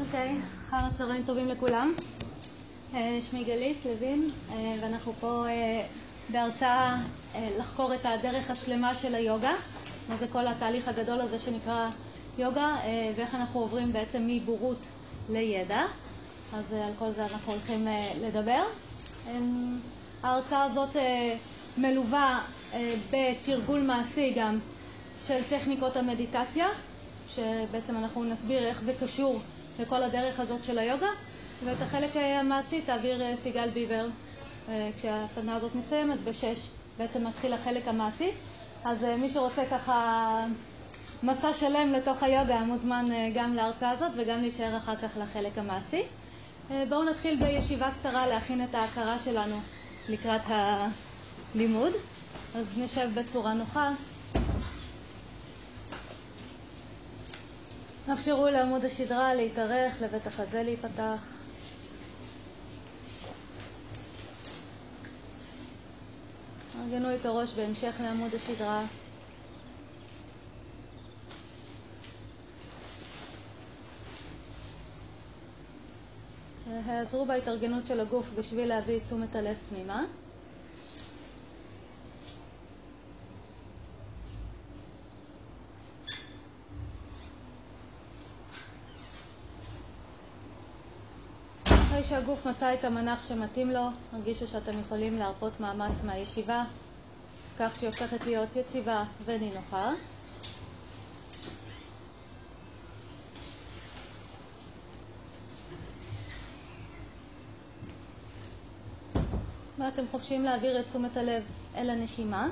אוקיי, 0.00 0.36
אחר 0.60 0.76
הצהריים 0.76 1.22
טובים 1.26 1.48
לכולם. 1.48 1.94
אה, 2.94 3.18
שמי 3.30 3.44
גלית 3.44 3.84
לוין, 3.84 4.30
אה, 4.50 4.74
ואנחנו 4.82 5.12
פה 5.20 5.44
אה, 5.46 5.86
בהרצאה 6.28 6.96
לחקור 7.58 7.94
את 7.94 8.00
הדרך 8.06 8.50
השלמה 8.50 8.94
של 8.94 9.14
היוגה, 9.14 9.52
מה 10.08 10.16
זה 10.16 10.26
כל 10.28 10.46
התהליך 10.46 10.88
הגדול 10.88 11.20
הזה 11.20 11.38
שנקרא 11.38 11.90
יוגה, 12.38 12.76
ואיך 13.16 13.34
אנחנו 13.34 13.60
עוברים 13.60 13.92
בעצם 13.92 14.26
מבורות 14.26 14.78
לידע. 15.28 15.82
אז 16.54 16.72
על 16.72 16.92
כל 16.98 17.10
זה 17.10 17.24
אנחנו 17.24 17.52
הולכים 17.52 17.88
לדבר. 18.22 18.62
ההרצאה 20.22 20.62
הזאת 20.62 20.96
מלווה 21.78 22.40
בתרגול 23.10 23.80
מעשי 23.80 24.32
גם 24.36 24.58
של 25.26 25.40
טכניקות 25.48 25.96
המדיטציה, 25.96 26.66
שבעצם 27.28 27.96
אנחנו 27.96 28.24
נסביר 28.24 28.66
איך 28.66 28.82
זה 28.82 28.92
קשור 29.00 29.40
לכל 29.78 30.02
הדרך 30.02 30.40
הזאת 30.40 30.64
של 30.64 30.78
היוגה, 30.78 31.08
ואת 31.64 31.82
החלק 31.82 32.10
המעשי 32.16 32.80
תעביר 32.80 33.22
אה, 33.22 33.34
סיגל 33.36 33.70
ביבר 33.70 34.06
אה, 34.68 34.90
כשהסדנה 34.96 35.56
הזאת 35.56 35.74
מסיימת, 35.74 36.20
בשש 36.24 36.68
בעצם 36.98 37.26
מתחיל 37.26 37.52
החלק 37.52 37.88
המעשי. 37.88 38.30
אז 38.84 39.04
אה, 39.04 39.16
מי 39.16 39.30
שרוצה 39.30 39.62
ככה 39.70 40.46
מסע 41.22 41.52
שלם 41.52 41.92
לתוך 41.92 42.22
היוגה 42.22 42.60
מוזמן 42.60 43.06
גם 43.34 43.54
להרצאה 43.54 43.90
הזאת 43.90 44.12
וגם 44.16 44.40
להישאר 44.40 44.76
אחר 44.76 44.96
כך 44.96 45.16
לחלק 45.16 45.58
המעשי. 45.58 46.02
בואו 46.88 47.04
נתחיל 47.04 47.36
בישיבה 47.40 47.90
קצרה 48.00 48.26
להכין 48.26 48.64
את 48.64 48.74
ההכרה 48.74 49.16
שלנו 49.24 49.60
לקראת 50.08 50.40
הלימוד. 50.46 51.92
אז 52.54 52.78
נשב 52.78 53.08
בצורה 53.14 53.54
נוחה. 53.54 53.90
אפשרו 58.12 58.48
לעמוד 58.48 58.84
השדרה 58.84 59.34
להתארך, 59.34 60.02
לבית 60.02 60.26
החזה 60.26 60.62
להיפתח. 60.62 61.34
ארגנו 66.80 67.14
את 67.14 67.26
הראש 67.26 67.52
בהמשך 67.52 67.94
לעמוד 68.02 68.34
השדרה. 68.34 68.84
העזרו 76.86 77.26
בהתארגנות 77.26 77.86
של 77.86 78.00
הגוף 78.00 78.30
בשביל 78.38 78.68
להביא 78.68 78.96
את 78.96 79.02
תשומת 79.02 79.36
הלב 79.36 79.56
פנימה. 79.68 80.04
אחרי 92.04 92.16
שהגוף 92.16 92.46
מצא 92.46 92.74
את 92.74 92.84
המנח 92.84 93.28
שמתאים 93.28 93.70
לו, 93.70 93.80
הרגישו 94.12 94.46
שאתם 94.46 94.72
יכולים 94.80 95.18
להרפות 95.18 95.60
מאמץ 95.60 96.02
מהישיבה, 96.02 96.64
כך 97.58 97.76
שהיא 97.76 97.88
הופכת 97.90 98.26
להיות 98.26 98.56
יציבה 98.56 99.04
ונינוחה. 99.24 99.92
ואתם 109.78 110.02
חופשיים 110.10 110.44
להעביר 110.44 110.80
את 110.80 110.86
תשומת 110.86 111.16
הלב 111.16 111.42
אל 111.76 111.90
הנשימה. 111.90 112.48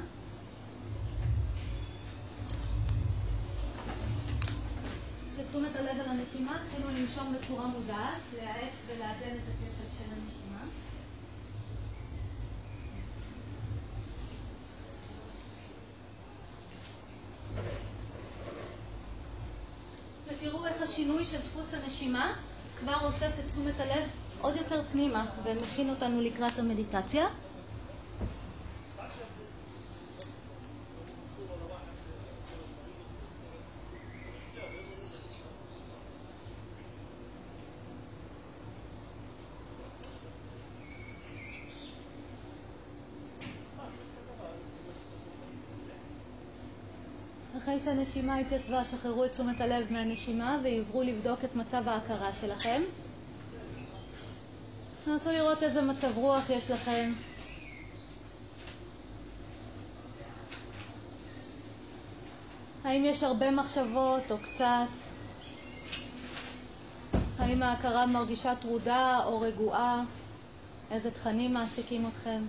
תשומת 5.53 5.77
הלב 5.77 6.01
על 6.01 6.09
הנשימה, 6.09 6.59
תתחילו 6.69 6.89
לנשום 6.89 7.35
בצורה 7.35 7.67
מודעת, 7.67 8.21
להאט 8.37 8.73
ולעדן 8.87 9.37
את 9.37 9.49
הקצב 9.49 9.99
של 9.99 10.05
הנשימה. 10.13 10.65
ותראו 20.29 20.67
איך 20.67 20.83
השינוי 20.83 21.25
של 21.25 21.39
דפוס 21.39 21.75
הנשימה 21.75 22.33
כבר 22.81 23.07
אוסף 23.07 23.39
את 23.39 23.47
תשומת 23.47 23.81
הלב 23.81 24.09
עוד 24.41 24.57
יותר 24.57 24.83
פנימה 24.93 25.27
ומכין 25.45 25.91
אותנו 25.91 26.21
לקראת 26.21 26.59
המדיטציה. 26.59 27.27
אחרי 47.63 47.72
שהנשימה 47.85 48.37
התייצבה, 48.37 48.83
שחררו 48.85 49.25
את 49.25 49.33
תשומת 49.33 49.61
הלב 49.61 49.87
מהנשימה 49.93 50.59
ויעברו 50.63 51.03
לבדוק 51.03 51.45
את 51.45 51.55
מצב 51.55 51.89
ההכרה 51.89 52.33
שלכם. 52.33 52.83
תנסו 55.05 55.31
לראות 55.33 55.63
איזה 55.63 55.83
מצב 55.83 56.19
רוח 56.19 56.51
יש 56.51 56.71
לכם. 56.71 57.13
האם 62.85 63.05
יש 63.05 63.23
הרבה 63.23 63.51
מחשבות 63.51 64.31
או 64.31 64.37
קצת? 64.39 64.87
האם 67.39 67.63
ההכרה 67.63 68.07
מרגישה 68.07 68.55
טרודה 68.55 69.21
או 69.25 69.41
רגועה? 69.41 70.03
איזה 70.91 71.11
תכנים 71.11 71.55
מעסיקים 71.55 72.07
אתכם? 72.07 72.43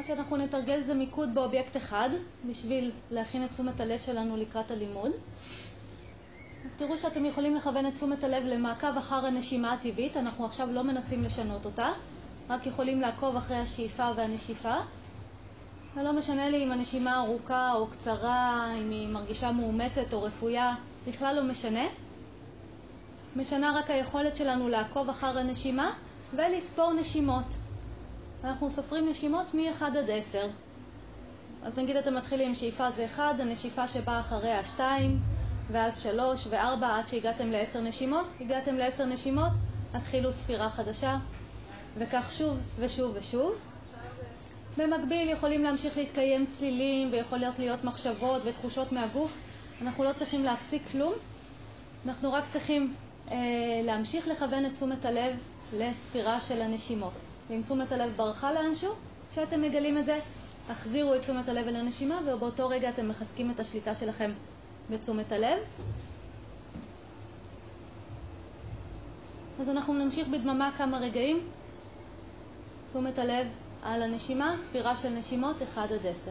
מה 0.00 0.06
שאנחנו 0.06 0.36
נתרגל 0.36 0.80
זה 0.80 0.94
מיקוד 0.94 1.34
באובייקט 1.34 1.76
אחד, 1.76 2.10
בשביל 2.50 2.90
להכין 3.10 3.44
את 3.44 3.50
תשומת 3.50 3.80
הלב 3.80 4.00
שלנו 4.06 4.36
לקראת 4.36 4.70
הלימוד. 4.70 5.10
תראו 6.76 6.98
שאתם 6.98 7.24
יכולים 7.24 7.56
לכוון 7.56 7.86
את 7.86 7.94
תשומת 7.94 8.24
הלב 8.24 8.44
למעקב 8.44 8.96
אחר 8.98 9.26
הנשימה 9.26 9.72
הטבעית, 9.72 10.16
אנחנו 10.16 10.44
עכשיו 10.44 10.72
לא 10.72 10.82
מנסים 10.82 11.22
לשנות 11.24 11.64
אותה, 11.64 11.88
רק 12.50 12.66
יכולים 12.66 13.00
לעקוב 13.00 13.36
אחרי 13.36 13.56
השאיפה 13.56 14.10
והנשיפה. 14.16 14.74
ולא 15.96 16.12
משנה 16.12 16.50
לי 16.50 16.64
אם 16.64 16.72
הנשימה 16.72 17.18
ארוכה 17.18 17.72
או 17.72 17.86
קצרה, 17.86 18.72
אם 18.80 18.90
היא 18.90 19.08
מרגישה 19.08 19.52
מאומצת 19.52 20.12
או 20.12 20.22
רפויה, 20.22 20.74
בכלל 21.08 21.36
לא 21.36 21.42
משנה. 21.42 21.84
משנה 23.36 23.78
רק 23.78 23.90
היכולת 23.90 24.36
שלנו 24.36 24.68
לעקוב 24.68 25.08
אחר 25.08 25.38
הנשימה 25.38 25.92
ולספור 26.36 26.92
נשימות. 26.92 27.69
ואנחנו 28.42 28.70
סופרים 28.70 29.08
נשימות 29.08 29.54
מ-1 29.54 29.84
עד 29.84 30.10
10. 30.10 30.48
אז 31.62 31.78
נגיד 31.78 31.96
אתם 31.96 32.14
מתחילים 32.14 32.48
עם 32.48 32.54
שאיפה 32.54 32.90
זה 32.90 33.04
1, 33.04 33.40
הנשיפה 33.40 33.88
שבאה 33.88 34.20
אחריה 34.20 34.64
2, 34.64 35.18
ואז 35.72 36.00
3 36.00 36.46
ו-4 36.46 36.84
עד 36.84 37.08
שהגעתם 37.08 37.52
ל-10 37.52 37.78
נשימות. 37.78 38.26
הגעתם 38.40 38.76
ל-10 38.76 39.04
נשימות, 39.04 39.52
התחילו 39.94 40.32
ספירה 40.32 40.70
חדשה, 40.70 41.16
וכך 41.98 42.32
שוב 42.32 42.58
ושוב 42.78 43.16
ושוב. 43.18 43.54
במקביל 44.76 45.28
יכולים 45.28 45.62
להמשיך 45.62 45.96
להתקיים 45.96 46.46
צלילים 46.46 47.08
ויכולות 47.12 47.58
להיות 47.58 47.84
מחשבות 47.84 48.42
ותחושות 48.44 48.92
מהגוף. 48.92 49.36
אנחנו 49.82 50.04
לא 50.04 50.12
צריכים 50.18 50.44
להפסיק 50.44 50.82
כלום, 50.92 51.12
אנחנו 52.06 52.32
רק 52.32 52.44
צריכים 52.52 52.94
אה, 53.30 53.36
להמשיך 53.84 54.28
לכוון 54.28 54.66
את 54.66 54.72
תשומת 54.72 55.04
הלב 55.04 55.36
לספירה 55.72 56.40
של 56.40 56.62
הנשימות. 56.62 57.12
ואם 57.50 57.62
תשומת 57.62 57.92
הלב 57.92 58.12
ברחה 58.16 58.52
לאנשהו, 58.52 58.92
כשאתם 59.30 59.62
מגלים 59.62 59.98
את 59.98 60.04
זה, 60.04 60.18
החזירו 60.68 61.14
את 61.14 61.20
תשומת 61.20 61.48
הלב 61.48 61.68
אל 61.68 61.76
הנשימה, 61.76 62.20
ובאותו 62.26 62.68
רגע 62.68 62.88
אתם 62.88 63.08
מחזקים 63.08 63.50
את 63.50 63.60
השליטה 63.60 63.94
שלכם 63.94 64.30
בתשומת 64.90 65.32
הלב. 65.32 65.58
אז 69.60 69.68
אנחנו 69.68 69.94
נמשיך 69.94 70.28
בדממה 70.28 70.70
כמה 70.78 70.98
רגעים. 70.98 71.40
תשומת 72.88 73.18
הלב 73.18 73.46
על 73.82 74.02
הנשימה, 74.02 74.56
ספירה 74.62 74.96
של 74.96 75.08
נשימות 75.08 75.56
1 75.62 75.92
עד 75.92 76.06
10. 76.06 76.30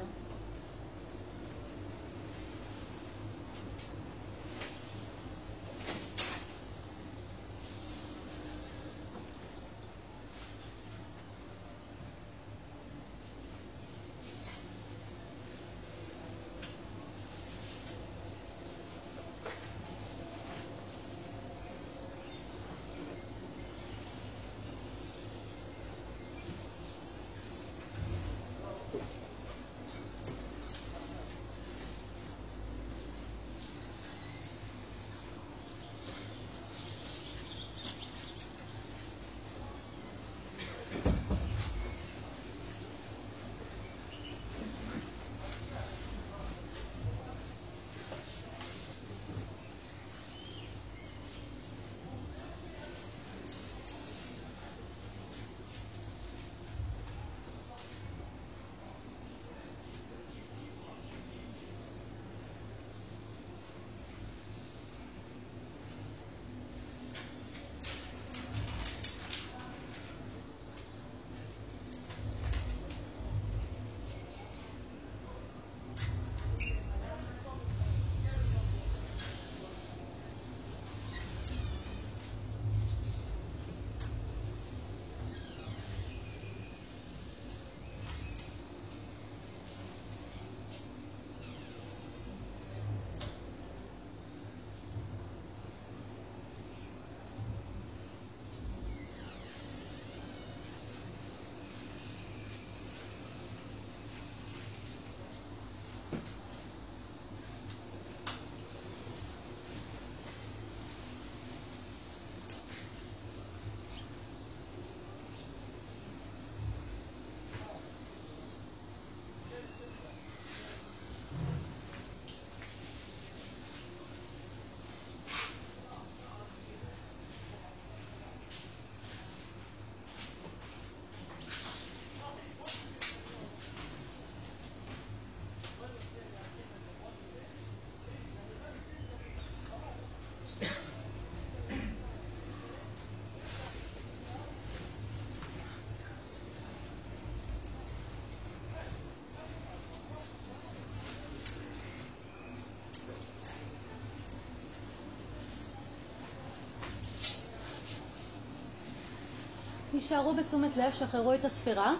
יישארו 159.99 160.33
בתשומת 160.33 160.77
לב, 160.77 160.93
שחררו 160.93 161.33
את 161.33 161.45
הספירה. 161.45 161.93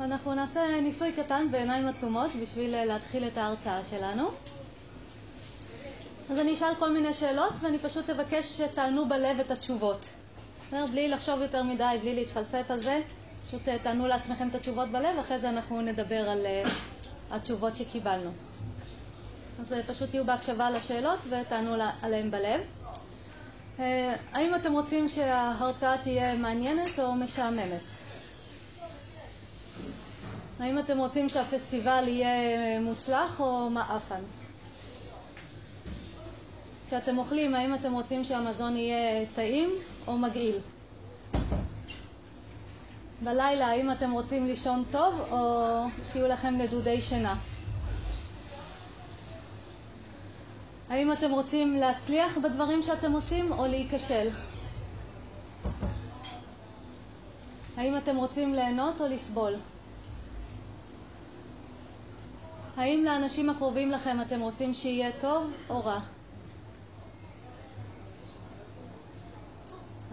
אנחנו 0.00 0.34
נעשה 0.34 0.80
ניסוי 0.82 1.12
קטן 1.12 1.46
בעיניים 1.50 1.88
עצומות 1.88 2.30
בשביל 2.42 2.74
אה, 2.74 2.84
להתחיל 2.84 3.26
את 3.26 3.38
ההרצאה 3.38 3.84
שלנו. 3.84 4.28
אז 6.30 6.38
אני 6.38 6.54
אשאל 6.54 6.74
כל 6.78 6.92
מיני 6.92 7.14
שאלות 7.14 7.52
ואני 7.60 7.78
פשוט 7.78 8.10
אבקש 8.10 8.58
שתענו 8.58 9.08
בלב 9.08 9.40
את 9.40 9.50
התשובות. 9.50 10.06
בלי 10.72 11.08
לחשוב 11.08 11.40
יותר 11.40 11.62
מדי, 11.62 11.98
בלי 12.00 12.14
להתפלסף 12.14 12.70
על 12.70 12.80
זה, 12.80 13.00
פשוט 13.48 13.68
אה, 13.68 13.76
תענו 13.82 14.06
לעצמכם 14.06 14.48
את 14.48 14.54
התשובות 14.54 14.88
בלב, 14.88 15.18
אחרי 15.20 15.38
זה 15.38 15.48
אנחנו 15.48 15.80
נדבר 15.80 16.30
על 16.30 16.46
התשובות 17.30 17.76
שקיבלנו. 17.76 18.30
אז 19.60 19.74
פשוט 19.86 20.10
תהיו 20.10 20.24
בהקשבה 20.24 20.70
לשאלות 20.70 21.18
ותענו 21.30 21.74
עליהן 22.02 22.30
בלב. 22.30 22.60
Uh, 23.80 23.82
האם 24.32 24.54
אתם 24.54 24.72
רוצים 24.72 25.08
שההרצאה 25.08 25.98
תהיה 26.02 26.34
מעניינת 26.34 26.98
או 26.98 27.14
משעממת? 27.14 27.80
האם 30.60 30.78
אתם 30.78 30.98
רוצים 30.98 31.28
שהפסטיבל 31.28 32.04
יהיה 32.08 32.80
מוצלח 32.80 33.40
או 33.40 33.70
מעפן? 33.70 34.20
כשאתם 36.86 37.18
אוכלים, 37.18 37.54
האם 37.54 37.74
אתם 37.74 37.92
רוצים 37.92 38.24
שהמזון 38.24 38.76
יהיה 38.76 39.26
טעים 39.34 39.70
או 40.06 40.18
מגעיל? 40.18 40.58
בלילה, 43.22 43.66
האם 43.66 43.92
אתם 43.92 44.10
רוצים 44.10 44.46
לישון 44.46 44.84
טוב 44.90 45.20
או 45.30 45.84
שיהיו 46.12 46.28
לכם 46.28 46.54
נדודי 46.58 47.00
שינה? 47.00 47.34
האם 50.90 51.12
אתם 51.12 51.30
רוצים 51.30 51.74
להצליח 51.74 52.38
בדברים 52.38 52.82
שאתם 52.82 53.12
עושים 53.12 53.52
או 53.52 53.66
להיכשל? 53.66 54.28
האם 57.76 57.96
אתם 57.96 58.16
רוצים 58.16 58.54
ליהנות 58.54 59.00
או 59.00 59.06
לסבול? 59.08 59.54
האם 62.76 63.04
לאנשים 63.04 63.50
הקרובים 63.50 63.90
לכם 63.90 64.20
אתם 64.20 64.40
רוצים 64.40 64.74
שיהיה 64.74 65.10
טוב 65.20 65.52
או 65.70 65.84
רע? 65.84 66.00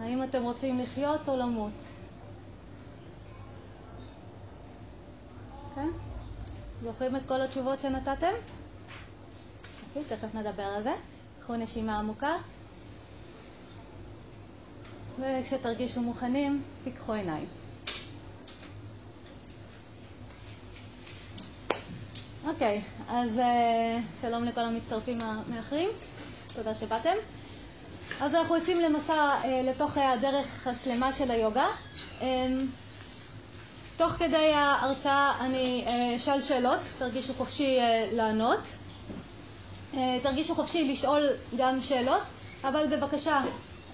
האם 0.00 0.22
אתם 0.22 0.42
רוצים 0.42 0.78
לחיות 0.78 1.28
או 1.28 1.36
למות? 1.36 1.72
כן? 5.74 5.88
זוכרים 6.82 7.16
את 7.16 7.22
כל 7.28 7.40
התשובות 7.42 7.80
שנתתם? 7.80 8.32
אוקיי, 9.96 10.16
תכף 10.16 10.34
נדבר 10.34 10.62
על 10.62 10.82
זה. 10.82 10.94
קחו 11.40 11.56
נשימה 11.56 11.98
עמוקה. 11.98 12.32
וכשתרגישו 15.20 16.00
מוכנים, 16.00 16.62
פיקחו 16.84 17.12
עיניים. 17.12 17.46
אוקיי, 22.46 22.80
אז 23.08 23.38
אה, 23.38 23.98
שלום 24.20 24.44
לכל 24.44 24.60
המצטרפים 24.60 25.18
המאחרים, 25.20 25.88
תודה 26.54 26.74
שבאתם. 26.74 27.14
אז 28.20 28.34
אנחנו 28.34 28.56
יוצאים 28.56 28.80
למסע 28.80 29.14
אה, 29.14 29.62
לתוך 29.64 29.98
הדרך 29.98 30.66
השלמה 30.66 31.12
של 31.12 31.30
היוגה. 31.30 31.66
אה, 32.22 32.46
תוך 33.96 34.12
כדי 34.12 34.52
ההרצאה 34.54 35.32
אני 35.40 35.84
אשאל 36.16 36.42
שאלות, 36.42 36.80
תרגישו 36.98 37.34
חופשי 37.34 37.78
לענות. 38.12 38.60
תרגישו 40.22 40.54
חופשי 40.54 40.92
לשאול 40.92 41.28
גם 41.56 41.82
שאלות, 41.82 42.22
אבל 42.64 42.86
בבקשה, 42.86 43.40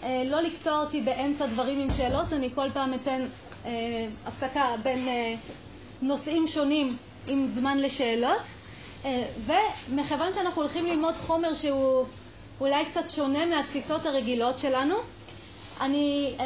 לא 0.03 0.41
לקטוע 0.41 0.81
אותי 0.81 1.01
באמצע 1.01 1.47
דברים 1.47 1.81
עם 1.81 1.89
שאלות, 1.97 2.33
אני 2.33 2.49
כל 2.55 2.71
פעם 2.73 2.95
אתן 2.95 3.27
הפסקה 4.27 4.67
בין 4.83 5.09
נושאים 6.03 6.49
שונים 6.49 6.97
עם 7.27 7.47
זמן 7.47 7.79
לשאלות. 7.79 8.43
אה, 9.05 9.23
ומכיוון 9.47 10.35
שאנחנו 10.35 10.63
הולכים 10.63 10.87
ללמוד 10.87 11.15
חומר 11.15 11.55
שהוא 11.55 12.07
אולי 12.61 12.85
קצת 12.85 13.11
שונה 13.11 13.47
מהתפיסות 13.47 14.07
הרגילות 14.07 14.59
שלנו, 14.59 14.95
אני, 15.81 16.35
אה, 16.41 16.45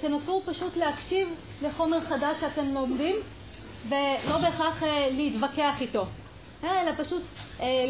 תנסו 0.00 0.42
פשוט 0.46 0.76
להקשיב 0.76 1.28
לחומר 1.62 2.00
חדש 2.00 2.40
שאתם 2.40 2.74
לומדים 2.74 3.16
ולא 3.88 4.38
בהכרח 4.42 4.82
אה, 4.82 5.08
להתווכח 5.16 5.80
איתו, 5.80 6.04
אלא 6.64 6.92
פשוט 6.96 7.22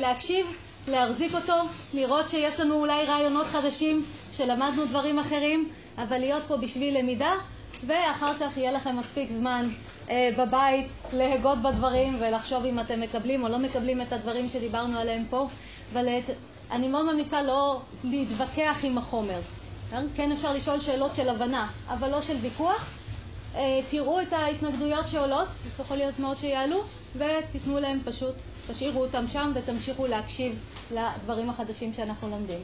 להקשיב, 0.01 0.47
להחזיק 0.89 1.35
אותו, 1.35 1.55
לראות 1.95 2.29
שיש 2.29 2.61
לנו 2.61 2.75
אולי 2.75 3.05
רעיונות 3.05 3.47
חדשים, 3.47 4.05
שלמדנו 4.33 4.87
דברים 4.87 5.19
אחרים, 5.19 5.69
אבל 5.99 6.19
להיות 6.19 6.43
פה 6.49 6.57
בשביל 6.57 6.99
למידה, 6.99 7.33
ואחר 7.87 8.33
כך 8.41 8.57
יהיה 8.57 8.73
לכם 8.73 8.97
מספיק 8.97 9.31
זמן 9.39 9.69
אה, 10.11 10.31
בבית 10.39 10.87
להגות 11.13 11.59
בדברים 11.59 12.17
ולחשוב 12.21 12.65
אם 12.65 12.81
אתם 12.81 13.01
מקבלים 13.01 13.43
או 13.43 13.49
לא 13.49 13.59
מקבלים 13.59 14.03
את 14.03 14.13
הדברים 14.13 14.49
שדיברנו 14.49 14.99
עליהם 14.99 15.25
פה, 15.31 15.49
אבל 15.93 16.09
אני 16.71 16.89
מאוד 16.89 17.05
ממליצה 17.05 17.43
לא 17.43 17.81
להתווכח 18.05 18.79
עם 18.83 18.99
החומר. 18.99 19.41
כן? 19.91 20.07
כן 20.15 20.33
אפשר 20.33 20.53
לשאול 20.53 20.81
שאלות 20.81 21.17
של 21.17 21.29
הבנה, 21.29 21.67
אבל 21.89 22.11
לא 22.11 22.23
של 22.23 22.37
ויכוח. 22.41 22.91
אה, 23.57 23.81
תראו 23.91 24.21
את 24.21 24.33
ההתנגדויות 24.33 25.09
שעולות, 25.09 25.49
יכול 25.81 25.97
להיות 25.97 26.19
מאוד 26.19 26.37
שיעלו, 26.37 26.83
ותיתנו 27.17 27.81
להם 27.81 27.99
פשוט, 28.05 28.35
תשאירו 28.71 29.01
אותם 29.01 29.29
שם 29.29 29.53
ותמשיכו 29.55 30.07
להקשיב 30.07 30.59
לדברים 30.91 31.51
החדשים 31.51 31.93
שאנחנו 31.93 32.31
לומדים. 32.31 32.61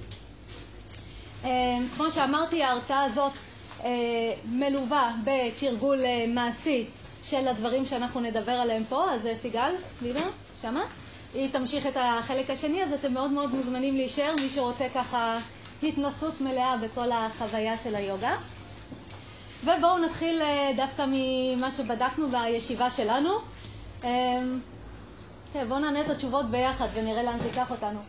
אה, 1.44 1.50
כמו 1.96 2.10
שאמרתי, 2.10 2.62
ההרצאה 2.62 3.04
הזאת 3.04 3.32
מלווה 4.44 5.14
בתרגול 5.24 5.98
מעשי 6.28 6.86
של 7.24 7.48
הדברים 7.48 7.86
שאנחנו 7.86 8.20
נדבר 8.20 8.52
עליהם 8.52 8.82
פה, 8.88 9.12
אז 9.12 9.26
אה, 9.26 9.34
סיגל 9.42 9.72
ליבר, 10.02 10.28
שמה? 10.62 10.84
היא 11.34 11.48
תמשיך 11.52 11.86
את 11.86 11.96
החלק 11.96 12.50
השני, 12.50 12.82
אז 12.82 12.92
אתם 12.92 13.14
מאוד 13.14 13.30
מאוד 13.30 13.54
מוזמנים 13.54 13.96
להישאר, 13.96 14.34
מי 14.40 14.48
שרוצה 14.48 14.86
ככה 14.94 15.38
התנסות 15.82 16.40
מלאה 16.40 16.76
בכל 16.76 17.12
החוויה 17.12 17.76
של 17.76 17.94
היוגה. 17.94 18.36
ובואו 19.64 19.98
נתחיל 19.98 20.42
אה, 20.42 20.72
דווקא 20.76 21.04
ממה 21.08 21.70
שבדקנו 21.70 22.28
בישיבה 22.28 22.90
שלנו. 22.90 23.30
כן, 25.54 25.68
בואו 25.68 25.78
נענה 25.78 26.00
את 26.00 26.10
התשובות 26.10 26.50
ביחד 26.50 26.86
ונראה 26.94 27.22
לאן 27.22 27.38
זה 27.38 27.48
ייקח 27.48 27.70
אותנו. 27.70 28.00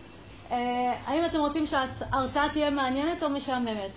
האם 1.05 1.25
אתם 1.25 1.39
רוצים 1.39 1.67
שההרצאה 1.67 2.49
תהיה 2.49 2.69
מעניינת 2.69 3.23
או 3.23 3.29
משעממת? 3.29 3.91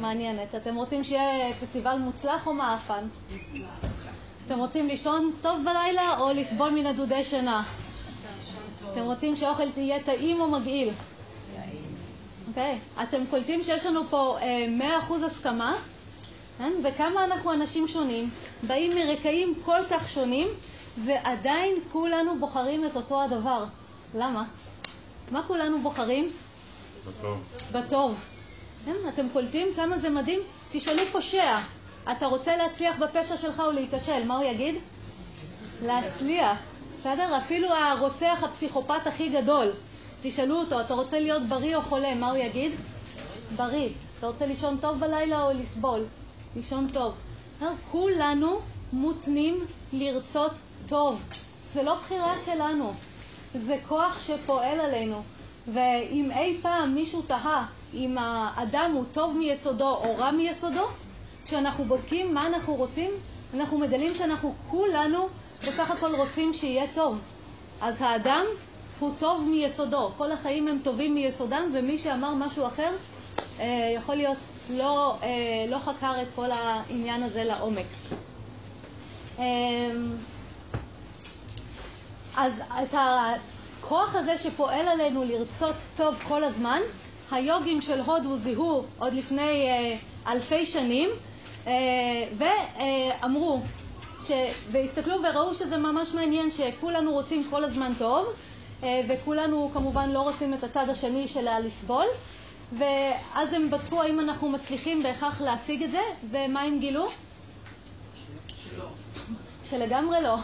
מעניינת. 0.00 0.54
אתם 0.54 0.76
רוצים 0.76 1.04
שיהיה 1.04 1.54
פסטיבל 1.60 1.98
מוצלח 1.98 2.46
או 2.46 2.54
מעפן? 2.54 3.04
אתם 4.46 4.58
רוצים 4.58 4.86
לישון 4.86 5.32
טוב 5.42 5.64
בלילה 5.64 6.18
או 6.18 6.32
לסבול 6.32 6.70
מנדודי 6.70 7.24
שינה? 7.24 7.62
אתם 8.92 9.02
רוצים 9.02 9.36
שאוכל 9.36 9.70
תהיה 9.70 10.02
טעים 10.02 10.40
או 10.40 10.48
מגעיל? 10.50 10.88
אוקיי. 12.48 12.78
Okay. 12.96 13.02
אתם 13.02 13.22
קולטים 13.30 13.62
שיש 13.62 13.86
לנו 13.86 14.04
פה 14.04 14.38
אה, 14.42 14.66
100% 15.08 15.12
הסכמה, 15.26 15.76
כן? 16.58 16.72
וכמה 16.84 17.24
אנחנו 17.24 17.52
אנשים 17.52 17.88
שונים, 17.88 18.30
באים 18.62 18.92
מרקעים 18.96 19.54
כל 19.64 19.80
כך 19.90 20.08
שונים, 20.08 20.48
ועדיין 21.04 21.74
כולנו 21.92 22.38
בוחרים 22.38 22.86
את 22.86 22.96
אותו 22.96 23.22
הדבר. 23.22 23.64
למה? 24.14 24.44
מה 25.30 25.42
כולנו 25.46 25.80
בוחרים? 25.80 26.30
בטוב. 27.06 27.38
בטוב. 27.72 28.24
אתם 29.08 29.26
קולטים 29.32 29.68
כמה 29.76 29.98
זה 29.98 30.10
מדהים? 30.10 30.40
תשאלו 30.72 31.02
פושע, 31.12 31.58
אתה 32.12 32.26
רוצה 32.26 32.56
להצליח 32.56 32.96
בפשע 32.98 33.36
שלך 33.36 33.60
או 33.60 33.70
להיכשל, 33.70 34.24
מה 34.26 34.36
הוא 34.36 34.44
יגיד? 34.44 34.74
להצליח, 35.82 36.58
בסדר? 37.00 37.36
אפילו 37.38 37.74
הרוצח 37.74 38.42
הפסיכופת 38.42 39.06
הכי 39.06 39.28
גדול, 39.28 39.68
תשאלו 40.22 40.58
אותו, 40.58 40.80
אתה 40.80 40.94
רוצה 40.94 41.20
להיות 41.20 41.42
בריא 41.42 41.76
או 41.76 41.82
חולה, 41.82 42.14
מה 42.14 42.30
הוא 42.30 42.36
יגיד? 42.36 42.72
בריא. 43.56 43.88
אתה 44.18 44.26
רוצה 44.26 44.46
לישון 44.46 44.76
טוב 44.80 45.00
בלילה 45.00 45.42
או 45.42 45.52
לסבול? 45.52 46.04
לישון 46.56 46.88
טוב. 46.92 47.14
כולנו 47.90 48.58
מותנים 48.92 49.64
לרצות 49.92 50.52
טוב. 50.90 51.22
זה 51.74 51.82
לא 51.82 51.94
בחירה 51.94 52.38
שלנו, 52.38 52.92
זה 53.54 53.76
כוח 53.88 54.20
שפועל 54.26 54.80
עלינו. 54.80 55.22
ואם 55.68 56.30
אי 56.30 56.56
פעם 56.62 56.94
מישהו 56.94 57.22
תהה 57.22 57.66
אם 57.94 58.18
האדם 58.18 58.90
הוא 58.94 59.04
טוב 59.12 59.36
מיסודו 59.36 59.88
או 59.88 60.16
רע 60.18 60.30
מיסודו, 60.30 60.86
כשאנחנו 61.44 61.84
בודקים 61.84 62.34
מה 62.34 62.46
אנחנו 62.46 62.74
רוצים, 62.74 63.10
אנחנו 63.54 63.78
מגלים 63.78 64.14
שאנחנו 64.14 64.54
כולנו 64.70 65.28
בסך 65.66 65.90
הכל 65.90 66.14
רוצים 66.14 66.54
שיהיה 66.54 66.86
טוב. 66.94 67.18
אז 67.80 68.02
האדם 68.02 68.44
הוא 68.98 69.10
טוב 69.18 69.48
מיסודו, 69.50 70.10
כל 70.16 70.32
החיים 70.32 70.68
הם 70.68 70.78
טובים 70.84 71.14
מיסודם, 71.14 71.70
ומי 71.72 71.98
שאמר 71.98 72.34
משהו 72.34 72.66
אחר, 72.66 72.90
אה, 73.60 73.92
יכול 73.96 74.14
להיות 74.14 74.38
לא, 74.70 75.14
אה, 75.22 75.28
לא 75.68 75.78
חקר 75.78 76.22
את 76.22 76.28
כל 76.34 76.50
העניין 76.50 77.22
הזה 77.22 77.44
לעומק. 77.44 77.86
אה, 79.38 79.90
אז 82.36 82.60
את 82.82 82.94
הכוח 82.94 84.14
הזה 84.14 84.38
שפועל 84.38 84.88
עלינו 84.88 85.24
לרצות 85.24 85.74
טוב 85.96 86.14
כל 86.28 86.44
הזמן, 86.44 86.80
היוגים 87.30 87.80
של 87.80 88.00
הודו 88.00 88.36
זיהו 88.36 88.84
עוד 88.98 89.14
לפני 89.14 89.66
אה, 89.68 89.96
אלפי 90.32 90.66
שנים, 90.66 91.10
uh, 91.64 91.68
ואמרו, 92.34 93.60
ש... 94.26 94.30
והסתכלו 94.70 95.16
וראו 95.22 95.54
שזה 95.54 95.78
ממש 95.78 96.14
מעניין 96.14 96.50
שכולנו 96.50 97.12
רוצים 97.12 97.44
כל 97.50 97.64
הזמן 97.64 97.92
טוב, 97.98 98.26
וכולנו 99.08 99.70
כמובן 99.74 100.10
לא 100.10 100.20
רוצים 100.20 100.54
את 100.54 100.64
הצד 100.64 100.88
השני 100.88 101.28
שלה 101.28 101.60
לסבול, 101.60 102.06
ואז 102.78 103.52
הם 103.52 103.70
בדקו 103.70 104.02
האם 104.02 104.20
אנחנו 104.20 104.48
מצליחים 104.48 105.02
בהכרח 105.02 105.40
להשיג 105.40 105.82
את 105.82 105.90
זה, 105.90 106.00
ומה 106.30 106.60
הם 106.60 106.78
גילו? 106.78 107.08
שלא. 108.46 108.84
שלגמרי 109.70 110.22
לא. 110.22 110.36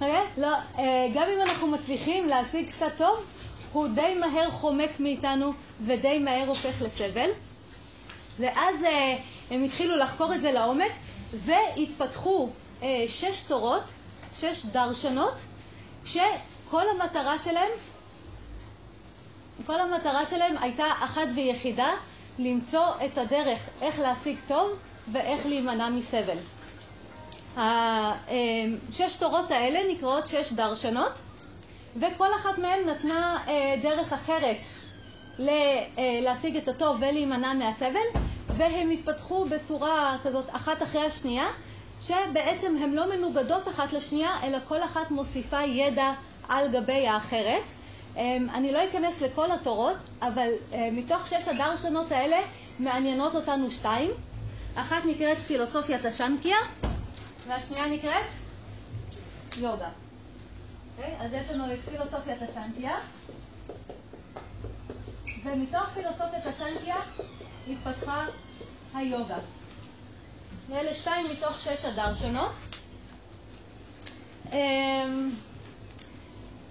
אוקיי? 0.00 0.24
לא. 0.36 0.56
גם 1.14 1.28
אם 1.34 1.40
אנחנו 1.40 1.66
מצליחים 1.66 2.28
להשיג 2.28 2.68
קצת 2.68 2.92
טוב, 2.96 3.24
הוא 3.72 3.88
די 3.88 4.14
מהר 4.20 4.50
חומק 4.50 5.00
מאיתנו 5.00 5.52
ודי 5.80 6.18
מהר 6.18 6.48
הופך 6.48 6.82
לסבל. 6.82 7.30
ואז 8.38 8.84
אה, 8.84 9.16
הם 9.50 9.64
התחילו 9.64 9.96
לחקור 9.96 10.34
את 10.34 10.40
זה 10.40 10.52
לעומק, 10.52 10.92
והתפתחו 11.44 12.48
אה, 12.82 13.04
שש 13.08 13.42
תורות, 13.42 13.82
שש 14.40 14.66
דרשנות, 14.66 15.34
שכל 16.04 16.82
המטרה 16.94 17.38
שלהם, 17.38 17.70
כל 19.66 19.80
המטרה 19.80 20.26
שלהם 20.26 20.56
הייתה 20.60 20.86
אחת 20.86 21.26
ויחידה, 21.34 21.90
למצוא 22.38 22.86
את 23.06 23.18
הדרך 23.18 23.58
איך 23.82 23.98
להשיג 23.98 24.36
טוב 24.48 24.70
ואיך 25.12 25.46
להימנע 25.46 25.88
מסבל. 25.88 26.36
השש 27.56 29.00
אה, 29.00 29.18
תורות 29.18 29.50
האלה 29.50 29.80
נקראות 29.92 30.26
שש 30.26 30.52
דרשנות, 30.52 31.12
וכל 31.96 32.28
אחת 32.40 32.58
מהן 32.58 32.88
נתנה 32.88 33.38
אה, 33.48 33.74
דרך 33.82 34.12
אחרת 34.12 34.56
אה, 35.40 35.84
להשיג 36.22 36.56
את 36.56 36.68
הטוב 36.68 36.96
ולהימנע 37.00 37.54
מהסבל, 37.54 38.20
והם 38.56 38.90
התפתחו 38.90 39.44
בצורה 39.44 40.16
כזאת 40.24 40.44
אחת 40.52 40.82
אחרי 40.82 41.06
השנייה, 41.06 41.46
שבעצם 42.02 42.76
הן 42.82 42.92
לא 42.92 43.16
מנוגדות 43.16 43.68
אחת 43.68 43.92
לשנייה, 43.92 44.30
אלא 44.42 44.58
כל 44.68 44.82
אחת 44.82 45.10
מוסיפה 45.10 45.60
ידע 45.60 46.12
על 46.48 46.68
גבי 46.68 47.06
האחרת. 47.06 47.62
אמ, 48.16 48.46
אני 48.54 48.72
לא 48.72 48.84
אכנס 48.84 49.22
לכל 49.22 49.50
התורות, 49.50 49.96
אבל 50.22 50.48
אה, 50.72 50.88
מתוך 50.92 51.26
שש 51.26 51.48
הדרשנות 51.48 52.12
האלה 52.12 52.36
מעניינות 52.78 53.34
אותנו 53.34 53.70
שתיים. 53.70 54.10
אחת 54.74 55.02
נקראת 55.04 55.38
פילוסופיית 55.38 56.04
השנקיה, 56.04 56.56
והשנייה 57.48 57.86
נקראת 57.86 58.26
יוגה. 59.56 59.86
Okay, 59.86 60.98
אוקיי? 60.98 61.16
אז 61.20 61.32
יש 61.32 61.50
לנו 61.50 61.72
את 61.72 61.78
פילוסופיית 61.78 62.42
השנקיה, 62.42 62.96
ומתוך 65.44 65.88
פילוסופיית 65.94 66.46
השנקיה 66.46 66.96
התפתחה 67.68 68.26
היוגה. 68.94 69.38
ואלה 70.68 70.94
שתיים 70.94 71.26
מתוך 71.30 71.60
שש 71.60 71.84
הדרשנות. 71.84 72.52
אמ, 74.52 75.30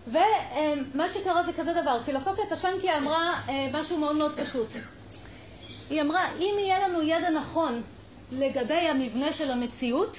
ומה 0.07 1.09
שקרה 1.09 1.43
זה 1.43 1.53
כזה 1.53 1.73
דבר, 1.73 2.01
פילוסופיית 2.05 2.51
השנקיה 2.51 2.97
אמרה 2.97 3.41
אה, 3.49 3.69
משהו 3.73 3.97
מאוד 3.97 4.15
מאוד 4.15 4.39
פשוט. 4.39 4.69
היא 5.89 6.01
אמרה, 6.01 6.31
אם 6.39 6.55
יהיה 6.59 6.87
לנו 6.87 7.01
ידע 7.01 7.29
נכון 7.29 7.81
לגבי 8.31 8.73
המבנה 8.73 9.33
של 9.33 9.51
המציאות 9.51 10.17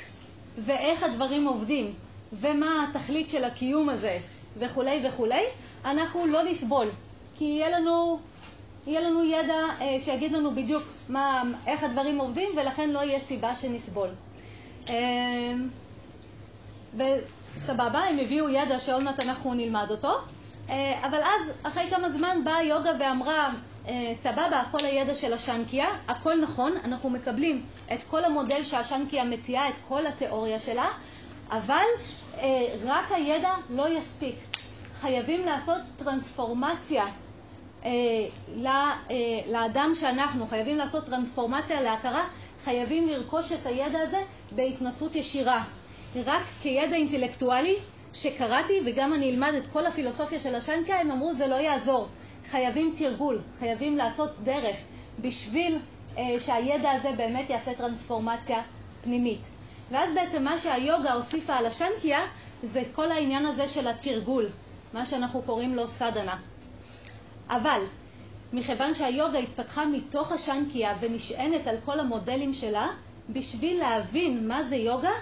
ואיך 0.65 1.03
הדברים 1.03 1.47
עובדים 1.47 1.95
ומה 2.33 2.87
התכלית 2.91 3.31
של 3.31 3.45
הקיום 3.45 3.89
הזה 3.89 4.19
וכולי 4.57 5.01
וכולי, 5.09 5.43
אנחנו 5.85 6.27
לא 6.27 6.43
נסבול, 6.43 6.89
כי 7.39 7.45
יהיה 7.45 7.79
לנו 7.79 8.21
יהיה 8.87 9.01
לנו 9.01 9.25
ידע 9.25 9.65
אה, 9.81 9.97
שיגיד 10.01 10.33
לנו 10.33 10.51
בדיוק 10.51 10.83
מה, 11.09 11.43
איך 11.67 11.83
הדברים 11.83 12.19
עובדים, 12.19 12.49
ולכן 12.57 12.91
לא 12.91 12.99
יהיה 12.99 13.21
סיבה 13.21 13.55
שנסבול. 13.55 14.09
אה, 14.91 15.53
וסבבה, 16.95 17.99
הם 17.99 18.19
הביאו 18.19 18.49
ידע 18.49 18.79
שעוד 18.79 19.03
מעט 19.03 19.21
אנחנו 19.21 19.55
נלמד 19.55 19.87
אותו, 19.91 20.19
אה, 20.71 21.01
אבל 21.07 21.19
אז, 21.19 21.53
אחרי 21.63 21.91
כמה 21.91 22.11
זמן, 22.11 22.45
באה 22.45 22.63
יוגה 22.63 22.91
ואמרה, 23.01 23.51
סבבה, 24.23 24.63
כל 24.71 24.85
הידע 24.85 25.15
של 25.15 25.33
השנקיה, 25.33 25.89
הכל 26.09 26.41
נכון, 26.41 26.73
אנחנו 26.85 27.11
מקבלים 27.11 27.63
את 27.93 28.03
כל 28.11 28.25
המודל 28.25 28.65
שהשנקיה 28.65 29.25
מציעה, 29.25 29.69
את 29.69 29.75
כל 29.89 30.07
התיאוריה 30.07 30.59
שלה, 30.59 30.89
אבל 31.51 31.85
אה, 32.39 32.75
רק 32.85 33.13
הידע 33.13 33.55
לא 33.71 33.89
יספיק. 33.99 34.35
חייבים 35.01 35.45
לעשות 35.47 35.79
טרנספורמציה 35.97 37.05
אה, 37.85 37.91
אה, 37.91 39.15
לאדם 39.47 39.93
שאנחנו, 39.95 40.47
חייבים 40.47 40.77
לעשות 40.77 41.07
טרנספורמציה 41.07 41.81
להכרה, 41.81 42.25
חייבים 42.65 43.09
לרכוש 43.09 43.53
את 43.53 43.67
הידע 43.67 44.01
הזה 44.01 44.23
בהתנסות 44.53 45.17
ישירה. 45.17 45.65
רק 46.27 46.43
כידע 46.63 46.97
אינטלקטואלי 46.97 47.77
שקראתי, 48.13 48.81
וגם 48.87 49.15
אני 49.15 49.31
אלמד 49.31 49.53
את 49.55 49.67
כל 49.67 49.87
הפילוסופיה 49.87 50.41
של 50.41 50.55
השנקה, 50.55 50.95
הם 50.95 51.11
אמרו 51.11 51.35
זה 51.35 51.47
לא 51.47 51.55
יעזור. 51.55 52.09
חייבים 52.51 52.95
תרגול, 52.99 53.41
חייבים 53.59 53.97
לעשות 53.97 54.31
דרך 54.45 54.77
בשביל 55.21 55.79
אה, 56.19 56.41
שהידע 56.41 56.91
הזה 56.91 57.11
באמת 57.17 57.51
יעשה 57.51 57.75
טרנספורמציה 57.75 58.63
פנימית. 59.05 59.41
ואז 59.91 60.15
בעצם 60.15 60.45
מה 60.45 60.59
שהיוגה 60.59 61.13
הוסיפה 61.13 61.55
על 61.55 61.67
השנקיה 61.67 62.21
זה 62.63 62.83
כל 62.93 63.11
העניין 63.11 63.47
הזה 63.47 63.69
של 63.69 63.89
התרגול, 63.89 64.47
מה 64.95 65.07
שאנחנו 65.07 65.43
קוראים 65.43 65.75
לו 65.75 65.89
סדנה. 65.89 66.37
אבל 67.49 67.83
מכיוון 68.53 68.95
שהיוגה 68.95 69.39
התפתחה 69.39 69.87
מתוך 69.87 70.33
השנקיה 70.33 70.95
ונשענת 71.01 71.67
על 71.67 71.77
כל 71.85 72.01
המודלים 72.01 72.55
שלה, 72.55 72.89
בשביל 73.31 73.79
להבין 73.79 74.49
מה 74.49 74.65
זה 74.65 74.77
יוגה, 74.77 75.13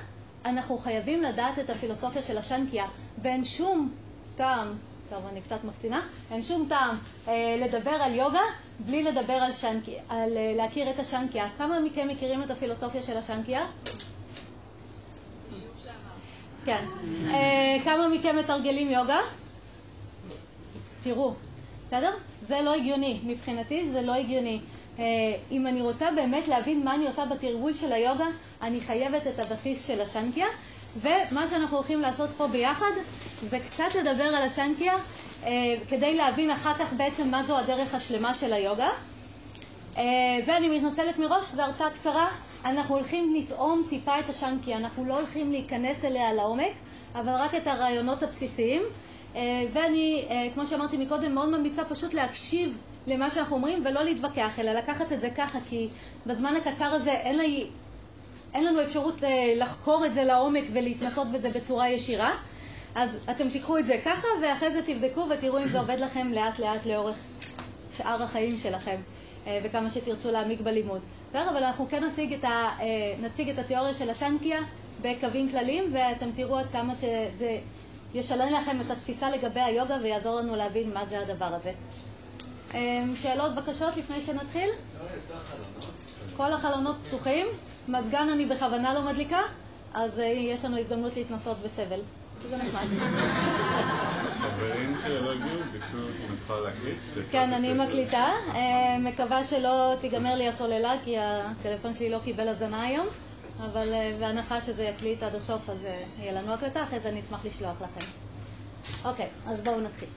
אנחנו 0.45 0.79
חייבים 0.79 1.23
לדעת 1.23 1.59
את 1.59 1.71
הפילוסופיה 1.71 2.23
של 2.23 2.39
השנקיה, 2.39 2.87
ואין 3.23 3.45
שום 3.45 3.93
טעם, 4.37 4.73
טוב, 5.11 5.27
אני 5.31 5.41
קצת 5.41 5.65
מקצינה, 5.65 6.01
אין 6.31 6.43
שום 6.43 6.67
טעם 6.69 6.97
אה, 7.29 7.57
לדבר 7.59 7.91
על 7.91 8.15
יוגה 8.15 8.41
בלי 8.79 9.03
לדבר 9.03 9.33
על, 9.33 9.53
שנקי, 9.53 9.97
על 10.09 10.37
אה, 10.37 10.53
להכיר 10.57 10.91
את 10.91 10.99
השנקיה. 10.99 11.49
כמה 11.59 11.81
מכם 11.81 12.09
מכירים 12.09 12.43
את 12.43 12.51
הפילוסופיה 12.51 13.03
של 13.03 13.17
השנקיה? 13.17 13.67
כן. 16.65 16.85
אה, 17.31 17.77
כמה 17.85 18.09
מכם 18.09 18.37
מתרגלים 18.37 18.91
יוגה? 18.91 19.19
תראו, 21.03 21.35
בסדר? 21.87 22.11
זה 22.43 22.61
לא 22.63 22.75
הגיוני. 22.75 23.21
מבחינתי 23.25 23.91
זה 23.91 24.03
לא 24.03 24.15
הגיוני. 24.15 24.61
אה, 24.99 25.05
אם 25.51 25.67
אני 25.67 25.83
רוצה 25.83 26.11
באמת 26.11 26.49
להבין 26.49 26.85
מה 26.85 26.95
אני 26.95 27.07
עושה 27.07 27.25
בתרגול 27.25 27.75
של 27.75 27.93
היוגה, 27.93 28.27
אני 28.63 28.81
חייבת 28.81 29.27
את 29.27 29.39
הבסיס 29.39 29.87
של 29.87 30.01
השנקיה, 30.01 30.47
ומה 31.01 31.49
שאנחנו 31.49 31.77
הולכים 31.77 32.01
לעשות 32.01 32.31
פה 32.37 32.47
ביחד 32.47 32.93
זה 33.51 33.59
קצת 33.59 33.95
לדבר 33.95 34.25
על 34.25 34.43
השנקיה 34.43 34.95
אה, 35.45 35.75
כדי 35.89 36.17
להבין 36.17 36.51
אחר 36.51 36.75
כך 36.75 36.93
בעצם 36.93 37.29
מה 37.29 37.43
זו 37.43 37.59
הדרך 37.59 37.95
השלמה 37.95 38.35
של 38.35 38.53
היוגה. 38.53 38.89
אה, 39.97 40.03
ואני 40.47 40.79
מתנצלת 40.79 41.19
מראש, 41.19 41.45
זו 41.53 41.63
הרצאה 41.63 41.91
קצרה, 41.91 42.29
אנחנו 42.65 42.95
הולכים 42.95 43.35
לטעום 43.35 43.83
טיפה 43.89 44.19
את 44.19 44.31
השנקיה, 44.31 44.77
אנחנו 44.77 45.05
לא 45.05 45.19
הולכים 45.19 45.51
להיכנס 45.51 46.05
אליה 46.05 46.33
לעומק, 46.33 46.73
אבל 47.15 47.33
רק 47.33 47.55
את 47.55 47.67
הרעיונות 47.67 48.23
הבסיסיים. 48.23 48.83
אה, 49.37 49.41
ואני, 49.73 50.25
כמו 50.55 50.67
שאמרתי 50.67 50.97
מקודם, 50.97 51.35
מאוד 51.35 51.49
ממליצה 51.49 51.85
פשוט 51.85 52.15
להקשיב 52.15 52.79
למה 53.07 53.31
שאנחנו 53.31 53.57
אומרים 53.57 53.83
ולא 53.87 54.03
להתווכח, 54.03 54.59
אלא 54.59 54.73
לקחת 54.73 55.13
את 55.13 55.21
זה 55.21 55.31
ככה, 55.31 55.59
כי 55.69 55.89
בזמן 56.27 56.55
הקצר 56.57 56.85
הזה 56.85 57.11
אין, 57.11 57.39
לי, 57.39 57.67
אין 58.57 58.65
לנו 58.65 58.83
אפשרות 58.83 59.25
אה, 59.25 59.53
לחקור 59.57 60.07
את 60.07 60.15
זה 60.15 60.25
לעומק 60.25 60.65
ולהתנסות 60.73 61.33
בזה 61.33 61.51
בצורה 61.51 61.89
ישירה. 61.89 62.31
אז 62.95 63.19
אתם 63.31 63.51
תיקחו 63.51 63.79
את 63.79 63.87
זה 63.87 64.01
ככה, 64.05 64.27
ואחרי 64.43 64.73
זה 64.73 64.83
תבדקו 64.87 65.27
ותראו 65.31 65.59
אם 65.59 65.69
זה 65.69 65.79
עובד 65.79 65.97
לכם 66.01 66.33
לאט 66.33 66.59
לאט 66.59 66.87
לאורך 66.87 67.17
שאר 67.97 68.23
החיים 68.23 68.59
שלכם, 68.63 68.97
וכמה 69.63 69.91
שתרצו 69.91 70.31
להעמיק 70.33 70.61
בלימוד. 70.61 71.01
בסדר? 71.29 71.51
אבל 71.51 71.65
אנחנו 71.65 71.87
כן 71.91 72.05
נציג 72.05 72.33
את, 72.33 72.45
ה, 72.45 72.69
נציג 73.23 73.51
את 73.51 73.59
התיאוריה 73.59 73.95
של 73.95 74.11
השנקיה 74.11 74.61
בקווים 75.03 75.51
כלליים, 75.51 75.85
ואתם 75.93 76.29
תראו 76.37 76.59
עד 76.59 76.67
כמה 76.73 76.95
שזה 76.95 77.59
ישלם 78.15 78.53
לכם 78.53 78.77
את 78.87 78.91
התפיסה 78.91 79.31
לגבי 79.31 79.61
היוגה 79.61 79.97
ויעזור 80.03 80.41
לנו 80.41 80.57
להבין 80.57 80.93
מה 80.95 81.05
זה 81.07 81.21
הדבר 81.21 81.55
הזה. 81.55 81.73
שאלות, 83.15 83.55
בקשות 83.55 83.97
לפני 83.97 84.21
שנתחיל? 84.27 84.71
כל 86.37 86.53
החלונות 86.53 86.97
פתוחים. 87.09 87.47
מזגן 87.89 88.29
אני 88.33 88.47
בכוונה 88.47 88.95
לא 88.95 89.03
מדליקה, 89.03 89.41
אז 89.95 90.19
אה, 90.19 90.25
יש 90.25 90.65
לנו 90.65 90.79
הזדמנות 90.79 91.17
להתנסות 91.17 91.57
בסבל. 91.65 92.01
זה 92.49 92.57
נחמד. 92.57 92.87
חברים 94.31 94.95
שלא 95.03 95.33
הגיעו 95.33 95.59
ביקשו 95.73 95.97
שנתחיל 95.97 96.57
להקליט. 96.57 96.97
כן, 97.31 97.53
אני 97.53 97.73
מקליטה. 97.73 98.29
אה, 98.55 98.97
מקווה 98.99 99.45
שלא 99.45 99.95
תיגמר 100.01 100.35
לי 100.35 100.49
הסוללה, 100.49 100.93
כי 101.05 101.19
הטלפון 101.19 101.95
שלי 101.95 102.11
לא 102.11 102.19
קיבל 102.25 102.49
הזנה 102.49 102.83
היום. 102.83 103.07
אבל 103.65 103.93
אה, 103.93 104.13
בהנחה 104.21 104.61
שזה 104.61 104.85
יקליט 104.85 105.23
עד 105.23 105.35
הסוף, 105.35 105.71
אז 105.71 105.79
יהיה 106.19 106.33
לנו 106.33 106.53
הקלטה, 106.53 106.83
אחרי 106.83 107.01
זה 107.01 107.09
אני 107.09 107.21
אשמח 107.21 107.45
לשלוח 107.45 107.77
לכם. 107.83 108.07
אוקיי, 109.05 109.29
אז 109.47 109.61
בואו 109.61 109.81
נתחיל. 109.81 110.09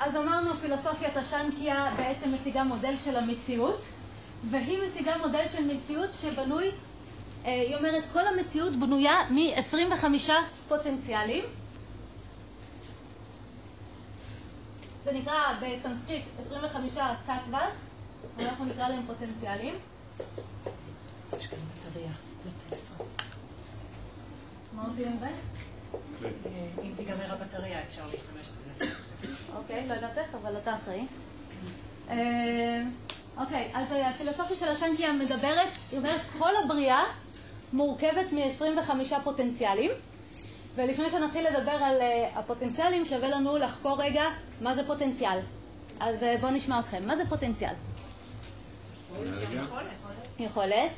אז 0.00 0.16
אמרנו, 0.16 0.54
פילוסופיית 0.54 1.16
השנקיה 1.16 1.92
בעצם 1.96 2.32
מציגה 2.32 2.64
מודל 2.64 2.96
של 2.96 3.16
המציאות, 3.16 3.80
והיא 4.50 4.78
מציגה 4.88 5.18
מודל 5.18 5.46
של 5.46 5.64
מציאות 5.64 6.10
שבנוי, 6.20 6.70
אה, 7.44 7.62
היא 7.68 7.76
אומרת, 7.76 8.04
כל 8.12 8.26
המציאות 8.26 8.76
בנויה 8.76 9.16
מ-25 9.30 10.30
פוטנציאלים. 10.68 11.44
זה 15.04 15.12
נקרא 15.12 15.34
בסנסקריט 15.62 16.22
25 16.40 16.92
קטווס, 17.26 17.74
ואנחנו 18.36 18.64
נקרא 18.64 18.88
להם 18.88 19.06
פוטנציאלים. 19.06 19.74
מה 24.72 24.84
עושים 24.88 25.06
עם 25.06 25.18
זה? 25.18 25.26
אה, 25.26 26.68
אם 26.82 26.92
תיגמר 26.96 27.32
הבטריה 27.32 27.82
אפשר 27.82 28.02
להשתמש 28.10 28.46
בזה. 28.58 28.92
אוקיי, 29.56 29.88
לא 29.88 29.94
יודעת 29.94 30.18
איך, 30.18 30.34
אבל 30.34 30.56
אתה 30.56 30.74
אחראי. 30.76 31.06
אה, 33.38 33.42
אוקיי, 33.42 33.70
אז 33.74 33.86
הפילוסופיה 33.92 34.56
של 34.56 34.68
השנקיה 34.68 35.12
מדברת, 35.12 35.68
היא 35.90 35.98
אומרת, 35.98 36.20
כל 36.38 36.50
הבריאה 36.64 37.02
מורכבת 37.72 38.32
מ-25 38.32 38.90
פוטנציאלים, 39.24 39.90
ולפני 40.74 41.10
שנתחיל 41.10 41.46
לדבר 41.48 41.70
על 41.70 42.00
אה, 42.00 42.30
הפוטנציאלים, 42.34 43.06
שווה 43.06 43.28
לנו 43.28 43.56
לחקור 43.56 44.02
רגע 44.02 44.22
מה 44.60 44.74
זה 44.74 44.86
פוטנציאל. 44.86 45.38
אז 46.00 46.22
אה, 46.22 46.36
בואו 46.40 46.52
נשמע 46.52 46.80
אתכם. 46.80 47.06
מה 47.06 47.16
זה 47.16 47.22
פוטנציאל? 47.28 47.74
אנרגיה? 49.18 49.64
יכולת, 50.38 50.90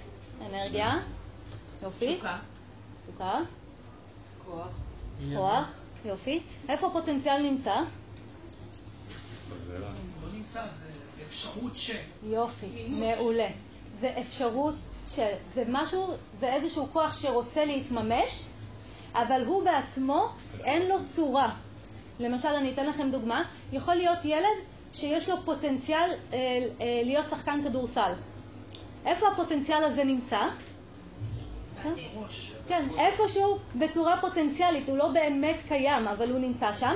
אנרגיה, 0.50 0.92
יופי, 1.82 2.14
תשוקה, 2.14 2.38
תשוקה, 3.06 3.38
כוח, 4.44 4.68
כוח, 5.34 5.72
יופי. 6.04 6.42
איפה 6.68 6.86
הפוטנציאל 6.86 7.42
נמצא? 7.42 7.74
אפשרות 11.34 11.76
ש... 11.76 11.90
יופי, 12.22 12.66
מעולה. 12.88 13.48
זה 13.90 14.14
אפשרות 14.20 14.74
של, 15.08 15.28
זה 15.54 15.64
משהו, 15.68 16.06
זה 16.34 16.54
איזשהו 16.54 16.86
כוח 16.92 17.12
שרוצה 17.12 17.64
להתממש, 17.64 18.46
אבל 19.14 19.44
הוא 19.46 19.64
בעצמו 19.64 20.28
אין 20.64 20.88
לו 20.88 20.96
צורה. 21.06 21.54
למשל, 22.20 22.48
אני 22.48 22.72
אתן 22.72 22.86
לכם 22.86 23.10
דוגמה, 23.10 23.42
יכול 23.72 23.94
להיות 23.94 24.18
ילד 24.24 24.58
שיש 24.92 25.28
לו 25.28 25.36
פוטנציאל 25.44 26.10
אה, 26.32 26.38
אה, 26.80 27.02
להיות 27.04 27.28
שחקן 27.28 27.60
כדורסל. 27.64 28.12
איפה 29.06 29.28
הפוטנציאל 29.28 29.84
הזה 29.84 30.04
נמצא? 30.04 30.40
ראש. 32.16 32.52
כן, 32.68 32.84
איפשהו 32.98 33.58
בצורה 33.74 34.20
פוטנציאלית, 34.20 34.88
הוא 34.88 34.98
לא 34.98 35.08
באמת 35.08 35.56
קיים, 35.68 36.08
אבל 36.08 36.30
הוא 36.30 36.38
נמצא 36.38 36.72
שם. 36.72 36.94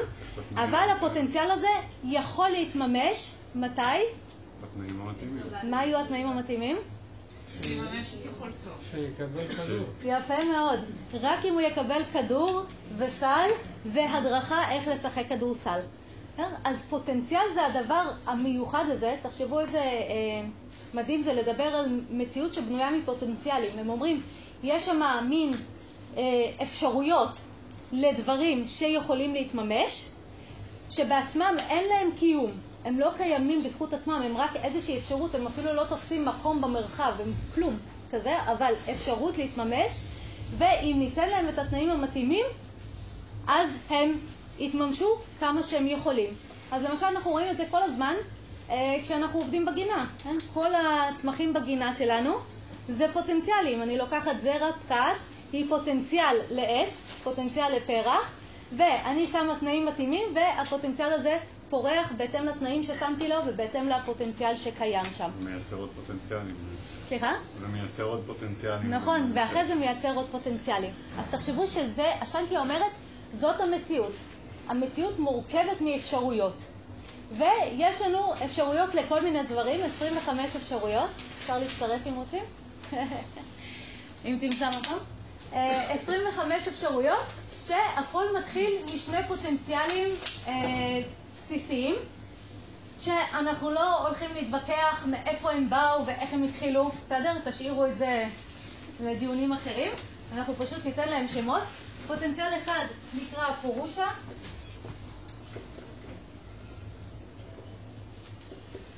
אבל 0.55 0.88
הפוטנציאל 0.96 1.51
הזה 1.51 1.68
יכול 2.05 2.48
להתממש, 2.48 3.33
מתי? 3.55 3.81
בתנאים 4.62 5.01
המתאימים. 5.01 5.42
מה 5.71 5.85
יהיו 5.85 5.99
התנאים 5.99 6.27
המתאימים? 6.27 6.77
כדור. 9.16 9.87
יפה 10.05 10.35
מאוד. 10.53 10.81
רק 11.21 11.44
אם 11.44 11.53
הוא 11.53 11.61
יקבל 11.61 12.03
כדור 12.12 12.62
וסל 12.99 13.49
והדרכה 13.87 14.73
איך 14.73 14.88
לשחק 14.88 15.25
כדורסל. 15.29 15.81
בסדר? 16.35 16.47
אז 16.64 16.83
פוטנציאל 16.90 17.42
זה 17.55 17.66
הדבר 17.66 18.11
המיוחד 18.27 18.85
הזה, 18.88 19.16
תחשבו 19.23 19.61
איזה 19.61 19.79
אה, 19.79 20.42
מדהים 20.94 21.23
זה 21.23 21.33
לדבר 21.33 21.64
על 21.64 22.01
מציאות 22.11 22.55
שבנויה 22.55 22.90
מפוטנציאלים. 22.90 23.79
הם 23.79 23.88
אומרים, 23.88 24.23
יש 24.62 24.87
שם 24.87 25.01
מין 25.29 25.53
אה, 26.16 26.23
אפשרויות 26.62 27.38
לדברים 27.92 28.66
שיכולים 28.66 29.35
להתממש, 29.35 30.09
שבעצמם 30.90 31.57
אין 31.68 31.85
להם 31.88 32.11
קיום. 32.18 32.51
הם 32.85 32.99
לא 32.99 33.11
קיימים 33.17 33.64
בזכות 33.64 33.93
עצמם, 33.93 34.23
הם 34.25 34.37
רק 34.37 34.57
איזושהי 34.57 34.99
אפשרות, 34.99 35.35
הם 35.35 35.47
אפילו 35.47 35.73
לא 35.73 35.85
תופסים 35.85 36.25
מקום 36.25 36.61
במרחב, 36.61 37.12
הם 37.21 37.33
כלום 37.55 37.79
כזה, 38.12 38.37
אבל 38.43 38.73
אפשרות 38.91 39.38
להתממש, 39.38 40.03
ואם 40.59 40.97
ניתן 40.99 41.29
להם 41.29 41.49
את 41.49 41.59
התנאים 41.59 41.91
המתאימים, 41.91 42.47
אז 43.47 43.71
הם 43.91 44.12
יתממשו 44.59 45.07
כמה 45.41 45.62
שהם 45.62 45.87
יכולים. 45.87 46.31
אז 46.73 46.83
למשל 46.83 47.07
אנחנו 47.07 47.31
רואים 47.31 47.51
את 47.51 47.57
זה 47.57 47.64
כל 47.71 47.83
הזמן 47.83 48.14
אה, 48.71 48.97
כשאנחנו 49.03 49.41
עובדים 49.41 49.67
בגינה. 49.67 50.07
כן? 50.23 50.37
כל 50.55 50.71
הצמחים 50.75 51.55
בגינה 51.55 51.95
שלנו 51.95 52.35
זה 52.88 53.07
פוטנציאלים. 53.12 53.83
אני 53.83 53.99
לוקחת 53.99 54.41
זרע 54.43 54.73
פקד, 54.73 55.12
היא 55.53 55.69
פוטנציאל 55.69 56.37
לעץ, 56.51 57.12
פוטנציאל 57.25 57.77
לפרח, 57.77 58.35
ואני 58.77 59.27
שמה 59.27 59.57
תנאים 59.61 59.87
מתאימים, 59.87 60.25
והפוטנציאל 60.35 61.12
הזה 61.12 61.38
פורח 61.70 62.12
בהתאם 62.16 62.44
לתנאים 62.44 62.83
ששמתי 62.83 63.28
לו 63.28 63.37
ובהתאם 63.46 63.88
לפוטנציאל 63.88 64.57
שקיים 64.57 65.04
שם. 65.18 65.31
זה 65.38 65.50
מייצר 65.50 65.76
עוד 65.76 65.90
פוטנציאלים. 65.96 66.54
סליחה? 67.09 67.33
זה 67.61 67.66
מייצר 67.68 68.02
עוד 68.02 68.22
פוטנציאלים. 68.26 68.90
נכון, 68.90 69.33
ואחרי 69.35 69.66
זה 69.68 69.74
מייצר 69.74 70.14
עוד 70.14 70.26
פוטנציאלים. 70.31 70.90
אז 71.18 71.31
תחשבו 71.31 71.66
שזה, 71.66 72.12
השנקי 72.20 72.57
אומרת, 72.57 72.92
זאת 73.33 73.61
המציאות. 73.61 74.12
המציאות 74.68 75.18
מורכבת 75.18 75.81
מאפשרויות. 75.81 76.57
ויש 77.33 78.02
לנו 78.02 78.33
אפשרויות 78.44 78.94
לכל 78.94 79.20
מיני 79.20 79.42
דברים, 79.42 79.81
25 79.85 80.57
אפשרויות. 80.57 81.11
אפשר 81.42 81.59
להצטרף 81.59 82.00
אם 82.07 82.14
רוצים? 82.14 82.42
אם 84.24 84.38
תמצא 84.40 84.70
מקום. 84.70 84.98
אה, 85.52 85.92
25 85.92 86.68
אפשרויות, 86.68 87.24
שהכל 87.66 88.24
מתחיל 88.38 88.70
משני 88.94 89.18
פוטנציאלים 89.28 90.09
אה, 90.48 90.52
בסיסיים, 91.49 91.95
שאנחנו 92.99 93.71
לא 93.71 94.07
הולכים 94.07 94.31
להתווכח 94.35 95.07
מאיפה 95.07 95.51
הם 95.51 95.71
באו 95.71 96.07
ואיך 96.07 96.33
הם 96.33 96.43
התחילו, 96.43 96.91
בסדר? 97.05 97.33
תשאירו 97.45 97.87
את 97.87 97.97
זה 97.97 98.25
לדיונים 99.01 99.53
אחרים. 99.53 99.93
אנחנו 100.35 100.55
פשוט 100.55 100.85
ניתן 100.85 101.09
להם 101.09 101.29
שמות. 101.29 101.63
פוטנציאל 102.07 102.53
אחד 102.63 102.85
נקרא 103.15 103.55
פורושה. 103.63 104.07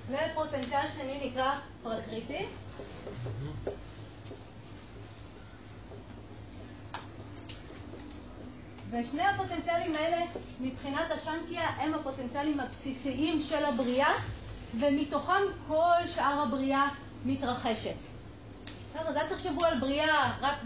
ופוטנציאל 0.08 0.88
שני 0.96 1.30
נקרא 1.30 1.52
פרקריטי. 1.82 2.46
ושני 8.92 9.22
הפוטנציאלים 9.22 9.94
האלה, 9.94 10.24
מבחינת 10.60 11.10
השנקיה, 11.10 11.68
הם 11.78 11.94
הפוטנציאלים 11.94 12.60
הבסיסיים 12.60 13.40
של 13.40 13.64
הבריאה, 13.64 14.12
ומתוכם 14.80 15.42
כל 15.68 16.06
שאר 16.06 16.42
הבריאה 16.42 16.88
מתרחשת. 17.24 17.96
בסדר, 18.90 19.08
אז 19.08 19.16
אל 19.16 19.26
תחשבו 19.26 19.64
על 19.64 19.80
בריאה 19.80 20.32
רק 20.40 20.56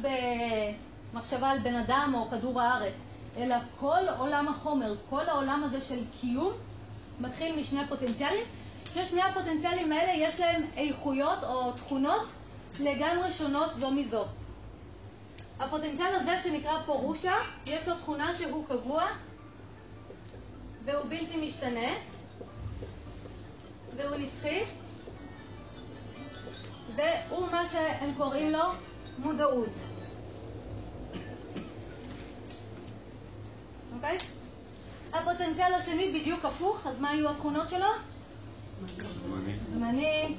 במחשבה 1.12 1.50
על 1.50 1.58
בן 1.58 1.74
אדם 1.74 2.12
או 2.14 2.30
כדור 2.30 2.60
הארץ, 2.60 2.94
אלא 3.36 3.56
כל 3.80 4.02
עולם 4.18 4.48
החומר, 4.48 4.94
כל 5.10 5.28
העולם 5.28 5.64
הזה 5.64 5.80
של 5.80 5.98
קיום, 6.20 6.52
מתחיל 7.20 7.60
משני 7.60 7.80
פוטנציאלים, 7.88 8.44
ששני 8.94 9.22
הפוטנציאלים 9.22 9.92
האלה 9.92 10.12
יש 10.12 10.40
להם 10.40 10.62
איכויות 10.76 11.44
או 11.44 11.72
תכונות 11.72 12.26
לגמרי 12.80 13.32
שונות 13.32 13.74
זו 13.74 13.90
מזו. 13.90 14.24
הפוטנציאל 15.58 16.14
הזה 16.14 16.38
שנקרא 16.38 16.82
פורושה, 16.86 17.34
יש 17.66 17.88
לו 17.88 17.94
תכונה 17.94 18.34
שהוא 18.34 18.64
קבוע 18.68 19.04
והוא 20.84 21.04
בלתי 21.08 21.36
משתנה 21.46 21.88
והוא 23.96 24.16
נצחי 24.16 24.60
והוא 26.96 27.50
מה 27.50 27.66
שהם 27.66 28.10
קוראים 28.16 28.50
לו 28.50 28.64
מודעות. 29.18 29.68
אוקיי? 33.94 34.18
הפוטנציאל 35.12 35.74
השני 35.74 36.20
בדיוק 36.20 36.44
הפוך, 36.44 36.86
אז 36.86 37.00
מה 37.00 37.14
יהיו 37.14 37.30
התכונות 37.30 37.68
שלו? 37.68 37.86
זמני, 39.14 39.56
זמני, 39.72 40.36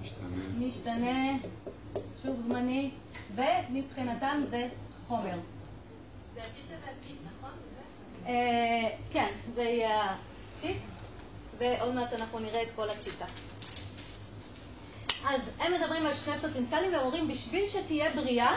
משתנה. 0.00 0.28
משתנה, 0.58 1.38
שוב 2.22 2.40
זמני, 2.46 2.90
ומבחינתם 3.34 4.42
זה 4.50 4.68
חומר. 5.06 5.38
זה 6.34 6.40
הצ'יטה 6.40 6.74
והצ'יט, 6.86 7.16
נכון? 7.26 7.50
אה, 8.26 8.88
כן, 9.12 9.28
זה 9.54 9.62
יהיה 9.62 10.14
הצ'יט, 10.56 10.76
ועוד 11.58 11.94
מעט 11.94 12.12
אנחנו 12.12 12.38
נראה 12.38 12.62
את 12.62 12.68
כל 12.76 12.90
הצ'יטה. 12.90 13.24
אז 15.28 15.40
הם 15.60 15.72
מדברים 15.72 16.06
על 16.06 16.14
שני 16.14 16.38
פוטנציאלים 16.40 16.92
והם 16.92 17.00
אומרים, 17.06 17.28
בשביל 17.28 17.66
שתהיה 17.66 18.10
בריאה, 18.14 18.54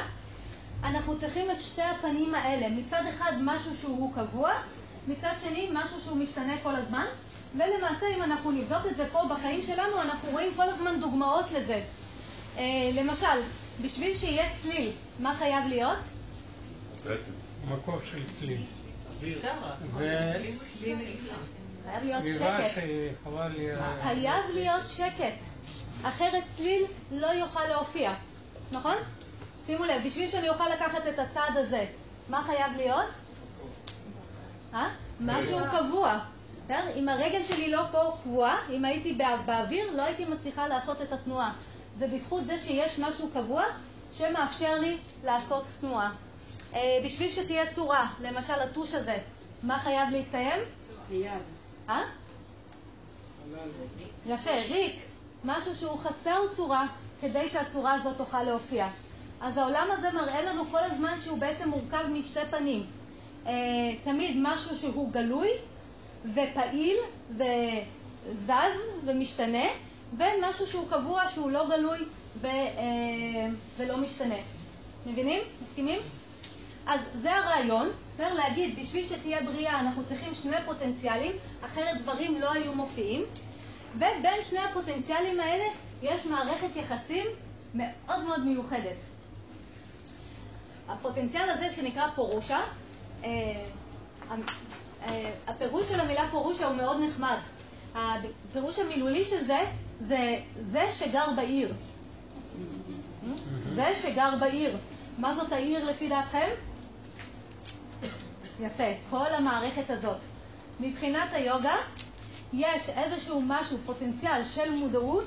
אנחנו 0.83 1.17
צריכים 1.17 1.51
את 1.51 1.61
שתי 1.61 1.81
הפנים 1.81 2.35
האלה. 2.35 2.69
מצד 2.69 3.03
אחד 3.09 3.31
משהו 3.41 3.77
שהוא 3.77 4.13
קבוע, 4.15 4.51
מצד 5.07 5.33
שני 5.43 5.69
משהו 5.73 6.01
שהוא 6.01 6.17
משתנה 6.17 6.53
כל 6.63 6.75
הזמן, 6.75 7.05
ולמעשה 7.57 8.05
אם 8.17 8.23
אנחנו 8.23 8.51
נבדוק 8.51 8.85
את 8.91 8.95
זה 8.95 9.05
פה 9.11 9.19
בחיים 9.29 9.63
שלנו, 9.63 10.01
אנחנו 10.01 10.29
רואים 10.31 10.51
כל 10.55 10.69
הזמן 10.69 10.99
דוגמאות 10.99 11.51
לזה. 11.51 11.81
אה, 12.57 12.63
למשל, 12.93 13.41
בשביל 13.81 14.15
שיהיה 14.15 14.49
צליל, 14.61 14.91
מה 15.19 15.35
חייב 15.37 15.67
להיות? 15.67 15.97
מקור 17.69 17.99
של 18.11 18.21
צליל. 18.39 18.61
למה? 19.43 19.75
חייב 21.85 22.03
להיות 22.03 22.23
שקט. 22.27 22.77
חייב 24.03 24.45
להיות 24.53 24.87
שקט. 24.87 25.33
אחרת 26.03 26.43
צליל 26.57 26.83
לא 27.11 27.27
יוכל 27.27 27.65
להופיע, 27.69 28.13
נכון? 28.71 28.95
שימו 29.65 29.83
לב, 29.85 30.01
בשביל 30.05 30.29
שאני 30.29 30.49
אוכל 30.49 30.69
לקחת 30.69 31.01
את 31.09 31.19
הצעד 31.19 31.57
הזה, 31.57 31.85
מה 32.29 32.43
חייב 32.43 32.71
להיות? 32.77 33.05
אה? 34.73 34.89
משהו 35.21 35.59
קבוע. 35.71 36.19
אם 36.95 37.09
הרגל 37.09 37.43
שלי 37.43 37.71
לא 37.71 37.81
פה 37.91 38.17
קבועה, 38.23 38.57
אם 38.69 38.85
הייתי 38.85 39.13
בא- 39.13 39.37
באוויר, 39.45 39.91
לא 39.95 40.01
הייתי 40.01 40.25
מצליחה 40.25 40.67
לעשות 40.67 41.01
את 41.01 41.13
התנועה. 41.13 41.53
זה 41.97 42.07
בזכות 42.07 42.45
זה 42.45 42.57
שיש 42.57 42.99
משהו 42.99 43.29
קבוע 43.33 43.63
שמאפשר 44.13 44.79
לי 44.79 44.97
לעשות 45.23 45.63
תנועה. 45.81 46.11
אה, 46.73 46.99
בשביל 47.05 47.29
שתהיה 47.29 47.73
צורה, 47.73 48.07
למשל 48.21 48.53
הטוש 48.53 48.93
הזה, 48.93 49.17
מה 49.63 49.79
חייב 49.79 50.09
להתקיים? 50.09 50.59
היד. 51.09 51.31
אה? 51.89 52.01
יפה, 54.25 54.51
ריק, 54.69 54.95
משהו 55.45 55.75
שהוא 55.75 55.97
חסר 55.97 56.39
צורה 56.55 56.87
כדי 57.21 57.47
שהצורה 57.47 57.93
הזאת 57.93 58.17
תוכל 58.17 58.43
להופיע. 58.43 58.87
אז 59.41 59.57
העולם 59.57 59.87
הזה 59.91 60.11
מראה 60.11 60.41
לנו 60.41 60.63
כל 60.71 60.79
הזמן 60.79 61.19
שהוא 61.19 61.37
בעצם 61.37 61.69
מורכב 61.69 62.03
משתי 62.13 62.39
פנים. 62.51 62.85
אה, 63.47 63.51
תמיד 64.03 64.37
משהו 64.39 64.77
שהוא 64.77 65.11
גלוי 65.11 65.49
ופעיל 66.25 66.97
וזז 67.31 68.79
ומשתנה, 69.05 69.65
ומשהו 70.13 70.67
שהוא 70.67 70.89
קבוע, 70.89 71.29
שהוא 71.29 71.51
לא 71.51 71.69
גלוי 71.69 71.99
ו, 72.41 72.47
אה, 72.47 73.47
ולא 73.77 73.97
משתנה. 73.97 74.35
מבינים? 75.05 75.41
מסכימים? 75.63 75.99
אז 76.87 77.09
זה 77.15 77.35
הרעיון, 77.35 77.89
בסדר? 78.13 78.33
להגיד, 78.33 78.79
בשביל 78.79 79.05
שתהיה 79.05 79.43
בריאה 79.43 79.79
אנחנו 79.79 80.03
צריכים 80.05 80.33
שני 80.33 80.55
פוטנציאלים, 80.65 81.31
אחרת 81.65 82.01
דברים 82.01 82.41
לא 82.41 82.51
היו 82.51 82.73
מופיעים, 82.73 83.23
ובין 83.95 84.41
שני 84.41 84.59
הפוטנציאלים 84.59 85.39
האלה 85.39 85.63
יש 86.01 86.25
מערכת 86.25 86.75
יחסים 86.75 87.25
מאוד 87.73 88.23
מאוד 88.23 88.45
מיוחדת. 88.45 88.97
הפוטנציאל 90.89 91.49
הזה 91.49 91.71
שנקרא 91.71 92.07
פורושה, 92.15 92.59
אה, 93.23 93.29
אה, 95.05 95.31
הפירוש 95.47 95.89
של 95.89 95.99
המילה 95.99 96.27
פורושה 96.31 96.67
הוא 96.67 96.75
מאוד 96.75 96.97
נחמד. 96.99 97.37
הפירוש 97.95 98.79
המילולי 98.79 99.25
של 99.25 99.43
זה, 99.43 99.59
זה 99.99 100.39
זה 100.59 100.91
שגר 100.91 101.25
בעיר. 101.35 101.73
זה 103.75 103.91
שגר 104.01 104.29
בעיר. 104.39 104.77
מה 105.17 105.33
זאת 105.33 105.51
העיר 105.51 105.85
לפי 105.85 106.09
דעתכם? 106.09 106.47
יפה, 108.59 108.83
כל 109.09 109.27
המערכת 109.37 109.89
הזאת. 109.89 110.17
מבחינת 110.79 111.29
היוגה, 111.31 111.75
יש 112.53 112.89
איזשהו 112.89 113.41
משהו, 113.47 113.77
פוטנציאל 113.85 114.43
של 114.43 114.71
מודעות, 114.71 115.25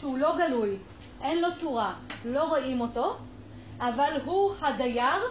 שהוא 0.00 0.18
לא 0.18 0.36
גלוי, 0.38 0.76
אין 1.22 1.42
לו 1.42 1.48
צורה, 1.60 1.94
לא 2.24 2.44
רואים 2.48 2.80
אותו, 2.80 3.16
אבל 3.78 4.12
הוא 4.24 4.52
הדייר, 4.60 5.22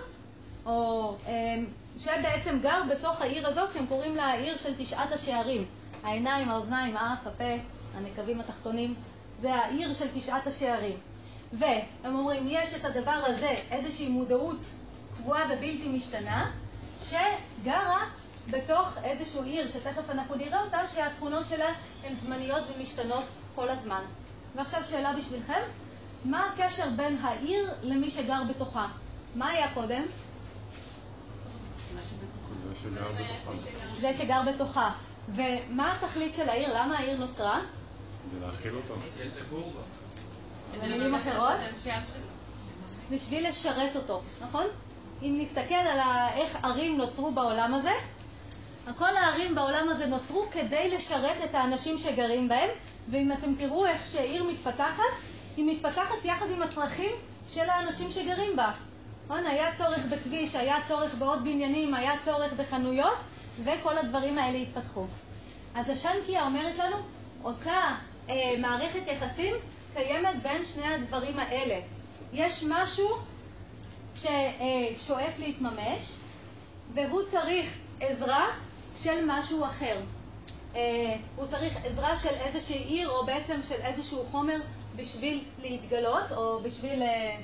או 0.66 1.16
אמ, 1.28 1.66
שבעצם 2.00 2.60
גר 2.62 2.82
בתוך 2.90 3.22
העיר 3.22 3.48
הזאת, 3.48 3.74
שהם 3.74 3.86
קוראים 3.86 4.16
לה 4.16 4.26
העיר 4.26 4.58
של 4.58 4.74
תשעת 4.78 5.12
השערים. 5.12 5.66
העיניים, 6.04 6.50
האוזניים, 6.50 6.98
האף, 6.98 7.28
הפה, 7.28 7.54
הנקבים 7.98 8.40
התחתונים, 8.40 8.96
זה 9.42 9.54
העיר 9.56 9.94
של 9.94 10.06
תשעת 10.14 10.48
השערים. 10.48 10.98
והם 11.54 12.16
אומרים, 12.16 12.48
יש 12.50 12.76
את 12.76 12.86
הדבר 12.86 13.24
הזה, 13.26 13.56
איזושהי 13.72 14.10
מודעות 14.10 14.60
קבועה 15.18 15.46
ובלתי 15.46 15.88
משתנה, 15.90 16.52
שגרה 17.10 18.06
בתוך 18.50 18.98
איזושהי 19.04 19.50
עיר, 19.50 19.70
שתכף 19.70 20.10
אנחנו 20.10 20.36
נראה 20.36 20.64
אותה, 20.64 20.88
שהתכונות 20.88 21.48
שלה 21.48 21.70
הן 22.04 22.14
זמניות 22.14 22.64
ומשתנות 22.76 23.24
כל 23.56 23.70
הזמן. 23.70 24.02
ועכשיו 24.56 24.82
שאלה 24.90 25.14
בשבילכם, 25.14 25.62
מה 26.26 26.46
הקשר 26.54 26.90
בין 26.96 27.18
העיר 27.22 27.70
למי 27.82 28.12
שגר 28.12 28.42
בתוכה? 28.50 28.88
מה 29.36 29.50
היה 29.50 29.74
קודם? 29.74 30.04
זה 34.00 34.14
שגר 34.14 34.42
בתוכה. 34.54 34.92
ומה 35.30 35.96
התכלית 35.96 36.36
של 36.36 36.50
העיר? 36.50 36.70
למה 36.78 36.98
העיר 36.98 37.18
נוצרה? 37.18 37.60
כדי 38.32 38.40
להאכיל 38.42 38.76
אותו. 38.76 38.94
במילים 40.82 41.16
אחרות? 41.16 41.60
בשביל 43.12 43.48
לשרת 43.48 43.96
אותו, 43.96 44.22
נכון? 44.42 44.66
אם 45.22 45.38
נסתכל 45.42 45.74
על 45.74 46.00
איך 46.36 46.58
ערים 46.64 46.98
נוצרו 46.98 47.32
בעולם 47.32 47.74
הזה, 47.74 47.92
כל 48.98 49.18
הערים 49.18 49.56
בעולם 49.56 49.90
הזה 49.90 50.06
נוצרו 50.06 50.46
כדי 50.52 50.90
לשרת 50.96 51.38
את 51.44 51.56
האנשים 51.56 51.98
שגרים 51.98 52.50
בהם, 52.50 52.70
ואם 53.12 53.32
אתם 53.32 53.56
תראו 53.56 53.86
איך 53.86 54.06
שעיר 54.06 54.44
מתפתחת, 54.44 55.04
היא 55.58 55.66
מתפתחת 55.66 56.26
יחד 56.26 56.46
עם 56.52 56.62
הצרכים 56.62 57.12
של 57.50 57.70
האנשים 57.70 58.12
שגרים 58.12 58.56
בה. 58.56 58.72
נכון? 59.26 59.46
היה 59.46 59.76
צורך 59.78 60.00
בכביש, 60.10 60.56
היה 60.56 60.78
צורך 60.88 61.16
בעוד 61.16 61.44
בניינים, 61.44 61.94
היה 61.94 62.14
צורך 62.26 62.54
בחנויות, 62.54 63.18
וכל 63.64 63.98
הדברים 63.98 64.38
האלה 64.38 64.58
התפתחו. 64.58 65.06
אז 65.76 65.90
השנקיה 65.90 66.46
אומרת 66.46 66.78
לנו, 66.78 66.96
אותה 67.44 67.96
אה, 68.30 68.54
מערכת 68.58 69.02
יחסים 69.08 69.56
קיימת 69.94 70.44
בין 70.44 70.64
שני 70.64 70.94
הדברים 70.94 71.40
האלה. 71.40 71.80
יש 72.34 72.64
משהו 72.68 73.10
ששואף 74.16 75.40
להתממש, 75.40 76.16
והוא 76.94 77.22
צריך 77.32 77.70
עזרה 78.00 78.48
של 78.98 79.26
משהו 79.28 79.66
אחר. 79.66 80.00
אה, 80.76 81.16
הוא 81.36 81.48
צריך 81.48 81.74
עזרה 81.86 82.18
של 82.18 82.30
איזושהי 82.30 82.78
עיר, 82.78 83.10
או 83.10 83.26
בעצם 83.26 83.56
של 83.68 83.82
איזשהו 83.82 84.26
חומר 84.32 84.58
בשביל 84.96 85.44
להתגלות, 85.62 86.32
או 86.32 86.60
בשביל 86.60 87.02
אה, 87.02 87.38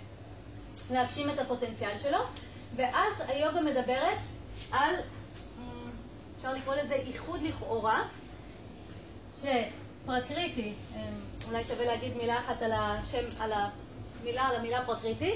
להגשים 0.91 1.29
את 1.29 1.39
הפוטנציאל 1.39 1.97
שלו, 2.01 2.19
ואז 2.75 3.13
היוגה 3.27 3.61
מדברת 3.61 4.17
על, 4.71 4.95
אפשר 6.37 6.53
לקרוא 6.53 6.75
לזה 6.75 6.93
איחוד 6.93 7.41
לכאורה, 7.41 8.01
שפרקריטי, 9.41 10.73
אמ, 10.95 10.99
אולי 11.47 11.63
שווה 11.63 11.85
להגיד 11.85 12.17
מילה 12.17 12.37
אחת 12.39 12.61
על 12.61 12.71
השם, 12.71 13.25
על 13.39 13.51
המילה, 13.51 14.41
על 14.41 14.55
המילה 14.55 14.85
פרקריטי. 14.85 15.33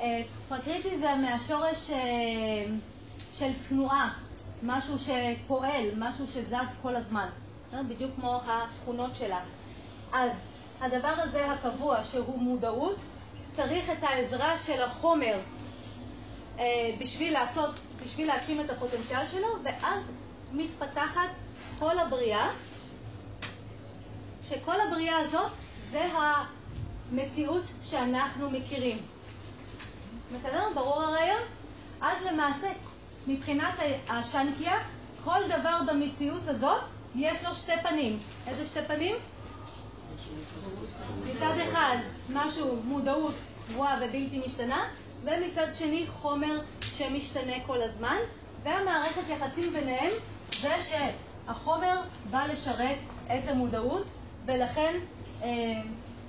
אה, 0.00 0.22
פרקריטי 0.48 0.98
זה 0.98 1.14
מהשורש 1.14 1.90
אה, 1.90 1.96
של 3.32 3.52
תנועה, 3.68 4.14
משהו 4.62 4.96
שפועל, 4.98 5.90
משהו 5.96 6.26
שזז 6.26 6.78
כל 6.82 6.96
הזמן, 6.96 7.28
אה, 7.74 7.82
בדיוק 7.82 8.10
כמו 8.16 8.40
התכונות 8.46 9.16
שלה. 9.16 9.40
אז 10.12 10.30
הדבר 10.80 11.14
הזה 11.18 11.52
הקבוע, 11.52 12.04
שהוא 12.04 12.38
מודעות, 12.38 12.96
צריך 13.52 13.90
את 13.90 14.02
העזרה 14.02 14.58
של 14.58 14.82
החומר 14.82 15.38
אה, 16.58 16.90
בשביל 16.98 17.32
לעשות, 17.32 17.70
בשביל 18.04 18.26
להגשים 18.26 18.60
את 18.60 18.70
הפוטנציאל 18.70 19.26
שלו, 19.32 19.48
ואז 19.64 20.02
מתפתחת 20.52 21.28
כל 21.78 21.98
הבריאה, 21.98 22.50
שכל 24.48 24.80
הבריאה 24.80 25.18
הזאת 25.18 25.50
זה 25.90 26.08
המציאות 27.12 27.64
שאנחנו 27.82 28.50
מכירים. 28.50 28.98
בסדר? 30.38 30.64
ברור 30.74 31.02
הרעיון? 31.02 31.42
אז 32.00 32.16
למעשה, 32.30 32.68
מבחינת 33.26 33.74
השנקיה, 34.08 34.78
כל 35.24 35.40
דבר 35.48 35.78
במציאות 35.86 36.48
הזאת 36.48 36.82
יש 37.14 37.44
לו 37.44 37.54
שתי 37.54 37.72
פנים. 37.82 38.18
איזה 38.46 38.66
שתי 38.66 38.80
פנים? 38.86 39.16
מצד 41.24 41.54
אחד 41.62 41.96
משהו, 42.32 42.76
מודעות 42.84 43.34
קבועה 43.68 43.96
ובלתי 43.96 44.42
משתנה, 44.46 44.88
ומצד 45.22 45.74
שני 45.74 46.06
חומר 46.06 46.60
שמשתנה 46.82 47.52
כל 47.66 47.82
הזמן, 47.82 48.16
והמערכת 48.62 49.22
יחסים 49.28 49.72
ביניהם 49.72 50.12
זה 50.60 50.74
שהחומר 50.80 52.00
בא 52.30 52.46
לשרת 52.46 52.96
את 53.26 53.48
המודעות, 53.48 54.06
ולכן, 54.46 54.94
אה, 55.42 55.48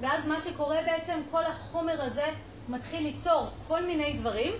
ואז 0.01 0.25
מה 0.25 0.41
שקורה 0.41 0.77
בעצם, 0.85 1.19
כל 1.31 1.43
החומר 1.43 2.01
הזה 2.01 2.25
מתחיל 2.69 3.03
ליצור 3.03 3.47
כל 3.67 3.85
מיני 3.85 4.13
דברים. 4.13 4.53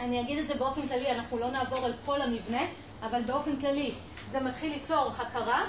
אני 0.00 0.20
אגיד 0.20 0.38
את 0.38 0.48
זה 0.48 0.54
באופן 0.54 0.88
כללי, 0.88 1.10
אנחנו 1.10 1.38
לא 1.38 1.50
נעבור 1.50 1.84
על 1.84 1.92
כל 2.06 2.22
המבנה, 2.22 2.62
אבל 3.02 3.22
באופן 3.22 3.60
כללי 3.60 3.90
זה 4.32 4.40
מתחיל 4.40 4.72
ליצור 4.72 5.10
הכרה, 5.18 5.62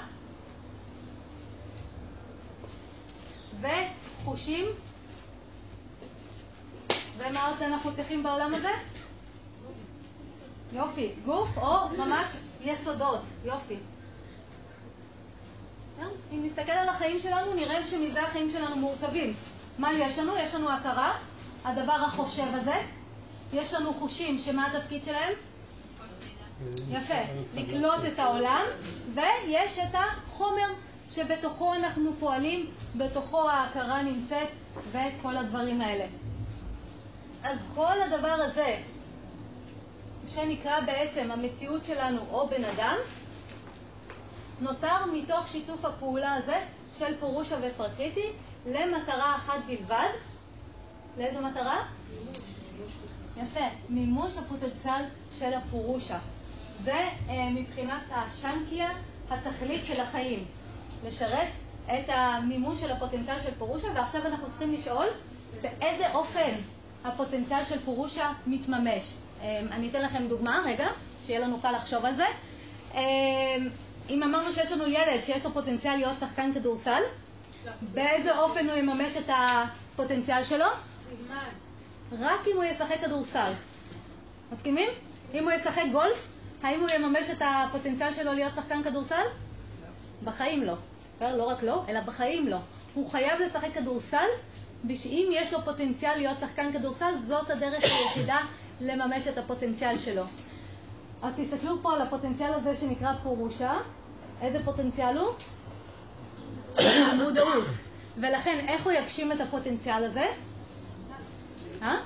וחושים. 3.60 4.66
ומה 7.18 7.48
עוד 7.48 7.62
אנחנו 7.62 7.92
צריכים 7.92 8.22
בעולם 8.22 8.54
הזה? 8.54 8.70
יופי. 10.72 11.12
גוף 11.24 11.58
או 11.58 11.88
ממש 11.88 12.36
יסודות. 12.68 13.20
יופי. 13.44 13.76
אם 16.32 16.42
נסתכל 16.44 16.72
על 16.72 16.88
החיים 16.88 17.20
שלנו, 17.20 17.54
נראה 17.54 17.86
שמזה 17.86 18.22
החיים 18.22 18.50
שלנו 18.50 18.76
מורכבים. 18.76 19.34
מה 19.78 19.92
יש 19.92 20.18
לנו? 20.18 20.36
יש 20.36 20.54
לנו 20.54 20.70
הכרה, 20.70 21.12
הדבר 21.64 21.92
החושב 21.92 22.54
הזה. 22.54 22.76
יש 23.52 23.74
לנו 23.74 23.94
חושים, 23.94 24.38
שמה 24.38 24.66
התפקיד 24.66 25.04
שלהם? 25.04 25.32
יפה, 26.90 27.14
לקלוט 27.54 28.04
את 28.12 28.18
העולם, 28.18 28.62
ויש 29.14 29.78
את 29.78 29.94
החומר 29.94 30.68
שבתוכו 31.10 31.74
אנחנו 31.74 32.10
פועלים, 32.20 32.66
בתוכו 32.96 33.48
ההכרה 33.48 34.02
נמצאת 34.02 34.48
וכל 34.92 35.36
הדברים 35.36 35.80
האלה. 35.80 36.04
אז 37.42 37.58
כל 37.74 38.02
הדבר 38.02 38.36
הזה, 38.40 38.76
שנקרא 40.26 40.80
בעצם 40.80 41.30
המציאות 41.30 41.84
שלנו 41.84 42.20
או 42.30 42.48
בן 42.48 42.64
אדם, 42.64 42.96
נוצר 44.60 45.04
מתוך 45.12 45.48
שיתוף 45.48 45.84
הפעולה 45.84 46.34
הזה 46.34 46.60
של 46.98 47.16
פורושה 47.20 47.56
ופרקריטי 47.62 48.26
למטרה 48.66 49.34
אחת 49.34 49.58
בלבד. 49.66 50.08
לאיזו 51.18 51.40
מטרה? 51.40 51.82
יפה, 53.36 53.64
מימוש 53.88 54.38
הפוטנציאל 54.38 55.02
של 55.38 55.54
הפורושה. 55.54 56.18
זה 56.84 57.08
אה, 57.28 57.50
מבחינת 57.50 58.02
השנקיה 58.10 58.90
התכלית 59.30 59.84
של 59.84 60.00
החיים, 60.00 60.44
לשרת 61.04 61.48
את 61.86 62.08
המימוש 62.08 62.80
של 62.80 62.92
הפוטנציאל 62.92 63.40
של 63.40 63.54
פורושה, 63.58 63.88
ועכשיו 63.94 64.26
אנחנו 64.26 64.46
צריכים 64.50 64.72
לשאול 64.72 65.06
באיזה 65.62 66.12
אופן 66.14 66.52
הפוטנציאל 67.04 67.64
של 67.64 67.80
פורושה 67.84 68.32
מתממש. 68.46 69.12
אה, 69.46 69.60
אני 69.72 69.88
אתן 69.88 70.02
לכם 70.02 70.28
דוגמה, 70.28 70.62
רגע, 70.64 70.88
שיהיה 71.26 71.40
לנו 71.40 71.60
קל 71.60 71.70
לחשוב 71.72 72.04
על 72.04 72.14
זה. 72.14 72.26
אה, 72.94 73.00
אם 74.08 74.22
אמרנו 74.22 74.52
שיש 74.52 74.72
לנו 74.72 74.88
ילד 74.88 75.22
שיש 75.22 75.44
לו 75.44 75.52
פוטנציאל 75.52 75.96
להיות 75.96 76.16
שחקן 76.20 76.52
כדורסל, 76.54 77.02
באיזה 77.92 78.38
אופן 78.38 78.68
הוא 78.68 78.76
יממש 78.76 79.16
את 79.16 79.30
הפוטנציאל 79.30 80.44
שלו? 80.44 80.66
רק 82.12 82.40
אם 82.46 82.56
הוא 82.56 82.64
ישחק 82.64 83.00
כדורסל. 83.00 83.52
מסכימים? 84.52 84.88
אם 85.34 85.44
הוא 85.44 85.52
ישחק 85.52 85.84
גולף, 85.92 86.28
האם 86.62 86.80
הוא 86.80 86.88
יממש 86.90 87.30
את 87.30 87.42
הפוטנציאל 87.44 88.12
שלו 88.12 88.32
להיות 88.32 88.52
שחקן 88.54 88.82
כדורסל? 88.82 89.24
בחיים 90.24 90.62
לא. 90.62 90.74
לא 91.20 91.44
רק 91.44 91.62
לא, 91.62 91.84
אלא 91.88 92.00
בחיים 92.00 92.48
לא. 92.48 92.58
הוא 92.94 93.10
חייב 93.10 93.40
לשחק 93.40 93.74
כדורסל, 93.74 94.26
ושאם 94.88 95.28
יש 95.32 95.52
לו 95.52 95.62
פוטנציאל 95.64 96.16
להיות 96.16 96.38
שחקן 96.40 96.72
כדורסל, 96.72 97.12
זאת 97.26 97.50
הדרך 97.50 97.82
היחידה 97.82 98.38
לממש 98.80 99.28
את 99.28 99.38
הפוטנציאל 99.38 99.98
שלו. 99.98 100.22
אז 101.22 101.34
תסתכלו 101.36 101.82
פה 101.82 101.94
על 101.94 102.02
הפוטנציאל 102.02 102.54
הזה 102.54 102.76
שנקרא 102.76 103.12
פורושה. 103.22 103.78
איזה 104.40 104.64
פוטנציאל 104.64 105.18
הוא? 105.18 105.28
מודעות. 107.24 107.66
ולכן, 108.16 108.64
איך 108.68 108.84
הוא 108.84 108.92
יגשים 108.92 109.32
את 109.32 109.40
הפוטנציאל 109.40 110.04
הזה? 110.04 110.26
אה? 111.82 111.96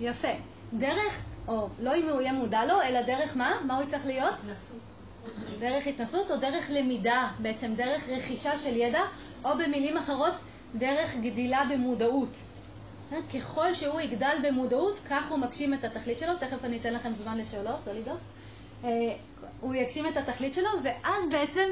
יפה. 0.00 0.28
דרך, 0.72 1.22
או 1.48 1.68
לא 1.78 1.96
אם 1.96 2.08
הוא 2.08 2.20
יהיה 2.20 2.32
מודע 2.32 2.64
לו, 2.64 2.82
אלא 2.82 3.02
דרך 3.02 3.36
מה? 3.36 3.52
מה 3.66 3.76
הוא 3.76 3.86
צריך 3.86 4.06
להיות? 4.06 4.34
דרך 5.58 5.86
התנסות 5.86 6.30
או 6.30 6.36
דרך 6.36 6.66
למידה, 6.70 7.28
בעצם 7.38 7.74
דרך 7.74 8.08
רכישה 8.08 8.58
של 8.58 8.76
ידע, 8.76 9.02
או 9.44 9.50
במילים 9.58 9.96
אחרות, 9.96 10.32
דרך 10.74 11.16
גדילה 11.16 11.64
במודעות. 11.70 12.36
ככל 13.34 13.74
שהוא 13.74 14.00
יגדל 14.00 14.36
במודעות, 14.42 15.00
כך 15.10 15.30
הוא 15.30 15.38
מגשים 15.38 15.74
את 15.74 15.84
התכלית 15.84 16.18
שלו. 16.18 16.32
תכף 16.36 16.64
אני 16.64 16.76
אתן 16.76 16.94
לכם 16.94 17.14
זמן 17.14 17.38
לשאלות, 17.38 17.80
לא 17.86 17.92
לדאוג. 17.92 18.18
אה, 18.84 18.90
הוא 19.60 19.74
יגשים 19.74 20.06
את 20.06 20.16
התכלית 20.16 20.54
שלו, 20.54 20.68
ואז 20.82 21.24
בעצם 21.30 21.68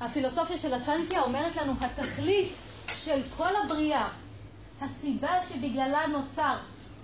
הפילוסופיה 0.00 0.56
של 0.56 0.74
השנקיה 0.74 1.22
אומרת 1.22 1.56
לנו, 1.56 1.72
התכלית 1.80 2.52
של 2.96 3.20
כל 3.36 3.56
הבריאה, 3.64 4.08
הסיבה 4.80 5.42
שבגללה 5.42 6.06
נוצר 6.06 6.56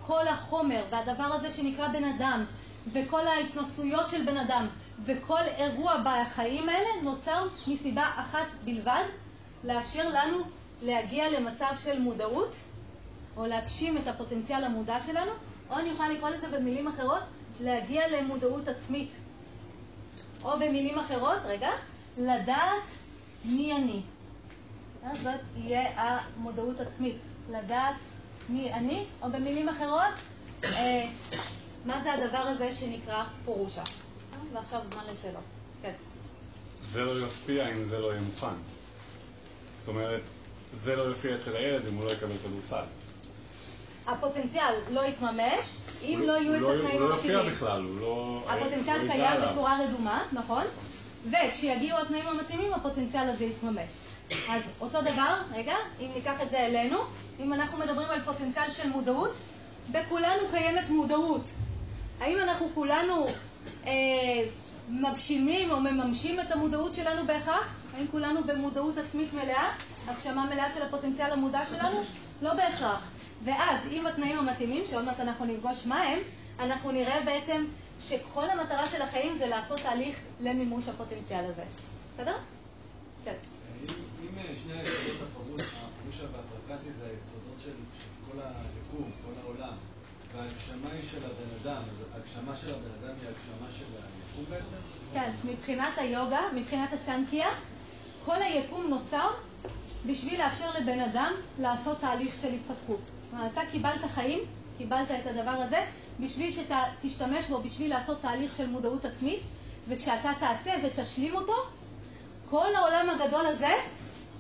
כל 0.07 0.29
החומר 0.29 0.85
והדבר 0.91 1.25
הזה 1.35 1.51
שנקרא 1.51 1.89
בן 1.89 2.05
אדם, 2.05 2.45
וכל 2.93 3.27
ההתנסויות 3.27 4.11
של 4.11 4.25
בן 4.25 4.37
אדם, 4.37 4.67
וכל 5.05 5.43
אירוע 5.57 5.95
בחיים 6.05 6.69
האלה 6.69 6.89
נוצר 7.03 7.47
מסיבה 7.67 8.05
אחת 8.17 8.47
בלבד, 8.65 9.03
לאפשר 9.65 10.09
לנו 10.09 10.39
להגיע 10.83 11.31
למצב 11.31 11.71
של 11.85 12.01
מודעות, 12.01 12.55
או 13.39 13.47
להגשים 13.47 13.99
את 13.99 14.09
הפוטנציאל 14.09 14.65
המודע 14.65 15.01
שלנו, 15.01 15.31
או 15.71 15.79
אני 15.79 15.89
יכולה 15.89 16.09
לקרוא 16.09 16.31
לזה 16.31 16.49
במילים 16.49 16.89
אחרות, 16.89 17.23
להגיע 17.61 18.03
למודעות 18.09 18.69
עצמית. 18.69 19.11
או 20.45 20.57
במילים 20.57 20.99
אחרות, 20.99 21.39
רגע, 21.45 21.71
לדעת 22.19 22.83
מי 23.45 23.77
אני. 23.77 24.03
זאת 25.23 25.41
יהיה 25.57 25.91
המודעות 25.97 26.81
עצמית, 26.81 27.17
לדעת 27.51 27.97
מי 28.49 28.73
אני, 28.73 29.05
או 29.23 29.31
במילים 29.31 29.69
אחרות, 29.69 30.15
אה, 30.65 31.09
מה 31.85 32.03
זה 32.03 32.13
הדבר 32.13 32.39
הזה 32.39 32.73
שנקרא 32.73 33.25
פורושה. 33.45 33.83
ועכשיו 34.53 34.81
זמן 34.93 35.03
לשאלות. 35.13 35.45
כן. 35.83 35.93
זה 36.83 37.05
לא 37.05 37.11
יופיע 37.11 37.69
אם 37.69 37.83
זה 37.85 37.99
לא 37.99 38.13
יהיה 38.13 38.21
מוכן. 38.21 38.57
זאת 39.79 39.89
אומרת, 39.89 40.21
זה 40.75 40.97
לא 40.97 41.03
יופיע 41.03 41.37
אצל 41.37 41.57
הילד 41.57 41.87
אם 41.87 41.95
הוא 41.95 42.05
לא 42.05 42.11
יקבל 42.11 42.37
כדורסל. 42.45 42.85
הפוטנציאל 44.09 44.75
לא 44.91 45.01
יתממש 45.01 45.79
אם 46.03 46.23
לא 46.27 46.33
יהיו 46.33 46.55
את 46.55 46.61
לא- 46.61 46.73
התנאים 46.75 47.03
הוא 47.03 47.09
לא 47.09 47.15
המתאימים. 47.15 47.37
יופיע 47.39 47.53
בכלל, 47.53 47.83
הוא 47.83 48.01
לא... 48.01 48.41
הפוטנציאל 48.49 49.03
לא 49.05 49.13
קיים. 49.13 49.41
בצורה 49.51 49.79
רדומה, 49.85 50.23
נכון? 50.33 50.65
וכשיגיעו 51.31 51.99
התנאים 51.99 52.25
המתאימים, 52.29 52.75
הפוטנציאל 52.75 53.31
הזה 53.31 53.45
יתממש. 53.45 53.91
אז 54.51 54.63
אותו 54.81 55.01
דבר, 55.03 55.35
רגע, 55.55 55.75
אם 56.01 56.09
ניקח 56.15 56.43
את 56.43 56.51
זה 56.51 56.59
אלינו, 56.67 56.99
אם 57.41 57.53
אנחנו 57.53 57.79
מדברים 57.79 58.09
על 58.11 58.21
פוטנציאל 58.21 58.71
של 58.71 58.89
מודעות, 58.89 59.35
בכולנו 59.93 60.43
קיימת 60.51 60.89
מודעות. 60.91 61.45
האם 62.21 62.39
אנחנו 62.39 62.69
כולנו 62.75 63.27
אה, 63.87 63.93
מגשימים 64.89 65.71
או 65.71 65.81
מממשים 65.81 66.41
את 66.41 66.53
המודעות 66.53 66.95
שלנו 66.95 67.27
בהכרח? 67.27 67.77
האם 67.97 68.07
כולנו 68.11 68.45
במודעות 68.45 68.99
עצמית 68.99 69.33
מלאה? 69.35 69.69
הגשמה 70.09 70.47
מלאה 70.55 70.71
של 70.71 70.83
הפוטנציאל 70.83 71.33
המודע 71.33 71.61
שלנו? 71.71 72.05
לא 72.43 72.55
בהכרח. 72.55 73.11
ואז, 73.45 73.81
עם 73.91 74.07
התנאים 74.07 74.39
המתאימים, 74.39 74.87
שעוד 74.87 75.05
מעט 75.05 75.21
אנחנו 75.21 75.45
נפגוש 75.45 75.87
מה 75.87 76.03
הם, 76.03 76.19
אנחנו 76.61 76.91
נראה 76.93 77.21
בעצם 77.25 77.65
שכל 78.09 78.51
המטרה 78.51 78.87
של 78.87 79.03
החיים 79.03 79.37
זה 79.37 79.47
לעשות 79.47 79.81
תהליך 79.81 80.21
למימוש 80.41 80.89
הפוטנציאל 80.89 81.45
הזה. 81.45 81.63
בסדר? 82.15 82.37
כן. 83.25 83.35
אם 84.23 84.39
אה, 84.39 84.43
שני 84.63 84.73
היסודות 84.73 85.29
הפרוש, 85.31 85.63
הפרושה 85.63 86.23
והפרקציה 86.23 86.93
זה 86.99 87.07
היסודות 87.11 87.57
של 87.65 87.73
כל 88.31 88.39
היקום, 88.39 89.11
כל 89.25 89.33
העולם, 89.43 89.75
וההגשמה 90.35 90.91
היא 90.93 91.03
של 91.11 91.19
הבן 91.25 91.51
אדם, 91.63 91.83
ההגשמה 92.15 92.57
של 92.57 92.71
הבן 92.75 93.07
אדם 93.07 93.15
היא 93.21 93.29
הגשמה 93.29 93.71
של 93.79 93.85
היקום 93.85 94.45
בעצם? 94.51 94.77
כן, 95.15 95.31
מבחינת 95.45 95.99
היוגה, 95.99 96.41
מבחינת 96.55 96.93
השנקיה, 96.93 97.49
כל 98.25 98.43
היקום 98.43 98.87
נוצר 98.87 99.31
בשביל 100.07 100.41
לאפשר 100.43 100.71
לבן 100.81 101.01
אדם 101.01 101.33
לעשות 101.59 102.01
תהליך 102.01 102.37
של 102.43 102.49
התפתחות. 102.49 103.01
אתה 103.53 103.61
קיבלת 103.71 104.01
חיים, 104.15 104.39
קיבלת 104.79 105.11
את 105.11 105.27
הדבר 105.27 105.51
הזה, 105.51 105.85
בשביל 106.21 106.51
שתשתמש 106.51 107.47
בו, 107.49 107.61
בשביל 107.63 107.91
לעשות 107.91 108.21
תהליך 108.21 108.57
של 108.57 108.71
מודעות 108.71 109.05
עצמית, 109.05 109.41
וכשאתה 109.89 110.33
תעשה 110.41 110.71
ותשלים 110.85 111.35
אותו, 111.35 111.55
כל 112.51 112.75
העולם 112.75 113.11
הגדול 113.11 113.47
הזה 113.47 113.73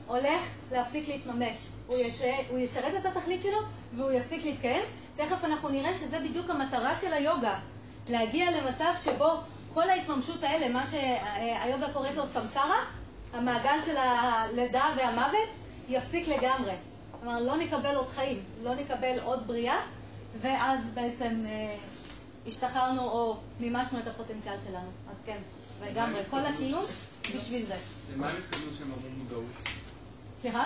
הולך 0.06 0.40
להפסיק 0.72 1.08
להתממש. 1.08 1.66
הוא, 1.86 1.96
יש, 1.96 2.22
הוא 2.50 2.58
ישרת 2.58 2.94
את 3.00 3.06
התכלית 3.06 3.42
שלו 3.42 3.58
והוא 3.96 4.10
יפסיק 4.10 4.44
להתקיים. 4.44 4.82
תכף 5.16 5.44
אנחנו 5.44 5.68
נראה 5.68 5.94
שזה 5.94 6.18
בדיוק 6.20 6.50
המטרה 6.50 6.96
של 6.96 7.12
היוגה, 7.12 7.58
להגיע 8.08 8.50
למצב 8.50 8.92
שבו 9.04 9.30
כל 9.74 9.90
ההתממשות 9.90 10.42
האלה, 10.42 10.68
מה 10.68 10.86
שהיוגה 10.86 11.92
קוראת 11.92 12.14
לו 12.14 12.26
סמסרה, 12.26 12.84
המעגל 13.32 13.82
של 13.84 13.96
הלידה 13.96 14.84
והמוות, 14.96 15.48
יפסיק 15.88 16.28
לגמרי. 16.28 16.72
כלומר, 17.20 17.42
לא 17.42 17.56
נקבל 17.56 17.96
עוד 17.96 18.08
חיים, 18.08 18.40
לא 18.62 18.74
נקבל 18.74 19.18
עוד 19.22 19.46
בריאה, 19.46 19.80
ואז 20.40 20.80
בעצם 20.94 21.44
אה, 21.46 21.76
השתחררנו 22.46 23.02
או 23.02 23.36
מימשנו 23.60 23.98
את 23.98 24.06
הפוטנציאל 24.06 24.56
שלנו. 24.68 24.90
אז 25.10 25.16
כן, 25.26 25.38
לגמרי, 25.86 26.20
כל 26.30 26.40
הקיום 26.40 26.84
בשביל 27.36 27.66
זה. 27.66 27.74
למה 28.16 28.28
הם 28.28 28.36
התכוונו 28.36 28.70
שהם 28.78 28.92
אמרו 28.98 29.10
מודעות? 29.18 29.44
סליחה? 30.42 30.64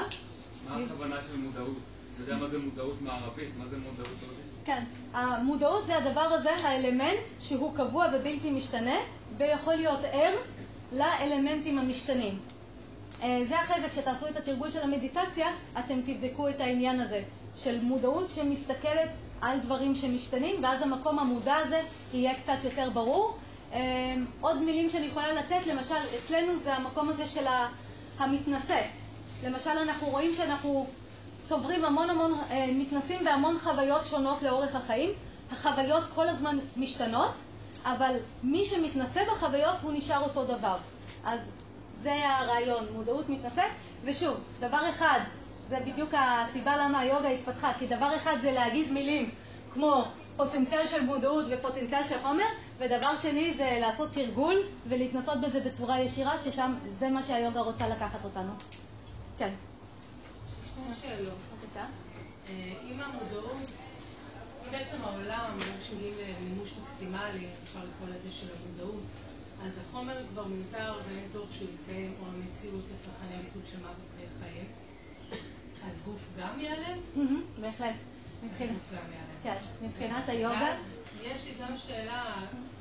מה 0.69 0.77
הכוונה 0.85 1.17
של 1.29 1.37
מודעות? 1.37 1.77
אתה 2.15 2.23
יודע 2.23 2.37
מה 2.37 2.47
זה 2.49 2.59
מודעות 2.59 3.03
מערבית? 3.03 3.49
מה 3.59 3.67
זה 3.67 3.77
מודעות 3.77 4.19
ערבית? 4.23 4.45
כן, 4.65 4.85
המודעות 5.13 5.87
זה 5.87 5.97
הדבר 5.99 6.21
הזה, 6.21 6.51
האלמנט 6.51 7.29
שהוא 7.43 7.77
קבוע 7.77 8.07
ובלתי 8.15 8.51
משתנה, 8.51 8.97
ויכול 9.37 9.75
להיות 9.75 10.01
ער 10.05 10.35
לאלמנטים 10.93 11.79
המשתנים. 11.79 12.39
אה, 13.23 13.43
זה 13.49 13.61
אחרי 13.61 13.81
זה, 13.81 13.89
כשתעשו 13.89 14.29
את 14.29 14.37
התרגול 14.37 14.71
של 14.71 14.83
המדיטציה, 14.83 15.49
אתם 15.79 16.01
תבדקו 16.05 16.49
את 16.49 16.61
העניין 16.61 17.01
הזה 17.01 17.23
של 17.57 17.81
מודעות 17.83 18.31
שמסתכלת 18.31 19.09
על 19.41 19.59
דברים 19.59 19.95
שמשתנים, 19.95 20.57
ואז 20.63 20.83
המקום 20.83 21.19
המודע 21.19 21.57
הזה 21.57 21.81
יהיה 22.15 22.35
קצת 22.35 22.65
יותר 22.65 22.91
ברור. 22.91 23.37
אה, 23.73 24.15
עוד 24.41 24.63
מילים 24.63 24.91
שאני 24.91 25.07
יכולה 25.07 25.33
לתת, 25.33 25.67
למשל, 25.67 25.95
אצלנו 26.19 26.57
זה 26.57 26.75
המקום 26.75 27.09
הזה 27.09 27.27
של 27.27 27.45
המתנשא. 28.19 28.81
למשל, 29.45 29.71
אנחנו 29.71 30.07
רואים 30.07 30.35
שאנחנו 30.35 30.87
צוברים 31.43 31.85
המון 31.85 32.11
המון, 32.11 32.35
אה, 32.51 32.67
מתנסים 32.75 33.25
בהמון 33.25 33.59
חוויות 33.59 34.07
שונות 34.07 34.43
לאורך 34.43 34.77
החיים. 34.77 35.11
החוויות 35.53 36.05
כל 36.15 36.29
הזמן 36.29 36.59
משתנות, 36.77 37.33
אבל 37.85 38.15
מי 38.43 38.65
שמתנסה 38.65 39.21
בחוויות 39.33 39.77
הוא 39.83 39.93
נשאר 39.93 40.23
אותו 40.23 40.45
דבר. 40.45 40.77
אז 41.25 41.41
זה 42.03 42.29
הרעיון, 42.29 42.87
מודעות 42.93 43.29
מתנשאת, 43.29 43.71
ושוב, 44.05 44.37
דבר 44.61 44.91
אחד, 44.91 45.21
זה 45.69 45.79
בדיוק 45.87 46.11
הסיבה 46.13 46.77
למה 46.77 46.99
היוגה 46.99 47.29
התפתחה, 47.29 47.73
כי 47.79 47.87
דבר 47.87 48.17
אחד 48.17 48.37
זה 48.41 48.53
להגיד 48.53 48.93
מילים 48.93 49.31
כמו 49.73 50.05
פוטנציאל 50.37 50.87
של 50.87 51.05
מודעות 51.05 51.45
ופוטנציאל 51.51 52.07
של 52.07 52.19
חומר, 52.23 52.45
ודבר 52.79 53.17
שני 53.17 53.55
זה 53.55 53.79
לעשות 53.81 54.13
תרגול 54.13 54.57
ולהתנסות 54.89 55.41
בזה 55.41 55.61
בצורה 55.61 56.01
ישירה, 56.01 56.39
ששם 56.39 56.75
זה 56.91 57.11
מה 57.11 57.23
שהיוגה 57.23 57.61
רוצה 57.61 57.89
לקחת 57.89 58.25
אותנו. 58.25 58.53
כן. 59.39 59.51
שני 60.75 60.95
שאלות. 60.95 61.39
בבקשה. 61.53 61.85
אה, 62.49 62.73
אם 62.85 63.01
המודעות, 63.01 63.57
אם 64.67 64.71
בעצם 64.71 64.97
העולם 65.05 65.51
הוא 65.55 65.63
שונים 65.89 66.15
למימוש 66.41 66.75
מקסימלי, 66.83 67.47
אפשר 67.65 67.79
לקרוא 67.79 68.15
לזה 68.15 68.33
של 68.33 68.47
המודעות, 68.57 69.03
אז 69.67 69.79
החומר 69.79 70.17
כבר 70.33 70.45
מיותר 70.45 70.95
ואין 71.09 71.29
צורך 71.33 71.53
שהוא 71.53 71.69
יתקיים, 71.75 72.15
או 72.21 72.27
המציאות 72.27 72.85
לצרכני 72.95 73.35
הליכוד 73.35 73.63
של 73.73 73.79
מוות 73.79 74.09
וחיים. 74.17 74.67
אז 75.87 76.03
גוף 76.05 76.21
גם 76.41 76.61
ייעלם? 76.61 76.99
בהחלט. 77.61 77.95
מבחינת-. 78.45 78.77
כן, 79.99 80.13
היוגה, 80.27 80.75
יש 81.23 81.45
לי 81.45 81.53
גם 81.61 81.77
שאלה 81.77 82.35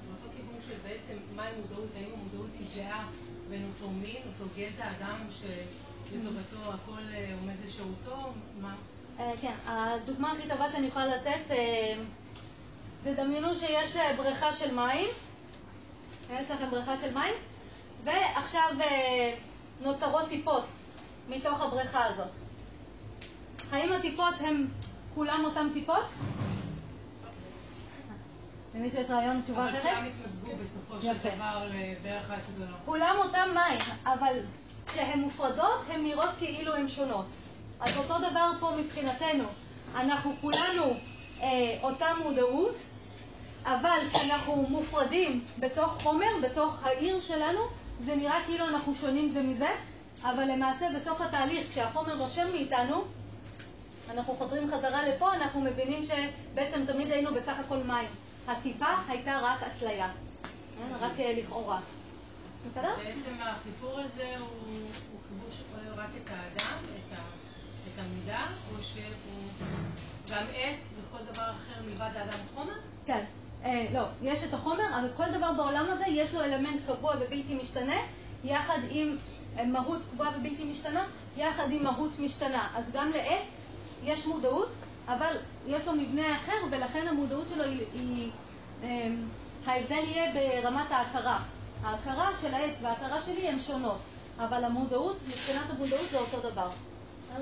באותו 0.08 0.36
כיוון 0.38 0.62
של 0.68 0.74
בעצם 0.84 1.14
מהי 1.36 1.52
מודעות, 1.62 1.90
האם 1.96 2.10
המודעות 2.14 2.50
היא 2.60 2.68
זהה 2.76 3.08
בין 3.50 3.70
אותו 3.74 3.92
מין, 3.92 4.22
אותו 4.26 4.52
גזע, 4.58 4.84
אדם 5.00 5.18
שלטובתו 5.32 6.74
הכל 6.74 7.02
אה, 7.14 7.36
עומד 7.40 7.54
לשירותו, 7.66 8.34
מה? 8.62 8.76
אה, 9.20 9.32
כן, 9.42 9.54
הדוגמה 9.66 10.32
הכי 10.32 10.50
טובה 10.50 10.70
שאני 10.70 10.88
יכולה 10.88 11.06
לתת, 11.06 11.52
אה, 11.52 11.94
תדמיינו 13.04 13.56
שיש 13.56 13.98
בריכה 14.18 14.54
של 14.54 14.76
מים, 14.76 15.08
יש 16.40 16.52
לכם 16.52 16.70
בריכה 16.70 16.98
של 16.98 17.14
מים, 17.14 17.34
ועכשיו 18.04 18.70
אה, 18.82 19.34
נוצרות 19.82 20.30
טיפות 20.30 20.64
מתוך 21.30 21.62
הבריכה 21.62 22.06
הזאת. 22.06 22.32
האם 23.72 23.94
הטיפות 23.94 24.34
הן 24.40 24.68
כולם 25.16 25.42
אותן 25.46 25.68
טיפות? 25.74 26.06
למישהו 28.76 29.02
יש 29.02 29.10
רעיון 29.10 29.42
תשובה 29.42 29.70
אבל 29.70 29.78
אחרת? 29.78 29.82
כולם 29.84 30.08
התמזגו 30.08 30.52
בסופו 30.62 31.02
של. 31.02 31.14
דבר 31.14 31.68
לבאר 31.68 32.20
אחת 32.20 32.40
גדולה. 32.56 32.78
כולם 32.86 33.16
אותם 33.18 33.50
מים, 33.54 33.80
אבל 34.06 34.36
כשהן 34.88 35.20
מופרדות, 35.20 35.82
הן 35.90 36.04
נראות 36.04 36.30
כאילו 36.40 36.76
הן 36.76 36.88
שונות. 36.88 37.26
אז 37.80 37.98
אותו 37.98 38.18
דבר 38.18 38.52
פה 38.60 38.72
מבחינתנו. 38.80 39.44
אנחנו 39.96 40.36
כולנו 40.42 40.84
אה, 41.42 41.78
אותה 41.84 42.08
מודעות, 42.24 42.76
אבל 43.66 44.00
כשאנחנו 44.14 44.56
מופרדים 44.70 45.46
בתוך 45.60 46.02
חומר, 46.04 46.28
בתוך 46.44 46.84
העיר 46.84 47.22
שלנו, 47.22 47.60
זה 48.00 48.16
נראה 48.16 48.40
כאילו 48.46 48.68
אנחנו 48.68 48.96
שונים 48.96 49.30
זה 49.30 49.42
מזה, 49.42 49.70
אבל 50.24 50.44
למעשה 50.44 50.86
בסוף 50.96 51.22
התהליך, 51.22 51.70
כשהחומר 51.70 52.16
נושם 52.16 52.48
מאיתנו, 52.52 53.04
אנחנו 54.10 54.34
חוזרים 54.34 54.72
חזרה 54.72 55.08
לפה, 55.08 55.34
אנחנו 55.36 55.62
מבינים 55.62 56.04
שבעצם 56.06 56.86
תמיד 56.88 57.08
היינו 57.12 57.34
בסך 57.34 57.54
הכל 57.66 57.78
מים. 57.78 58.08
הטיפה 58.48 58.86
הייתה 59.08 59.40
רק 59.42 59.64
אשליה, 59.64 60.10
כן? 60.44 60.96
רק 61.06 61.20
אה, 61.20 61.34
לכאורה. 61.38 61.80
בסדר? 62.72 62.94
בעצם 62.98 63.32
החיבור 63.42 64.00
הזה 64.00 64.36
הוא 64.40 64.48
הוא 65.12 65.20
חיבור 65.30 65.50
שכולל 65.52 65.94
רק 66.02 66.10
את 66.24 66.30
האדם, 66.30 66.78
את 66.84 67.14
ה- 67.18 67.32
את 67.88 68.00
המידה, 68.00 68.42
או 68.72 68.84
שהוא 68.84 69.44
גם 70.32 70.44
עץ 70.56 70.94
וכל 70.98 71.24
דבר 71.34 71.44
אחר 71.44 71.82
מלבד 71.88 72.10
האדם 72.18 72.40
חומר? 72.56 72.74
כן. 73.06 73.24
אה, 73.66 73.86
לא, 73.94 74.04
יש 74.22 74.44
את 74.44 74.54
החומר, 74.54 75.00
אבל 75.00 75.08
כל 75.18 75.38
דבר 75.38 75.54
בעולם 75.54 75.86
הזה 75.90 76.06
יש 76.08 76.34
לו 76.34 76.42
אלמנט 76.42 76.82
קבוע 76.88 77.14
ובלתי 77.16 77.56
משתנה, 77.62 77.98
יחד 78.44 78.80
עם 78.90 79.18
אה, 79.58 79.66
מהות 79.66 80.02
קבועה 80.12 80.30
ובלתי 80.38 80.64
משתנה, 80.64 81.06
יחד 81.38 81.72
עם 81.72 81.84
מהות 81.84 82.20
משתנה. 82.20 82.68
אז 82.76 82.84
גם 82.94 83.12
לעץ 83.12 83.48
יש 84.04 84.26
מודעות, 84.26 84.70
אבל 85.08 85.36
יש 85.68 85.88
לו 85.88 85.94
מבנה 85.94 86.36
אחר, 86.36 86.58
ולכן 86.72 87.08
המודעות 87.08 87.48
שלו 87.48 87.64
היא... 87.64 88.32
אה, 88.84 89.08
ההבדל 89.66 89.96
יהיה 89.96 90.32
ברמת 90.34 90.92
ההכרה. 90.92 91.40
ההכרה 91.84 92.30
של 92.42 92.54
העץ 92.54 92.76
וההכרה 92.82 93.22
שלי 93.22 93.48
הן 93.48 93.60
שונות, 93.60 93.98
אבל 94.40 94.64
המודעות, 94.64 95.18
מבחינת 95.28 95.70
המודעות 95.70 96.10
זה 96.12 96.20
אותו 96.20 96.50
דבר. 96.50 96.70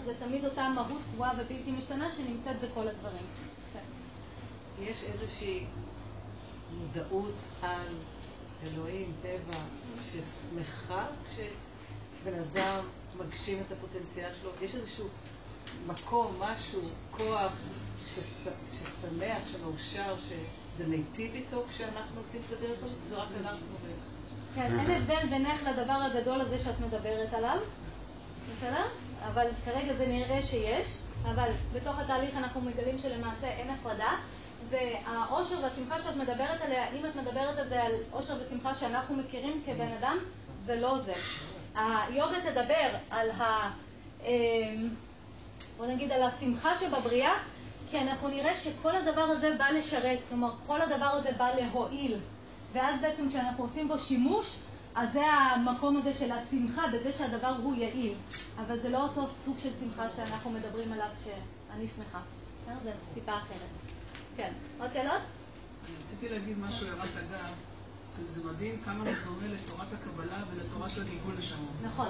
זה 0.06 0.14
תמיד 0.20 0.46
אותה 0.46 0.70
מהות 0.70 1.02
קבועה 1.14 1.32
ובלתי 1.34 1.72
משתנה 1.78 2.12
שנמצאת 2.12 2.56
בכל 2.60 2.88
הדברים. 2.88 3.24
יש 4.82 5.04
איזושהי 5.04 5.66
מודעות 6.78 7.34
על 7.62 7.88
אלוהים, 8.64 9.14
טבע, 9.22 9.58
ששמחה 10.04 11.06
כשבן 11.28 12.40
אדם 12.40 12.80
מגשים 13.18 13.64
את 13.68 13.72
הפוטנציאל 13.72 14.30
שלו? 14.42 14.50
יש 14.62 14.76
איזשהו 14.76 15.08
מקום, 15.88 16.36
משהו, 16.40 16.82
כוח 17.12 17.52
שש- 18.06 18.48
ששמח, 18.72 19.38
שמאושר, 19.52 20.16
שזה 20.18 20.88
מיטיב 20.88 21.34
איתו 21.36 21.64
כשאנחנו 21.70 22.20
עושים 22.20 22.42
את 22.48 22.58
הדרך 22.58 22.78
הזאת? 22.84 22.98
זה 23.10 23.16
רק 23.18 23.28
אנחנו. 23.42 23.66
כן, 24.56 24.80
אין 24.80 25.02
הבדל 25.02 25.28
בינך 25.30 25.62
לדבר 25.64 25.94
הגדול 25.94 26.42
הזה 26.42 26.60
שאת 26.60 26.80
מדברת 26.80 27.34
עליו, 27.34 27.58
בסדר? 28.58 28.86
אבל 29.28 29.48
כרגע 29.66 29.94
זה 29.94 30.08
נראה 30.08 30.44
שיש, 30.44 30.98
אבל 31.24 31.50
בתוך 31.74 32.00
התהליך 32.00 32.36
אנחנו 32.36 32.62
מגלים 32.62 33.00
שלמעשה 33.00 33.48
אין 33.48 33.70
הפרדה, 33.70 34.12
והאושר 34.70 35.56
והשמחה 35.64 36.00
שאת 36.00 36.16
מדברת 36.16 36.62
עליה, 36.62 36.90
אם 36.90 37.06
את 37.06 37.16
מדברת 37.16 37.58
על 37.58 37.70
זה 37.70 37.84
על 37.84 37.92
אושר 38.14 38.34
ושמחה 38.42 38.76
שאנחנו 38.76 39.16
מכירים 39.16 39.62
כבן 39.66 39.92
אדם, 40.00 40.18
זה 40.66 40.76
לא 40.80 41.00
זה. 41.00 41.14
היוגה 41.76 42.38
תדבר 42.52 42.90
על 43.10 43.32
ה... 43.32 43.72
אמ, 44.26 44.90
בוא 45.78 45.86
נגיד 45.88 46.12
על 46.12 46.24
השמחה 46.24 46.76
שבבריאה, 46.76 47.34
כי 47.90 48.00
אנחנו 48.00 48.28
נראה 48.28 48.56
שכל 48.56 48.96
הדבר 48.96 49.22
הזה 49.22 49.56
בא 49.58 49.70
לשרת, 49.70 50.20
כלומר 50.30 50.52
כל 50.68 50.82
הדבר 50.82 51.06
הזה 51.06 51.30
בא 51.38 51.50
להועיל. 51.56 52.18
ואז 52.74 53.02
בעצם 53.02 53.30
כשאנחנו 53.30 53.64
עושים 53.64 53.88
בו 53.88 54.00
שימוש, 54.00 54.56
אז 54.96 55.12
זה 55.12 55.26
המקום 55.26 55.98
הזה 55.98 56.14
של 56.14 56.32
השמחה, 56.32 56.88
בזה 56.88 57.14
שהדבר 57.18 57.54
הוא 57.64 57.76
יעיל. 57.76 58.14
אבל 58.58 58.80
זה 58.80 58.90
לא 58.90 59.04
אותו 59.04 59.28
סוג 59.46 59.58
של 59.64 59.70
שמחה 59.80 60.10
שאנחנו 60.10 60.50
מדברים 60.50 60.94
עליו 60.94 61.08
כשאני 61.24 61.88
שמחה. 61.88 62.20
זה 62.84 62.92
טיפה 63.14 63.32
אחרת. 63.32 63.89
כן. 64.40 64.54
עוד 64.80 64.90
שאלות? 64.94 65.22
אני 65.86 65.96
רציתי 66.04 66.30
להגיד 66.30 66.60
משהו 66.60 66.88
הערת 66.88 67.10
אגב, 67.18 67.54
שזה 68.16 68.44
מדהים 68.44 68.82
כמה 68.86 69.06
זה 69.06 69.12
דומה 69.26 69.54
לתורת 69.54 69.88
הקבלה 69.94 70.44
ולתורה 70.52 70.90
של 70.90 71.02
הגלגול 71.02 71.34
לשמות. 71.38 71.70
נכון. 71.84 72.08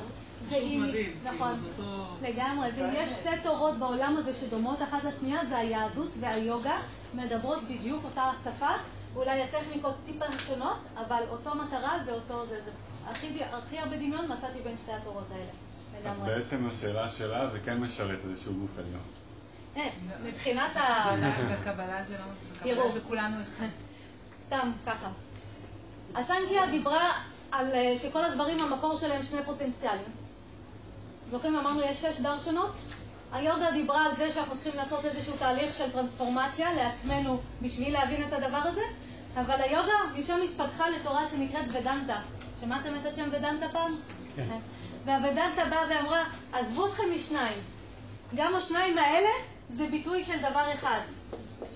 פשוט 0.49 0.63
מדהים, 0.63 1.19
נכון. 1.23 1.37
כאילו, 1.37 1.55
זה 1.55 1.83
אותו... 1.83 2.15
לגמרי, 2.21 2.69
ואם 2.77 2.93
יש 2.93 3.11
שתי 3.11 3.29
תורות 3.43 3.77
בעולם 3.77 4.15
הזה 4.17 4.33
שדומות 4.33 4.81
אחת 4.81 5.03
לשנייה, 5.03 5.45
זה 5.45 5.57
היהדות 5.57 6.09
והיוגה, 6.19 6.77
מדברות 7.13 7.63
בדיוק 7.63 8.03
אותה 8.03 8.31
שפה, 8.43 8.71
אולי 9.15 9.43
הטכניקות 9.43 9.95
טיפה 10.05 10.25
שונות, 10.47 10.77
אבל 10.95 11.23
אותו 11.29 11.55
מטרה 11.55 11.97
ואותו 12.05 12.45
זה. 12.45 12.61
זה. 12.65 12.71
הכי, 13.07 13.43
הכי 13.51 13.79
הרבה 13.79 13.95
דמיון 13.97 14.25
מצאתי 14.31 14.59
בין 14.63 14.77
שתי 14.77 14.91
התורות 14.91 15.27
האלה. 15.31 16.11
אז. 16.11 16.19
בעצם 16.19 16.67
השאלה 16.67 17.09
שלה 17.09 17.47
זה 17.47 17.59
כן 17.59 17.77
משרת 17.77 18.19
איזשהו 18.29 18.53
גוף 18.53 18.71
עליון. 18.77 19.01
אה, 19.79 19.89
מבחינת 20.23 20.77
ה... 20.77 21.15
בקבלה 21.51 22.03
זה 22.03 22.13
לא... 22.17 22.25
תראו. 22.63 22.75
בקבלה 22.75 22.93
זה 22.93 22.99
כולנו 23.07 23.35
אחד. 23.41 23.67
סתם, 24.45 24.71
ככה. 24.85 25.07
השנקיה 26.15 26.65
דיברה 26.65 27.11
על 27.51 27.73
אה, 27.73 27.93
שכל 28.01 28.23
הדברים, 28.23 28.59
המקור 28.59 28.95
שלהם 28.95 29.23
שני 29.23 29.43
פוטנציאלים. 29.45 30.11
זוכרים, 31.31 31.55
אמרנו 31.55 31.81
יש 31.81 32.01
שש 32.01 32.19
דרשנות? 32.19 32.71
היוגה 33.33 33.71
דיברה 33.71 34.05
על 34.05 34.15
זה 34.15 34.31
שאנחנו 34.31 34.53
צריכים 34.53 34.75
לעשות 34.75 35.05
איזשהו 35.05 35.33
תהליך 35.39 35.73
של 35.73 35.91
טרנספורמציה 35.91 36.73
לעצמנו 36.73 37.39
בשביל 37.61 37.93
להבין 37.93 38.23
את 38.27 38.33
הדבר 38.33 38.61
הזה, 38.63 38.81
אבל 39.35 39.61
היוגה 39.61 39.93
משם 40.19 40.39
התפתחה 40.43 40.89
לתורה 40.89 41.27
שנקראת 41.27 41.65
ודנטה. 41.67 42.19
שמעתם 42.61 42.89
את 43.01 43.05
השם 43.05 43.29
ודנטה 43.31 43.69
פעם? 43.71 43.91
כן. 44.35 44.47
והוודנטה 45.05 45.65
באה 45.69 45.83
ואמרה, 45.89 46.23
עזבו 46.53 46.87
אתכם 46.87 47.03
משניים. 47.15 47.57
גם 48.35 48.55
השניים 48.55 48.97
האלה 48.97 49.29
זה 49.69 49.87
ביטוי 49.91 50.23
של 50.23 50.39
דבר 50.39 50.73
אחד, 50.73 50.99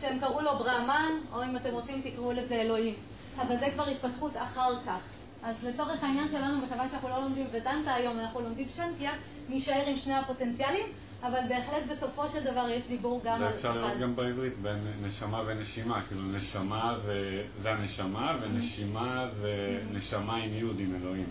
שהם 0.01 0.19
קראו 0.19 0.41
לו 0.41 0.51
ברהמן, 0.57 1.11
או 1.33 1.43
אם 1.43 1.57
אתם 1.57 1.69
רוצים 1.71 2.01
תקראו 2.01 2.31
לזה 2.31 2.55
אלוהים. 2.55 2.93
אבל 3.41 3.57
זה 3.57 3.67
כבר 3.73 3.87
התפתחות 3.87 4.31
אחר 4.37 4.79
כך. 4.85 4.99
אז 5.43 5.55
לצורך 5.63 6.03
העניין 6.03 6.27
שלנו, 6.27 6.57
מכיוון 6.65 6.87
שאנחנו 6.89 7.09
לא 7.09 7.21
לומדים 7.21 7.47
ודנטה 7.51 7.93
היום, 7.93 8.19
אנחנו 8.19 8.41
לומדים 8.41 8.67
שנקיה, 8.75 9.11
נישאר 9.49 9.87
עם 9.87 9.97
שני 9.97 10.13
הפוטנציאלים, 10.13 10.85
אבל 11.23 11.39
בהחלט 11.49 11.83
בסופו 11.89 12.29
של 12.29 12.43
דבר 12.43 12.69
יש 12.69 12.83
דיבור 12.87 13.21
גם 13.23 13.37
זה 13.39 13.47
על 13.47 13.53
אפשר 13.55 13.69
אחד. 13.69 13.77
לראות 13.77 13.99
גם 13.99 14.15
בעברית, 14.15 14.57
בין 14.57 14.79
נשמה 15.01 15.43
ונשימה. 15.45 16.01
כאילו 16.07 16.21
נשמה 16.21 16.95
זה, 17.05 17.43
זה 17.57 17.73
הנשמה, 17.73 18.37
ונשימה 18.41 19.27
זה 19.31 19.81
נשמה 19.91 20.35
עם 20.35 20.53
יוד, 20.53 20.79
עם 20.79 20.95
אלוהים. 21.01 21.27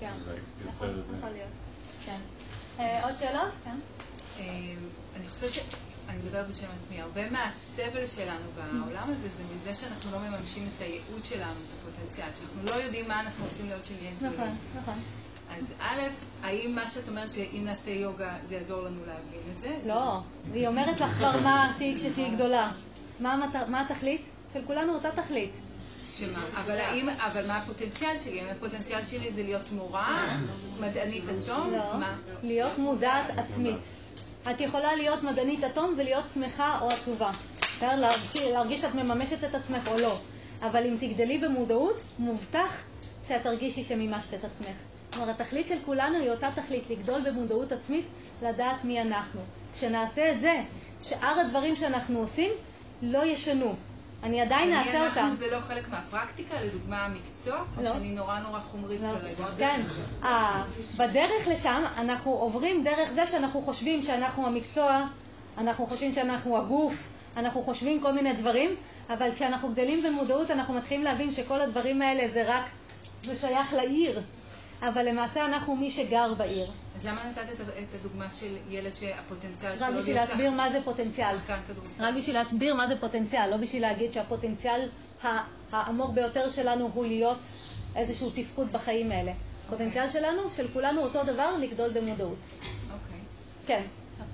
כן, 0.00 0.12
זה 0.24 0.36
נכון. 0.68 0.88
יכול 1.18 1.28
להיות. 1.28 1.50
כן. 2.06 2.18
אה, 2.80 3.04
עוד 3.04 3.18
שאלות? 3.18 3.50
כן. 3.64 3.76
אה, 4.38 4.44
אני 5.16 5.28
חושבת 5.28 5.52
ש... 5.54 5.58
אני 6.16 6.24
מדברת 6.24 6.48
בשם 6.48 6.66
עצמי, 6.80 7.00
הרבה 7.00 7.30
מהסבל 7.30 8.06
שלנו 8.06 8.44
בעולם 8.56 9.12
הזה 9.12 9.28
זה 9.28 9.42
מזה 9.54 9.74
שאנחנו 9.74 10.10
לא 10.12 10.18
מממשים 10.18 10.68
את 10.76 10.82
הייעוד 10.82 11.24
שלנו, 11.24 11.52
את 11.52 11.72
הפוטנציאל, 11.78 12.26
שאנחנו 12.38 12.64
לא 12.64 12.74
יודעים 12.74 13.08
מה 13.08 13.20
אנחנו 13.20 13.44
רוצים 13.44 13.68
להיות 13.68 13.86
שנהיה 13.86 14.10
גדולים. 14.16 14.34
נכון, 14.34 14.56
נכון. 14.76 14.94
אז 15.56 15.74
א', 15.80 16.00
האם 16.42 16.74
מה 16.74 16.90
שאת 16.90 17.08
אומרת 17.08 17.32
שאם 17.32 17.62
נעשה 17.64 17.90
יוגה 17.90 18.34
זה 18.44 18.54
יעזור 18.54 18.82
לנו 18.82 19.00
להבין 19.06 19.40
את 19.54 19.60
זה? 19.60 19.76
לא, 19.86 20.20
והיא 20.52 20.68
אומרת 20.68 21.00
לך 21.00 21.10
כבר 21.10 21.40
מה 21.40 21.72
תהיי 21.78 21.96
כשתהיי 21.96 22.30
גדולה. 22.30 22.72
מה 23.20 23.86
התכלית? 23.90 24.30
של 24.52 24.60
כולנו 24.66 24.94
אותה 24.94 25.08
תכלית. 25.10 25.52
שמה? 26.06 26.38
אבל 26.64 26.78
האם, 26.78 27.08
אבל 27.08 27.46
מה 27.46 27.56
הפוטנציאל 27.56 28.18
שלי? 28.18 28.40
האם 28.40 28.48
הפוטנציאל 28.56 29.04
שלי 29.04 29.32
זה 29.32 29.42
להיות 29.42 29.72
מורה, 29.72 30.36
מדענית 30.80 31.24
אטום? 31.24 31.72
לא, 31.72 31.98
מה? 31.98 32.16
להיות 32.42 32.78
מודעת 32.78 33.26
עצמית. 33.38 33.95
את 34.50 34.60
יכולה 34.60 34.96
להיות 34.96 35.22
מדענית 35.22 35.64
אטום 35.64 35.94
ולהיות 35.96 36.24
שמחה 36.34 36.78
או 36.80 36.88
עצובה. 36.88 37.30
להרגיש 38.52 38.80
שאת 38.80 38.94
מממשת 38.94 39.44
את 39.44 39.54
עצמך 39.54 39.88
או 39.88 39.98
לא. 39.98 40.18
אבל 40.62 40.86
אם 40.86 40.96
תגדלי 41.00 41.38
במודעות, 41.38 42.02
מובטח 42.18 42.84
שאת 43.28 43.42
תרגישי 43.42 43.82
שמימשת 43.82 44.34
את 44.34 44.44
עצמך. 44.44 44.76
כלומר, 45.12 45.30
התכלית 45.30 45.66
של 45.68 45.78
כולנו 45.84 46.18
היא 46.18 46.30
אותה 46.30 46.48
תכלית, 46.54 46.90
לגדול 46.90 47.30
במודעות 47.30 47.72
עצמית, 47.72 48.04
לדעת 48.42 48.84
מי 48.84 49.00
אנחנו. 49.02 49.40
כשנעשה 49.74 50.32
את 50.32 50.40
זה, 50.40 50.60
שאר 51.02 51.40
הדברים 51.40 51.76
שאנחנו 51.76 52.18
עושים 52.18 52.50
לא 53.02 53.24
ישנו. 53.24 53.74
אני 54.26 54.40
עדיין 54.40 54.72
אעשה 54.72 55.06
אנחנו 55.06 55.22
אותם. 55.22 55.32
זה 55.32 55.50
לא 55.50 55.60
חלק 55.60 55.88
מהפרקטיקה, 55.88 56.54
לדוגמה 56.64 57.04
המקצוע? 57.04 57.64
או 57.76 57.82
לא. 57.82 57.92
שאני 57.92 58.10
נורא 58.10 58.38
נורא 58.38 58.60
חומרית 58.60 59.00
לא. 59.00 59.08
כרגע? 59.08 59.56
כן. 59.58 59.80
אה, 60.24 60.62
בדרך 60.96 61.48
לשם 61.48 61.82
אנחנו 61.96 62.30
עוברים 62.32 62.84
דרך 62.84 63.10
זה 63.10 63.26
שאנחנו 63.26 63.62
חושבים 63.62 64.02
שאנחנו 64.02 64.46
המקצוע, 64.46 65.06
אנחנו 65.58 65.86
חושבים 65.86 66.12
שאנחנו 66.12 66.58
הגוף, 66.58 67.08
אנחנו 67.36 67.62
חושבים 67.62 68.00
כל 68.00 68.12
מיני 68.12 68.32
דברים, 68.32 68.70
אבל 69.10 69.28
כשאנחנו 69.34 69.68
גדלים 69.68 70.02
במודעות 70.02 70.50
אנחנו 70.50 70.74
מתחילים 70.74 71.04
להבין 71.04 71.30
שכל 71.30 71.60
הדברים 71.60 72.02
האלה 72.02 72.28
זה 72.28 72.44
רק, 72.46 72.64
זה 73.22 73.36
שייך 73.36 73.72
לעיר, 73.72 74.20
אבל 74.82 75.08
למעשה 75.08 75.46
אנחנו 75.46 75.76
מי 75.76 75.90
שגר 75.90 76.34
בעיר. 76.34 76.66
אז 76.96 77.06
למה 77.06 77.20
נתת 77.30 77.42
את 77.60 77.94
הדוגמה 78.00 78.30
של 78.30 78.56
ילד 78.70 78.96
שהפוטנציאל 78.96 79.72
רק 79.72 79.78
שלו 79.78 79.98
בשביל 79.98 80.16
להיות 80.16 80.28
להסביר 80.28 80.50
מה 80.50 80.70
זה 80.72 80.78
פוטנציאל. 80.84 81.36
רק 82.00 82.14
בשביל 82.14 82.36
להסביר 82.36 82.74
מה 82.74 82.88
זה 82.88 83.00
פוטנציאל, 83.00 83.50
לא 83.50 83.56
בשביל 83.56 83.82
להגיד 83.82 84.12
שהפוטנציאל 84.12 84.88
העמוק 85.72 86.10
ביותר 86.10 86.48
שלנו 86.48 86.90
הוא 86.94 87.06
להיות 87.06 87.38
איזשהו 87.96 88.30
תפקוד 88.34 88.72
בחיים 88.72 89.12
האלה. 89.12 89.32
הפוטנציאל 89.66 90.10
שלנו, 90.10 90.42
של 90.56 90.68
כולנו 90.72 91.02
אותו 91.02 91.24
דבר, 91.24 91.56
לגדול 91.60 91.90
במודעות. 91.90 92.36
אוקיי. 92.84 93.18
כן. 93.66 93.82
הפירוש 94.20 94.26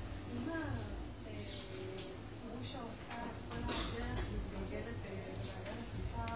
עושה 2.67 3.15
כל 3.49 3.57
הדרך 3.57 4.25
מתגלגלת 4.33 4.97
לבעיה 5.05 5.73
נקיפה 5.79 6.27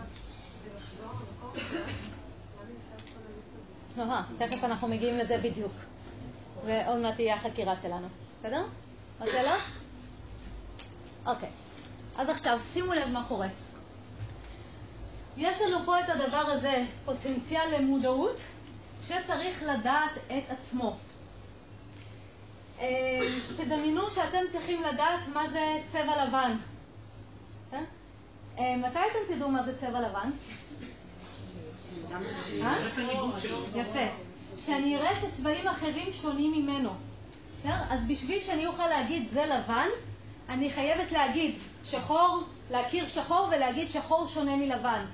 ולחזור 0.64 1.12
למקום 1.12 1.52
שלה, 1.68 1.80
מה 2.56 2.62
אני 2.62 2.74
עושה 2.74 2.94
את 2.96 3.02
כל 3.14 3.20
אהה, 3.98 4.22
תכף 4.38 4.64
אנחנו 4.64 4.88
מגיעים 4.88 5.18
לזה 5.18 5.38
בדיוק. 5.38 5.72
ועוד 6.66 6.98
מעט 6.98 7.14
תהיה 7.14 7.34
החקירה 7.34 7.76
שלנו. 7.76 8.08
בסדר? 8.40 8.64
עוד 9.20 9.28
שאלות? 9.28 9.60
אוקיי. 11.26 11.48
אז 12.18 12.28
עכשיו, 12.28 12.58
שימו 12.72 12.92
לב 12.92 13.08
מה 13.12 13.24
קורה. 13.28 13.48
יש 15.36 15.60
לנו 15.60 15.78
פה 15.84 16.00
את 16.00 16.08
הדבר 16.08 16.50
הזה, 16.50 16.84
פוטנציאל 17.04 17.76
למודעות, 17.78 18.40
שצריך 19.02 19.62
לדעת 19.62 20.12
את 20.26 20.50
עצמו. 20.50 20.96
אה, 22.80 23.20
תדמיינו 23.56 24.10
שאתם 24.10 24.42
צריכים 24.52 24.82
לדעת 24.82 25.28
מה 25.34 25.48
זה 25.48 25.78
צבע 25.92 26.24
לבן. 26.24 26.56
אה, 28.58 28.76
מתי 28.76 28.98
אתם 28.98 29.34
תדעו 29.34 29.50
מה 29.50 29.62
זה 29.62 29.78
צבע 29.78 30.00
לבן? 30.00 30.30
אה? 32.62 32.74
יפה. 33.74 33.98
שאני 34.56 34.96
אראה 34.96 35.16
שצבעים 35.16 35.68
אחרים 35.68 36.12
שונים 36.12 36.52
ממנו. 36.52 36.90
בסדר? 37.60 37.74
אז 37.90 38.00
בשביל 38.08 38.40
שאני 38.40 38.66
אוכל 38.66 38.86
להגיד 38.86 39.26
זה 39.26 39.46
לבן, 39.46 39.88
אני 40.48 40.70
חייבת 40.70 41.12
להגיד 41.12 41.54
שחור, 41.84 42.42
להכיר 42.70 43.08
שחור 43.08 43.48
ולהגיד 43.50 43.90
שחור 43.90 44.26
שונה 44.26 44.56
מלבן. 44.56 45.04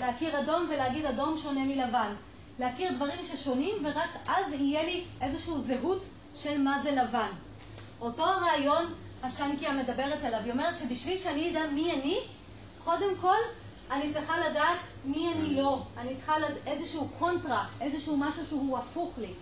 להכיר 0.00 0.40
אדום 0.40 0.66
ולהגיד 0.70 1.04
אדום 1.04 1.38
שונה 1.38 1.64
מלבן. 1.64 2.12
להכיר 2.58 2.92
דברים 2.92 3.26
ששונים 3.26 3.74
ורק 3.84 4.10
אז 4.26 4.52
יהיה 4.52 4.82
לי 4.82 5.04
איזושהי 5.20 5.54
זהות 5.58 6.04
של 6.36 6.58
מה 6.58 6.78
זה 6.78 6.90
לבן. 6.90 7.30
אותו 8.00 8.24
הרעיון 8.24 8.84
השנקיה 9.22 9.72
מדברת 9.72 10.24
עליו. 10.24 10.40
היא 10.44 10.52
אומרת 10.52 10.78
שבשביל 10.78 11.18
שאני 11.18 11.50
אדע 11.50 11.66
מי 11.66 11.92
אני, 11.92 12.18
קודם 12.84 13.16
כל 13.20 13.36
אני 13.90 14.12
צריכה 14.12 14.38
לדעת 14.38 14.78
מי 15.04 15.32
אני 15.32 15.54
לא. 15.54 15.82
אני 15.98 16.16
צריכה 16.16 16.38
לדעת 16.38 16.66
איזשהו 16.66 17.08
קונטרה, 17.18 17.66
איזשהו 17.80 18.16
משהו 18.16 18.46
שהוא 18.46 18.78
הפוך 18.78 19.12
לי. 19.18 19.32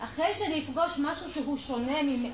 אחרי 0.00 0.34
שאני 0.34 0.60
אפגוש 0.60 0.98
משהו 0.98 1.30
שהוא 1.34 1.58
שונה 1.58 2.02
ממני, 2.02 2.30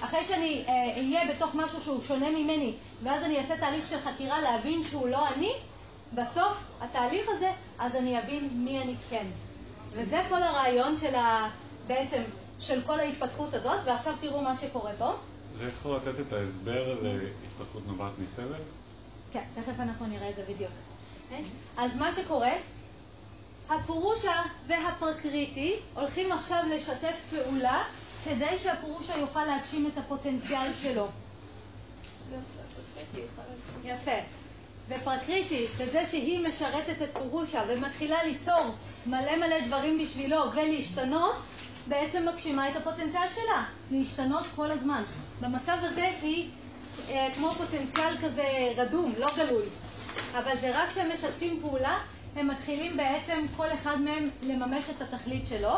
אחרי 0.00 0.24
שאני 0.24 0.64
אה, 0.68 0.72
אהיה 0.96 1.34
בתוך 1.34 1.54
משהו 1.54 1.80
שהוא 1.80 2.02
שונה 2.02 2.30
ממני, 2.30 2.74
ואז 3.02 3.22
אני 3.22 3.38
אעשה 3.38 3.56
תהליך 3.56 3.88
של 3.88 4.00
חקירה 4.00 4.40
להבין 4.40 4.82
שהוא 4.84 5.08
לא 5.08 5.28
אני, 5.28 5.52
בסוף 6.14 6.64
התהליך 6.80 7.26
הזה, 7.28 7.50
אז 7.78 7.96
אני 7.96 8.18
אבין 8.18 8.48
מי 8.52 8.82
אני 8.82 8.94
כן. 9.10 9.26
וזה 9.90 10.22
כל 10.28 10.42
הרעיון 10.42 10.96
של 10.96 11.14
ה... 11.14 11.50
בעצם, 11.86 12.22
של 12.58 12.80
כל 12.86 13.00
ההתפתחות 13.00 13.54
הזאת, 13.54 13.78
ועכשיו 13.84 14.14
תראו 14.20 14.42
מה 14.42 14.56
שקורה 14.56 14.92
פה. 14.98 15.12
זה 15.58 15.68
יכול 15.68 15.96
לתת 15.96 16.20
את 16.20 16.32
ההסבר 16.32 16.98
להתפתחות 17.02 17.82
נובעת 17.86 18.12
מסבל? 18.18 18.60
כן, 19.32 19.42
תכף 19.54 19.80
אנחנו 19.80 20.06
נראה 20.06 20.30
את 20.30 20.36
זה 20.36 20.42
בדיוק. 20.42 20.72
אז 21.76 21.96
מה 21.96 22.12
שקורה, 22.12 22.52
הפורושה 23.68 24.42
והפרקריטי 24.66 25.76
הולכים 25.94 26.32
עכשיו 26.32 26.64
לשתף 26.74 27.16
פעולה 27.30 27.84
כדי 28.24 28.58
שהפורושה 28.58 29.18
יוכל 29.18 29.44
להגשים 29.44 29.86
את 29.86 29.98
הפוטנציאל 29.98 30.70
שלו. 30.82 31.08
יפה. 33.84 34.16
ופרקריטי, 34.88 35.66
בזה 35.80 36.04
שהיא 36.04 36.46
משרתת 36.46 37.02
את 37.02 37.08
פורושה 37.12 37.62
ומתחילה 37.68 38.24
ליצור 38.24 38.74
מלא 39.06 39.36
מלא 39.36 39.60
דברים 39.66 39.98
בשבילו 40.02 40.52
ולהשתנות, 40.52 41.36
בעצם 41.88 42.28
מגשימה 42.28 42.70
את 42.70 42.76
הפוטנציאל 42.76 43.28
שלה, 43.34 43.64
להשתנות 43.90 44.46
כל 44.56 44.70
הזמן. 44.70 45.02
במצב 45.40 45.78
הזה 45.82 46.10
היא 46.22 46.50
אה, 47.08 47.28
כמו 47.34 47.50
פוטנציאל 47.52 48.16
כזה 48.22 48.72
רדום, 48.76 49.14
לא 49.18 49.26
גלוי. 49.36 49.66
אבל 50.32 50.52
זה 50.60 50.82
רק 50.82 50.88
כשהם 50.88 51.12
משתפים 51.12 51.60
פעולה, 51.60 51.98
הם 52.36 52.48
מתחילים 52.48 52.96
בעצם 52.96 53.46
כל 53.56 53.72
אחד 53.72 54.00
מהם 54.00 54.30
לממש 54.42 54.90
את 54.90 55.02
התכלית 55.02 55.46
שלו. 55.46 55.76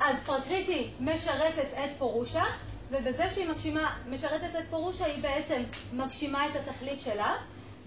אז 0.00 0.16
פרקריטי 0.26 0.88
משרתת 1.00 1.68
את 1.84 1.90
פורושה, 1.98 2.42
ובזה 2.90 3.30
שהיא 3.30 3.48
מגשימה, 3.48 3.96
משרתת 4.10 4.56
את 4.58 4.64
פורושה, 4.70 5.04
היא 5.04 5.22
בעצם 5.22 5.62
מגשימה 5.92 6.46
את 6.46 6.52
התכלית 6.56 7.00
שלה, 7.00 7.34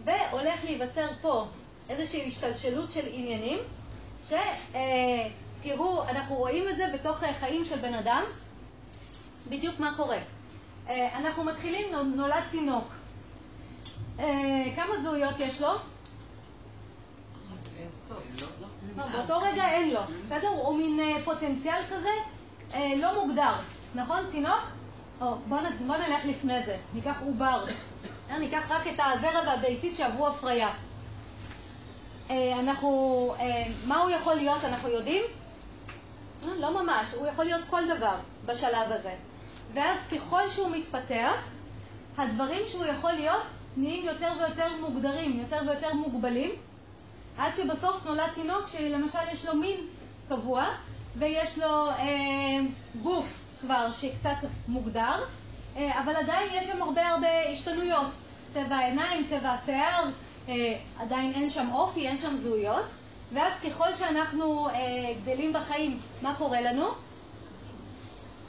והולך 0.03 0.63
להיווצר 0.63 1.07
פה 1.21 1.45
איזושהי 1.89 2.27
השתלשלות 2.27 2.91
של 2.91 3.05
עניינים, 3.11 3.59
שתראו, 4.23 6.03
אנחנו 6.03 6.35
רואים 6.35 6.69
את 6.69 6.75
זה 6.75 6.85
בתוך 6.93 7.23
חיים 7.39 7.65
של 7.65 7.77
בן 7.77 7.93
אדם, 7.93 8.23
בדיוק 9.49 9.79
מה 9.79 9.93
קורה. 9.97 10.17
אה, 10.89 11.17
אנחנו 11.17 11.43
מתחילים, 11.43 11.95
נולד 12.15 12.43
תינוק. 12.51 12.87
אה, 14.19 14.63
כמה 14.75 14.97
זהויות 15.01 15.39
יש 15.39 15.61
לו? 15.61 15.69
לא, 18.97 19.05
באותו 19.11 19.37
רגע 19.37 19.69
אין 19.69 19.93
לו, 19.93 20.01
בסדר? 20.25 20.47
הוא 20.47 20.77
מין 20.77 20.99
אה, 20.99 21.23
פוטנציאל 21.25 21.81
כזה 21.89 22.09
אה, 22.73 22.93
לא 22.97 23.25
מוגדר, 23.25 23.53
נכון? 23.95 24.19
תינוק? 24.31 24.61
בוא, 25.19 25.97
נלך 25.97 26.25
לפני 26.25 26.65
זה, 26.65 26.77
ניקח 26.93 27.21
עובר. 27.25 27.65
אה, 28.31 28.39
ניקח 28.39 28.71
רק 28.71 28.87
את 28.87 28.99
הזרע 28.99 29.41
והביצית 29.47 29.95
שעברו 29.97 30.27
הפריה. 30.27 30.69
אה, 32.29 32.59
אנחנו, 32.59 33.35
אה, 33.39 33.63
מה 33.87 33.97
הוא 33.97 34.09
יכול 34.09 34.35
להיות 34.35 34.63
אנחנו 34.63 34.89
יודעים? 34.89 35.23
אה, 36.43 36.55
לא 36.59 36.83
ממש, 36.83 37.13
הוא 37.13 37.27
יכול 37.27 37.45
להיות 37.45 37.61
כל 37.69 37.81
דבר 37.97 38.15
בשלב 38.45 38.91
הזה. 38.91 39.13
ואז 39.73 39.97
ככל 40.11 40.49
שהוא 40.49 40.69
מתפתח, 40.69 41.47
הדברים 42.17 42.61
שהוא 42.67 42.85
יכול 42.85 43.11
להיות 43.11 43.43
נהיים 43.77 44.05
יותר 44.05 44.31
ויותר 44.39 44.67
מוגדרים, 44.81 45.39
יותר 45.39 45.59
ויותר 45.67 45.93
מוגבלים, 45.93 46.51
עד 47.37 47.55
שבסוף 47.55 48.05
נולד 48.05 48.29
תינוק 48.33 48.67
שלמשל 48.67 49.19
יש 49.33 49.45
לו 49.45 49.55
מין 49.55 49.77
קבוע 50.29 50.65
ויש 51.17 51.59
לו 51.59 51.89
אה, 51.89 52.59
גוף 53.03 53.39
כבר 53.61 53.87
שקצת 53.93 54.35
מוגדר, 54.67 55.23
אה, 55.77 55.99
אבל 55.99 56.15
עדיין 56.15 56.49
יש 56.53 56.65
שם 56.65 56.81
הרבה 56.81 57.07
הרבה 57.07 57.49
השתנויות. 57.51 58.07
צבע 58.55 58.75
העיניים, 58.75 59.25
צבע 59.29 59.49
השיער, 59.49 60.05
אה, 60.49 60.77
עדיין 60.99 61.33
אין 61.33 61.49
שם 61.49 61.67
אופי, 61.71 62.07
אין 62.07 62.17
שם 62.17 62.35
זהויות, 62.35 62.85
ואז 63.33 63.59
ככל 63.59 63.95
שאנחנו 63.95 64.69
אה, 64.69 64.73
גדלים 65.23 65.53
בחיים, 65.53 65.99
מה 66.21 66.35
קורה 66.37 66.61
לנו? 66.61 66.87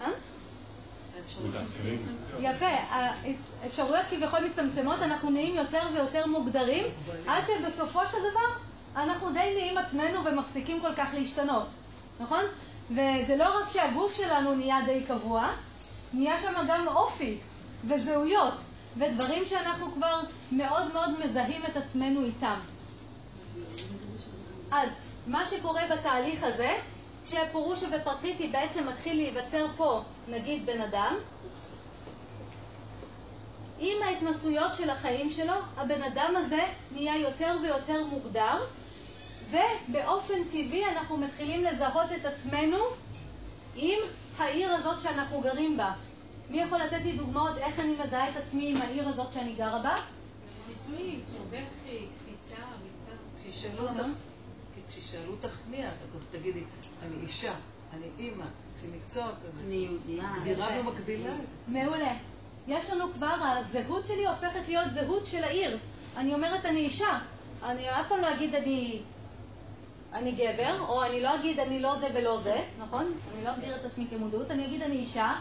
אה? 0.02 0.10
יפה, 2.41 2.66
האפשרויות 2.91 4.05
כביכול 4.11 4.39
מצטמצמות, 4.45 5.03
אנחנו 5.03 5.31
נהיים 5.31 5.55
יותר 5.55 5.83
ויותר 5.95 6.27
מוגדרים, 6.27 6.85
עד 7.27 7.43
שבסופו 7.47 8.01
של 8.07 8.18
דבר 8.18 8.59
אנחנו 8.97 9.33
די 9.33 9.55
נהיים 9.59 9.79
עצמנו 9.79 10.24
ומפסיקים 10.24 10.81
כל 10.81 10.95
כך 10.97 11.09
להשתנות, 11.14 11.66
נכון? 12.20 12.45
וזה 12.91 13.37
לא 13.39 13.59
רק 13.59 13.68
שהגוף 13.68 14.16
שלנו 14.16 14.55
נהיה 14.55 14.79
די 14.87 15.03
קבוע, 15.09 15.49
נהיה 16.12 16.39
שם 16.39 16.53
גם 16.68 16.89
אופי 16.89 17.39
וזהויות 17.85 18.55
ודברים 18.97 19.43
שאנחנו 19.47 19.93
כבר 19.95 20.20
מאוד 20.53 20.93
מאוד 20.93 21.11
מזהים 21.24 21.62
את 21.64 21.77
עצמנו 21.77 22.24
איתם. 22.24 22.59
אז 24.70 24.89
מה 25.27 25.47
שקורה 25.47 25.83
בתהליך 25.91 26.43
הזה, 26.43 26.74
כשפורושה 27.27 27.87
ופרקריטי 27.93 28.49
בעצם 28.49 28.89
מתחיל 28.89 29.16
להיווצר 29.16 29.66
פה, 29.77 30.03
נגיד 30.29 30.66
בן 30.66 30.81
אדם, 30.81 31.14
עם 33.79 34.03
ההתנסויות 34.03 34.74
של 34.74 34.91
החיים 34.91 35.31
שלו, 35.31 35.55
הבן 35.77 36.03
אדם 36.03 36.35
הזה 36.37 36.62
נהיה 36.93 37.16
יותר 37.16 37.57
ויותר 37.62 38.05
מוגדר, 38.05 38.64
ובאופן 39.51 40.45
טבעי 40.45 40.87
אנחנו 40.87 41.16
מתחילים 41.16 41.64
לזהות 41.64 42.12
את 42.20 42.24
עצמנו 42.24 42.79
עם 43.74 43.99
העיר 44.39 44.74
הזאת 44.74 45.01
שאנחנו 45.01 45.41
גרים 45.41 45.77
בה. 45.77 45.93
מי 46.51 46.61
יכול 46.61 46.79
לתת 46.79 47.01
לי 47.05 47.12
דוגמאות 47.12 47.59
איך 47.59 47.81
אני 47.81 47.97
מזהה 48.05 48.31
את 48.31 48.37
עצמי 48.37 48.70
עם 48.70 48.77
העיר 48.77 49.09
הזאת 49.09 49.33
שאני 49.33 49.53
גרה 49.53 49.83
בה? 49.83 49.97
ציטוי, 50.66 51.20
בכי, 51.51 52.07
קפיצה, 52.18 52.57
ריצה. 52.57 53.12
כשישאלו 53.39 53.89
אותך, 53.89 54.07
כשישאלו 54.89 55.33
אותך 55.33 55.59
מי 55.70 55.87
את, 55.87 55.93
את 56.16 56.39
תגידי, 56.39 56.64
אני 57.03 57.22
אישה, 57.22 57.55
אני 57.92 58.07
אימא, 58.18 58.44
יש 58.76 58.82
לי 58.82 58.88
מקצוע 58.97 59.24
כזה. 59.24 59.61
אני 59.66 59.74
יהודייה. 59.74 60.32
מגדירה 60.38 60.68
ומקבילה. 60.80 61.30
מעולה. 61.68 62.14
יש 62.68 62.90
לנו 62.90 63.12
כבר, 63.12 63.34
הזהות 63.40 64.07
שלי 64.07 64.26
הופכת 64.26 64.68
להיות 64.68 64.90
זהות 64.90 65.26
של 65.26 65.44
העיר. 65.44 65.78
אני 66.16 66.34
אומרת 66.34 66.66
אני 66.66 66.78
אישה. 66.78 67.18
אני 67.64 67.90
אף 67.90 68.09
פעם 68.09 68.20
לא 68.20 68.34
אגיד 68.34 68.55
אני, 68.55 69.01
אני 70.12 70.32
גבר, 70.32 70.80
או 70.88 71.05
אני 71.05 71.22
לא 71.22 71.34
אגיד 71.34 71.61
אני 71.61 71.80
לא 71.80 71.99
זה 71.99 72.09
ולא 72.14 72.40
זה, 72.40 72.57
נכון? 72.80 73.12
אני 73.34 73.44
לא 73.44 73.51
אגדיר 73.51 73.76
את 73.76 73.84
עצמי 73.84 74.07
כמודעות, 74.11 74.51
אני 74.51 74.66
אגיד 74.66 74.82
אני 74.82 74.97
אישה, 74.97 75.34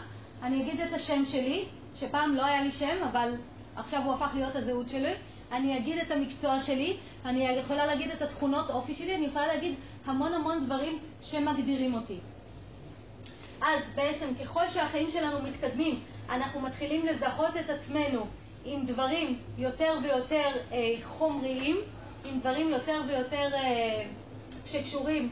אני 0.43 0.61
אגיד 0.61 0.81
את 0.81 0.93
השם 0.93 1.25
שלי, 1.25 1.65
שפעם 1.95 2.35
לא 2.35 2.45
היה 2.45 2.63
לי 2.63 2.71
שם, 2.71 2.97
אבל 3.11 3.31
עכשיו 3.75 4.01
הוא 4.03 4.13
הפך 4.13 4.29
להיות 4.35 4.55
הזהות 4.55 4.89
שלי. 4.89 5.13
אני 5.51 5.77
אגיד 5.77 5.97
את 5.99 6.11
המקצוע 6.11 6.61
שלי, 6.61 6.97
אני 7.25 7.39
יכולה 7.39 7.85
להגיד 7.85 8.11
את 8.11 8.21
התכונות 8.21 8.69
אופי 8.69 8.95
שלי, 8.95 9.15
אני 9.15 9.25
יכולה 9.25 9.47
להגיד 9.47 9.73
המון 10.05 10.33
המון 10.33 10.65
דברים 10.65 10.99
שמגדירים 11.21 11.93
אותי. 11.93 12.19
אז 13.61 13.79
בעצם 13.95 14.27
ככל 14.43 14.69
שהחיים 14.69 15.09
שלנו 15.09 15.41
מתקדמים, 15.41 15.99
אנחנו 16.29 16.61
מתחילים 16.61 17.05
לזהות 17.05 17.57
את 17.59 17.69
עצמנו 17.69 18.25
עם 18.65 18.85
דברים 18.85 19.39
יותר 19.57 19.97
ויותר 20.03 20.49
אה, 20.71 20.95
חומריים, 21.03 21.77
עם 22.25 22.39
דברים 22.39 22.69
יותר 22.69 23.01
ויותר 23.07 23.49
אה, 23.53 24.05
שקשורים 24.65 25.29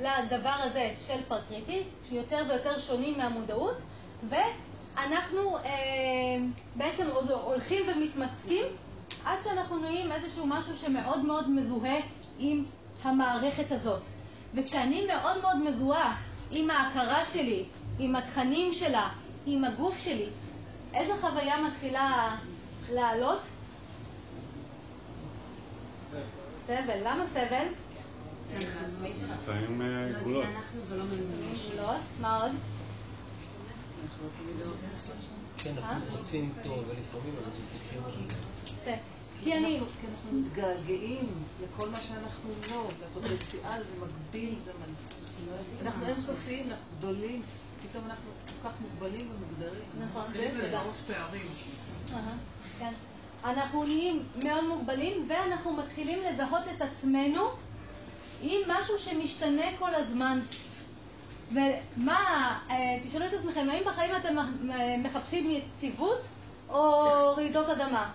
לדבר 0.00 0.54
הזה 0.58 0.94
של 1.06 1.22
פרקריטי, 1.28 1.82
שיותר 2.08 2.44
ויותר 2.48 2.78
שונים 2.78 3.18
מהמודעות, 3.18 3.76
ואנחנו 4.28 5.56
אה, 5.58 5.62
בעצם 6.76 7.06
הולכים 7.44 7.84
ומתמצקים 7.88 8.64
עד 9.24 9.42
שאנחנו 9.42 9.78
נהיים 9.78 10.12
איזשהו 10.12 10.46
משהו 10.46 10.76
שמאוד 10.76 11.24
מאוד 11.24 11.50
מזוהה 11.50 12.00
עם 12.38 12.64
המערכת 13.02 13.72
הזאת. 13.72 14.02
וכשאני 14.54 15.06
מאוד 15.06 15.40
מאוד 15.42 15.56
מזוהה 15.56 16.16
עם 16.50 16.70
ההכרה 16.70 17.24
שלי, 17.24 17.64
עם 17.98 18.16
התכנים 18.16 18.72
שלה, 18.72 19.08
עם 19.46 19.64
הגוף 19.64 19.98
שלי, 19.98 20.28
איזו 20.94 21.12
חוויה 21.20 21.62
מתחילה 21.62 22.36
לעלות? 22.92 23.40
סבל. 26.66 26.98
למה 27.04 27.24
סבל? 27.32 27.66
לפעמים 29.32 29.82
אה, 29.82 30.08
גבולות. 30.20 30.44
מה 32.20 32.42
עוד? 32.42 32.52
כן, 35.58 35.72
אנחנו 35.78 36.16
רוצים 36.16 36.52
טוב, 36.62 36.78
ולפעמים 36.78 37.34
אנחנו 37.44 37.62
טיפשים. 37.72 38.02
כי 39.44 39.54
אני... 39.54 39.80
כי 40.00 40.06
אנחנו 40.06 40.38
מתגעגעים 40.38 41.28
לכל 41.62 41.88
מה 41.88 42.00
שאנחנו 42.00 42.50
לא, 42.70 42.88
לפוטנציאל, 43.04 43.82
זה 43.84 43.94
מגביל, 44.00 44.54
זה 44.64 44.72
מגביל. 44.72 45.86
אנחנו 45.86 46.06
אינסופיים, 46.06 46.70
אנחנו 46.70 46.96
גדולים, 46.98 47.42
פתאום 47.82 48.04
אנחנו 48.04 48.30
כל 48.46 48.68
כך 48.68 48.74
מוגבלים 48.80 49.30
ומוגדרים. 49.30 49.88
נכון. 50.08 50.24
זה 50.24 50.50
לזהות 50.54 50.94
פערים. 51.06 51.46
כן. 52.78 52.92
אנחנו 53.44 53.84
נהיים 53.84 54.22
מאוד 54.44 54.64
מוגבלים 54.64 55.26
ואנחנו 55.28 55.72
מתחילים 55.72 56.18
לזהות 56.30 56.62
את 56.76 56.82
עצמנו 56.82 57.48
עם 58.42 58.60
משהו 58.68 58.98
שמשתנה 58.98 59.64
כל 59.78 59.94
הזמן. 59.94 60.40
ומה, 61.52 62.58
אה, 62.70 62.76
תשאלו 63.04 63.26
את 63.26 63.32
עצמכם, 63.32 63.66
האם 63.70 63.82
בחיים 63.86 64.16
אתם 64.16 64.36
מחפשים 64.98 65.50
יציבות 65.50 66.20
או 66.68 67.02
רעידות 67.36 67.68
אדמה? 67.68 68.10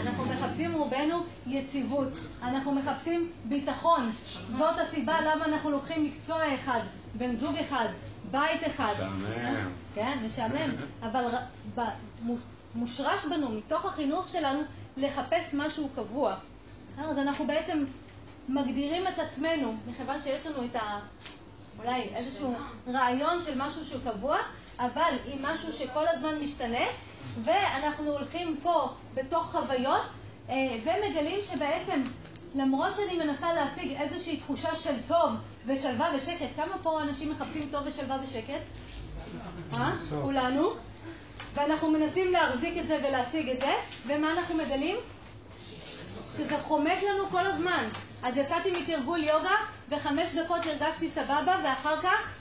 אנחנו 0.00 0.24
מחפשים 0.24 0.72
רובנו 0.74 1.24
יציבות, 1.46 2.08
אנחנו 2.42 2.72
מחפשים 2.72 3.30
ביטחון. 3.44 4.10
זאת 4.58 4.74
הסיבה 4.78 5.20
למה 5.20 5.44
אנחנו 5.44 5.70
לוקחים 5.70 6.04
מקצוע 6.04 6.54
אחד, 6.54 6.80
בן 7.14 7.34
זוג 7.34 7.56
אחד, 7.56 7.86
בית 8.30 8.66
אחד. 8.66 8.92
משעמם. 8.92 9.70
כן, 9.94 10.18
משעמם. 10.26 10.70
אבל 11.02 11.24
מושרש 12.74 13.24
בנו, 13.24 13.50
מתוך 13.50 13.84
החינוך 13.84 14.28
שלנו, 14.28 14.60
לחפש 14.96 15.54
משהו 15.54 15.88
קבוע. 15.94 16.34
אז 16.98 17.18
אנחנו 17.18 17.46
בעצם 17.46 17.84
מגדירים 18.48 19.06
את 19.08 19.18
עצמנו, 19.18 19.76
מכיוון 19.86 20.20
שיש 20.20 20.46
לנו 20.46 20.64
את 20.64 20.76
ה... 20.76 21.00
אולי 21.78 22.02
איזשהו 22.14 22.54
רעיון 22.92 23.40
של 23.40 23.52
משהו 23.56 23.84
שהוא 23.84 24.00
קבוע, 24.04 24.38
אבל 24.78 25.12
עם 25.26 25.42
משהו 25.42 25.72
שכל 25.72 26.08
הזמן 26.08 26.38
משתנה, 26.38 26.84
ואנחנו 27.44 28.12
הולכים 28.12 28.56
פה 28.62 28.88
בתוך 29.14 29.50
חוויות 29.50 30.02
אה, 30.48 30.54
ומגלים 30.84 31.40
שבעצם 31.42 32.02
למרות 32.54 32.96
שאני 32.96 33.16
מנסה 33.18 33.52
להשיג 33.52 33.92
איזושהי 33.92 34.36
תחושה 34.36 34.76
של 34.76 34.94
טוב 35.06 35.36
ושלווה 35.66 36.10
ושקט, 36.16 36.46
כמה 36.56 36.78
פה 36.82 37.02
אנשים 37.02 37.30
מחפשים 37.30 37.68
טוב 37.70 37.82
ושלווה 37.86 38.18
ושקט? 38.22 38.62
אה? 39.74 39.92
כולנו. 40.22 40.70
ואנחנו 41.54 41.90
מנסים 41.90 42.32
להחזיק 42.32 42.78
את 42.78 42.86
זה 42.86 42.98
ולהשיג 43.08 43.50
את 43.50 43.60
זה, 43.60 43.72
ומה 44.06 44.32
אנחנו 44.32 44.54
מגלים? 44.54 44.96
שזה 45.58 46.58
חומק 46.62 47.02
לנו 47.02 47.26
כל 47.30 47.46
הזמן. 47.46 47.88
אז 48.22 48.36
יצאתי 48.36 48.70
מתרגול 48.70 49.22
יוגה, 49.22 49.56
וחמש 49.88 50.34
דקות 50.34 50.66
הרגשתי 50.66 51.10
סבבה, 51.10 51.56
ואחר 51.64 52.00
כך 52.02 52.35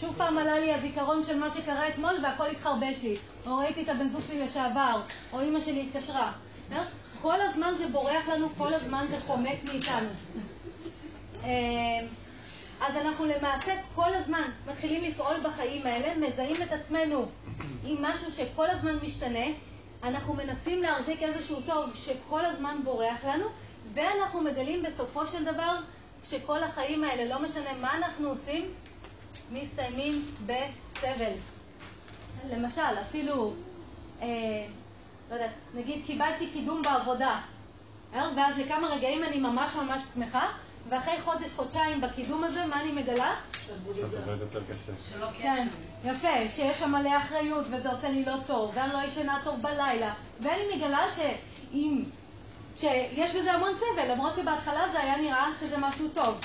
שוב 0.00 0.14
פעם 0.18 0.38
עלה 0.38 0.58
לי 0.58 0.74
הזיכרון 0.74 1.22
של 1.24 1.38
מה 1.38 1.50
שקרה 1.50 1.88
אתמול 1.88 2.14
והכל 2.22 2.46
התחרבש 2.46 3.02
לי. 3.02 3.16
או 3.46 3.56
ראיתי 3.56 3.82
את 3.82 3.88
הבן 3.88 4.08
זוג 4.08 4.22
שלי 4.28 4.40
לשעבר, 4.40 5.00
או 5.32 5.40
אימא 5.40 5.60
שלי 5.60 5.88
התקשרה. 5.88 6.32
אה? 6.72 6.84
כל 7.22 7.40
הזמן 7.40 7.72
זה 7.78 7.88
בורח 7.88 8.28
לנו, 8.28 8.48
כל 8.58 8.74
הזמן 8.74 9.06
זה 9.10 9.16
חומק 9.16 9.64
מאיתנו. 9.64 10.08
אה, 11.44 12.06
אז 12.80 12.96
אנחנו 12.96 13.24
למעשה 13.24 13.72
כל 13.94 14.14
הזמן 14.14 14.42
מתחילים 14.66 15.04
לפעול 15.04 15.34
בחיים 15.44 15.86
האלה, 15.86 16.28
מזהים 16.28 16.56
את 16.62 16.72
עצמנו 16.72 17.26
עם 17.84 17.96
משהו 18.02 18.32
שכל 18.32 18.70
הזמן 18.70 18.96
משתנה, 19.02 19.46
אנחנו 20.02 20.34
מנסים 20.34 20.82
להחזיק 20.82 21.22
איזשהו 21.22 21.60
טוב 21.66 21.90
שכל 21.94 22.44
הזמן 22.44 22.76
בורח 22.84 23.24
לנו, 23.24 23.44
ואנחנו 23.94 24.40
מגלים 24.40 24.82
בסופו 24.82 25.26
של 25.26 25.44
דבר 25.44 25.76
שכל 26.24 26.62
החיים 26.62 27.04
האלה, 27.04 27.34
לא 27.34 27.42
משנה 27.42 27.74
מה 27.80 27.96
אנחנו 27.96 28.28
עושים, 28.28 28.70
מסתיימים 29.50 30.22
בסבל. 30.46 31.32
למשל, 32.50 33.00
אפילו, 33.02 33.52
אה, 34.22 34.26
לא 35.30 35.34
יודעת, 35.34 35.50
נגיד 35.74 36.02
קיבלתי 36.06 36.46
קידום 36.52 36.82
בעבודה, 36.82 37.40
אה? 38.14 38.30
ואז 38.36 38.58
לכמה 38.58 38.88
רגעים 38.88 39.24
אני 39.24 39.38
ממש 39.38 39.74
ממש 39.74 40.02
שמחה, 40.02 40.48
ואחרי 40.88 41.20
חודש, 41.20 41.50
חודשיים 41.56 42.00
בקידום 42.00 42.44
הזה, 42.44 42.66
מה 42.66 42.80
אני 42.80 42.92
מגלה? 42.92 43.34
קצת 43.64 44.14
עובד 44.14 44.40
יותר 44.40 44.60
קשה. 44.72 44.92
כן, 45.38 45.66
יפה, 46.04 46.48
שיש 46.48 46.78
שם 46.78 46.92
מלא 46.92 47.16
אחריות 47.16 47.66
וזה 47.70 47.90
עושה 47.90 48.08
לי 48.08 48.24
לא 48.24 48.34
טוב, 48.46 48.70
ואני 48.74 48.92
לא 48.92 48.98
ישנה 48.98 49.40
טוב 49.44 49.62
בלילה, 49.62 50.14
ואני 50.40 50.76
מגלה 50.76 51.06
שאם, 51.16 52.02
שיש 52.76 53.34
בזה 53.34 53.52
המון 53.52 53.72
סבל, 53.76 54.12
למרות 54.12 54.34
שבהתחלה 54.34 54.88
זה 54.92 55.00
היה 55.00 55.16
נראה 55.16 55.48
שזה 55.60 55.78
משהו 55.78 56.08
טוב. 56.08 56.40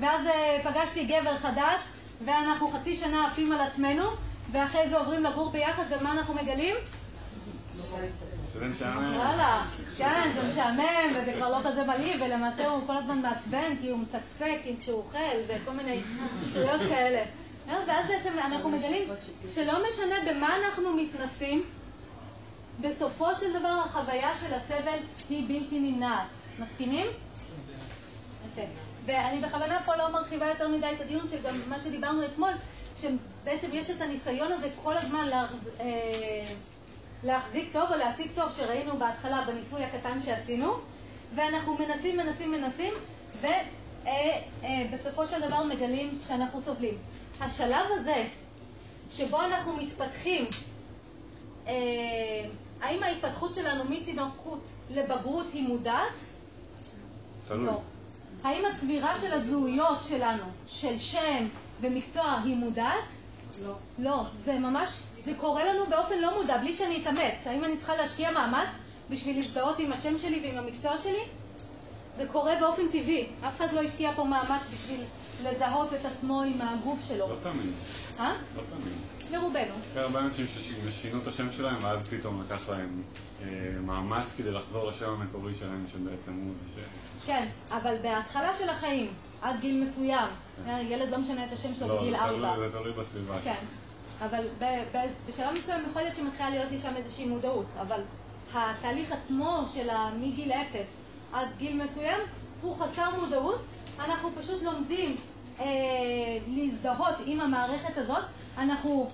ואז 0.00 0.26
אה, 0.26 0.60
פגשתי 0.64 1.04
גבר 1.04 1.36
חדש, 1.36 1.80
ואנחנו 2.24 2.68
חצי 2.68 2.94
שנה 2.94 3.26
עפים 3.26 3.52
על 3.52 3.60
עצמנו, 3.60 4.04
ואחרי 4.52 4.88
זה 4.88 4.98
עוברים 4.98 5.24
לגור 5.24 5.50
ביחד, 5.50 5.82
ומה 5.90 6.12
אנחנו 6.12 6.34
מגלים? 6.34 6.74
שזה 8.54 8.68
משעמם. 8.68 9.16
וואלה, 9.16 9.62
כן, 9.96 10.30
זה 10.34 10.42
משעמם, 10.48 11.16
וזה 11.16 11.32
כבר 11.32 11.58
לא 11.58 11.68
כזה 11.68 11.84
מלהיב, 11.84 12.22
ולמעשה 12.22 12.68
הוא 12.68 12.86
כל 12.86 12.96
הזמן 12.96 13.22
מעצבן, 13.22 13.76
כי 13.80 13.90
הוא 13.90 13.98
מצקצק 13.98 14.58
כשהוא 14.80 14.98
אוכל, 14.98 15.18
וכל 15.48 15.70
מיני 15.70 16.00
שטויות 16.50 16.80
כאלה. 16.80 17.22
אה, 17.68 17.76
ואז 17.86 18.06
בעצם 18.06 18.38
אנחנו 18.38 18.70
מגלים 18.70 19.08
שלא 19.50 19.88
משנה 19.88 20.14
במה 20.30 20.56
אנחנו 20.56 20.96
מתנסים, 20.96 21.62
בסופו 22.80 23.34
של 23.34 23.58
דבר 23.58 23.82
החוויה 23.84 24.30
של 24.40 24.54
הסבל 24.54 24.98
היא 25.30 25.48
בלתי 25.48 25.80
נמנעת. 25.80 26.26
מסכימים? 26.58 27.06
יפה. 28.52 28.83
ואני 29.04 29.40
בכוונה 29.40 29.82
פה 29.84 29.96
לא 29.96 30.12
מרחיבה 30.12 30.46
יותר 30.46 30.68
מדי 30.68 30.86
את 30.96 31.00
הדיון, 31.00 31.28
שגם 31.28 31.60
מה 31.68 31.80
שדיברנו 31.80 32.24
אתמול, 32.24 32.50
שבעצם 33.00 33.68
יש 33.72 33.90
את 33.90 34.00
הניסיון 34.00 34.52
הזה 34.52 34.68
כל 34.82 34.96
הזמן 34.96 35.28
להחז... 35.28 35.70
אה, 35.80 36.44
להחזיק 37.24 37.68
טוב 37.72 37.90
או 37.90 37.96
להשיג 37.96 38.30
טוב, 38.34 38.52
שראינו 38.56 38.98
בהתחלה 38.98 39.44
בניסוי 39.46 39.84
הקטן 39.84 40.20
שעשינו, 40.20 40.74
ואנחנו 41.34 41.78
מנסים, 41.78 42.16
מנסים, 42.16 42.52
מנסים, 42.52 42.94
ובסופו 43.34 45.22
אה, 45.22 45.26
של 45.26 45.40
דבר 45.48 45.64
מגלים 45.64 46.18
שאנחנו 46.28 46.60
סובלים. 46.60 46.98
השלב 47.40 47.86
הזה, 47.90 48.26
שבו 49.10 49.42
אנחנו 49.42 49.76
מתפתחים, 49.76 50.46
אה, 51.66 51.72
האם 52.80 53.02
ההתפתחות 53.02 53.54
שלנו 53.54 53.84
מתינוקות 53.84 54.68
לבגרות 54.90 55.46
היא 55.52 55.68
מודעת? 55.68 56.12
תלוי. 57.48 57.66
לא. 57.66 57.80
האם 58.44 58.64
הצבירה 58.72 59.14
של 59.20 59.32
הזהויות 59.32 60.02
שלנו, 60.02 60.42
של 60.68 60.98
שם 60.98 61.46
ומקצוע, 61.80 62.40
היא 62.44 62.56
מודעת? 62.56 63.04
לא. 63.64 63.74
לא. 63.98 64.22
זה 64.36 64.58
ממש, 64.58 65.00
זה 65.24 65.32
קורה 65.40 65.64
לנו 65.64 65.86
באופן 65.90 66.18
לא 66.18 66.38
מודע, 66.38 66.58
בלי 66.58 66.74
שאני 66.74 67.00
אתאמץ. 67.00 67.46
האם 67.46 67.64
אני 67.64 67.76
צריכה 67.76 67.96
להשקיע 67.96 68.30
מאמץ 68.30 68.78
בשביל 69.10 69.36
להזדהות 69.36 69.78
עם 69.78 69.92
השם 69.92 70.18
שלי 70.18 70.40
ועם 70.42 70.58
המקצוע 70.58 70.98
שלי? 70.98 71.22
זה 72.16 72.26
קורה 72.32 72.52
באופן 72.60 72.88
טבעי. 72.88 73.26
אף 73.48 73.56
אחד 73.56 73.72
לא 73.72 73.80
השקיע 73.80 74.12
פה 74.16 74.24
מאמץ 74.24 74.62
בשביל 74.74 75.00
לזהות 75.44 75.94
את 75.94 76.04
עצמו 76.04 76.42
עם 76.42 76.60
הגוף 76.60 76.98
שלו. 77.08 77.28
לא 77.28 77.36
תמיד. 77.42 77.72
אה? 78.20 78.32
לא 78.56 78.62
תמיד. 78.70 79.13
לרובנו. 79.32 79.74
הרבה 79.96 80.20
אנשים 80.20 80.46
ששינו 80.48 81.18
את 81.22 81.26
השם 81.26 81.52
שלהם, 81.52 81.76
ואז 81.84 82.08
פתאום 82.08 82.42
לקח 82.46 82.68
להם 82.68 83.02
אה, 83.42 83.46
מאמץ 83.84 84.34
כדי 84.36 84.50
לחזור 84.50 84.88
לשם 84.90 85.10
המקורי 85.10 85.54
שלהם, 85.54 85.84
שבעצם 85.92 86.32
הוא 86.32 86.52
זה 86.64 86.80
ש... 86.80 86.84
כן, 87.26 87.46
אבל 87.70 87.94
בהתחלה 88.02 88.54
של 88.54 88.68
החיים, 88.68 89.06
עד 89.42 89.60
גיל 89.60 89.84
מסוים, 89.84 90.28
אה, 90.66 90.80
ילד 90.80 91.10
לא 91.10 91.18
משנה 91.18 91.44
את 91.44 91.52
השם 91.52 91.74
שלו 91.74 91.88
לא, 91.88 92.00
בגיל 92.00 92.16
תלוי- 92.16 92.48
ארבע. 92.48 92.56
זה 92.58 92.78
תלוי 92.78 92.92
בסביבה. 92.92 93.34
כן, 93.44 93.64
אבל 94.20 94.44
בשלב 95.28 95.54
מסוים 95.58 95.80
יכול 95.90 96.02
להיות 96.02 96.16
שמתחילה 96.16 96.50
להיות 96.50 96.70
לי 96.70 96.78
שם 96.80 96.96
איזושהי 96.96 97.26
מודעות, 97.26 97.66
אבל 97.80 98.00
התהליך 98.54 99.12
עצמו 99.12 99.64
של 99.74 99.88
מגיל 100.20 100.52
אפס 100.52 100.86
עד 101.32 101.48
גיל 101.58 101.82
מסוים 101.84 102.18
הוא 102.60 102.76
חסר 102.76 103.10
מודעות, 103.20 103.60
אנחנו 104.04 104.30
פשוט 104.40 104.62
לומדים 104.62 105.16
אה, 105.60 105.64
להזדהות 106.48 107.14
עם 107.26 107.40
המערכת 107.40 107.98
הזאת, 107.98 108.24
אנחנו 108.58 109.08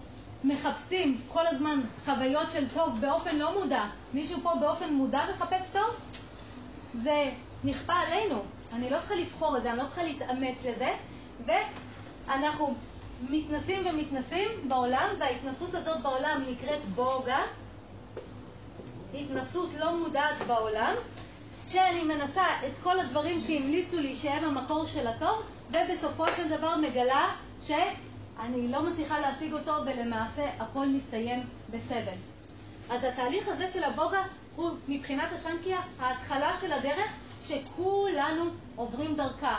מחפשים 0.44 1.20
כל 1.28 1.46
הזמן 1.46 1.80
חוויות 2.04 2.50
של 2.50 2.64
טוב 2.74 3.00
באופן 3.00 3.36
לא 3.36 3.60
מודע, 3.60 3.84
מישהו 4.14 4.38
פה 4.42 4.52
באופן 4.60 4.92
מודע 4.92 5.22
מחפש 5.30 5.70
טוב? 5.72 5.96
זה 6.94 7.30
נכפה 7.64 7.92
עלינו, 7.92 8.42
אני 8.72 8.90
לא 8.90 8.98
צריכה 8.98 9.14
לבחור 9.14 9.56
את 9.56 9.62
זה, 9.62 9.70
אני 9.70 9.78
לא 9.78 9.84
צריכה 9.84 10.02
להתאמץ 10.02 10.56
לזה, 10.64 10.92
ואנחנו 11.46 12.74
מתנסים 13.30 13.86
ומתנסים 13.86 14.48
בעולם, 14.68 15.08
וההתנסות 15.18 15.74
הזאת 15.74 16.00
בעולם 16.00 16.42
נקראת 16.50 16.84
בוגה, 16.94 17.42
התנסות 19.14 19.70
לא 19.78 19.96
מודעת 19.96 20.36
בעולם, 20.46 20.94
כשאני 21.66 22.04
מנסה 22.04 22.44
את 22.66 22.78
כל 22.82 23.00
הדברים 23.00 23.40
שהמליצו 23.40 24.00
לי 24.00 24.16
שהם 24.16 24.44
המקור 24.44 24.86
של 24.86 25.06
הטוב, 25.06 25.42
ובסופו 25.70 26.24
של 26.36 26.48
דבר 26.48 26.76
מגלה 26.76 27.28
שאני 28.42 28.68
לא 28.68 28.82
מצליחה 28.82 29.20
להשיג 29.20 29.52
אותו, 29.52 29.72
ולמעשה 29.86 30.50
הכל 30.58 30.86
מסתיים 30.86 31.42
בסבל. 31.70 32.16
אז 32.90 33.04
התהליך 33.04 33.48
הזה 33.48 33.68
של 33.68 33.84
הבוגה 33.84 34.22
הוא 34.56 34.70
מבחינת 34.88 35.28
השנקיה 35.32 35.80
ההתחלה 35.98 36.56
של 36.56 36.72
הדרך 36.72 37.10
שכולנו 37.46 38.44
עוברים 38.76 39.16
דרכה. 39.16 39.58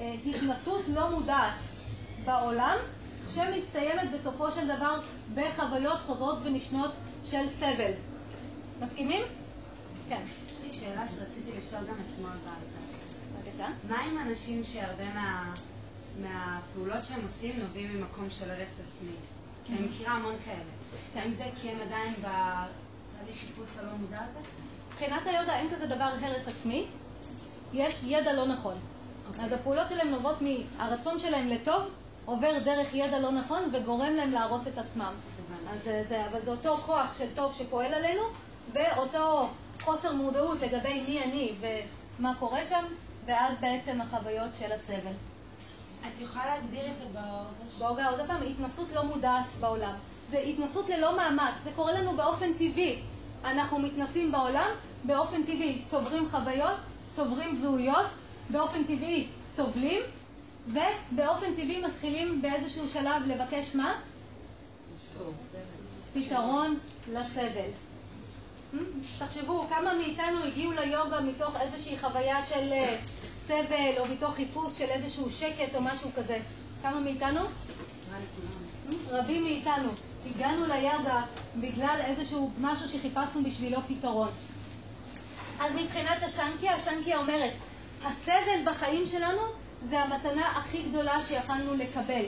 אה, 0.00 0.14
התנסות 0.26 0.82
לא 0.88 1.10
מודעת 1.10 1.54
בעולם 2.24 2.76
שמסתיימת 3.34 4.10
בסופו 4.14 4.52
של 4.52 4.66
דבר 4.76 5.00
בחוויות 5.34 5.98
חוזרות 6.06 6.38
ונשנות 6.42 6.90
של 7.24 7.48
סבל. 7.58 7.92
מסכימים? 8.80 9.22
כן. 10.08 10.20
יש 10.50 10.58
לי 10.64 10.72
שאלה 10.72 11.06
שרציתי 11.06 11.50
לשאול 11.58 11.80
גם 11.80 11.94
בהרצאה 12.24 12.92
שלי. 12.92 13.42
בבקשה. 13.42 13.66
מה 13.88 13.98
עם 14.00 14.18
אנשים 14.18 14.64
שהרבה 14.64 15.14
מה, 15.14 15.52
מהפעולות 16.22 17.04
שהם 17.04 17.22
עושים 17.22 17.54
נובעים 17.58 17.96
ממקום 17.96 18.30
של 18.30 18.50
הרס 18.50 18.80
עצמי? 18.88 19.12
כי 19.64 19.72
אני 19.72 19.86
מכירה 19.86 20.12
המון 20.12 20.34
כאלה. 20.44 21.22
האם 21.22 21.32
זה 21.32 21.44
כי 21.60 21.70
הם 21.70 21.78
עדיין 21.80 22.14
בתהליך 22.14 23.36
חיפוש 23.40 23.78
הלא 23.78 23.92
מודע 24.00 24.18
הזה? 24.28 24.40
מבחינת 24.88 25.26
היודע 25.26 25.58
אין 25.58 25.68
כזה 25.70 25.86
דבר 25.86 26.10
הרס 26.20 26.48
עצמי, 26.48 26.86
יש 27.72 28.04
ידע 28.04 28.32
לא 28.32 28.46
נכון. 28.46 28.74
אז 29.40 29.52
הפעולות 29.52 29.88
שלהם 29.88 30.08
נובעות 30.08 30.38
מהרצון 30.42 31.18
שלהם 31.18 31.48
לטוב, 31.48 31.82
עובר 32.24 32.58
דרך 32.64 32.94
ידע 32.94 33.18
לא 33.18 33.30
נכון 33.30 33.62
וגורם 33.72 34.14
להם 34.14 34.32
להרוס 34.32 34.68
את 34.68 34.78
עצמם. 34.78 35.12
אז 35.70 35.84
זה, 35.84 36.04
זה, 36.08 36.26
אבל 36.26 36.42
זה 36.42 36.50
אותו 36.50 36.76
כוח 36.76 37.18
של 37.18 37.26
טוב 37.34 37.54
שפועל 37.54 37.94
עלינו, 37.94 38.22
ואותו 38.72 39.48
חוסר 39.80 40.12
מודעות 40.12 40.60
לגבי 40.60 41.02
מי 41.08 41.24
אני 41.24 41.52
ומה 42.18 42.34
קורה 42.38 42.64
שם, 42.64 42.84
ואז 43.26 43.54
בעצם 43.60 44.00
החוויות 44.00 44.50
של 44.58 44.72
הסבל. 44.72 45.12
את 46.06 46.20
יכולה 46.20 46.46
להגדיר 46.46 46.86
את 46.86 46.96
הבאות? 47.10 47.46
בוגה, 47.78 48.08
עוד 48.08 48.20
פעם, 48.26 48.42
התנסות 48.50 48.88
לא 48.94 49.04
מודעת 49.04 49.46
בעולם. 49.60 49.94
זה 50.30 50.38
התנסות 50.38 50.88
ללא 50.88 51.16
מאמץ, 51.16 51.54
זה 51.64 51.70
קורה 51.76 51.92
לנו 51.92 52.16
באופן 52.16 52.52
טבעי. 52.52 52.98
אנחנו 53.44 53.78
מתנסים 53.78 54.32
בעולם 54.32 54.70
באופן 55.04 55.42
טבעי, 55.42 55.82
צוברים 55.90 56.28
חוויות, 56.28 56.76
צוברים 57.14 57.54
זהויות, 57.54 58.06
באופן 58.50 58.84
טבעי 58.84 59.26
סובלים, 59.56 60.02
ובאופן 60.68 61.54
טבעי 61.54 61.80
מתחילים 61.80 62.42
באיזשהו 62.42 62.88
שלב 62.88 63.22
לבקש 63.26 63.74
מה? 63.74 63.94
פתרון 66.14 66.78
לסבל. 67.12 67.70
תחשבו, 69.18 69.66
כמה 69.68 69.94
מאיתנו 69.94 70.44
הגיעו 70.44 70.72
ליוגה 70.72 71.20
מתוך 71.20 71.56
איזושהי 71.60 71.98
חוויה 71.98 72.42
של 72.42 72.72
אה, 72.72 72.96
סבל, 73.48 73.92
או 73.98 74.04
מתוך 74.12 74.34
חיפוש 74.34 74.78
של 74.78 74.84
איזשהו 74.84 75.30
שקט 75.30 75.74
או 75.74 75.80
משהו 75.80 76.10
כזה. 76.16 76.38
כמה 76.82 77.00
מאיתנו? 77.00 77.40
רבים 79.10 79.44
מאיתנו. 79.44 79.90
הגענו 80.26 80.66
ליוגה 80.66 81.22
בגלל 81.56 81.96
איזשהו 82.04 82.50
משהו 82.60 82.88
שחיפשנו 82.88 83.44
בשבילו 83.44 83.80
פתרון. 83.88 84.28
אז 85.60 85.72
מבחינת 85.74 86.22
השנקיה, 86.22 86.74
השנקיה 86.74 87.18
אומרת, 87.18 87.52
הסבל 88.04 88.60
בחיים 88.64 89.06
שלנו 89.06 89.40
זה 89.82 90.00
המתנה 90.00 90.46
הכי 90.46 90.82
גדולה 90.82 91.22
שיכלנו 91.22 91.74
לקבל. 91.74 92.24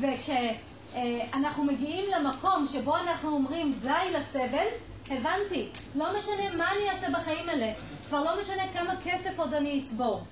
וכשאנחנו 0.00 1.64
מגיעים 1.64 2.04
למקום 2.16 2.66
שבו 2.72 2.96
אנחנו 2.96 3.30
אומרים 3.30 3.74
די 3.82 4.12
לסבל, 4.12 4.66
הבנתי, 5.10 5.68
לא 5.94 6.16
משנה 6.16 6.56
מה 6.56 6.70
אני 6.72 6.90
אעשה 6.90 7.18
בחיים 7.18 7.48
האלה, 7.48 7.72
כבר 8.08 8.24
לא 8.24 8.40
משנה 8.40 8.62
כמה 8.72 8.94
כסף 9.04 9.38
עוד 9.38 9.54
אני 9.54 9.82
אצבור, 9.84 10.22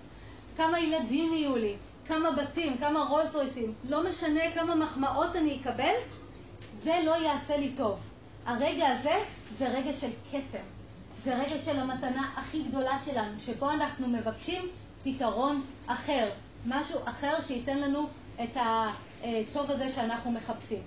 כמה 0.56 0.80
ילדים 0.80 1.32
יהיו 1.32 1.56
לי, 1.56 1.74
כמה 2.06 2.30
בתים, 2.30 2.78
כמה 2.78 3.00
רולס 3.00 3.34
רויסים, 3.34 3.74
לא 3.88 4.08
משנה 4.08 4.40
כמה 4.54 4.74
מחמאות 4.74 5.36
אני 5.36 5.60
אקבל, 5.60 5.94
זה 6.74 7.00
לא 7.06 7.16
יעשה 7.24 7.56
לי 7.56 7.72
טוב. 7.76 7.98
הרגע 8.46 8.88
הזה 8.88 9.14
זה 9.58 9.68
רגע 9.68 9.92
של 9.92 10.10
קסם. 10.32 10.64
זה 11.22 11.34
רגע 11.34 11.58
של 11.58 11.78
המתנה 11.78 12.32
הכי 12.36 12.62
גדולה 12.62 12.98
שלנו, 13.04 13.40
שבו 13.40 13.70
אנחנו 13.70 14.08
מבקשים 14.08 14.68
פתרון 15.04 15.62
אחר, 15.86 16.30
משהו 16.66 16.98
אחר 17.04 17.40
שייתן 17.40 17.78
לנו 17.78 18.08
את 18.42 18.56
הטוב 18.56 19.70
הזה 19.70 19.90
שאנחנו 19.90 20.30
מחפשים. 20.32 20.82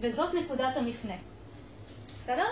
וזאת 0.00 0.34
נקודת 0.34 0.76
המפנה. 0.76 1.14
בסדר? 2.22 2.46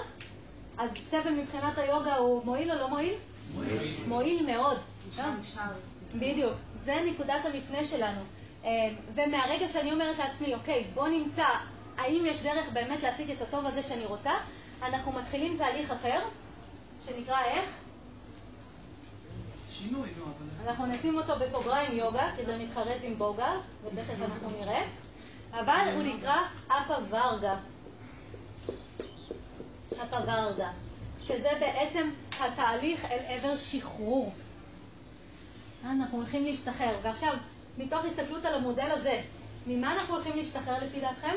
אז 0.79 0.91
סבל 1.11 1.31
מבחינת 1.31 1.79
היוגה 1.79 2.17
הוא 2.17 2.45
מועיל 2.45 2.73
או 2.73 2.79
לא 2.79 2.89
מועיל? 2.89 3.15
מועיל. 3.55 4.47
מאוד. 4.47 4.79
בדיוק. 6.15 6.53
זה 6.85 7.03
נקודת 7.07 7.45
המפנה 7.45 7.85
שלנו. 7.85 8.21
אה, 8.65 8.71
ומהרגע 9.15 9.69
שאני 9.69 9.93
אומרת 9.93 10.19
לעצמי, 10.19 10.55
אוקיי, 10.55 10.85
בוא 10.95 11.09
נמצא 11.09 11.45
האם 11.99 12.27
יש 12.27 12.43
דרך 12.43 12.67
באמת 12.73 13.03
להשיג 13.03 13.31
את 13.31 13.43
הטוב 13.43 13.67
הזה 13.67 13.83
שאני 13.83 14.07
רוצה, 14.07 14.33
אנחנו 14.83 15.13
מתחילים 15.13 15.57
תהליך 15.59 15.91
אחר, 15.91 16.21
שנקרא 17.07 17.41
איך? 17.45 17.65
שינוי, 19.71 20.09
לא, 20.19 20.25
אבל... 20.25 20.69
אנחנו 20.69 20.87
נשים 20.87 21.17
אותו 21.17 21.33
בסוגריים 21.41 21.99
יוגה, 21.99 22.31
כי 22.37 22.45
זה 22.45 22.59
מתחרז 22.59 23.01
עם 23.03 23.19
בוגה, 23.19 23.53
ותכף 23.85 24.23
אנחנו 24.25 24.51
נראה, 24.61 24.83
אבל 25.53 25.93
הוא 25.95 26.03
נקרא 26.03 26.37
אפה 26.69 26.95
ורגה. 27.11 27.57
אפה 30.03 30.17
ורגה, 30.17 30.71
שזה 31.21 31.51
בעצם 31.61 32.11
התהליך 32.41 33.05
אל 33.05 33.19
עבר 33.29 33.57
שחרור. 33.57 34.33
אנחנו 35.85 36.19
הולכים 36.19 36.45
להשתחרר. 36.45 36.95
ועכשיו, 37.03 37.35
מתוך 37.79 38.05
הסתכלות 38.05 38.45
על 38.45 38.55
המודל 38.55 38.91
הזה, 38.91 39.21
ממה 39.67 39.93
אנחנו 39.93 40.15
הולכים 40.15 40.37
להשתחרר 40.37 40.85
לפי 40.85 41.01
דעתכם? 41.01 41.35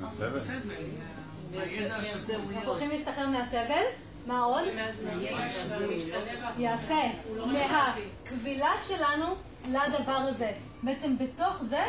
מהסבל. 0.00 0.38
אנחנו 2.54 2.70
הולכים 2.70 2.90
להשתחרר 2.90 3.28
מהסבל, 3.28 3.82
מה 4.26 4.40
עוד? 4.40 4.64
יפה. 6.58 6.94
לא. 7.34 7.46
מהכבילה 7.46 8.72
שלנו 8.88 9.26
לדבר 9.68 10.12
הזה. 10.12 10.52
בעצם 10.82 11.16
בתוך 11.18 11.62
זה, 11.62 11.82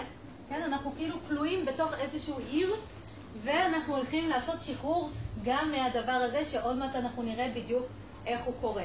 כן, 0.50 0.62
אנחנו 0.62 0.94
כאילו 0.98 1.16
כלואים 1.28 1.66
בתוך 1.66 1.94
איזשהו 2.00 2.40
עיר, 2.50 2.76
ואנחנו 3.44 3.96
הולכים 3.96 4.30
לעשות 4.30 4.64
שחרור 4.64 5.10
גם 5.44 5.72
מהדבר 5.72 6.12
הזה, 6.12 6.46
שעוד 6.46 6.78
מעט 6.78 6.96
אנחנו 6.96 7.24
נראה 7.24 7.52
בדיוק 7.56 7.86
איך 8.26 8.42
הוא 8.44 8.54
קורה. 8.62 8.84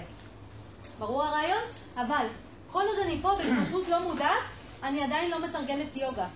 ברור 0.98 1.22
הרעיון? 1.22 1.62
אבל 1.96 2.26
כל 2.72 2.82
עוד 2.86 2.98
אני 3.06 3.18
פה 3.22 3.30
בהתנסות 3.38 3.88
לא 3.88 4.02
מודעת, 4.02 4.42
אני 4.82 5.02
עדיין 5.04 5.30
לא 5.30 5.46
מתרגלת 5.46 5.96
יוגה. 5.96 6.26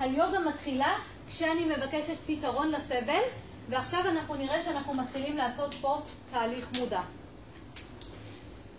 היוגה 0.00 0.40
מתחילה 0.40 0.94
כשאני 1.28 1.64
מבקשת 1.64 2.16
פתרון 2.26 2.70
לסבל, 2.70 3.22
ועכשיו 3.68 4.08
אנחנו 4.08 4.34
נראה 4.34 4.62
שאנחנו 4.62 4.94
מתחילים 4.94 5.36
לעשות 5.36 5.74
פה 5.74 6.00
תהליך 6.30 6.66
מודע. 6.78 7.00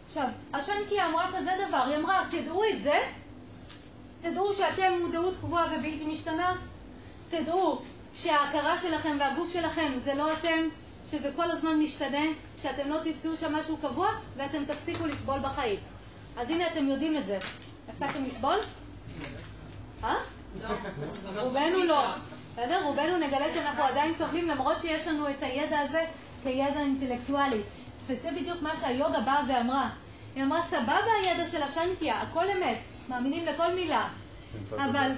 עכשיו, 0.08 0.28
השנקי 0.54 1.02
אמרה 1.02 1.28
כזה 1.38 1.52
דבר, 1.68 1.78
היא 1.78 1.98
אמרה, 1.98 2.24
תדעו 2.30 2.64
את 2.70 2.82
זה, 2.82 3.00
תדעו 4.22 4.54
שאתם 4.54 4.94
מודעות 5.02 5.34
קבועה 5.38 5.66
ובלתי 5.66 6.06
משתנה, 6.08 6.56
תדעו 7.30 7.82
שההכרה 8.18 8.78
שלכם 8.78 9.18
והגוף 9.20 9.54
שלכם 9.54 9.92
זה 9.98 10.16
לא 10.16 10.34
אתם, 10.34 10.68
שזה 11.12 11.32
כל 11.36 11.52
הזמן 11.52 11.80
משתנה, 11.80 12.26
שאתם 12.62 12.90
לא 12.90 12.98
תמצאו 13.04 13.38
שם 13.38 13.56
משהו 13.56 13.78
קבוע 13.78 14.10
ואתם 14.38 14.66
תפסיקו 14.66 15.06
לסבול 15.06 15.40
בחיים. 15.40 15.80
אז 16.38 16.50
הנה 16.50 16.68
אתם 16.68 16.88
יודעים 16.88 17.18
את 17.18 17.26
זה. 17.26 17.40
הפסקתם 17.90 18.26
לסבול? 18.26 18.60
אה? 20.04 20.16
רובנו 21.36 21.84
לא. 21.84 22.04
בסדר? 22.54 22.84
רובנו 22.84 23.18
נגלה 23.18 23.52
שאנחנו 23.54 23.84
עדיין 23.84 24.16
סובלים 24.18 24.48
למרות 24.48 24.82
שיש 24.82 25.08
לנו 25.08 25.30
את 25.30 25.44
הידע 25.44 25.80
הזה 25.80 26.06
כידע 26.44 26.80
אינטלקטואלי. 26.80 27.62
וזה 28.08 28.32
בדיוק 28.32 28.62
מה 28.62 28.76
שהיוגה 28.76 29.20
באה 29.20 29.42
ואמרה. 29.48 29.90
היא 30.36 30.44
אמרה, 30.44 30.62
סבבה 30.70 31.14
הידע 31.24 31.48
של 31.48 31.64
השנקיה, 31.64 32.22
הכל 32.22 32.46
אמת, 32.50 32.78
מאמינים 33.10 33.46
לכל 33.46 33.74
מילה. 33.76 34.08
אבל, 34.76 35.12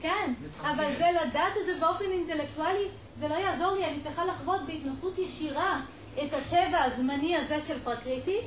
כן, 0.00 0.32
אבל 0.60 0.94
זה 0.98 1.06
לדעת 1.24 1.52
את 1.60 1.66
זה 1.66 1.80
באופן 1.80 2.04
אינטלקטואלי, 2.04 2.88
זה 3.20 3.28
לא 3.28 3.34
יעזור 3.34 3.72
לי, 3.72 3.84
אני 3.84 4.00
צריכה 4.00 4.24
לחוות 4.24 4.60
בהתנסות 4.66 5.18
ישירה 5.18 5.80
את 6.24 6.34
הטבע 6.34 6.82
הזמני 6.84 7.36
הזה 7.36 7.60
של 7.60 7.78
פרקריטי, 7.84 8.38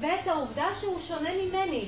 ואת 0.00 0.28
העובדה 0.28 0.66
שהוא 0.80 1.00
שונה 1.00 1.30
ממני. 1.44 1.84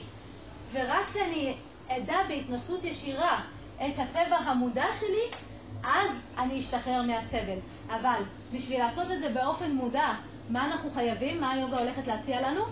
ורק 0.72 1.06
כשאני 1.06 1.54
אדע 1.88 2.16
בהתנסות 2.28 2.84
ישירה 2.84 3.40
את 3.76 3.98
הטבע 3.98 4.36
המודע 4.36 4.86
שלי, 5.00 5.40
אז 5.84 6.10
אני 6.38 6.60
אשתחרר 6.60 7.02
מהסבל. 7.02 7.58
אבל 7.88 8.20
בשביל 8.54 8.78
לעשות 8.78 9.10
את 9.10 9.20
זה 9.20 9.28
באופן 9.28 9.72
מודע, 9.72 10.12
מה 10.50 10.66
אנחנו 10.66 10.90
חייבים? 10.94 11.40
מה 11.40 11.50
היוגה 11.50 11.78
הולכת 11.78 12.06
להציע 12.06 12.50
לנו? 12.50 12.64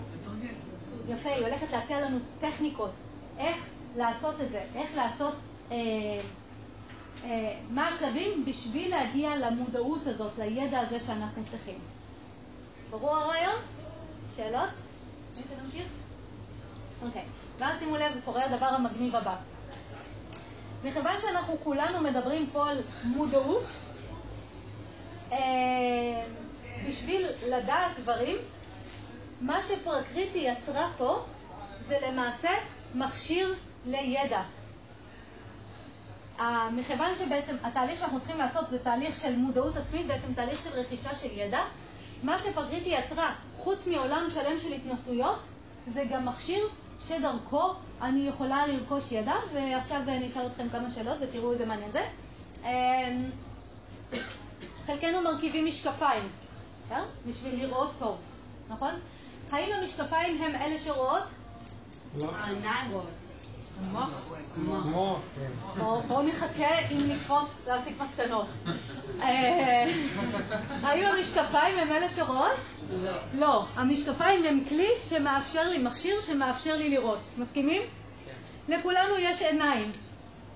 יפה, 1.09 1.29
היא 1.29 1.45
הולכת 1.45 1.71
להציע 1.71 2.01
לנו 2.01 2.19
טכניקות. 2.39 2.91
איך 3.39 3.69
לעשות 3.97 4.41
את 4.41 4.49
זה, 4.49 4.63
איך 4.75 4.89
לעשות, 4.95 5.33
אה, 5.71 5.75
אה, 7.23 7.59
מה 7.69 7.87
השלבים 7.87 8.45
בשביל 8.45 8.89
להגיע 8.89 9.35
למודעות 9.35 10.07
הזאת, 10.07 10.31
לידע 10.37 10.79
הזה 10.79 10.99
שאנחנו 10.99 11.43
צריכים. 11.51 11.79
ברור 12.89 13.17
הרעיון? 13.17 13.55
שאלות? 14.35 14.69
מי 15.37 15.43
שנמשיך? 15.43 15.87
אוקיי. 17.05 17.23
ואז 17.59 17.79
שימו 17.79 17.95
לב, 17.95 18.11
קורה 18.25 18.45
הדבר 18.45 18.65
המגניב 18.65 19.15
הבא. 19.15 19.35
מכיוון 20.83 21.13
שאנחנו 21.21 21.57
כולנו 21.63 22.01
מדברים 22.01 22.49
פה 22.53 22.69
על 22.69 22.77
מודעות, 23.03 23.65
אה, 25.31 25.37
בשביל 26.87 27.25
לדעת 27.47 27.99
דברים, 27.99 28.35
מה 29.41 29.61
שפרקריטי 29.61 30.39
יצרה 30.39 30.89
פה 30.97 31.23
זה 31.87 31.97
למעשה 32.07 32.49
מכשיר 32.95 33.55
לידע. 33.87 34.41
אה, 36.39 36.69
מכיוון 36.71 37.15
שבעצם 37.15 37.55
התהליך 37.63 37.99
שאנחנו 37.99 38.19
צריכים 38.19 38.37
לעשות 38.37 38.69
זה 38.69 38.79
תהליך 38.79 39.15
של 39.15 39.35
מודעות 39.35 39.77
עצמית, 39.77 40.07
בעצם 40.07 40.33
תהליך 40.33 40.61
של 40.63 40.69
רכישה 40.69 41.15
של 41.15 41.29
ידע, 41.31 41.61
מה 42.23 42.39
שפרקריטי 42.39 42.89
יצרה, 42.89 43.33
חוץ 43.57 43.87
מעולם 43.87 44.25
שלם 44.29 44.59
של 44.59 44.73
התנסויות, 44.73 45.39
זה 45.87 46.03
גם 46.09 46.25
מכשיר 46.25 46.67
שדרכו 47.07 47.73
אני 48.01 48.27
יכולה 48.27 48.67
לרכוש 48.67 49.11
ידע, 49.11 49.35
ועכשיו 49.53 50.01
אני 50.07 50.27
אשאל 50.27 50.45
אתכם 50.45 50.69
כמה 50.69 50.89
שאלות 50.89 51.17
ותראו 51.21 51.53
איזה 51.53 51.65
מעניין 51.65 51.91
זה. 51.91 52.05
אמ, 52.63 53.29
חלקנו 54.85 55.21
מרכיבים 55.21 55.65
משקפיים, 55.65 56.29
בסדר? 56.79 57.03
בשביל 57.27 57.63
לראות 57.65 57.91
טוב, 57.99 58.17
נכון? 58.69 58.93
האם 59.51 59.73
המשקפיים 59.73 60.41
הם 60.41 60.55
אלה 60.55 60.77
שרואות? 60.79 61.23
העיניים 62.21 62.91
רואות. 62.91 63.36
כן. 65.35 65.81
בואו 66.07 66.23
נחכה 66.23 66.79
אם 66.91 66.97
נקפוץ 67.07 67.61
להסיק 67.67 68.01
מסקנות. 68.01 68.45
אה, 69.21 69.85
האם 70.83 71.05
המשקפיים 71.05 71.79
הם 71.79 71.91
אלה 71.91 72.09
שרואות? 72.09 72.57
לא. 73.03 73.11
לא. 73.33 73.65
המשקפיים 73.75 74.43
הם 74.43 74.63
כלי 74.69 74.87
שמאפשר 75.01 75.69
לי, 75.69 75.77
מכשיר 75.77 76.21
שמאפשר 76.21 76.75
לי 76.75 76.89
לראות. 76.89 77.19
מסכימים? 77.37 77.81
לכולנו 78.69 79.17
יש 79.19 79.41
עיניים. 79.41 79.91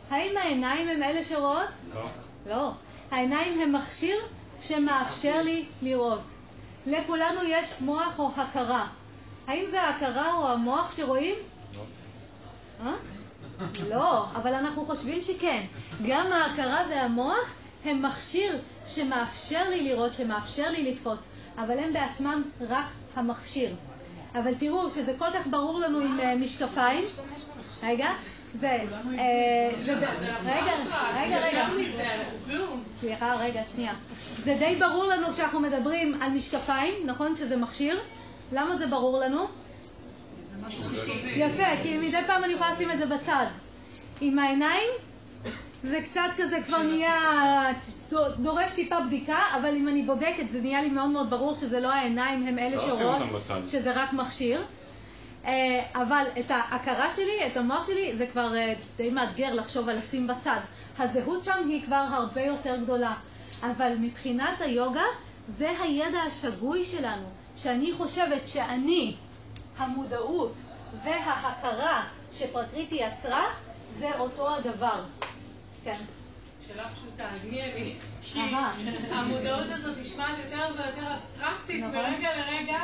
האם 0.09 0.37
העיניים 0.37 0.89
הם 0.89 1.03
אלה 1.03 1.23
שרואות? 1.23 1.69
לא. 1.93 2.03
לא. 2.49 2.71
העיניים 3.11 3.61
הם 3.61 3.73
מכשיר 3.73 4.17
שמאפשר 4.61 5.41
לי 5.41 5.65
לראות. 5.81 6.21
לכולנו 6.85 7.39
יש 7.43 7.81
מוח 7.81 8.19
או 8.19 8.29
הכרה. 8.37 8.87
האם 9.47 9.65
זה 9.69 9.81
ההכרה 9.81 10.33
או 10.33 10.47
המוח 10.47 10.91
שרואים? 10.91 11.35
אה? 12.85 12.93
לא, 13.89 14.25
אבל 14.27 14.53
אנחנו 14.53 14.85
חושבים 14.85 15.21
שכן. 15.21 15.61
גם 16.07 16.31
ההכרה 16.31 16.83
והמוח 16.89 17.53
הם 17.85 18.01
מכשיר 18.01 18.57
שמאפשר 18.87 19.69
לי 19.69 19.81
לראות, 19.89 20.13
שמאפשר 20.13 20.69
לי 20.69 20.91
לתפוס, 20.91 21.19
אבל 21.57 21.79
הם 21.79 21.93
בעצמם 21.93 22.43
רק 22.69 22.85
המכשיר. 23.15 23.69
אבל 24.35 24.53
תראו 24.55 24.91
שזה 24.91 25.13
כל 25.17 25.25
כך 25.33 25.47
ברור 25.47 25.79
לנו 25.79 25.99
עם 25.99 26.19
אה, 26.19 26.35
משקפיים. 26.35 27.03
רגע, 27.83 28.09
זה, 28.59 28.67
אה, 28.67 29.71
רגע, 29.87 30.11
רגע, 31.15 31.39
רגע. 31.39 31.67
סליחה, 32.99 33.35
רגע, 33.35 33.63
שנייה. 33.63 33.93
זה 34.43 34.55
די 34.59 34.75
ברור 34.79 35.05
לנו 35.05 35.33
כשאנחנו 35.33 35.59
מדברים 35.59 36.21
על 36.21 36.31
משקפיים, 36.31 36.93
נכון 37.05 37.35
שזה 37.35 37.57
מכשיר? 37.57 37.99
למה 38.51 38.75
זה 38.75 38.87
ברור 38.87 39.19
לנו? 39.19 39.47
יפה, 41.35 41.63
כי 41.83 41.97
מדי 41.97 42.17
פעם 42.27 42.43
אני 42.43 42.53
יכולה 42.53 42.73
לשים 42.73 42.91
את 42.91 42.97
זה 42.97 43.05
בצד. 43.05 43.45
עם 44.21 44.39
העיניים 44.39 44.89
זה 45.83 45.99
קצת 46.01 46.29
כזה 46.37 46.57
כבר 46.67 46.83
נהיה, 46.83 47.17
דורש 48.39 48.71
טיפה 48.71 48.99
בדיקה, 48.99 49.39
אבל 49.55 49.75
אם 49.75 49.87
אני 49.87 50.03
בודקת 50.03 50.49
זה 50.51 50.61
נהיה 50.61 50.81
לי 50.81 50.89
מאוד 50.89 51.09
מאוד 51.09 51.29
ברור 51.29 51.55
שזה 51.55 51.79
לא 51.79 51.87
העיניים 51.87 52.47
הם 52.47 52.59
אלה 52.59 52.79
שרואות. 52.79 53.21
שזה 53.71 53.91
רק 53.91 54.13
מכשיר. 54.13 54.61
אה, 55.45 55.83
אבל 55.95 56.23
את 56.39 56.51
ההכרה 56.51 57.09
שלי, 57.15 57.47
את 57.47 57.57
המוח 57.57 57.87
שלי, 57.87 58.17
זה 58.17 58.27
כבר 58.27 58.55
אה, 58.55 58.73
די 58.97 59.09
מאתגר 59.09 59.53
לחשוב 59.53 59.89
על 59.89 59.97
לשים 59.97 60.27
בצד. 60.27 60.59
הזהות 60.99 61.45
שם 61.45 61.69
היא 61.69 61.81
כבר 61.85 62.05
הרבה 62.11 62.41
יותר 62.41 62.75
גדולה. 62.83 63.13
אבל 63.63 63.91
מבחינת 63.99 64.61
היוגה, 64.61 65.03
זה 65.47 65.71
הידע 65.81 66.19
השגוי 66.19 66.85
שלנו, 66.85 67.25
שאני 67.57 67.91
חושבת 67.97 68.47
שאני, 68.47 69.15
המודעות 69.81 70.53
וההכרה 71.03 72.03
שפרקריטי 72.31 72.95
יצרה, 72.95 73.43
זה 73.91 74.19
אותו 74.19 74.55
הדבר. 74.55 75.03
כן. 75.83 75.97
שאלה 76.67 76.83
פשוטה, 76.83 77.27
מי 77.49 77.63
אני? 77.63 77.95
כי. 78.21 78.39
המודעות 79.11 79.65
הזאת 79.69 79.97
נשמעת 80.01 80.35
יותר 80.45 80.73
ויותר 80.77 81.13
אבסטרקטית 81.15 81.83
נכון. 81.83 81.95
מרגע 81.95 82.29
לרגע. 82.37 82.79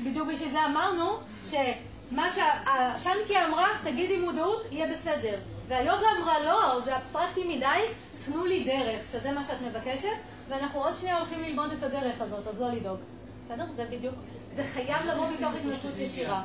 ובדיוק 0.00 0.28
בשביל 0.28 0.50
זה 0.50 0.66
אמרנו 0.66 1.18
שמה 1.50 2.30
שהשנקי 2.30 3.44
אמרה, 3.48 3.68
תגידי 3.84 4.18
מודעות, 4.18 4.62
יהיה 4.70 4.92
בסדר. 4.92 5.38
והיוגה 5.68 6.06
אמרה, 6.18 6.40
לא, 6.44 6.80
זה 6.84 6.96
אבסטרקטי 6.96 7.56
מדי, 7.56 7.82
תנו 8.26 8.44
לי 8.44 8.64
דרך, 8.64 9.00
שזה 9.12 9.32
מה 9.32 9.44
שאת 9.44 9.60
מבקשת, 9.62 10.08
ואנחנו 10.48 10.84
עוד 10.84 10.96
שנייה 10.96 11.18
הולכים 11.18 11.42
ללמוד 11.42 11.72
את 11.72 11.82
הדרך 11.82 12.20
הזאת, 12.20 12.46
אז 12.46 12.60
לא 12.60 12.68
לדאוג. 12.68 12.98
בסדר? 13.44 13.64
זה 13.76 13.84
בדיוק, 13.90 14.14
זה 14.56 14.64
חייב 14.74 15.06
לבוא 15.06 15.26
מתוך 15.30 15.52
התנסות 15.60 15.98
ישירה. 15.98 16.42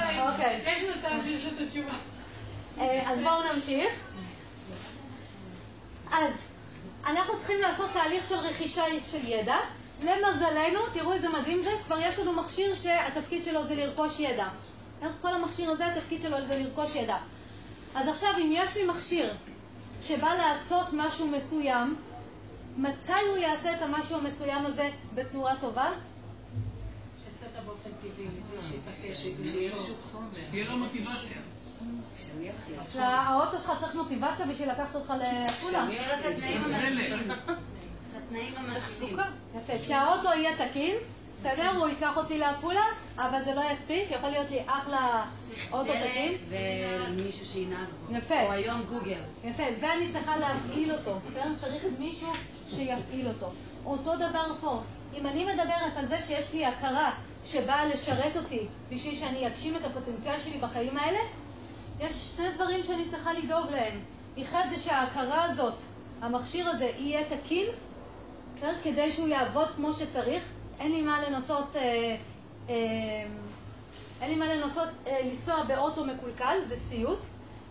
לה- 0.00 0.32
אוקיי. 0.32 0.60
יש 0.66 0.78
מצב 0.96 1.22
שיש 1.22 1.46
את 1.46 1.60
התשובה. 1.66 1.92
אה, 2.80 3.10
אז 3.12 3.20
בואו 3.20 3.52
נמשיך. 3.54 3.92
אז 6.12 6.32
אנחנו 7.06 7.38
צריכים 7.38 7.60
לעשות 7.60 7.90
תהליך 7.92 8.24
של 8.28 8.34
רכישה 8.34 8.82
של 9.10 9.28
ידע. 9.28 9.56
למזלנו, 10.02 10.80
תראו 10.92 11.12
איזה 11.12 11.28
מדהים 11.28 11.62
זה, 11.62 11.70
כבר 11.86 11.98
יש 12.00 12.18
לנו 12.18 12.32
מכשיר 12.32 12.74
שהתפקיד 12.74 13.44
שלו 13.44 13.64
זה 13.64 13.74
לרכוש 13.74 14.20
ידע. 14.20 14.48
כל 15.22 15.34
המכשיר 15.34 15.70
הזה, 15.70 15.86
התפקיד 15.86 16.22
שלו 16.22 16.36
זה 16.48 16.58
לרכוש 16.58 16.94
ידע. 16.94 17.16
אז 17.94 18.08
עכשיו, 18.08 18.30
אם 18.38 18.50
יש 18.54 18.76
לי 18.76 18.84
מכשיר 18.86 19.32
שבא 20.02 20.34
לעשות 20.34 20.86
משהו 20.92 21.26
מסוים, 21.26 21.96
מתי 22.76 23.12
הוא 23.28 23.36
יעשה 23.36 23.74
את 23.74 23.82
המשהו 23.82 24.16
המסוים 24.16 24.66
הזה 24.66 24.90
בצורה 25.14 25.54
טובה? 25.60 25.90
שעשה 27.24 27.46
אותה 27.46 27.60
באופן 27.66 27.90
טבעי, 28.02 28.26
בלי 29.14 29.22
שיתעקש, 29.22 29.38
בלי 29.38 29.48
שיהיה 29.52 29.70
לשאול. 29.70 29.80
איזשהו 29.80 29.94
חומר. 30.12 30.26
תהיה 30.50 30.64
לו 30.64 30.76
מוטיבציה. 30.76 31.38
האוטו 32.98 33.58
שלך 33.58 33.72
צריך 33.80 33.94
מוטיבציה 33.94 34.46
בשביל 34.46 34.70
לקחת 34.70 34.94
אותך 34.94 35.12
לעפולה. 35.18 35.86
יפה. 39.54 39.78
כשהאוטו 39.82 40.28
יהיה 40.28 40.68
תקין, 40.68 40.96
בסדר? 41.40 41.70
הוא 41.76 41.88
ייקח 41.88 42.16
אותי 42.16 42.38
לעפולה, 42.38 42.84
אבל 43.16 43.44
זה 43.44 43.54
לא 43.54 43.62
יספיק, 43.72 44.10
יכול 44.10 44.28
להיות 44.28 44.50
לי 44.50 44.60
אחלה 44.66 45.24
אוטו 45.72 45.92
תקין. 45.92 46.34
ומישהו 46.48 47.46
שינהג 47.46 47.88
בו. 48.08 48.16
יפה. 48.16 48.42
או 48.42 48.52
היום 48.52 48.82
גוגל. 48.88 49.20
יפה, 49.44 49.62
ואני 49.80 50.12
צריכה 50.12 50.36
להפעיל 50.36 50.92
אותו? 50.92 51.18
צריך 51.60 51.84
מישהו 51.98 52.32
שיפעיל 52.70 53.28
אותו. 53.28 53.52
אותו 53.86 54.16
דבר 54.16 54.52
פה. 54.60 54.82
אם 55.18 55.26
אני 55.26 55.44
מדברת 55.44 55.96
על 55.96 56.06
זה 56.06 56.20
שיש 56.20 56.52
לי 56.52 56.66
הכרה 56.66 57.12
שבאה 57.44 57.86
לשרת 57.86 58.36
אותי 58.36 58.66
בשביל 58.92 59.14
שאני 59.14 59.46
אגשים 59.46 59.76
את 59.76 59.84
הפוטנציאל 59.84 60.38
שלי 60.38 60.58
בחיים 60.58 60.96
האלה, 60.96 61.18
יש 62.00 62.32
שני 62.36 62.50
דברים 62.54 62.82
שאני 62.84 63.08
צריכה 63.08 63.32
לדאוג 63.32 63.70
להם. 63.70 64.00
אחד 64.42 64.64
זה 64.70 64.78
שההכרה 64.78 65.44
הזאת, 65.44 65.74
המכשיר 66.20 66.68
הזה, 66.68 66.90
יהיה 66.98 67.24
תקין, 67.24 67.66
בסדר? 68.56 68.74
כדי 68.82 69.10
שהוא 69.10 69.28
יעבוד 69.28 69.68
כמו 69.70 69.92
שצריך. 69.92 70.42
אין 70.80 70.92
לי 70.92 71.02
מה 71.02 71.28
לנסות, 71.28 71.76
אה, 71.76 72.16
אה, 72.68 73.26
אין 74.20 74.30
לי 74.30 74.34
מה 74.34 74.54
לנסות 74.54 74.88
אה, 75.06 75.20
לנסוע 75.24 75.64
באוטו 75.64 76.04
מקולקל, 76.04 76.58
זה 76.68 76.76
סיוט. 76.88 77.18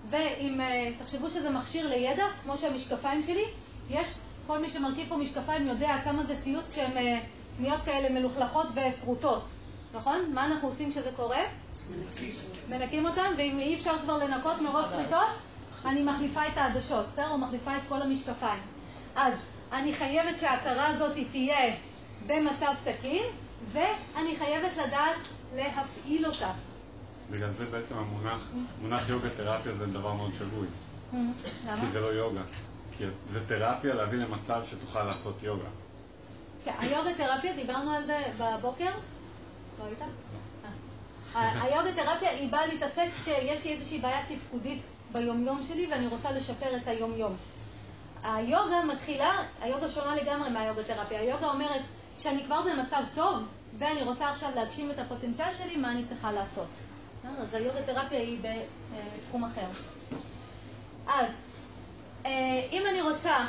ואם 0.09 0.61
אה, 0.61 0.91
תחשבו 0.99 1.29
שזה 1.29 1.49
מכשיר 1.49 1.87
לידע, 1.87 2.25
כמו 2.43 2.57
שהמשקפיים 2.57 3.23
שלי, 3.23 3.45
יש, 3.89 4.17
כל 4.47 4.59
מי 4.59 4.69
שמרכיב 4.69 5.09
פה 5.09 5.17
משקפיים 5.17 5.67
יודע 5.67 5.97
כמה 6.03 6.23
זה 6.23 6.35
סיוט 6.35 6.69
כשהן 6.69 6.97
אה, 6.97 7.19
נהיות 7.59 7.81
כאלה 7.85 8.09
מלוכלכות 8.09 8.67
ושרוטות, 8.75 9.43
נכון? 9.93 10.19
מה 10.33 10.45
אנחנו 10.45 10.67
עושים 10.67 10.91
כשזה 10.91 11.09
קורה? 11.15 11.41
מנקים 12.69 13.05
אותם, 13.05 13.33
ואם 13.37 13.59
אי 13.59 13.75
אפשר 13.75 13.93
כבר 14.03 14.17
לנקות 14.17 14.61
מרוב 14.61 14.85
שריטות, 14.89 15.27
אני 15.85 16.03
מחליפה 16.03 16.47
את 16.47 16.57
העדשות, 16.57 17.05
בסדר? 17.13 17.29
או 17.29 17.37
מחליפה 17.37 17.77
את 17.77 17.81
כל 17.89 18.01
המשקפיים. 18.01 18.61
אז 19.15 19.35
אני 19.71 19.93
חייבת 19.93 20.39
שההכרה 20.39 20.87
הזאת 20.87 21.17
תהיה 21.31 21.75
במצב 22.27 22.73
תקין, 22.83 23.23
ואני 23.71 24.35
חייבת 24.35 24.71
לדעת 24.77 25.27
להפעיל 25.55 26.25
אותה. 26.25 26.51
בגלל 27.31 27.49
זה 27.49 27.65
בעצם 27.65 27.97
המונח, 27.97 28.51
מונח 28.81 29.09
יוגה 29.09 29.29
תרפיה 29.37 29.73
זה 29.73 29.85
דבר 29.85 30.13
מאוד 30.13 30.31
שגוי. 30.35 30.67
למה? 31.13 31.81
כי 31.81 31.87
זה 31.87 32.01
לא 32.01 32.07
יוגה. 32.07 32.41
כי 32.97 33.03
זה 33.27 33.47
תרפיה 33.47 33.93
להביא 33.93 34.19
למצב 34.19 34.61
שתוכל 34.65 35.03
לעשות 35.03 35.43
יוגה. 35.43 35.67
כן, 36.65 36.71
היוגה 36.79 37.13
תרפיה, 37.17 37.55
דיברנו 37.55 37.93
על 37.93 38.05
זה 38.05 38.17
בבוקר? 38.37 38.89
לא 39.79 39.85
היית? 39.85 39.99
אה. 41.35 41.63
היוגה 41.63 42.03
תרפיה 42.03 42.29
היא 42.29 42.51
באה 42.51 42.67
להתעסק 42.67 43.07
כשיש 43.15 43.65
לי 43.65 43.73
איזושהי 43.73 43.99
בעיה 43.99 44.19
תפקודית 44.27 44.81
ביומיום 45.11 45.63
שלי 45.63 45.87
ואני 45.91 46.07
רוצה 46.07 46.31
לשפר 46.31 46.75
את 46.75 46.87
היומיום. 46.87 47.35
היוגה 48.23 48.85
מתחילה, 48.85 49.43
היוגה 49.61 49.89
שונה 49.89 50.15
לגמרי 50.15 50.49
מהיוגה 50.49 50.83
תרפיה. 50.83 51.19
היוגה 51.19 51.47
אומרת 51.47 51.81
שאני 52.17 52.43
כבר 52.43 52.61
במצב 52.61 53.01
טוב 53.15 53.43
ואני 53.77 54.03
רוצה 54.03 54.29
עכשיו 54.29 54.49
להגשים 54.55 54.91
את 54.91 54.99
הפוטנציאל 54.99 55.53
שלי, 55.53 55.77
מה 55.77 55.91
אני 55.91 56.05
צריכה 56.05 56.31
לעשות. 56.31 56.67
בסדר? 57.19 57.41
אז 57.41 57.53
היוגה 57.53 57.81
תרפיה 57.85 58.19
היא 58.19 58.39
בתחום 58.41 59.43
אחר. 59.43 59.65
אז 61.07 61.25
אה, 61.25 61.53
אם 62.71 62.84
אני 62.89 63.01
רוצה 63.01 63.45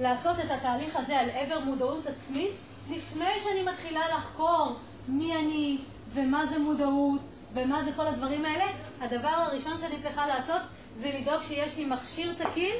לעשות 0.00 0.36
את 0.40 0.50
התהליך 0.50 0.96
הזה 0.96 1.18
על 1.18 1.30
עבר 1.30 1.58
מודעות 1.58 2.06
עצמית, 2.06 2.50
לפני 2.90 3.40
שאני 3.40 3.62
מתחילה 3.62 4.16
לחקור 4.16 4.76
מי 5.08 5.36
אני 5.36 5.78
ומה 6.14 6.46
זה 6.46 6.58
מודעות 6.58 7.20
ומה 7.54 7.84
זה 7.84 7.90
כל 7.96 8.06
הדברים 8.06 8.44
האלה, 8.44 8.64
הדבר 9.00 9.28
הראשון 9.28 9.78
שאני 9.78 10.02
צריכה 10.02 10.26
לעשות 10.26 10.62
זה 10.96 11.10
לדאוג 11.18 11.42
שיש 11.42 11.76
לי 11.76 11.84
מכשיר 11.84 12.34
תקין 12.38 12.74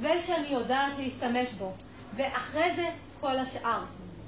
ושאני 0.00 0.48
יודעת 0.48 0.92
להשתמש 0.98 1.52
בו. 1.52 1.72
ואחרי 2.16 2.72
זה 2.72 2.88
כל 3.20 3.38
השאר. 3.38 3.80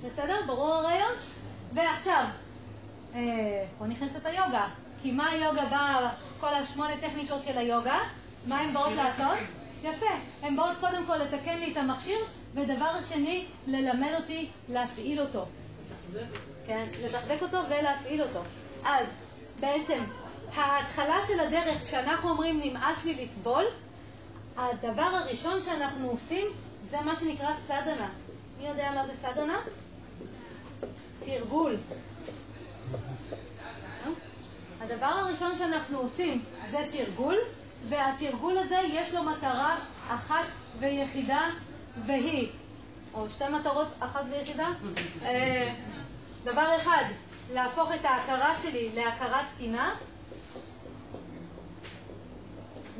בסדר? 0.07 0.37
ברור 0.47 0.74
הרעיון? 0.74 1.12
ועכשיו, 1.74 2.24
אה, 3.14 3.64
פה 3.79 3.87
נכנסת 3.87 4.26
היוגה. 4.26 4.66
כי 5.03 5.11
מה 5.11 5.31
היוגה 5.31 5.64
באה, 5.64 6.11
כל 6.41 6.55
השמונה 6.55 6.95
טכניקות 7.01 7.43
של 7.45 7.59
היוגה, 7.59 7.99
מה 8.47 8.61
הן 8.61 8.74
באות 8.74 8.93
לעשות? 8.97 9.39
יפה. 9.83 10.07
הן 10.43 10.57
באות 10.57 10.76
קודם 10.81 11.07
כל 11.07 11.16
לתקן 11.16 11.59
לי 11.59 11.72
את 11.72 11.76
המכשיר, 11.76 12.18
ודבר 12.55 13.01
שני, 13.01 13.45
ללמד 13.66 14.11
אותי 14.20 14.49
להפעיל 14.68 15.20
אותו. 15.20 15.47
כן, 16.66 16.87
לתחזק 17.05 17.43
אותו 17.43 17.59
ולהפעיל 17.68 18.22
אותו. 18.22 18.41
אז 18.85 19.07
בעצם, 19.61 19.99
ההתחלה 20.55 21.18
של 21.26 21.41
הדרך, 21.41 21.85
כשאנחנו 21.85 22.31
אומרים 22.31 22.61
נמאס 22.64 23.05
לי 23.05 23.14
לסבול, 23.14 23.64
הדבר 24.57 25.03
הראשון 25.03 25.61
שאנחנו 25.61 26.11
עושים 26.11 26.47
זה 26.91 27.01
מה 27.01 27.16
שנקרא 27.16 27.55
סדנה. 27.66 28.09
מי 28.59 28.68
יודע 28.68 28.93
מה 28.95 29.07
זה 29.07 29.16
סדנה? 29.16 29.59
תרגול. 31.24 31.76
הדבר 34.81 35.07
הראשון 35.07 35.57
שאנחנו 35.59 35.99
עושים 35.99 36.45
זה 36.70 36.79
תרגול, 36.91 37.37
והתרגול 37.89 38.59
הזה 38.59 38.81
יש 38.89 39.14
לו 39.14 39.22
מטרה 39.22 39.76
אחת 40.09 40.45
ויחידה, 40.79 41.51
והיא, 42.07 42.49
או 43.14 43.31
שתי 43.31 43.45
מטרות 43.49 43.89
אחת 44.01 44.24
ויחידה, 44.31 44.68
אה, 45.22 45.74
דבר 46.45 46.76
אחד, 46.76 47.05
להפוך 47.53 47.91
את 47.95 48.05
ההכרה 48.05 48.57
שלי 48.57 48.91
להכרה 48.95 49.43
תקינה, 49.55 49.95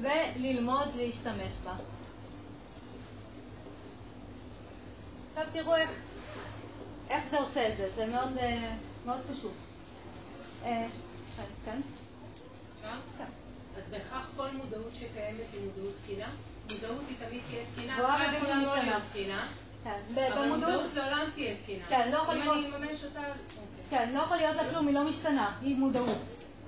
וללמוד 0.01 0.89
להשתמש 0.97 1.53
בה. 1.65 1.75
עכשיו 5.29 5.45
תראו 5.53 5.77
איך, 5.77 5.91
איך 7.11 7.29
זה 7.29 7.39
עושה 7.39 7.69
את 7.69 7.77
זה, 7.77 7.91
זה 7.95 8.07
מאוד, 8.07 8.39
אה, 8.39 8.75
מאוד 9.07 9.21
פשוט. 9.33 9.53
אה, 10.65 10.87
כן? 11.65 11.81
אפשר? 12.85 13.48
בהכרח 13.91 14.31
כל 14.37 14.49
מודעות 14.51 14.91
שקיימת 14.95 15.41
היא 15.53 15.61
מודעות 15.67 15.95
תקינה. 16.05 16.29
מודעות 16.71 17.03
היא 17.09 17.17
תמיד 17.29 17.41
תהיה 17.51 17.63
תקינה, 17.75 17.97
גבוהה 17.99 18.29
ובלתי 18.29 18.53
לא 18.53 18.63
משתנה. 18.63 18.99
אבל 20.33 20.49
מודעות 20.49 20.95
לעולם 20.95 21.29
תהיה 21.35 21.55
תקינה. 21.63 21.85
כן, 21.89 22.09
לא 22.13 22.17
יכול 22.17 22.35
אם 22.35 22.41
להיות- 22.41 22.57
אני 22.75 22.87
אממש 22.87 23.05
אותה, 23.05 23.21
אוקיי. 23.21 23.85
כן, 23.91 24.11
לא 24.15 24.21
יכול 24.21 24.37
להיות 24.37 24.57
לה 24.57 24.71
כלום, 24.71 24.87
היא 24.87 24.95
לא 24.95 25.05
משתנה, 25.05 25.57
היא 25.63 25.77
מודעות. 25.77 26.19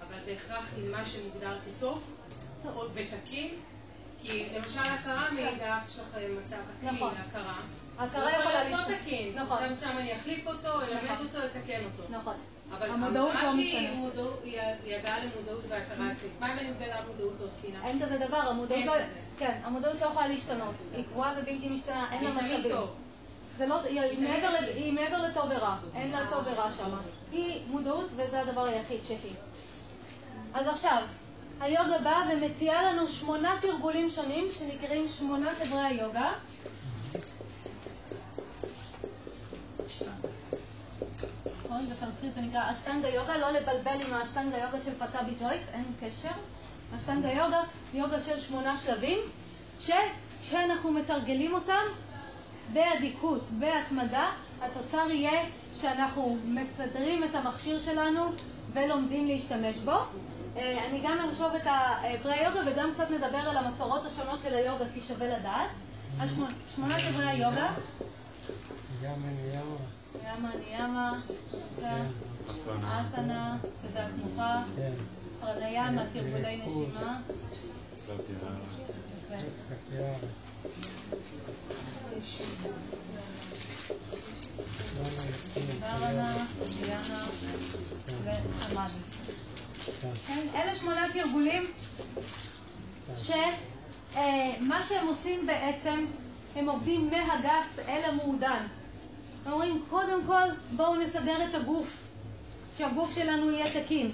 אבל 0.00 0.18
בהכרח 0.26 0.64
מה 0.90 1.04
שמוגדר 1.06 1.58
כטוב 1.66 2.04
או 2.76 2.82
ותקין, 2.94 3.54
כי 4.22 4.46
למשל 4.58 4.80
הכרה 4.80 5.30
מעידה 5.32 5.78
לך 5.86 6.00
מצב 6.44 6.56
אקלי 6.78 6.90
נכון. 6.96 7.12
הוא 7.98 8.30
יכול 8.30 8.40
יכולה 8.40 8.64
להיות 8.64 8.80
לא. 8.88 8.94
נכון. 9.34 9.56
בשלב 9.58 9.70
מסוים 9.72 9.98
אני 9.98 10.16
אחליף 10.16 10.46
אותו, 10.46 10.80
אלמד 10.82 11.02
נכון. 11.04 11.26
אותו, 11.26 11.38
אתקן 11.46 11.80
אותו. 11.84 12.12
נכון. 12.18 12.34
אבל 12.78 12.90
המודעות 12.90 13.34
לא 13.42 13.52
משתנה. 13.56 13.88
היא 14.84 14.96
הגעה 14.96 15.16
למודעות 15.24 15.64
והכרה 15.68 16.10
עצמית. 16.10 16.32
מה 16.40 16.52
אם 16.52 16.58
אני 16.58 16.70
מגלה 16.70 16.96
מודעות 17.06 17.32
לא 17.40 17.46
תקינה? 17.60 17.78
אין 17.86 18.00
כזה 18.02 18.18
דבר, 18.18 18.36
המודעות 18.36 18.84
לא... 18.86 18.92
כן, 19.38 19.60
המודעות 19.64 20.00
לא 20.00 20.06
יכולה 20.06 20.28
להשתנות. 20.28 20.74
היא 20.92 21.04
קבועה 21.04 21.32
ובלתי 21.36 21.68
משתנה, 21.68 22.06
אין 22.12 22.24
לה 22.24 22.30
מצבים. 22.30 22.72
זה 23.56 23.66
לא, 23.66 23.82
היא, 23.82 24.00
מעבר, 24.28 24.50
ל- 24.50 24.76
היא 24.76 24.92
מעבר 24.92 25.22
לטוב 25.28 25.44
ורע, 25.50 25.76
אין 25.94 26.10
לה 26.10 26.18
טוב 26.30 26.44
ורע 26.46 26.72
שם. 26.72 26.90
היא 27.32 27.60
מודעות 27.66 28.08
וזה 28.16 28.40
הדבר 28.40 28.64
היחיד 28.64 28.98
שהיא. 29.06 29.32
אז 30.54 30.66
עכשיו, 30.66 31.02
היוגה 31.60 31.98
באה 31.98 32.22
ומציעה 32.32 32.92
לנו 32.92 33.08
שמונה 33.08 33.54
תרגולים 33.60 34.10
שונים 34.10 34.48
שנקראים 34.52 35.08
שמונת 35.08 35.60
אברי 35.62 35.80
היוגה. 35.80 36.32
נכון? 41.64 41.86
בסנסקריט 41.86 42.34
זה 42.34 42.40
נקרא 42.40 42.72
אשטנגה 42.72 43.08
יוגה, 43.08 43.38
לא 43.38 43.50
לבלבל 43.50 44.06
עם 44.06 44.14
האשטנגה 44.14 44.58
יוגה 44.58 44.80
של 44.84 44.90
פטאבי 44.98 45.32
ג'ויס, 45.40 45.62
אין 45.72 45.84
קשר. 46.00 46.34
אשטנגה 46.98 47.32
יוגה, 47.32 47.62
יוגה 47.94 48.20
של 48.20 48.40
שמונה 48.40 48.76
שלבים, 48.76 49.18
שכשאנחנו 49.80 50.92
מתרגלים 50.92 51.54
אותם 51.54 51.82
באדיקות, 52.72 53.42
בהתמדה, 53.50 54.30
התוצר 54.62 55.10
יהיה 55.10 55.44
שאנחנו 55.74 56.38
מסדרים 56.44 57.24
את 57.24 57.34
המכשיר 57.34 57.80
שלנו 57.80 58.32
ולומדים 58.72 59.26
להשתמש 59.26 59.78
בו. 59.78 59.96
אה, 60.56 60.86
אני 60.86 61.00
גם 61.04 61.16
ארשוב 61.28 61.54
את 61.54 61.66
אברי 61.66 62.32
היוגה 62.32 62.60
וגם 62.66 62.90
קצת 62.94 63.10
נדבר 63.10 63.38
על 63.38 63.56
המסורות 63.56 64.06
השונות 64.06 64.40
של 64.42 64.54
היוגה, 64.54 64.84
כי 64.94 65.00
שווה 65.02 65.38
לדעת. 65.38 65.70
שמונת 66.74 67.02
אברי 67.08 67.26
היוגה, 67.26 67.72
ימה 69.02 69.16
ניאמה. 69.42 69.76
ימה 70.24 70.50
ניאמה, 70.68 71.18
אסנה. 72.48 73.02
אסנה, 73.08 73.56
שזה 73.82 74.06
התנוחה, 74.06 74.62
כן. 74.76 74.92
פרניאמה, 75.40 76.02
תרגולי 76.12 76.56
נשימה, 76.56 77.20
זאת 77.96 78.20
יאללה. 86.88 87.99
כן, 90.26 90.40
אלה 90.54 90.74
שמונה 90.74 91.06
תרגולים 91.12 91.62
שמה 93.22 94.84
שהם 94.84 95.06
עושים 95.06 95.46
בעצם, 95.46 96.04
הם 96.56 96.68
עובדים 96.68 97.10
מהגס 97.10 97.78
אל 97.88 98.00
המעודן. 98.04 98.66
הם 99.46 99.52
אומרים, 99.52 99.82
קודם 99.90 100.20
כל 100.26 100.48
בואו 100.76 100.96
נסדר 100.96 101.44
את 101.44 101.54
הגוף, 101.54 102.02
שהגוף 102.78 103.14
שלנו 103.14 103.50
יהיה 103.50 103.82
תקין. 103.82 104.10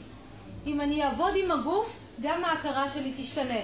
אם 0.67 0.81
אני 0.81 1.05
אעבוד 1.05 1.33
עם 1.37 1.51
הגוף, 1.51 1.99
גם 2.21 2.45
ההכרה 2.45 2.89
שלי 2.89 3.13
תשתנה. 3.17 3.61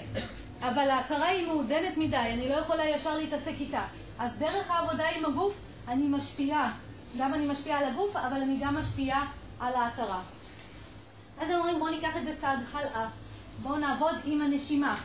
אבל 0.61 0.91
ההכרה 0.91 1.29
היא 1.29 1.47
מעודנת 1.47 1.97
מדי, 1.97 2.17
אני 2.17 2.49
לא 2.49 2.55
יכולה 2.55 2.89
ישר 2.89 3.17
להתעסק 3.17 3.55
איתה. 3.61 3.85
אז 4.19 4.35
דרך 4.39 4.71
העבודה 4.71 5.09
עם 5.09 5.25
הגוף 5.25 5.55
אני 5.89 6.09
משפיעה. 6.09 6.73
גם 7.19 7.35
אני 7.35 7.47
משפיעה 7.47 7.79
על 7.79 7.85
הגוף, 7.85 8.17
אבל 8.17 8.41
אני 8.43 8.59
גם 8.61 8.77
משפיעה 8.77 9.27
על 9.63 9.75
ההכרה. 9.75 10.21
אז 11.41 11.51
הם 11.51 11.59
אומרים, 11.59 11.79
בואו 11.79 11.91
ניקח 11.91 12.17
את 12.17 12.25
זה 12.25 12.35
צעד 12.41 12.59
הלאה. 12.73 13.07
בואו 13.63 13.77
נעבוד 13.77 14.15
עם 14.25 14.41
הנשימה, 14.41 14.97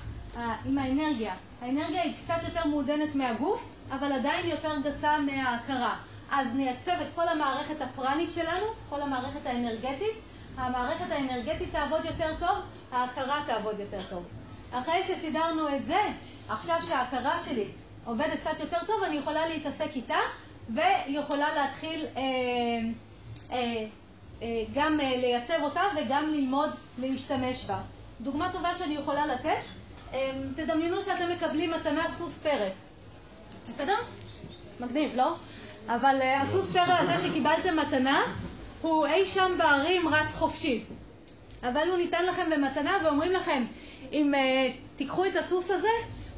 עם 0.65 0.77
האנרגיה. 0.77 1.33
האנרגיה 1.61 2.01
היא 2.01 2.13
קצת 2.23 2.43
יותר 2.43 2.67
מעודנת 2.67 3.15
מהגוף, 3.15 3.69
אבל 3.91 4.11
עדיין 4.11 4.49
יותר 4.49 4.71
גסה 4.83 5.17
מההכרה. 5.17 5.95
אז 6.31 6.47
נייצב 6.53 6.91
את 6.91 7.07
כל 7.15 7.27
המערכת 7.27 7.81
הפרנית 7.81 8.33
שלנו, 8.33 8.65
כל 8.89 9.01
המערכת 9.01 9.45
האנרגטית. 9.45 10.17
המערכת 10.57 11.11
האנרגטית 11.11 11.71
תעבוד 11.71 12.05
יותר 12.05 12.35
טוב, 12.39 12.57
ההכרה 12.91 13.43
תעבוד 13.45 13.79
יותר 13.79 13.99
טוב. 14.09 14.25
אחרי 14.71 15.03
שסידרנו 15.03 15.75
את 15.75 15.85
זה, 15.85 16.01
עכשיו 16.49 16.79
שההכרה 16.87 17.39
שלי 17.39 17.65
עובדת 18.05 18.39
קצת 18.39 18.59
יותר 18.59 18.77
טוב, 18.87 19.03
אני 19.03 19.15
יכולה 19.15 19.47
להתעסק 19.47 19.89
איתה, 19.95 20.17
ויכולה 20.69 21.55
להתחיל 21.55 22.05
אה, 22.17 22.21
אה, 23.51 23.57
אה, 23.57 23.85
גם 24.73 24.99
אה, 24.99 25.17
לייצב 25.17 25.59
אותה 25.61 25.81
וגם 25.97 26.33
ללמוד 26.33 26.69
להשתמש 26.97 27.65
בה. 27.65 27.79
דוגמה 28.21 28.49
טובה 28.53 28.75
שאני 28.75 28.95
יכולה 28.95 29.25
לתת, 29.25 29.61
אה, 30.13 30.31
תדמיינו 30.55 31.03
שאתם 31.03 31.31
מקבלים 31.31 31.71
מתנה 31.71 32.09
סוס 32.17 32.37
פרא. 32.37 32.69
בסדר? 33.63 33.95
מגניב, 34.79 35.15
לא? 35.15 35.35
אבל 35.87 36.15
אה, 36.21 36.41
הסוס 36.41 36.71
פרא 36.71 36.97
הזה 36.99 37.27
שקיבלתם 37.27 37.75
מתנה, 37.75 38.21
הוא 38.81 39.05
אי 39.05 39.27
שם 39.27 39.51
בערים 39.57 40.07
רץ 40.07 40.35
חופשי. 40.35 40.83
אבל 41.63 41.89
הוא 41.89 41.97
ניתן 41.97 42.25
לכם 42.25 42.49
במתנה 42.49 42.97
ואומרים 43.03 43.31
לכם, 43.31 43.63
אם 44.11 44.33
uh, 44.33 44.71
תיקחו 44.95 45.25
את 45.25 45.35
הסוס 45.35 45.71
הזה, 45.71 45.87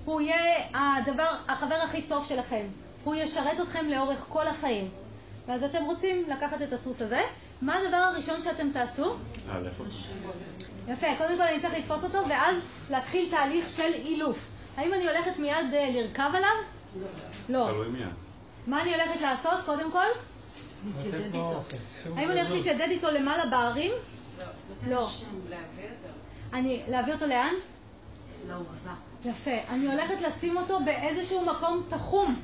הוא 0.05 0.21
יהיה 0.21 0.63
הדבר, 0.73 1.35
החבר 1.47 1.75
הכי 1.75 2.01
טוב 2.01 2.25
שלכם. 2.25 2.65
הוא 3.03 3.15
ישרת 3.15 3.59
אתכם 3.59 3.89
לאורך 3.89 4.25
כל 4.29 4.47
החיים. 4.47 4.89
ואז 5.47 5.63
אתם 5.63 5.83
רוצים 5.83 6.23
לקחת 6.29 6.61
את 6.61 6.73
הסוס 6.73 7.01
הזה, 7.01 7.21
מה 7.61 7.77
הדבר 7.77 7.97
הראשון 7.97 8.41
שאתם 8.41 8.71
תעשו? 8.73 9.15
יפה, 10.87 11.07
קודם 11.17 11.37
כל 11.37 11.41
אני 11.43 11.61
צריך 11.61 11.73
לתפוס 11.73 12.03
אותו, 12.03 12.29
ואז 12.29 12.55
להתחיל 12.89 13.29
תהליך 13.31 13.69
של 13.69 13.93
אילוף. 13.93 14.47
האם 14.77 14.93
אני 14.93 15.07
הולכת 15.07 15.39
מיד 15.39 15.55
uh, 15.71 15.97
לרכב 15.97 16.29
עליו? 16.33 16.49
לא. 17.49 17.69
מה 18.67 18.81
אני 18.81 18.95
הולכת 18.95 19.21
לעשות 19.21 19.59
קודם 19.65 19.91
כל? 19.91 20.05
להתיידד 20.85 21.25
איתו. 21.25 21.63
האם 22.15 22.31
אני 22.31 22.39
הולכת 22.39 22.51
להתיידד 22.51 22.91
איתו 22.91 23.11
למעלה 23.11 23.45
בערים? 23.45 23.91
לא. 24.87 24.97
אותו. 24.97 25.11
אני, 26.53 26.81
להעביר 26.87 27.13
אותו 27.13 27.27
לאן? 27.27 27.53
לאורווה. 28.47 28.93
יפה. 29.25 29.51
אני 29.69 29.87
הולכת 29.87 30.21
לשים 30.21 30.57
אותו 30.57 30.79
באיזשהו 30.85 31.45
מקום 31.45 31.83
תחום. 31.89 32.41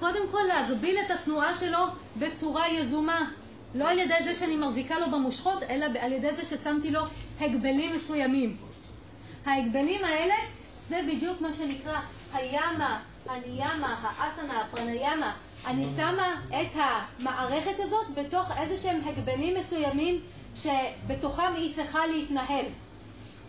קודם 0.00 0.22
כל 0.30 0.42
להגביל 0.48 0.98
את 1.06 1.10
התנועה 1.10 1.54
שלו 1.54 1.78
בצורה 2.18 2.68
יזומה. 2.68 3.30
לא 3.74 3.90
על 3.90 3.98
ידי 3.98 4.14
זה 4.24 4.34
שאני 4.34 4.56
מחזיקה 4.56 4.98
לו 4.98 5.10
במושכות, 5.10 5.62
אלא 5.62 5.86
על 6.00 6.12
ידי 6.12 6.34
זה 6.34 6.44
ששמתי 6.44 6.90
לו 6.90 7.00
הגבלים 7.40 7.96
מסוימים. 7.96 8.56
ההגבלים 9.46 10.04
האלה 10.04 10.34
זה 10.88 11.00
בדיוק 11.08 11.40
מה 11.40 11.54
שנקרא 11.54 12.00
הימה, 12.32 13.00
הניאמה, 13.28 14.12
האסנה, 14.18 14.60
הפרניאמה. 14.60 15.32
אני 15.66 15.86
שמה 15.96 16.34
את 16.48 16.80
המערכת 17.20 17.74
הזאת 17.78 18.06
בתוך 18.14 18.50
איזה 18.58 18.78
שהם 18.78 19.00
הגבלים 19.06 19.56
מסוימים 19.56 20.20
שבתוכם 20.56 21.52
היא 21.56 21.74
צריכה 21.74 22.06
להתנהל. 22.06 22.64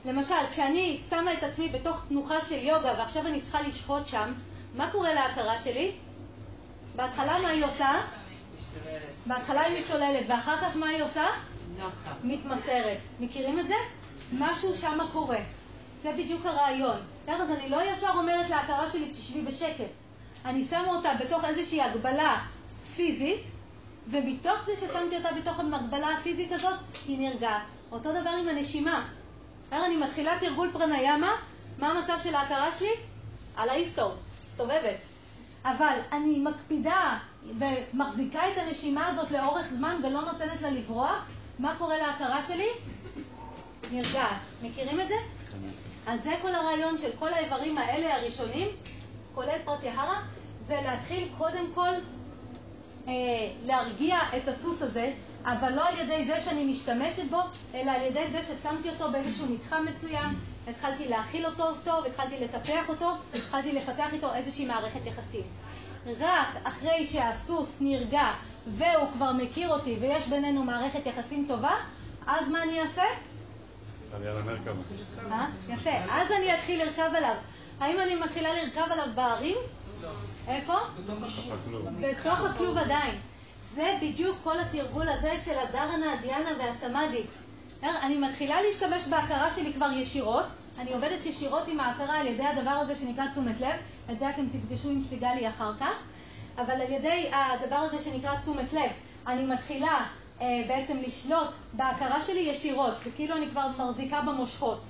למשל, 0.06 0.36
כשאני 0.52 1.00
שמה 1.10 1.34
את 1.34 1.44
עצמי 1.44 1.70
בתוך 1.70 2.02
תנוחה 2.08 2.42
של 2.42 2.64
יוגה 2.64 2.94
ועכשיו 2.98 3.28
אני 3.28 3.42
צריכה 3.42 3.62
לשהות 3.62 4.08
שם, 4.08 4.34
מה 4.76 4.90
קורה 4.92 5.14
להכרה 5.14 5.60
שלי? 5.60 5.92
בהתחלה 6.96 7.40
מה 7.40 7.48
היא 7.48 7.66
עושה? 7.66 7.92
בהתחלה 9.26 9.62
היא 9.62 9.78
משתוללת, 9.78 10.24
ואחר 10.28 10.58
כך 10.58 10.76
מה 10.76 10.88
היא 10.88 11.04
עושה? 11.04 11.26
מתמסרת. 12.24 12.98
מכירים 13.20 13.60
את 13.60 13.68
זה? 13.68 13.76
משהו 14.34 14.76
שם 14.76 15.00
קורה. 15.14 15.40
זה 16.02 16.12
בדיוק 16.12 16.46
הרעיון. 16.46 16.98
אז 17.28 17.50
אני 17.50 17.70
לא 17.70 17.92
ישר 17.92 18.10
אומרת 18.16 18.50
להכרה 18.50 18.90
שלי, 18.90 19.12
תשבי 19.12 19.42
בשקט. 19.42 19.92
אני 20.46 20.66
שמה 20.66 20.88
אותה 20.88 21.14
בתוך 21.20 21.46
איזושהי 21.46 21.82
הגבלה 21.82 22.38
פיזית, 22.96 23.42
ומתוך 24.08 24.66
זה 24.66 24.76
ששמתי 24.76 25.18
אותה 25.18 25.30
בתוך 25.32 25.60
ההגבלה 25.60 26.10
הפיזית 26.10 26.52
הזאת, 26.52 26.80
היא 27.08 27.30
נרגעת. 27.30 27.62
אותו 27.92 28.12
דבר 28.22 28.30
עם 28.30 28.48
הנשימה. 28.48 29.08
אני 29.72 29.98
מתחילה 29.98 30.38
תרגול 30.40 30.70
פרניאמה, 30.74 31.32
מה 31.78 31.88
המצב 31.88 32.18
של 32.24 32.36
ההכרה 32.36 32.72
שלי? 32.72 32.94
על 33.56 33.70
ההיסטור, 33.70 34.14
מסתובבת. 34.38 34.98
אבל 35.66 35.98
אני 36.12 36.40
מקפידה 36.40 37.18
ומחזיקה 37.60 38.40
את 38.52 38.58
הנשימה 38.58 39.08
הזאת 39.08 39.32
לאורך 39.32 39.68
זמן 39.74 39.96
ולא 40.04 40.22
נותנת 40.22 40.62
לה 40.62 40.70
לברוח, 40.70 41.26
מה 41.60 41.76
קורה 41.78 41.98
להכרה 41.98 42.44
שלי? 42.44 42.68
נרגעת. 43.92 44.42
מכירים 44.64 45.02
את 45.02 45.08
זה? 45.08 45.16
אז 46.08 46.20
זה 46.24 46.36
כל 46.42 46.56
הרעיון 46.56 46.98
של 46.98 47.10
כל 47.20 47.34
האיברים 47.34 47.78
האלה 47.78 48.16
הראשונים, 48.16 48.68
כולל 49.36 49.58
פרטיהרה, 49.66 50.22
זה 50.62 50.80
להתחיל 50.84 51.28
קודם 51.38 51.66
כל 51.74 51.94
אה, 53.08 53.14
להרגיע 53.66 54.20
את 54.38 54.48
הסוס 54.48 54.82
הזה, 54.82 55.14
אבל 55.46 55.74
לא 55.74 55.88
על 55.88 56.00
ידי 56.00 56.26
זה 56.26 56.42
שאני 56.42 56.66
משתמשת 56.66 57.30
בו, 57.30 57.42
אלא 57.74 57.92
על 57.92 58.02
ידי 58.02 58.26
זה 58.32 58.42
ששמתי 58.42 58.90
אותו 58.90 59.12
באיזשהו 59.12 59.48
מתחם 59.50 59.86
מסוים, 59.90 60.30
התחלתי 60.68 61.08
להאכיל 61.08 61.46
אותו 61.46 61.66
טוב, 61.84 62.06
התחלתי 62.06 62.36
לטפח 62.40 62.90
אותו, 62.90 63.12
התחלתי 63.36 63.72
לפתח 63.72 64.14
איתו 64.14 64.34
איזושהי 64.34 64.66
מערכת 64.66 65.06
יחסים. 65.06 65.44
רק 66.20 66.48
אחרי 66.64 67.06
שהסוס 67.06 67.78
נרגע 67.82 68.32
והוא 68.68 69.08
כבר 69.14 69.32
מכיר 69.32 69.70
אותי 69.70 69.98
ויש 70.02 70.28
בינינו 70.28 70.64
מערכת 70.64 71.06
יחסים 71.06 71.46
טובה, 71.48 71.76
אז 72.28 72.50
מה 72.50 72.64
אני 72.64 72.82
אעשה? 72.82 73.04
אה? 75.32 75.46
יפה. 75.70 75.90
אז 76.12 76.32
אני 76.32 76.56
אתחיל 76.56 76.84
לרכב 76.84 77.10
עליו. 77.16 77.36
האם 77.80 78.00
אני 78.00 78.16
מתחילה 78.16 78.50
לרכב 78.54 78.92
עליו 78.92 79.08
בערים? 79.16 79.56
איפה? 80.48 80.74
בתוך 82.02 82.40
הכלוב 82.46 82.78
עדיין. 82.78 83.16
זה 83.76 83.98
בדיוק 84.02 84.38
כל 84.44 84.60
התרגול 84.60 85.10
הזה 85.10 85.40
של 85.46 85.58
הדרנה, 85.60 86.14
הדיאנה 86.14 86.52
והסמאדי. 86.60 87.24
אני 87.84 88.18
מתחילה 88.18 88.62
להשתמש 88.62 89.08
בהכרה 89.08 89.52
שלי 89.52 89.74
כבר 89.74 89.92
ישירות, 89.92 90.46
אני 90.80 90.94
עובדת 90.94 91.26
ישירות 91.26 91.68
עם 91.68 91.80
ההכרה 91.80 92.20
על 92.20 92.28
ידי 92.28 92.46
הדבר 92.46 92.70
הזה 92.70 92.96
שנקרא 92.96 93.28
תשומת 93.32 93.62
לב, 93.62 93.76
את 94.12 94.18
זה 94.18 94.30
אתם 94.30 94.46
תפגשו 94.50 94.90
עם 94.90 95.04
סיגלי 95.10 95.50
אחר 95.50 95.72
כך, 95.80 96.04
אבל 96.58 96.74
על 96.74 96.92
ידי 96.92 97.30
הדבר 97.34 97.76
הזה 97.76 98.00
שנקרא 98.00 98.36
תשומת 98.42 98.74
לב, 98.74 98.92
אני 99.28 99.46
מתחילה 99.46 100.06
אה, 100.42 100.64
בעצם 100.68 100.98
לשלוט 101.08 101.50
בהכרה 101.74 102.22
שלי 102.22 102.40
ישירות, 102.40 102.94
זה 103.04 103.10
כאילו 103.16 103.38
אני 103.38 103.48
כבר 103.48 103.68
מחזיקה 103.68 104.22
במושכות. 104.22 104.82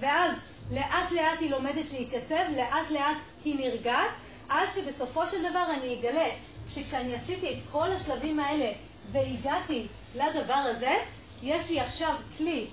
ואז 0.00 0.36
לאט 0.70 1.12
לאט 1.12 1.40
היא 1.40 1.50
לומדת 1.50 1.92
להתייצב, 1.92 2.44
לאט 2.56 2.90
לאט 2.90 3.16
היא 3.44 3.54
נרגעת, 3.54 4.10
עד 4.48 4.68
שבסופו 4.74 5.28
של 5.28 5.50
דבר 5.50 5.64
אני 5.78 5.98
אגלה 6.00 6.28
שכשאני 6.68 7.14
עשיתי 7.14 7.52
את 7.52 7.58
כל 7.72 7.90
השלבים 7.90 8.40
האלה 8.40 8.72
והגעתי 9.12 9.86
לדבר 10.14 10.54
הזה, 10.54 10.94
יש 11.42 11.70
לי 11.70 11.80
עכשיו 11.80 12.14
כלי 12.38 12.66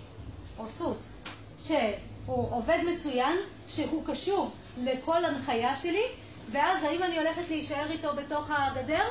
או 0.57 0.69
סוס 0.69 1.17
שהוא 1.63 2.47
עובד 2.51 2.77
מצוין, 2.93 3.37
שהוא 3.67 4.03
קשור 4.05 4.51
לכל 4.77 5.25
הנחיה 5.25 5.75
שלי, 5.75 6.03
ואז 6.51 6.83
האם 6.83 7.03
אני 7.03 7.17
הולכת 7.17 7.49
להישאר 7.49 7.91
איתו 7.91 8.09
בתוך 8.15 8.49
הגדר? 8.49 9.03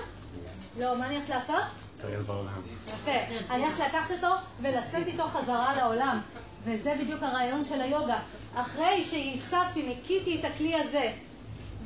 לא, 0.78 0.98
מה 0.98 1.06
אני 1.06 1.14
הולכת 1.14 1.28
לעשות? 1.28 1.62
לטייל 1.98 2.22
בעולם. 2.22 2.62
יפה. 2.86 3.34
אני 3.50 3.62
הולכת 3.62 3.78
לקחת 3.78 4.10
אותו 4.10 4.34
ולצאת 4.60 5.06
איתו 5.06 5.24
חזרה 5.24 5.74
לעולם. 5.76 6.20
וזה 6.64 6.94
בדיוק 7.00 7.22
הרעיון 7.22 7.64
של 7.64 7.80
היוגה. 7.80 8.18
אחרי 8.54 9.02
שהצבתי, 9.02 9.82
ניקיתי 9.82 10.40
את 10.40 10.44
הכלי 10.44 10.74
הזה 10.74 11.12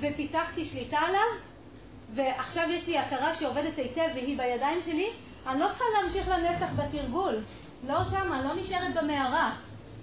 ופיתחתי 0.01 0.65
שליטה 0.65 0.99
עליו, 0.99 1.27
ועכשיו 2.15 2.71
יש 2.71 2.87
לי 2.87 2.99
הכרה 2.99 3.35
שעובדת 3.35 3.77
היטב 3.77 4.09
והיא 4.15 4.39
בידיים 4.39 4.83
שלי, 4.85 5.11
אני 5.47 5.61
לא 5.61 5.67
צריכה 5.69 5.85
להמשיך 6.01 6.29
לנצח 6.29 6.69
בתרגול. 6.77 7.35
לא 7.89 8.05
שמה, 8.05 8.43
לא 8.43 8.55
נשארת 8.55 8.95
במערה. 8.95 9.53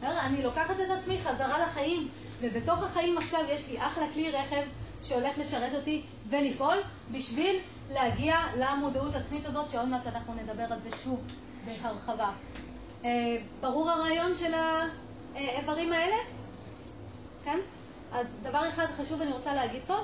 אני 0.03 0.43
לוקחת 0.43 0.75
את 0.79 0.89
עצמי 0.97 1.19
חזרה 1.23 1.59
לחיים, 1.59 2.07
ובתוך 2.41 2.83
החיים 2.83 3.17
עכשיו 3.17 3.39
יש 3.49 3.69
לי 3.69 3.77
אחלה 3.81 4.05
כלי 4.13 4.31
רכב 4.31 4.63
שהולך 5.03 5.37
לשרת 5.37 5.73
אותי 5.75 6.01
ולפעול 6.29 6.77
בשביל 7.11 7.59
להגיע 7.93 8.37
למודעות 8.57 9.15
עצמית 9.15 9.45
הזאת, 9.45 9.69
שעוד 9.69 9.87
מעט 9.87 10.07
אנחנו 10.07 10.33
נדבר 10.33 10.73
על 10.73 10.79
זה 10.79 10.89
שוב 11.03 11.19
בהרחבה. 11.65 12.31
אה, 13.05 13.37
ברור 13.61 13.89
הרעיון 13.89 14.35
של 14.35 14.53
האיברים 15.35 15.91
האלה? 15.91 16.15
כן? 17.43 17.59
אז 18.11 18.27
דבר 18.43 18.69
אחד 18.69 18.85
חשוב 18.85 19.21
אני 19.21 19.31
רוצה 19.31 19.53
להגיד 19.53 19.81
פה, 19.87 19.97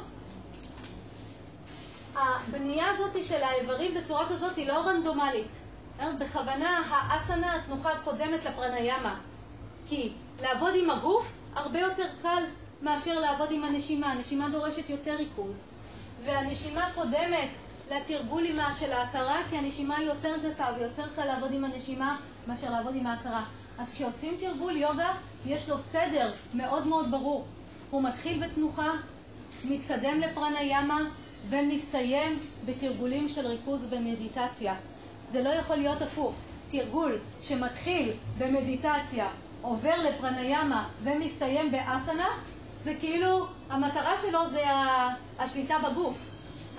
הבנייה 2.15 2.89
הזאת 2.89 3.23
של 3.23 3.43
האיברים 3.43 3.93
בצורה 3.93 4.29
כזאת 4.29 4.55
היא 4.55 4.67
לא 4.67 4.88
רנדומלית. 4.88 5.47
אה, 5.99 6.13
בכוונה 6.19 6.82
האסנה 6.89 7.55
התנוחה 7.55 7.89
קודמת 8.03 8.45
לפרניאמה, 8.45 9.19
כי 9.86 10.13
לעבוד 10.41 10.73
עם 10.75 10.89
הגוף 10.89 11.40
הרבה 11.55 11.79
יותר 11.79 12.07
קל 12.21 12.43
מאשר 12.81 13.19
לעבוד 13.19 13.51
עם 13.51 13.63
הנשימה. 13.63 14.11
הנשימה 14.11 14.49
דורשת 14.49 14.89
יותר 14.89 15.15
ריכוז, 15.15 15.73
והנשימה 16.25 16.89
קודמת 16.95 17.49
לתרגול 17.91 18.43
של 18.79 18.91
ההכרה, 18.91 19.37
כי 19.49 19.57
הנשימה 19.57 19.97
היא 19.97 20.07
יותר 20.07 20.35
גסה 20.43 20.65
ויותר 20.77 21.03
קל 21.15 21.25
לעבוד 21.25 21.53
עם 21.53 21.65
הנשימה 21.65 22.17
מאשר 22.47 22.71
לעבוד 22.71 22.95
עם 22.95 23.07
ההכרה. 23.07 23.43
אז 23.77 23.91
כשעושים 23.93 24.35
תרגול 24.39 24.77
יוגה, 24.77 25.13
יש 25.45 25.69
לו 25.69 25.77
סדר 25.77 26.31
מאוד 26.53 26.87
מאוד 26.87 27.11
ברור. 27.11 27.45
הוא 27.91 28.03
מתחיל 28.03 28.43
בתנוחה, 28.43 28.91
מתקדם 29.65 30.19
לפרניאמה 30.19 30.99
ומסתיים 31.49 32.39
בתרגולים 32.65 33.29
של 33.29 33.47
ריכוז 33.47 33.85
ומדיטציה. 33.89 34.75
זה 35.31 35.43
לא 35.43 35.49
יכול 35.49 35.75
להיות 35.75 36.01
הפוך. 36.01 36.33
תרגול 36.69 37.17
שמתחיל 37.41 38.11
במדיטציה, 38.39 39.27
עובר 39.62 39.95
לפרניאמה 40.09 40.88
ומסתיים 41.03 41.72
באסנה, 41.72 42.28
זה 42.84 42.93
כאילו, 42.99 43.47
המטרה 43.70 44.18
שלו 44.18 44.49
זה 44.49 44.64
השליטה 45.39 45.76
בגוף. 45.80 46.18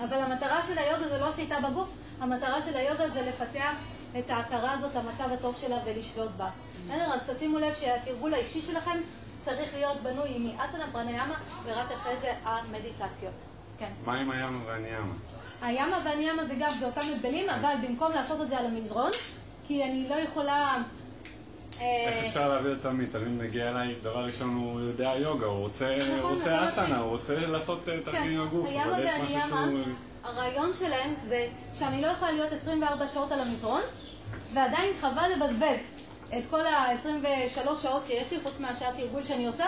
אבל 0.03 0.17
המטרה 0.17 0.63
של 0.63 0.77
היוגה 0.77 1.07
זה 1.07 1.17
לא 1.17 1.31
שליטה 1.31 1.55
בגוף, 1.69 1.89
המטרה 2.19 2.61
של 2.61 2.77
היוגה 2.77 3.09
זה 3.09 3.21
לפתח 3.21 3.75
את 4.19 4.29
ההכרה 4.29 4.71
הזאת 4.71 4.95
למצב 4.95 5.31
הטוב 5.31 5.55
שלה 5.57 5.77
ולשלוט 5.85 6.31
בה. 6.37 6.49
בסדר? 6.85 7.13
אז 7.13 7.21
תשימו 7.29 7.59
לב 7.59 7.73
שהתרגול 7.79 8.33
האישי 8.33 8.61
שלכם 8.61 8.99
צריך 9.45 9.73
להיות 9.73 9.97
בנוי 10.01 10.37
מאסנה, 10.39 10.85
פרניאמה, 10.91 11.35
ורק 11.63 11.91
אחרי 11.91 12.13
זה 12.21 12.33
המדיטציות. 12.43 13.33
כן. 13.79 13.89
מה 14.05 14.13
עם 14.13 14.31
הימה 14.31 14.65
והניאמה? 14.65 15.13
הימה 15.61 15.99
והניאמה 16.05 16.45
זה 16.45 16.53
גם, 16.59 16.71
זה 16.79 16.85
אותם 16.85 17.01
הבדלים, 17.15 17.49
אבל 17.49 17.73
במקום 17.87 18.11
לעשות 18.11 18.41
את 18.41 18.49
זה 18.49 18.57
על 18.57 18.65
המזרון, 18.65 19.11
כי 19.67 19.83
אני 19.83 20.09
לא 20.09 20.15
יכולה... 20.15 20.77
אה, 21.81 22.05
איך 22.07 22.25
אפשר 22.25 22.49
להעביר 22.49 22.77
תלמיד? 22.81 23.09
תלמיד 23.11 23.43
מגיע 23.47 23.69
אליי, 23.69 23.95
דבר 24.01 24.25
ראשון 24.25 24.55
הוא 24.55 24.81
יודע 24.81 25.13
יוגה, 25.17 25.45
הוא 25.45 25.59
רוצה 25.59 25.97
נכון, 26.17 26.37
אסנה, 26.51 26.99
הוא 26.99 27.09
רוצה 27.09 27.47
לעשות 27.47 27.89
אה, 27.89 28.11
כן. 28.11 28.27
לגוף, 28.27 28.69
אבל 28.69 29.03
יש 29.03 29.11
משהו 29.23 29.49
שהוא... 29.49 29.79
הרעיון 30.23 30.73
שלהם 30.73 31.13
זה 31.23 31.47
שאני 31.73 32.01
לא 32.01 32.07
יכולה 32.07 32.31
להיות 32.31 32.51
24 32.51 33.07
שעות 33.07 33.31
על 33.31 33.39
המזרון, 33.39 33.81
ועדיין 34.53 34.93
חבל 35.01 35.29
לבזבז 35.35 35.79
את 36.37 36.43
כל 36.49 36.65
ה-23 36.65 37.75
שעות 37.81 38.05
שיש 38.05 38.31
לי, 38.31 38.37
חוץ 38.43 38.59
מהשעת 38.59 38.95
תרגול 38.95 39.23
שאני 39.23 39.47
עושה, 39.47 39.65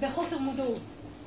בחוסר 0.00 0.38
מודעות. 0.38 0.80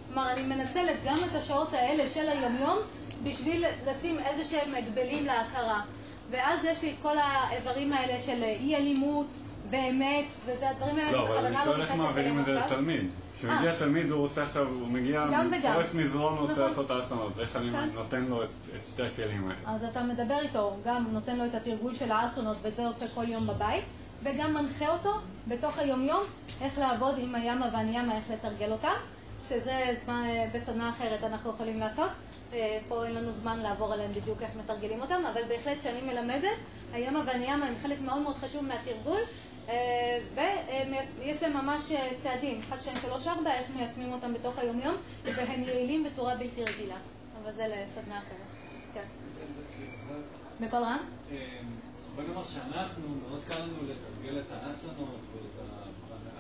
כלומר, 0.07 0.31
אני 0.31 0.41
מנצלת 0.41 0.95
גם 1.05 1.17
את 1.17 1.35
השעות 1.35 1.73
האלה 1.73 2.07
של 2.07 2.29
היומיום 2.29 2.77
בשביל 3.23 3.65
לשים 3.87 4.19
איזה 4.19 4.45
שהם 4.45 4.75
הגבלים 4.75 5.25
להכרה. 5.25 5.81
ואז 6.31 6.59
יש 6.63 6.81
לי 6.81 6.89
את 6.89 6.95
כל 7.01 7.17
האיברים 7.17 7.93
האלה 7.93 8.19
של 8.19 8.43
אי 8.43 8.75
אלימות, 8.75 9.27
באמת, 9.72 10.26
וזה 10.45 10.69
הדברים 10.69 10.98
האלה, 10.98 11.11
לא, 11.11 11.27
אבל 11.27 11.45
אני 11.45 11.56
שואל 11.64 11.81
איך 11.81 11.95
מעבירים 11.95 12.39
את 12.39 12.45
זה 12.45 12.60
לתלמיד. 12.60 13.06
כשמגיע 13.35 13.72
אה. 13.72 13.80
תלמיד, 13.80 14.11
הוא 14.11 14.19
רוצה 14.19 14.43
עכשיו, 14.43 14.68
הוא 14.68 14.88
מגיע, 14.88 15.26
פורס 15.73 15.95
מזרון, 15.95 16.34
הוא 16.34 16.41
רוצה 16.41 16.53
נכון. 16.53 16.64
לעשות 16.64 16.91
האסנות. 16.91 17.39
איך 17.39 17.56
אני 17.56 17.72
כן. 17.72 17.89
נותן 17.93 18.23
לו 18.23 18.43
את 18.43 18.49
שתי 18.88 19.03
הכלים 19.03 19.48
האלה? 19.48 19.76
אז 19.76 19.84
אתה 19.84 20.03
מדבר 20.03 20.39
איתו, 20.41 20.77
גם 20.85 21.06
נותן 21.11 21.35
לו 21.35 21.45
את 21.45 21.56
התרגול 21.56 21.95
של 21.95 22.11
האסונות, 22.11 22.57
וזה 22.61 22.88
עושה 22.88 23.06
כל 23.14 23.23
יום 23.27 23.48
בבית, 23.48 23.84
וגם 24.23 24.53
מנחה 24.53 24.93
אותו 24.93 25.11
בתוך 25.48 25.77
היומיום 25.77 26.23
איך 26.61 26.77
לעבוד 26.77 27.15
עם 27.18 27.35
הימה 27.35 27.69
והניימה, 27.73 28.15
איך 28.15 28.23
לתרגל 28.30 28.72
אותם. 28.72 28.93
שזה 29.48 29.85
זמן, 30.06 30.27
בסדנה 30.53 30.89
אחרת 30.89 31.23
אנחנו 31.23 31.49
יכולים 31.49 31.80
לעשות. 31.80 32.10
אה, 32.53 32.77
פה 32.88 33.06
אין 33.06 33.15
לנו 33.15 33.31
זמן 33.31 33.60
לעבור 33.60 33.93
עליהם 33.93 34.11
בדיוק 34.11 34.41
איך 34.41 34.52
מתרגלים 34.64 35.02
אותם, 35.02 35.22
אבל 35.34 35.41
בהחלט 35.48 35.80
כשאני 35.80 36.02
מלמדת, 36.02 36.57
הימה 36.93 37.22
והניימה 37.26 37.65
הם 37.65 37.73
חלק 37.81 38.02
מאוד 38.02 38.22
מאוד 38.22 38.35
חשוב 38.35 38.64
מהתרגול, 38.64 39.19
אה, 39.19 39.26
ויש 40.35 41.43
להם 41.43 41.53
ממש 41.53 41.91
אה, 41.91 42.09
צעדים, 42.23 42.59
1, 42.59 42.81
2, 42.81 42.97
3, 43.01 43.27
4, 43.27 43.53
איך 43.53 43.67
מיישמים 43.75 44.13
אותם 44.13 44.33
בתוך 44.33 44.57
היומיום, 44.57 44.95
והם 45.23 45.63
יעילים 45.63 46.03
בצורה 46.03 46.35
בלתי 46.35 46.63
רגילה. 46.63 46.97
אבל 47.43 47.53
זה 47.53 47.63
לסדנה 47.67 48.17
אחרת. 48.17 48.38
כן. 48.93 49.03
בקול 50.61 50.79
רם? 50.79 50.99
בוא 52.15 52.23
נאמר 52.23 52.43
שאנחנו, 52.43 53.07
מאוד 53.29 53.43
קל 53.47 53.59
לנו 53.59 53.77
לתרגל 53.89 54.39
את 54.39 54.45
האסנות. 54.51 55.19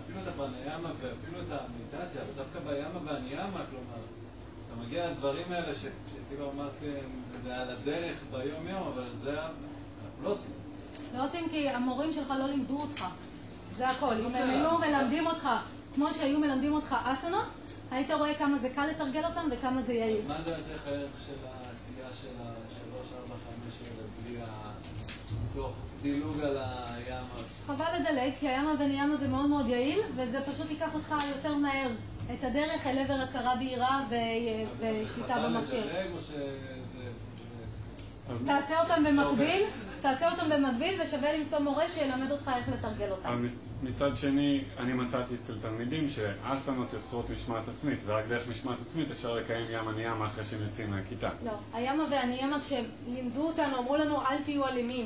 אפילו 0.05 0.19
את 0.23 0.27
הפרניאמה 0.27 0.89
ואפילו 1.01 1.41
את 1.41 1.51
המדיטציה, 1.51 2.21
אבל 2.21 2.31
דווקא 2.35 2.59
בימה 2.59 2.99
והניאמה, 3.05 3.61
כלומר, 3.69 4.01
אתה 4.65 4.75
מגיע 4.75 5.11
לדברים 5.11 5.51
האלה 5.51 5.75
שכאילו 5.75 6.51
אמרתם, 6.51 7.07
זה 7.43 7.57
על 7.57 7.69
הדרך 7.69 8.23
ביום-יום, 8.31 8.87
אבל 8.87 9.09
זה 9.23 9.41
אנחנו 9.41 10.23
לא 10.23 10.29
עושים. 10.29 10.60
לא 11.17 11.25
עושים 11.25 11.49
כי 11.49 11.69
המורים 11.69 12.13
שלך 12.13 12.33
לא 12.39 12.47
לימדו 12.47 12.81
אותך. 12.81 13.05
זה 13.77 13.87
הכל. 13.87 14.13
אם 14.13 14.35
הם 14.35 14.49
היו 14.49 14.77
מלמדים 14.77 15.27
אותך 15.27 15.49
כמו 15.95 16.13
שהיו 16.13 16.39
מלמדים 16.39 16.73
אותך 16.73 16.95
אסנות, 17.03 17.45
היית 17.91 18.11
רואה 18.11 18.33
כמה 18.35 18.57
זה 18.57 18.69
קל 18.69 18.87
לתרגל 18.87 19.25
אותם 19.25 19.49
וכמה 19.51 19.81
זה 19.81 19.93
יעיל. 19.93 20.21
מה 20.27 20.37
דעתך 20.45 20.87
הערך 20.87 21.09
של 21.27 21.33
העשייה 21.45 22.07
של 22.21 22.27
השלוש, 22.39 23.07
ארבע, 23.19 23.35
חמש 23.35 23.73
האלה 23.81 24.07
בלי 24.23 24.37
תוך 25.55 25.71
דילוג 26.01 26.41
על 26.41 26.57
הים? 26.57 27.23
חבל 27.67 27.85
לדלג, 27.99 28.31
כי 28.39 28.47
הים 28.47 28.65
וניימה 28.79 29.17
זה 29.17 29.27
מאוד 29.27 29.45
מאוד 29.45 29.67
יעיל, 29.67 29.99
וזה 30.15 30.41
פשוט 30.41 30.71
ייקח 30.71 30.93
אותך 30.93 31.15
יותר 31.35 31.55
מהר 31.55 31.89
את 32.33 32.43
הדרך 32.43 32.87
אל 32.87 32.97
עבר 32.97 33.13
הכרה 33.13 33.55
בהירה 33.55 34.05
ושליטה 34.79 35.35
במכשיר. 35.39 35.83
תעשה 38.45 38.81
אותם 38.81 39.03
במקביל, 39.03 39.63
תעשה 40.01 40.31
אותם 40.31 40.49
במקביל, 40.49 41.01
ושווה 41.01 41.33
למצוא 41.37 41.59
מורה 41.59 41.89
שילמד 41.89 42.31
אותך 42.31 42.51
איך 42.55 42.69
לתרגל 42.69 43.11
אותם. 43.11 43.47
מצד 43.83 44.17
שני, 44.17 44.63
אני 44.79 44.93
מצאתי 44.93 45.35
אצל 45.35 45.53
תלמידים 45.61 46.09
שאסנות 46.09 46.93
יוצרות 46.93 47.29
משמעת 47.29 47.67
עצמית, 47.67 47.99
ורק 48.05 48.25
דרך 48.27 48.47
משמעת 48.47 48.77
עצמית 48.81 49.11
אפשר 49.11 49.35
לקיים 49.35 49.65
ים 49.69 49.87
הניימה 49.87 50.27
אחרי 50.27 50.43
שהם 50.43 50.63
יוצאים 50.63 50.91
מהכיתה. 50.91 51.29
לא, 51.45 51.51
הימה 51.73 52.03
והניימה 52.09 52.59
כשהם 52.59 52.85
לימדו 53.13 53.41
אותנו, 53.41 53.77
אמרו 53.77 53.95
לנו 53.95 54.21
אל 54.21 54.37
תהיו 54.45 54.67
אלימים. 54.67 55.05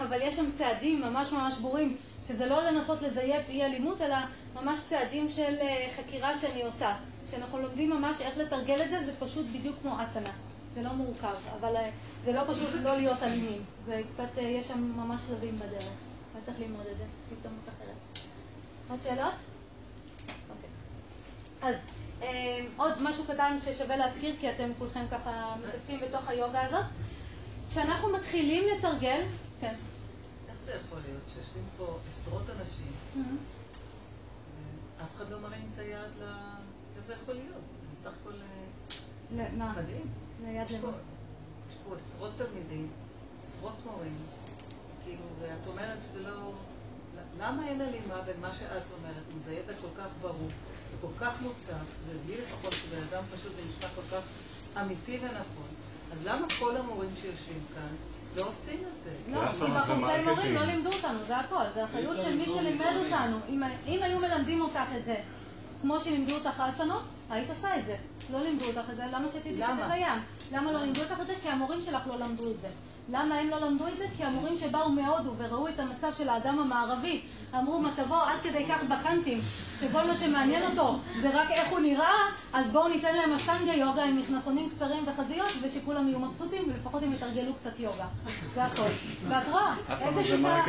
אבל 0.00 0.18
יש 0.22 0.36
שם 0.36 0.50
צעדים 0.50 1.00
ממש 1.00 1.32
ממש 1.32 1.54
ברורים, 1.54 1.96
שזה 2.28 2.46
לא 2.46 2.62
לנסות 2.62 3.02
לזייף 3.02 3.48
אי 3.48 3.64
אלימות, 3.64 4.00
אלא 4.00 4.16
ממש 4.54 4.80
צעדים 4.88 5.28
של 5.28 5.54
אה, 5.60 5.88
חקירה 5.96 6.36
שאני 6.36 6.62
עושה. 6.62 6.94
כשאנחנו 7.28 7.58
לומדים 7.58 7.90
ממש 7.90 8.20
איך 8.20 8.38
לתרגל 8.38 8.82
את 8.82 8.90
זה, 8.90 9.04
זה 9.04 9.12
פשוט 9.18 9.46
בדיוק 9.54 9.76
כמו 9.82 9.96
אסנה. 10.02 10.30
זה 10.74 10.82
לא 10.82 10.92
מורכב, 10.92 11.34
אבל 11.60 11.76
אה, 11.76 11.90
זה 12.24 12.32
לא 12.32 12.42
פשוט 12.48 12.68
לא 12.82 12.96
להיות 12.96 13.22
אלימים. 13.22 13.62
זה 13.84 14.00
קצת, 14.14 14.38
אה, 14.38 14.42
יש 14.42 14.68
שם 14.68 14.92
ממש 14.96 15.22
שלבים 15.28 15.56
בדרך. 15.56 15.90
אז 16.36 16.44
צריך 16.44 16.60
ללמוד 16.60 16.86
את 16.92 16.96
זה, 16.96 17.04
בהזדמנות 17.30 17.68
אחרת. 17.68 17.96
עוד 18.88 18.98
שאלות? 19.02 19.34
אוקיי. 20.50 20.70
אז 21.62 21.76
עוד 22.76 23.02
משהו 23.02 23.24
קטן 23.24 23.56
ששווה 23.60 23.96
להזכיר, 23.96 24.34
כי 24.40 24.50
אתם 24.50 24.70
כולכם 24.78 25.04
ככה 25.10 25.56
מתעסקים 25.68 26.00
בתוך 26.00 26.28
היוגה 26.28 26.66
הזאת. 26.66 26.84
כשאנחנו 27.68 28.12
מתחילים 28.12 28.64
לתרגל, 28.78 29.22
כן. 29.60 29.74
איך 30.48 30.58
זה 30.58 30.72
יכול 30.84 30.98
להיות 31.06 31.22
שיושבים 31.34 31.64
פה 31.78 31.98
עשרות 32.08 32.42
אנשים, 32.60 32.92
ואף 34.98 35.16
אחד 35.16 35.30
לא 35.30 35.40
מרים 35.40 35.70
את 35.74 35.78
היד 35.78 36.10
ל... 36.20 36.24
איך 36.96 37.04
זה 37.04 37.14
יכול 37.22 37.34
להיות? 37.34 37.62
בסך 37.92 38.10
הכל... 38.22 38.32
מדהים. 39.76 40.23
יש 40.42 40.72
פה 41.84 41.94
עשרות 41.94 42.30
תלמידים, 42.36 42.88
עשרות 43.42 43.76
מורים, 43.86 44.16
כאילו, 45.04 45.22
ואת 45.40 45.66
אומרת 45.66 45.98
שזה 46.04 46.22
לא... 46.22 46.52
למה 47.38 47.68
אין 47.68 47.80
הלימה 47.80 48.22
בין 48.26 48.40
מה 48.40 48.52
שאת 48.52 48.82
אומרת, 48.98 49.24
אם 49.34 49.40
זה 49.44 49.54
ידע 49.54 49.72
כל 49.82 49.88
כך 50.02 50.08
ברור 50.20 50.48
וכל 50.98 51.24
כך 51.24 51.42
מוצק, 51.42 51.74
ולי 52.06 52.36
לפחות 52.42 52.74
כבן 52.74 53.02
אדם 53.10 53.22
פשוט 53.34 53.52
זה 53.56 53.62
נשמע 53.68 53.88
כל 53.94 54.16
כך 54.16 54.22
אמיתי 54.82 55.18
ונכון, 55.22 55.68
אז 56.12 56.26
למה 56.26 56.46
כל 56.58 56.76
המורים 56.76 57.10
שיושבים 57.20 57.62
כאן 57.74 57.96
לא 58.36 58.48
עושים 58.48 58.78
את 58.80 59.04
זה. 59.04 59.10
לא, 59.32 59.52
כי 59.52 59.64
בחומסי 59.80 60.22
מורים 60.24 60.54
לא 60.54 60.64
לימדו 60.64 60.92
אותנו, 60.92 61.18
זה 61.26 61.36
הכל. 61.36 61.64
זה 61.74 61.84
אחריות 61.84 62.16
של 62.20 62.36
מי 62.36 62.44
שלימד 62.46 62.92
אותנו. 63.04 63.38
אם 63.86 64.02
היו 64.02 64.18
מלמדים 64.20 64.60
אותך 64.60 64.88
את 64.96 65.04
זה 65.04 65.16
כמו 65.80 66.00
שלימדו 66.00 66.34
אותך 66.34 66.62
אסנות, 66.74 67.02
היית 67.30 67.48
עושה 67.48 67.78
את 67.78 67.84
זה. 67.86 67.96
לא 68.32 68.42
לימדו 68.42 68.64
אותך 68.64 68.90
את 68.90 68.96
זה, 68.96 69.02
למה 69.12 69.28
שתדעי 69.32 69.52
שזה 69.54 69.82
קיים? 69.90 70.18
למה 70.52 70.72
לא 70.72 70.80
לימדו 70.80 71.00
אותך 71.00 71.20
את 71.20 71.26
זה? 71.26 71.34
כי 71.42 71.48
המורים 71.48 71.82
שלך 71.82 72.02
לא 72.06 72.18
למדו 72.18 72.50
את 72.50 72.60
זה. 72.60 72.68
למה 73.12 73.34
הם 73.34 73.48
לא 73.48 73.60
למדו 73.60 73.86
את 73.86 73.98
זה? 73.98 74.04
כי 74.16 74.24
המורים 74.24 74.58
שבאו 74.58 74.88
מהודו 74.88 75.30
וראו 75.38 75.68
את 75.68 75.80
המצב 75.80 76.08
של 76.18 76.28
האדם 76.28 76.58
המערבי, 76.58 77.20
אמרו 77.58 77.80
מצבו 77.80 78.14
עד 78.14 78.40
כדי 78.42 78.64
כך 78.68 78.82
בקנטים, 78.82 79.40
שכל 79.80 80.06
מה 80.06 80.16
שמעניין 80.16 80.62
אותו 80.70 80.98
זה 81.20 81.30
רק 81.40 81.50
איך 81.50 81.68
הוא 81.68 81.78
נראה, 81.78 82.14
אז 82.52 82.70
בואו 82.70 82.88
ניתן 82.88 83.14
להם 83.14 83.32
אשטנגה 83.32 83.72
יוגה 83.72 84.04
עם 84.04 84.20
מכנסונים 84.20 84.70
קצרים 84.70 85.04
וחזיות, 85.06 85.50
ושכולם 85.62 86.08
יהיו 86.08 86.18
מבסוטים 86.18 86.62
ולפחות 86.68 87.02
הם 87.02 87.12
יתרגלו 87.12 87.54
קצת 87.54 87.80
יוגה. 87.80 88.06
זה 88.54 88.64
הכל. 88.64 88.88
ואת 89.28 89.48
רואה, 89.48 89.74
איזה 90.00 90.24
שיטה... 90.24 90.60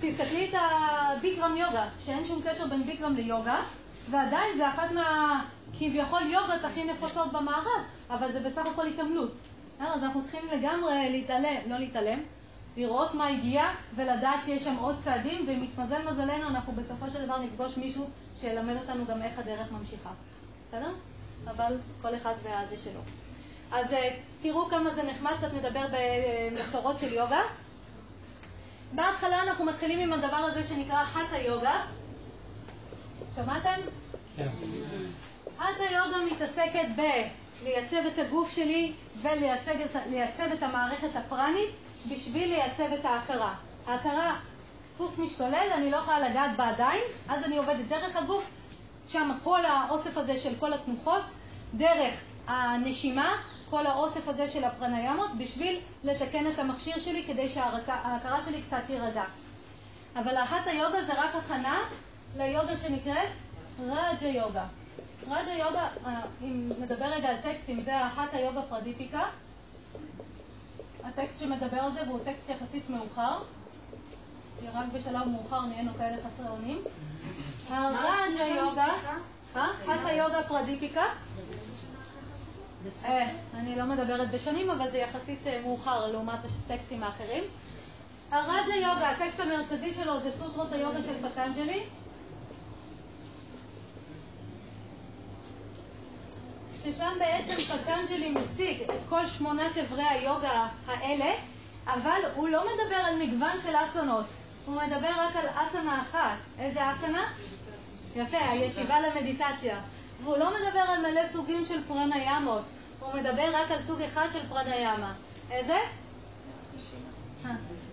תסתכלי 0.00 0.50
את 0.50 0.54
הביקרם 0.60 1.56
יוגה, 1.56 1.84
שאין 2.04 2.24
שום 2.24 2.42
קשר 2.44 2.66
בין 2.66 2.86
ביקרם 2.86 3.14
ליוגה, 3.14 3.56
ועדיין 4.10 4.56
זה 4.56 4.68
אחת 4.68 4.92
מה... 4.92 5.40
כביכול 5.78 6.22
יוגות 6.22 6.64
הכי 6.64 6.84
נפוצות 6.84 7.32
במערב, 7.32 7.82
אבל 8.10 8.32
זה 8.32 8.40
בסך 8.40 8.66
הכל 8.66 8.86
התעמלות. 8.86 9.32
אז 9.80 10.04
אנחנו 10.04 10.22
צריכים 10.22 10.48
לגמרי 10.52 11.10
להתעלם, 11.10 11.56
לא 11.66 11.76
להתעלם, 11.76 12.18
לראות 12.76 13.14
מה 13.14 13.26
הגיע 13.26 13.64
ולדעת 13.94 14.44
שיש 14.44 14.64
שם 14.64 14.76
עוד 14.76 14.96
צעדים, 15.04 15.44
ואם 15.48 15.64
יתמזל 15.64 16.10
מזלנו, 16.10 16.48
אנחנו 16.48 16.72
בסופו 16.72 17.10
של 17.10 17.24
דבר 17.26 17.38
נפגוש 17.38 17.76
מישהו 17.76 18.10
שילמד 18.40 18.76
אותנו 18.76 19.04
גם 19.06 19.22
איך 19.22 19.38
הדרך 19.38 19.72
ממשיכה. 19.72 20.10
בסדר? 20.68 20.90
אבל 21.44 21.76
כל 22.02 22.16
אחד 22.16 22.34
והזה 22.42 22.76
שלו. 22.84 23.00
אז 23.72 23.92
אה, 23.92 24.16
תראו 24.42 24.68
כמה 24.68 24.94
זה 24.94 25.02
נחמד, 25.02 25.32
קצת 25.38 25.54
נדבר 25.54 25.86
במסורות 25.92 26.98
של 26.98 27.12
יוגה. 27.12 27.40
בהתחלה 28.94 29.42
אנחנו 29.42 29.64
מתחילים 29.64 29.98
עם 29.98 30.12
הדבר 30.12 30.36
הזה 30.36 30.64
שנקרא 30.64 31.04
חטא 31.04 31.36
יוגה. 31.36 31.80
שמעתם? 33.34 33.80
כן. 34.36 34.48
חטא 35.58 35.82
יוגה 35.82 36.16
מתעסקת 36.32 36.86
ב... 36.96 37.00
לייצב 37.64 38.06
את 38.14 38.18
הגוף 38.18 38.50
שלי 38.50 38.92
ולייצב 39.22 40.52
את 40.52 40.62
המערכת 40.62 41.16
הפרנית 41.16 41.70
בשביל 42.10 42.48
לייצב 42.48 42.92
את 42.92 43.04
ההכרה. 43.04 43.54
ההכרה, 43.86 44.36
סוס 44.96 45.18
משתולל, 45.18 45.68
אני 45.74 45.90
לא 45.90 45.96
יכולה 45.96 46.20
לגעת 46.20 46.56
בה 46.56 46.68
עדיין, 46.68 47.00
אז 47.28 47.44
אני 47.44 47.56
עובדת 47.56 47.86
דרך 47.88 48.16
הגוף, 48.16 48.50
שם 49.08 49.30
כל 49.44 49.64
האוסף 49.64 50.16
הזה 50.16 50.38
של 50.38 50.54
כל 50.60 50.72
התנוחות, 50.72 51.22
דרך 51.74 52.14
הנשימה, 52.46 53.36
כל 53.70 53.86
האוסף 53.86 54.28
הזה 54.28 54.48
של 54.48 54.64
הפרניאמות, 54.64 55.30
בשביל 55.38 55.80
לתקן 56.04 56.46
את 56.46 56.58
המכשיר 56.58 56.98
שלי 56.98 57.24
כדי 57.26 57.48
שההכרה 57.48 58.40
שלי 58.40 58.62
קצת 58.62 58.80
תירגע. 58.86 59.24
אבל 60.16 60.36
אחת 60.36 60.66
היוגה 60.66 61.04
זה 61.04 61.12
רק 61.12 61.34
הכנה 61.34 61.78
ליוגה 62.36 62.76
שנקראת 62.76 63.30
רג'ה 63.80 64.28
יוגה. 64.28 64.64
רג'ה 65.28 65.52
יוגה, 65.52 65.88
אה, 66.06 66.20
אם 66.42 66.70
נדבר 66.80 67.06
רגע 67.06 67.28
על 67.28 67.36
טקסטים, 67.36 67.80
זה 67.80 68.06
אחת 68.06 68.34
היוגה 68.34 68.62
פרדיפיקה. 68.62 69.24
הטקסט 71.04 71.40
שמדבר 71.40 71.80
על 71.80 71.92
זה, 71.92 72.00
והוא 72.06 72.20
טקסט 72.24 72.50
יחסית 72.50 72.90
מאוחר, 72.90 73.38
כי 74.60 74.66
רק 74.74 74.86
בשלב 74.94 75.28
מאוחר 75.28 75.60
נהיינו 75.66 75.94
כאלה 75.98 76.16
חסרי 76.26 76.48
אונים. 76.48 76.82
הרג'ה 77.68 78.44
יוגה, 78.56 78.94
אחת 79.52 80.00
היוגה 80.04 80.42
פרדיפיקה. 80.48 81.04
אה, 83.04 83.30
אני 83.54 83.76
לא 83.76 83.84
מדברת 83.84 84.30
בשנים, 84.30 84.70
אבל 84.70 84.90
זה 84.90 84.98
יחסית 84.98 85.46
אה, 85.46 85.60
מאוחר 85.62 86.06
לעומת 86.06 86.38
הטקסטים 86.44 87.02
האחרים. 87.02 87.44
הרג'ה 88.30 88.74
יוגה, 88.74 89.10
הטקסט 89.10 89.40
המרכזי 89.40 89.92
שלו 89.92 90.20
זה 90.20 90.30
סוטרות 90.30 90.72
היוגה 90.72 91.02
של 91.02 91.28
פטנג'לי. 91.28 91.82
ששם 96.84 97.12
בעצם 97.18 97.60
פטנג'לי 97.60 98.30
מציג 98.30 98.82
את 98.82 99.08
כל 99.08 99.26
שמונת 99.26 99.78
אברי 99.78 100.04
היוגה 100.04 100.68
האלה, 100.86 101.32
אבל 101.86 102.20
הוא 102.34 102.48
לא 102.48 102.62
מדבר 102.64 102.96
על 102.96 103.22
מגוון 103.22 103.60
של 103.60 103.74
אסונות, 103.84 104.24
הוא 104.66 104.82
מדבר 104.82 105.10
רק 105.16 105.36
על 105.36 105.46
אסנה 105.54 106.02
אחת. 106.02 106.36
איזה 106.58 106.92
אסנה? 106.92 107.24
יפה, 108.16 108.36
הישיבה 108.50 109.00
למדיטציה. 109.00 109.80
והוא 110.22 110.36
לא 110.36 110.50
מדבר 110.50 110.80
על 110.80 111.00
מלא 111.00 111.26
סוגים 111.26 111.64
של 111.64 111.84
פרניאמות, 111.88 112.62
הוא 113.00 113.14
מדבר 113.14 113.50
רק 113.54 113.70
על 113.70 113.82
סוג 113.82 114.02
אחד 114.02 114.26
של 114.32 114.48
פרניאמה. 114.48 115.14
איזה? 115.50 115.78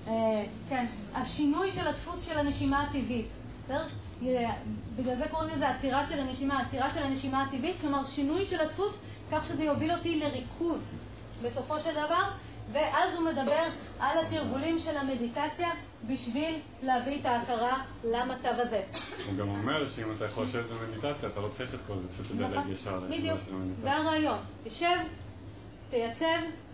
אה, 0.07 0.43
כן, 0.69 0.85
השינוי 1.15 1.72
של 1.72 1.88
הדפוס 1.88 2.26
של 2.26 2.39
הנשימה 2.39 2.84
הטבעית. 2.84 3.27
בגלל 4.95 5.15
זה 5.15 5.26
קוראים 5.31 5.49
לזה 5.56 5.69
עצירה 5.69 6.07
של 6.07 6.19
הנשימה, 6.19 6.61
עצירה 6.61 6.89
של 6.89 7.03
הנשימה 7.03 7.43
הטבעית, 7.43 7.76
כלומר 7.81 8.06
שינוי 8.06 8.45
של 8.45 8.61
הדפוס 8.61 8.98
כך 9.31 9.45
שזה 9.45 9.64
יוביל 9.64 9.91
אותי 9.91 10.19
לריכוז 10.19 10.91
בסופו 11.43 11.80
של 11.80 11.91
דבר, 11.91 12.23
ואז 12.72 13.14
הוא 13.14 13.26
מדבר 13.26 13.64
על 13.99 14.18
התרגולים 14.18 14.80
של 14.80 14.98
המדיטציה 14.98 15.69
בשביל 16.07 16.56
להביא 16.84 17.19
את 17.22 17.26
ההכרה 17.26 17.84
למצב 18.03 18.53
הזה. 18.57 18.81
הוא 19.27 19.38
גם 19.38 19.49
אומר 19.49 19.89
שאם 19.89 20.06
אתה 20.18 20.26
יכול 20.26 20.43
לשבת 20.43 20.65
במדיטציה, 20.65 21.30
אתה 21.30 21.39
לא 21.39 21.48
צריך 21.57 21.73
את 21.73 21.80
כל 21.88 21.93
זה, 21.95 22.07
פשוט 22.14 22.26
תדלג 22.27 22.57
נכון. 22.57 22.72
ישר 22.72 22.99
לישיבה 22.99 23.38
של 23.45 23.53
המדיטציה. 23.53 23.81
זה 23.81 23.93
הרעיון. 23.93 24.38
תשב, 24.64 24.98
תייצב 25.89 26.26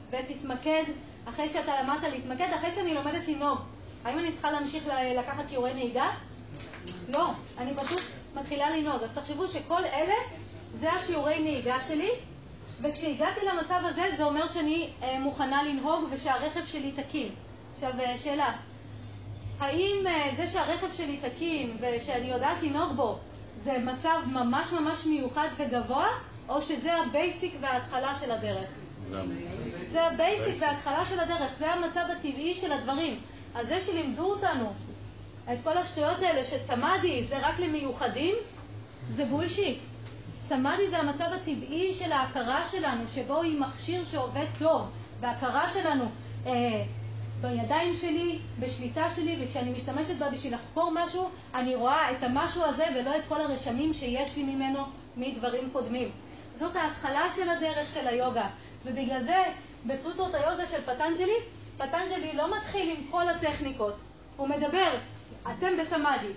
ותתמקד, 0.09 0.83
אחרי 1.25 1.49
שאתה 1.49 1.71
למדת 1.83 2.03
להתמקד, 2.03 2.47
אחרי 2.55 2.71
שאני 2.71 2.93
לומדת 2.93 3.27
לנהוג. 3.27 3.59
האם 4.05 4.19
אני 4.19 4.31
צריכה 4.31 4.51
להמשיך 4.51 4.83
לקחת 5.17 5.49
שיעורי 5.49 5.73
נהיגה? 5.73 6.09
לא, 7.09 7.31
אני 7.57 7.73
פשוט 7.75 8.01
מתחילה 8.35 8.77
לנהוג. 8.77 9.03
אז 9.03 9.17
תחשבו 9.17 9.47
שכל 9.47 9.85
אלה 9.85 10.15
זה 10.73 10.91
השיעורי 10.91 11.41
נהיגה 11.41 11.77
שלי, 11.87 12.09
וכשהגעתי 12.81 13.39
למצב 13.45 13.79
הזה 13.83 14.01
זה 14.17 14.23
אומר 14.23 14.47
שאני 14.47 14.89
אה, 15.03 15.19
מוכנה 15.19 15.63
לנהוג 15.63 16.05
ושהרכב 16.11 16.65
שלי 16.65 16.91
תקין. 16.91 17.29
עכשיו, 17.73 17.91
אה, 17.99 18.17
שאלה, 18.17 18.53
האם 19.59 20.07
אה, 20.07 20.31
זה 20.37 20.47
שהרכב 20.47 20.87
שלי 20.93 21.17
תקין 21.17 21.71
ושאני 21.79 22.27
יודעת 22.27 22.63
לנהוג 22.63 22.95
בו 22.95 23.17
זה 23.63 23.77
מצב 23.77 24.19
ממש 24.25 24.71
ממש 24.71 25.05
מיוחד 25.05 25.47
וגבוה, 25.57 26.07
או 26.49 26.61
שזה 26.61 26.93
ה 26.93 27.03
basic 27.03 27.53
וההתחלה 27.61 28.15
של 28.15 28.31
הדרך? 28.31 28.69
זה 29.85 30.03
ה 30.03 30.12
basic 30.12 30.55
וההתחלה 30.59 31.05
של 31.05 31.19
הדרך, 31.19 31.51
זה 31.59 31.71
המצב 31.71 32.05
הטבעי 32.11 32.55
של 32.55 32.71
הדברים. 32.71 33.19
אז 33.55 33.67
זה 33.67 33.81
שלימדו 33.81 34.23
אותנו 34.23 34.73
את 35.53 35.57
כל 35.63 35.77
השטויות 35.77 36.21
האלה 36.21 36.43
שסמאדי 36.43 37.23
זה 37.27 37.37
רק 37.47 37.59
למיוחדים, 37.59 38.35
זה 39.15 39.25
בולשיט. 39.25 39.77
סמאדי 40.47 40.89
זה 40.89 40.97
המצב 40.97 41.25
הטבעי 41.35 41.93
של 41.93 42.11
ההכרה 42.11 42.65
שלנו, 42.71 43.03
שבו 43.15 43.41
היא 43.41 43.59
מכשיר 43.59 44.05
שעובד 44.05 44.45
טוב, 44.59 44.89
וההכרה 45.19 45.69
שלנו 45.69 46.05
אה, 46.45 46.83
בידיים 47.41 47.93
שלי, 48.01 48.39
בשליטה 48.59 49.11
שלי, 49.11 49.37
וכשאני 49.41 49.69
משתמשת 49.69 50.15
בה 50.17 50.29
בשביל 50.29 50.53
לחקור 50.53 50.91
משהו, 50.93 51.29
אני 51.55 51.75
רואה 51.75 52.11
את 52.11 52.23
המשהו 52.23 52.63
הזה 52.63 52.85
ולא 52.95 53.15
את 53.15 53.21
כל 53.27 53.41
הרשמים 53.41 53.93
שיש 53.93 54.37
לי 54.37 54.43
ממנו 54.43 54.79
מדברים 55.17 55.69
קודמים. 55.73 56.09
זאת 56.59 56.75
ההתחלה 56.75 57.29
של 57.35 57.49
הדרך 57.49 57.89
של 57.89 58.07
היוגה, 58.07 58.47
ובגלל 58.85 59.21
זה 59.21 59.43
בסוטרות 59.85 60.35
היוגה 60.35 60.65
של 60.65 60.81
פטנג'לי, 60.81 61.37
פטנג'לי 61.77 62.33
לא 62.33 62.57
מתחיל 62.57 62.95
עם 62.97 63.11
כל 63.11 63.29
הטכניקות. 63.29 63.95
הוא 64.37 64.47
מדבר 64.47 64.89
אתם 65.51 65.67
בסמאדי. 65.81 66.31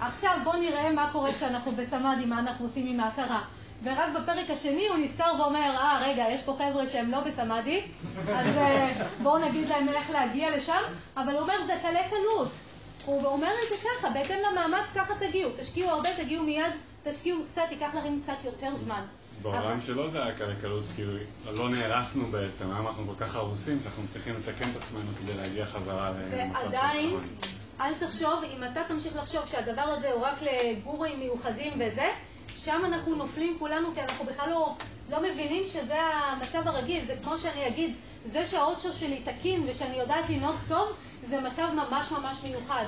עכשיו 0.00 0.38
בואו 0.44 0.60
נראה 0.60 0.92
מה 0.92 1.08
קורה 1.12 1.32
כשאנחנו 1.32 1.72
בסמאדי, 1.72 2.24
מה 2.24 2.38
אנחנו 2.38 2.66
עושים 2.66 2.86
עם 2.86 3.00
ההכרה. 3.00 3.40
ורק 3.84 4.10
בפרק 4.16 4.50
השני 4.50 4.88
הוא 4.88 4.96
נזכר 4.96 5.32
ואומר, 5.38 5.76
אה, 5.76 5.98
רגע, 6.02 6.24
יש 6.30 6.42
פה 6.42 6.56
חבר'ה 6.58 6.86
שהם 6.86 7.10
לא 7.10 7.20
בסמאדי, 7.20 7.80
אז 8.28 8.56
אה, 8.56 8.92
בואו 9.22 9.38
נגיד 9.38 9.68
להם 9.68 9.88
איך 9.88 10.10
להגיע 10.10 10.56
לשם, 10.56 10.82
אבל 11.16 11.32
הוא 11.32 11.40
אומר, 11.40 11.62
זה 11.66 11.72
קלה 11.82 12.00
קלות. 12.10 12.48
הוא 13.04 13.26
אומר 13.26 13.48
את 13.48 13.76
זה 13.76 13.88
ככה, 13.98 14.10
בהתאם 14.10 14.38
למאמץ 14.50 14.90
ככה 14.94 15.14
תגיעו. 15.20 15.50
תשקיעו 15.56 15.90
הרבה, 15.90 16.08
תגיעו 16.16 16.44
מיד, 16.44 16.72
תשקיעו 17.04 17.38
קצת, 17.50 17.62
ייקח 17.70 17.94
לכם 17.94 18.20
קצת 18.22 18.44
יותר 18.44 18.76
זמן. 18.76 19.02
בעולם 19.42 19.80
שלו 19.80 20.10
זה 20.10 20.24
היה 20.24 20.36
קלה 20.36 20.54
קלות, 20.60 20.84
כאילו 20.94 21.12
לא 21.52 21.68
נהרסנו 21.68 22.26
בעצם, 22.26 22.72
היום 22.72 22.86
אנחנו 22.86 23.06
כל 23.06 23.24
כך 23.24 23.36
הרוסים 23.36 23.78
שאנחנו 23.82 24.02
צריכים 24.12 24.34
לתקן 24.34 24.70
את 24.70 24.82
עצמנו 24.82 25.10
כדי 25.20 25.36
להגיע 25.36 25.66
חזרה 25.66 26.10
למצב 26.10 26.60
של 26.60 26.66
ועדיין, 26.66 27.16
אל 27.80 27.94
תחשוב, 27.94 28.44
אם 28.56 28.64
אתה 28.64 28.80
תמשיך 28.88 29.16
לחשוב 29.16 29.46
שהדבר 29.46 29.82
הזה 29.82 30.12
הוא 30.12 30.22
רק 30.22 30.34
לגורים 30.42 31.20
מיוחדים 31.20 31.72
וזה, 31.78 32.10
שם 32.56 32.82
אנחנו 32.84 33.14
נופלים 33.14 33.56
כולנו, 33.58 33.94
כי 33.94 34.02
אנחנו 34.02 34.24
בכלל 34.24 34.50
לא, 34.50 34.74
לא 35.10 35.22
מבינים 35.22 35.68
שזה 35.68 36.00
המצב 36.02 36.68
הרגיל. 36.68 37.04
זה 37.04 37.14
כמו 37.22 37.38
שאני 37.38 37.66
אגיד, 37.66 37.94
זה 38.24 38.46
שהאוטו 38.46 38.92
שלי 38.92 39.20
תקין 39.24 39.62
ושאני 39.66 39.96
יודעת 39.96 40.30
לנהוג 40.30 40.56
טוב, 40.68 40.96
זה 41.24 41.40
מצב 41.40 41.68
ממש 41.74 42.10
ממש 42.10 42.36
מיוחד. 42.44 42.84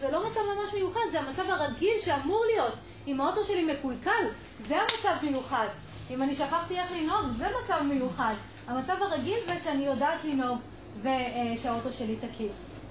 זה 0.00 0.10
לא 0.10 0.30
מצב 0.30 0.40
ממש 0.40 0.74
מיוחד, 0.74 1.00
זה 1.12 1.20
המצב 1.20 1.50
הרגיל 1.50 1.98
שאמור 1.98 2.44
להיות. 2.54 2.74
אם 3.06 3.20
האוטו 3.20 3.44
שלי 3.44 3.64
מקולקל, 3.64 4.24
זה 4.68 4.76
המצב 4.80 5.14
מיוחד. 5.22 5.66
אם 6.10 6.22
אני 6.22 6.34
שכחתי 6.34 6.78
איך 6.78 6.92
לנהוג, 6.92 7.30
זה 7.30 7.46
מצב 7.64 7.82
מיוחד. 7.82 8.34
המצב 8.66 9.02
הרגיל 9.02 9.38
זה 9.46 9.58
שאני 9.58 9.86
יודעת 9.86 10.24
לנהוג 10.24 10.58
ושהאוטו 11.02 11.92
שלי 11.92 12.16
תקין. 12.16 12.48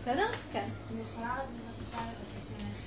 בסדר? 0.08 0.28
כן. 0.54 0.70
אני 0.92 1.02
יכולה 1.02 1.34
רק 1.34 1.48
בבקשה 1.54 1.98
לבקש 1.98 2.52
ממך 2.52 2.78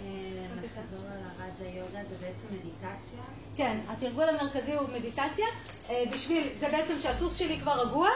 אה, 0.00 0.62
לחזור 0.62 1.00
על 1.06 1.18
הרג'ה 1.38 1.78
יוגה, 1.78 2.04
זה 2.04 2.14
בעצם 2.20 2.46
מדיטציה? 2.54 3.20
כן, 3.56 3.78
התרגול 3.88 4.24
המרכזי 4.28 4.72
הוא 4.72 4.88
מדיטציה. 4.88 5.46
אה, 5.90 6.04
בשביל, 6.12 6.48
זה 6.60 6.68
בעצם 6.68 7.00
שהסוס 7.00 7.36
שלי 7.36 7.60
כבר 7.60 7.86
רגוע, 7.86 8.08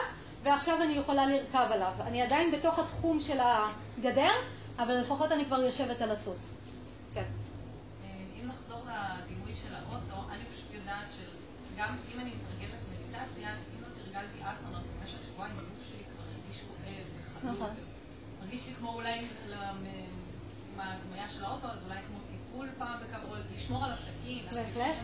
ועכשיו 0.43 0.83
אני 0.83 0.93
יכולה 0.93 1.25
לרכב 1.25 1.67
עליו. 1.71 1.91
אני 2.01 2.21
עדיין 2.21 2.51
בתוך 2.51 2.79
התחום 2.79 3.19
של 3.19 3.37
הגדר, 3.39 4.31
אבל 4.79 4.93
לפחות 4.93 5.31
אני 5.31 5.45
כבר 5.45 5.61
יושבת 5.61 6.01
על 6.01 6.11
הסוס. 6.11 6.39
כן. 7.13 7.23
אה, 8.03 8.09
אם 8.41 8.47
נחזור 8.47 8.79
לדימוי 8.85 9.55
של 9.55 9.75
האוטו, 9.75 10.29
אני 10.31 10.43
פשוט 10.53 10.73
יודעת 10.73 11.07
שגם 11.11 11.95
אם 12.13 12.19
אני 12.19 12.29
מתרגלת 12.29 12.81
מדיטציה, 12.91 13.49
אם 13.49 13.81
לא 13.81 13.87
תרגלתי 13.87 14.39
אסנות 14.53 14.81
במשך 15.01 15.19
שבועיים, 15.25 15.55
הגוף 15.55 15.89
שלי 15.89 16.03
כבר 16.13 16.23
הרגיש 16.23 16.61
כואב 16.61 17.53
וחלוק. 17.55 17.84
לי 18.55 18.73
כמו 18.79 18.93
אולי 18.93 19.19
עם 19.49 20.79
הדמיה 20.79 21.29
של 21.29 21.45
האוטו, 21.45 21.67
אז 21.67 21.83
אולי 21.83 21.99
כמו 22.07 22.17
טיפול 22.29 22.67
פעם 22.77 22.99
או 23.29 23.35
לשמור 23.55 23.85
על 23.85 23.91
בהחלט. 24.53 24.95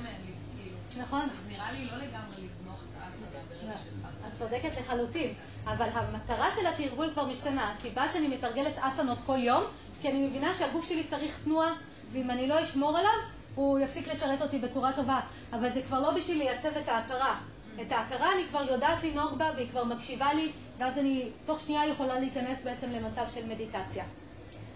כאילו. 0.63 0.77
נכון. 0.97 1.29
אז 1.31 1.47
נראה 1.47 1.71
לי 1.71 1.85
לא 1.85 1.97
לגמרי 1.97 2.45
לזנוח 2.45 2.83
את 2.83 3.03
האסנה 3.03 3.39
ברגע 3.49 3.77
שלך. 3.77 4.27
את 4.27 4.39
צודקת 4.39 4.79
לחלוטין, 4.79 5.33
אבל 5.65 5.89
המטרה 5.93 6.51
של 6.51 6.67
התרגול 6.67 7.09
כבר 7.13 7.25
משתנה. 7.25 7.73
הסיבה 7.77 8.09
שאני 8.09 8.27
מתרגלת 8.27 8.73
אסנות 8.79 9.17
כל 9.25 9.37
יום, 9.37 9.63
כי 10.01 10.09
אני 10.09 10.27
מבינה 10.27 10.53
שהגוף 10.53 10.89
שלי 10.89 11.03
צריך 11.03 11.39
תנועה, 11.43 11.73
ואם 12.11 12.31
אני 12.31 12.47
לא 12.47 12.63
אשמור 12.63 12.97
עליו, 12.97 13.11
הוא 13.55 13.79
יפסיק 13.79 14.07
לשרת 14.07 14.41
אותי 14.41 14.59
בצורה 14.59 14.93
טובה. 14.93 15.19
אבל 15.53 15.69
זה 15.69 15.81
כבר 15.81 15.99
לא 15.99 16.11
בשביל 16.11 16.37
לייצב 16.37 16.77
את 16.77 16.89
ההכרה. 16.89 17.39
את 17.81 17.91
ההכרה 17.91 18.33
אני 18.33 18.43
כבר 18.49 18.71
יודעת 18.71 19.03
לנהוג 19.03 19.37
בה, 19.37 19.51
והיא 19.55 19.69
כבר 19.69 19.83
מקשיבה 19.83 20.33
לי, 20.33 20.51
ואז 20.81 20.97
אני 20.97 21.25
תוך 21.45 21.59
שנייה 21.59 21.87
יכולה 21.87 22.19
להיכנס 22.19 22.57
בעצם 22.63 22.91
למצב 22.91 23.23
של 23.29 23.45
מדיטציה. 23.45 24.03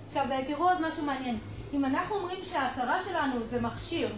עכשיו, 0.07 0.25
תראו 0.47 0.69
עוד 0.69 0.87
משהו 0.87 1.03
מעניין. 1.03 1.37
אם 1.73 1.85
אנחנו 1.85 2.15
אומרים 2.15 2.45
שההכרה 2.45 2.99
שלנו 3.03 3.45
זה 3.45 3.61
מכשיר, 3.61 4.09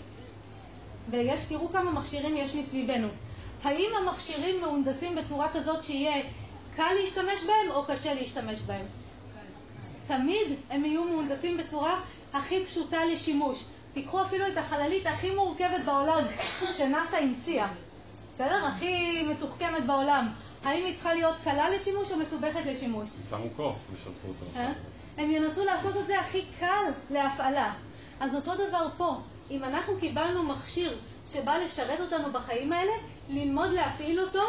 ויש, 1.10 1.46
תראו 1.46 1.70
כמה 1.70 1.92
מכשירים 1.92 2.38
יש 2.38 2.56
מסביבנו. 2.56 3.08
האם 3.64 3.90
המכשירים 3.98 4.62
מהונדסים 4.62 5.16
בצורה 5.16 5.50
כזאת 5.54 5.84
שיהיה 5.84 6.24
קל 6.76 6.94
להשתמש 7.02 7.44
בהם 7.44 7.72
או 7.72 7.86
קשה 7.86 8.14
להשתמש 8.14 8.60
בהם? 8.60 8.86
תמיד 10.08 10.48
הם 10.70 10.86
יהיו 10.86 11.04
מהונדסים 11.04 11.58
בצורה 11.58 12.00
הכי 12.34 12.66
פשוטה 12.66 13.06
לשימוש. 13.06 13.66
תיקחו 13.94 14.22
אפילו 14.22 14.48
את 14.48 14.58
החללית 14.58 15.06
הכי 15.06 15.36
מורכבת 15.36 15.86
בעולם 15.86 16.20
שנאס"א 16.74 17.16
המציאה, 17.16 17.68
בסדר? 18.36 18.66
הכי 18.66 19.24
מתוחכמת 19.24 19.86
בעולם. 19.86 20.28
האם 20.68 20.86
היא 20.86 20.94
צריכה 20.94 21.14
להיות 21.14 21.36
קלה 21.44 21.70
לשימוש 21.70 22.12
או 22.12 22.18
מסובכת 22.18 22.66
לשימוש? 22.66 23.10
שמו 23.30 23.50
קוף 23.56 23.76
ושלפו 23.94 24.28
אותו. 24.28 24.46
אה? 24.56 24.72
הם 25.18 25.32
ינסו 25.32 25.66
לעשות 25.66 25.98
את 25.98 26.08
זה 26.08 26.20
הכי 26.20 26.46
קל 26.60 26.84
להפעלה. 27.10 27.74
אז 28.20 28.36
אותו 28.36 28.52
דבר 28.56 28.88
פה, 28.98 29.16
אם 29.52 29.64
אנחנו 29.64 29.94
קיבלנו 30.00 30.44
מכשיר 30.44 30.98
שבא 31.32 31.58
לשרת 31.58 32.00
אותנו 32.00 32.32
בחיים 32.32 32.74
האלה, 32.74 32.92
ללמוד 33.30 33.70
להפעיל 33.70 34.20
אותו 34.20 34.42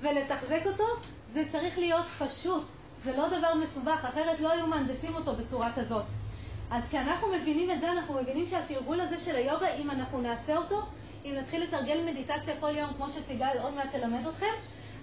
ולתחזק 0.00 0.62
אותו, 0.66 0.84
זה 1.28 1.42
צריך 1.52 1.78
להיות 1.78 2.06
פשוט. 2.18 2.64
זה 3.02 3.16
לא 3.16 3.28
דבר 3.28 3.54
מסובך, 3.54 4.04
אחרת 4.04 4.40
לא 4.40 4.52
היו 4.52 4.66
מהנדסים 4.66 5.14
אותו 5.14 5.34
בצורה 5.34 5.72
כזאת. 5.76 6.04
אז 6.70 6.88
כשאנחנו 6.88 7.28
מבינים 7.32 7.70
את 7.70 7.80
זה, 7.80 7.92
אנחנו 7.92 8.14
מבינים 8.14 8.46
שהתרגול 8.46 9.00
הזה 9.00 9.18
של 9.18 9.36
היוגה, 9.36 9.74
אם 9.74 9.90
אנחנו 9.90 10.20
נעשה 10.20 10.56
אותו, 10.56 10.82
אם 11.24 11.34
נתחיל 11.36 11.62
לתרגל 11.62 12.00
מדיטציה 12.06 12.54
כל 12.60 12.76
יום, 12.76 12.90
כמו 12.96 13.06
שסיגל 13.10 13.56
עוד 13.62 13.74
מעט 13.74 13.88
תלמד 13.92 14.26
אתכם, 14.26 14.52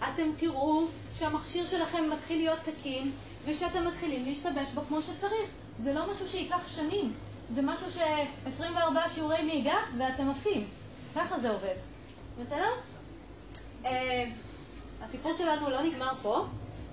אתם 0.04 0.32
תראו 0.38 0.86
שהמכשיר 1.14 1.66
שלכם 1.66 2.10
מתחיל 2.10 2.38
להיות 2.38 2.60
תקין, 2.60 3.12
ושאתם 3.46 3.88
מתחילים 3.88 4.26
להשתמש 4.26 4.70
בו 4.74 4.82
כמו 4.82 5.02
שצריך. 5.02 5.50
זה 5.78 5.94
לא 5.94 6.12
משהו 6.12 6.30
שייקח 6.30 6.68
שנים, 6.68 7.14
זה 7.50 7.62
משהו 7.62 7.92
ש-24 7.92 9.10
שיעורי 9.10 9.44
נהיגה 9.44 9.78
ואתם 9.98 10.30
עפים. 10.30 10.68
ככה 11.16 11.40
זה 11.40 11.50
עובד. 11.50 11.76
בסדר? 12.42 12.70
Uh, 13.84 13.88
הסיפור 15.02 15.34
שלנו 15.34 15.70
לא 15.70 15.82
נגמר 15.82 16.12
פה. 16.22 16.46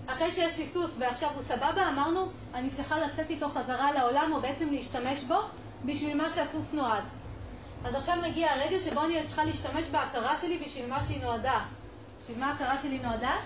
אחרי 0.07 0.31
שיש 0.31 0.59
לי 0.59 0.67
סוס 0.67 0.91
ועכשיו 0.99 1.31
הוא 1.35 1.43
סבבה, 1.43 1.89
אמרנו, 1.89 2.29
אני 2.55 2.71
צריכה 2.71 2.99
לצאת 2.99 3.31
איתו 3.31 3.49
חזרה 3.49 3.93
לעולם, 3.93 4.33
או 4.33 4.41
בעצם 4.41 4.71
להשתמש 4.71 5.25
בו, 5.25 5.39
בשביל 5.85 6.17
מה 6.17 6.31
שהסוס 6.31 6.75
נועד. 6.75 7.05
אז 7.85 7.95
עכשיו 7.95 8.17
מגיע 8.23 8.53
הרגע 8.53 8.81
שבו 8.81 9.05
אני 9.05 9.27
צריכה 9.27 9.45
להשתמש 9.45 9.87
בהכרה 9.91 10.37
שלי 10.37 10.59
בשביל 10.59 10.87
מה 10.87 11.03
שהיא 11.03 11.23
נועדה. 11.23 11.65
בשביל 12.29 12.45
מה 12.45 12.51
ההכרה 12.51 12.79
שלי 12.79 12.99
נועדה? 12.99 13.37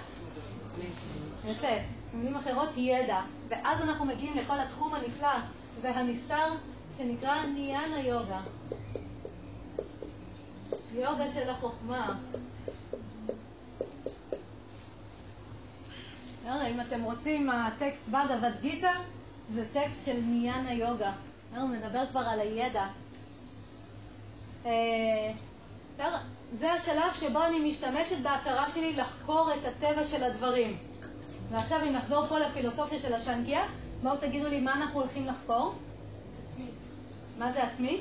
יפה. 1.50 1.66
במילים 2.12 2.36
אחרות, 2.36 2.68
ידע. 2.76 3.20
ואז 3.48 3.80
אנחנו 3.80 4.04
מגיעים 4.04 4.36
לכל 4.36 4.60
התחום 4.60 4.94
הנפלא 4.94 5.34
והנסתר 5.80 6.54
שנקרא 6.98 7.46
ניאנה 7.46 8.00
יוגה. 8.00 8.40
יוגה 10.94 11.28
של 11.28 11.50
החוכמה. 11.50 12.18
אם 16.46 16.80
אתם 16.80 17.02
רוצים, 17.02 17.50
הטקסט 17.50 18.08
בדavad 18.08 18.60
גיטה 18.60 18.92
זה 19.50 19.64
טקסט 19.72 20.06
של 20.06 20.20
ניאנה 20.20 20.72
יוגה. 20.72 21.12
הוא 21.56 21.68
מדבר 21.68 22.06
כבר 22.10 22.20
על 22.20 22.40
הידע. 22.40 22.86
זה 26.58 26.72
השלב 26.72 27.14
שבו 27.14 27.44
אני 27.44 27.68
משתמשת 27.68 28.18
בהכרה 28.22 28.68
שלי 28.68 28.92
לחקור 28.92 29.50
את 29.54 29.64
הטבע 29.64 30.04
של 30.04 30.24
הדברים. 30.24 30.78
ועכשיו 31.50 31.80
אם 31.82 31.92
נחזור 31.92 32.26
פה 32.26 32.38
לפילוסופיה 32.38 32.98
של 32.98 33.14
השנקיה, 33.14 33.64
בואו 34.02 34.16
תגידו 34.16 34.48
לי 34.48 34.60
מה 34.60 34.74
אנחנו 34.74 35.00
הולכים 35.00 35.26
לחקור. 35.26 35.74
עצמי. 36.46 36.66
מה 37.38 37.52
זה 37.52 37.62
עצמי? 37.62 38.00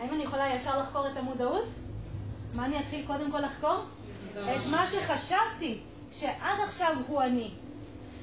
האם 0.00 0.14
אני 0.14 0.22
יכולה 0.22 0.54
ישר 0.54 0.78
לחקור 0.78 1.06
את 1.06 1.16
המודעות? 1.16 1.64
מה 2.54 2.64
אני 2.64 2.80
אתחיל 2.80 3.06
קודם 3.06 3.30
כל 3.30 3.40
לחקור? 3.40 3.76
את 4.32 4.60
מה 4.70 4.86
שחשבתי 4.86 5.80
שעד 6.12 6.60
עכשיו 6.64 6.96
הוא 7.08 7.22
אני. 7.22 7.50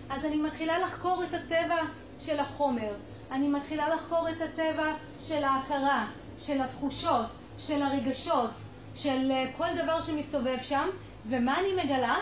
אז 0.10 0.26
אני 0.26 0.36
מתחילה 0.36 0.80
לחקור 0.80 1.24
את 1.24 1.34
הטבע 1.34 1.78
של 2.20 2.40
החומר, 2.40 2.94
אני 3.32 3.48
מתחילה 3.48 3.96
לחקור 3.96 4.30
את 4.30 4.42
הטבע 4.42 4.94
של 5.22 5.44
ההכרה, 5.44 6.08
של 6.40 6.62
התחושות, 6.62 7.26
של 7.68 7.82
הרגשות, 7.82 8.50
של 8.96 9.32
אה, 9.32 9.52
כל 9.58 9.68
דבר 9.84 10.02
שמסתובב 10.02 10.58
שם, 10.62 10.88
ומה 11.30 11.60
אני 11.60 11.84
מגלה? 11.84 12.16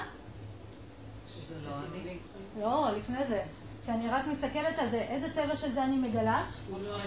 שזה 1.34 1.69
לא 1.69 1.76
אני. 1.91 2.18
לא, 2.59 2.97
לפני 2.97 3.27
זה. 3.27 3.41
כשאני 3.84 4.09
רק 4.09 4.27
מסתכלת 4.27 4.80
על 4.80 4.89
זה, 4.89 5.01
איזה 5.09 5.30
טבע 5.30 5.55
של 5.55 5.72
זה 5.72 5.84
אני 5.84 5.95
מגלה? 5.95 6.43
לא 6.84 6.97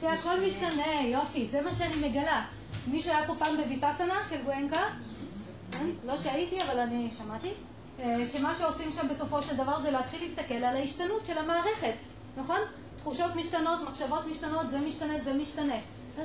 שהכל 0.00 0.40
משתנה, 0.40 1.02
יופי, 1.04 1.48
זה 1.50 1.60
מה 1.60 1.74
שאני 1.74 2.08
מגלה. 2.08 2.44
מישהו 2.86 3.12
היה 3.12 3.26
פה 3.26 3.34
פעם 3.38 3.56
בוויפאסנה 3.56 4.14
של 4.30 4.42
גואנקה? 4.44 4.82
לא 6.06 6.16
שהייתי, 6.16 6.62
אבל 6.62 6.78
אני 6.78 7.10
שמעתי. 7.18 7.50
אה, 8.00 8.24
שמה 8.32 8.54
שעושים 8.54 8.92
שם 8.92 9.08
בסופו 9.08 9.42
של 9.42 9.56
דבר 9.56 9.80
זה 9.80 9.90
להתחיל 9.90 10.22
להסתכל 10.22 10.54
על 10.54 10.76
ההשתנות 10.76 11.26
של 11.26 11.38
המערכת, 11.38 11.94
נכון? 12.36 12.58
תחושות 13.00 13.36
משתנות, 13.36 13.82
מחשבות 13.88 14.26
משתנות, 14.26 14.70
זה 14.70 14.78
משתנה, 14.78 15.14
זה 15.24 15.32
משתנה. 15.32 15.76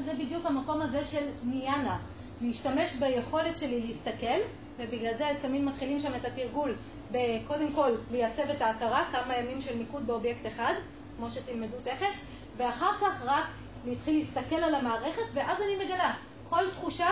זה 0.02 0.14
בדיוק 0.14 0.46
המקום 0.46 0.82
הזה 0.82 1.06
של 1.06 1.26
ניאנה, 1.44 1.98
להשתמש 2.42 2.96
ביכולת 2.96 3.58
שלי 3.58 3.82
להסתכל, 3.88 4.40
ובגלל 4.78 5.14
זה 5.14 5.26
תמיד 5.42 5.62
מתחילים 5.62 6.00
שם 6.00 6.16
את 6.16 6.26
התרגול. 6.26 6.72
בקודם 7.12 7.72
כל 7.76 7.92
לייצב 8.12 8.50
את 8.50 8.62
ההכרה, 8.62 9.06
כמה 9.12 9.38
ימים 9.38 9.62
של 9.62 9.78
מיקוד 9.78 10.08
באובייקט 10.08 10.48
אחד, 10.48 10.74
כמו 11.18 11.32
שתלמדו 11.32 11.78
תכף, 11.84 12.16
ואחר 12.58 12.92
כך 13.02 13.22
רק 13.26 13.44
להתחיל 13.86 14.18
להסתכל 14.20 14.56
על 14.56 14.76
המערכת, 14.76 15.22
ואז 15.34 15.62
אני 15.62 15.86
מגלה, 15.86 16.14
כל 16.50 16.70
תחושה 16.72 17.10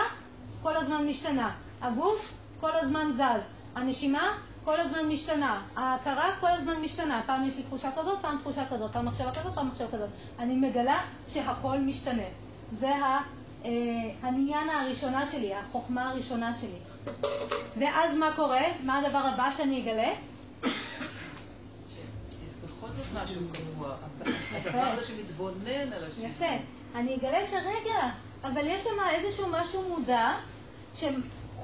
כל 0.62 0.76
הזמן 0.76 1.06
משתנה, 1.06 1.50
הגוף 1.80 2.32
כל 2.60 2.72
הזמן 2.72 3.10
זז, 3.12 3.42
הנשימה 3.74 4.38
כל 4.64 4.80
הזמן 4.80 5.08
משתנה, 5.08 5.62
ההכרה 5.76 6.30
כל 6.40 6.46
הזמן 6.46 6.80
משתנה, 6.82 7.22
פעם 7.26 7.44
יש 7.48 7.56
לי 7.56 7.62
תחושה 7.62 7.90
כזאת, 7.98 8.18
פעם 8.22 8.38
תחושה 8.38 8.66
כזאת, 8.70 8.92
פעם 8.92 9.04
מחשבה 9.04 9.30
כזאת, 9.30 9.54
פעם 9.54 9.68
מחשבה 9.68 9.88
כזאת. 9.88 10.08
אני 10.38 10.56
מגלה 10.56 11.00
שהכל 11.28 11.78
משתנה. 11.78 12.22
זה 12.72 12.92
אה, 13.64 13.70
הניינה 14.22 14.82
הראשונה 14.82 15.26
שלי, 15.26 15.54
החוכמה 15.54 16.10
הראשונה 16.10 16.54
שלי. 16.54 16.78
ואז 17.78 18.16
מה 18.16 18.32
קורה? 18.36 18.62
מה 18.82 18.98
הדבר 18.98 19.18
הבא 19.18 19.50
שאני 19.50 19.82
אגלה? 19.82 20.10
בכל 22.64 22.92
זאת 22.92 23.22
משהו 23.22 23.40
קבוע. 23.52 23.94
הדבר 24.52 24.80
הזה 24.80 25.04
שמתבונן 25.04 25.92
על 25.92 26.04
השני. 26.04 26.26
יפה. 26.26 26.54
אני 26.94 27.16
אגלה 27.16 27.46
שרגע, 27.46 28.10
אבל 28.44 28.66
יש 28.66 28.84
שם 28.84 29.00
איזשהו 29.10 29.46
משהו 29.50 29.88
מודע, 29.88 30.32
שהוא 30.94 31.10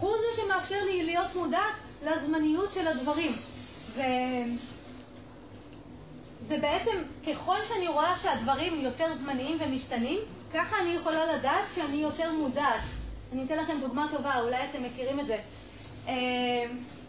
זה 0.00 0.42
שמאפשר 0.42 0.84
לי 0.84 1.02
להיות 1.04 1.34
מודע 1.34 1.62
לזמניות 2.04 2.72
של 2.72 2.88
הדברים. 2.88 3.32
ו... 3.94 4.00
זה 6.48 6.58
בעצם, 6.58 6.96
ככל 7.26 7.56
שאני 7.64 7.88
רואה 7.88 8.16
שהדברים 8.16 8.80
יותר 8.80 9.18
זמניים 9.18 9.58
ומשתנים, 9.60 10.18
ככה 10.54 10.76
אני 10.82 10.90
יכולה 10.90 11.36
לדעת 11.36 11.64
שאני 11.74 11.96
יותר 11.96 12.32
מודעת. 12.32 12.80
אני 13.32 13.44
אתן 13.44 13.58
לכם 13.58 13.80
דוגמה 13.80 14.06
טובה, 14.10 14.40
אולי 14.40 14.56
אתם 14.70 14.82
מכירים 14.82 15.20
את 15.20 15.26
זה. 15.26 15.38
אה, 16.08 16.14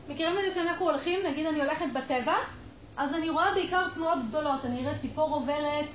מכירים 0.10 0.40
את 0.40 0.44
זה 0.45 0.52
שאנחנו 0.52 0.86
הולכים, 0.90 1.20
נגיד 1.26 1.45
אני 1.45 1.60
הולכת 1.61 1.86
בטבע, 1.94 2.36
אז 2.98 3.14
אני 3.14 3.30
רואה 3.30 3.53
בעיקר 3.53 3.90
תנועות 3.94 4.18
גדולות, 4.30 4.66
אני 4.66 4.88
אראה 4.88 4.98
ציפור 4.99 5.34
עוברת, 5.34 5.86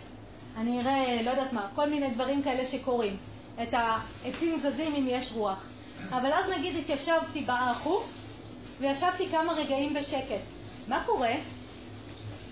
אני 0.59 0.81
אראה, 0.81 1.23
לא 1.23 1.31
יודעת 1.31 1.53
מה, 1.53 1.69
כל 1.75 1.91
מיני 1.91 2.11
דברים 2.11 2.43
כאלה 2.43 2.67
שקורים. 2.67 3.17
את 3.63 3.69
העצים 3.75 4.59
זזים 4.59 4.95
אם 4.95 5.07
יש 5.09 5.33
רוח. 5.33 5.65
אבל 6.11 6.33
אז 6.33 6.51
נגיד 6.59 6.77
התיישבתי 6.77 7.41
באחו, 7.41 8.03
וישבתי 8.81 9.29
כמה 9.29 9.53
רגעים 9.53 9.95
בשקט. 9.95 10.41
מה 10.89 11.03
קורה? 11.07 11.33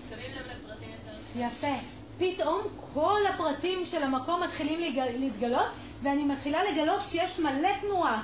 שמים 0.09 0.31
לב 0.31 0.41
לפרטים 0.41 0.89
יותר. 0.89 1.45
יפה. 1.47 2.02
פתאום 2.17 2.61
כל 2.93 3.19
הפרטים 3.33 3.85
של 3.85 4.03
המקום 4.03 4.43
מתחילים 4.43 4.93
להתגלות, 5.19 5.67
ואני 6.03 6.23
מתחילה 6.23 6.59
לגלות 6.71 7.07
שיש 7.07 7.39
מלא 7.39 7.69
תנועה. 7.81 8.23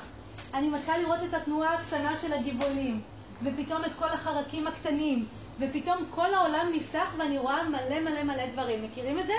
אני 0.54 0.70
מתחילה 0.70 0.98
לראות 0.98 1.20
את 1.30 1.34
התנועה 1.34 1.74
הקטנה 1.74 2.18
של 2.18 2.34
הגיבולים, 2.34 3.02
ופתאום 3.44 3.86
את 3.86 3.92
כל 4.00 4.10
החרקים 4.10 4.68
הקטנים, 4.68 5.26
ופתאום 5.60 5.98
כל 6.10 6.34
העולם 6.34 6.68
נפתח 6.74 7.14
ואני 7.18 7.38
רואה 7.38 7.70
מלא 7.70 8.00
מלא 8.00 8.24
מלא 8.24 8.46
דברים. 8.46 8.84
מכירים 8.84 9.20
את 9.20 9.28
זה? 9.28 9.34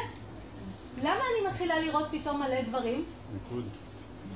למה 0.98 1.10
אני 1.10 1.48
מתחילה 1.48 1.80
לראות 1.80 2.06
פתאום 2.10 2.40
מלא 2.40 2.62
דברים? 2.62 3.04
ניקוד. 3.32 3.64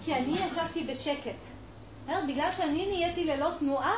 כי 0.05 0.15
אני 0.15 0.39
ישבתי 0.47 0.85
בשקט. 0.85 1.55
בגלל 2.28 2.53
שאני 2.53 2.86
נהייתי 2.86 3.24
ללא 3.24 3.51
תנועה, 3.59 3.95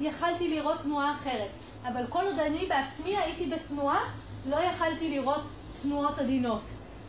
יכלתי 0.00 0.48
לראות 0.48 0.80
תנועה 0.82 1.12
אחרת. 1.12 1.50
אבל 1.84 2.02
כל 2.08 2.24
עוד 2.26 2.38
אני 2.38 2.66
בעצמי 2.66 3.16
הייתי 3.16 3.46
בתנועה, 3.46 4.00
לא 4.48 4.56
יכלתי 4.56 5.10
לראות 5.10 5.42
תנועות 5.82 6.18
עדינות. 6.18 6.62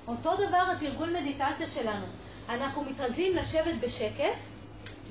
אותו 0.08 0.36
דבר 0.36 0.64
התרגול 0.72 1.10
מדיטציה 1.20 1.68
שלנו. 1.68 2.06
אנחנו 2.50 2.84
מתרגלים 2.84 3.36
לשבת 3.36 3.76
בשקט, 3.80 4.38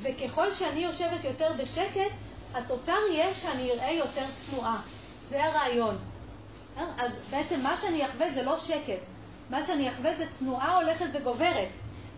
וככל 0.03 0.53
שאני 0.53 0.81
יושבת 0.81 1.25
יותר 1.25 1.53
בשקט, 1.59 2.11
התוצר 2.55 2.99
יהיה 3.13 3.35
שאני 3.35 3.71
אראה 3.71 3.93
יותר 3.93 4.25
תנועה. 4.51 4.81
זה 5.29 5.45
הרעיון. 5.45 5.97
אז 6.99 7.13
בעצם 7.31 7.61
מה 7.61 7.77
שאני 7.77 8.07
אחווה 8.07 8.31
זה 8.31 8.43
לא 8.43 8.59
שקט. 8.59 9.01
מה 9.51 9.63
שאני 9.63 9.89
אחווה 9.89 10.15
זה 10.15 10.25
תנועה 10.39 10.77
הולכת 10.77 11.07
וגוברת. 11.13 11.69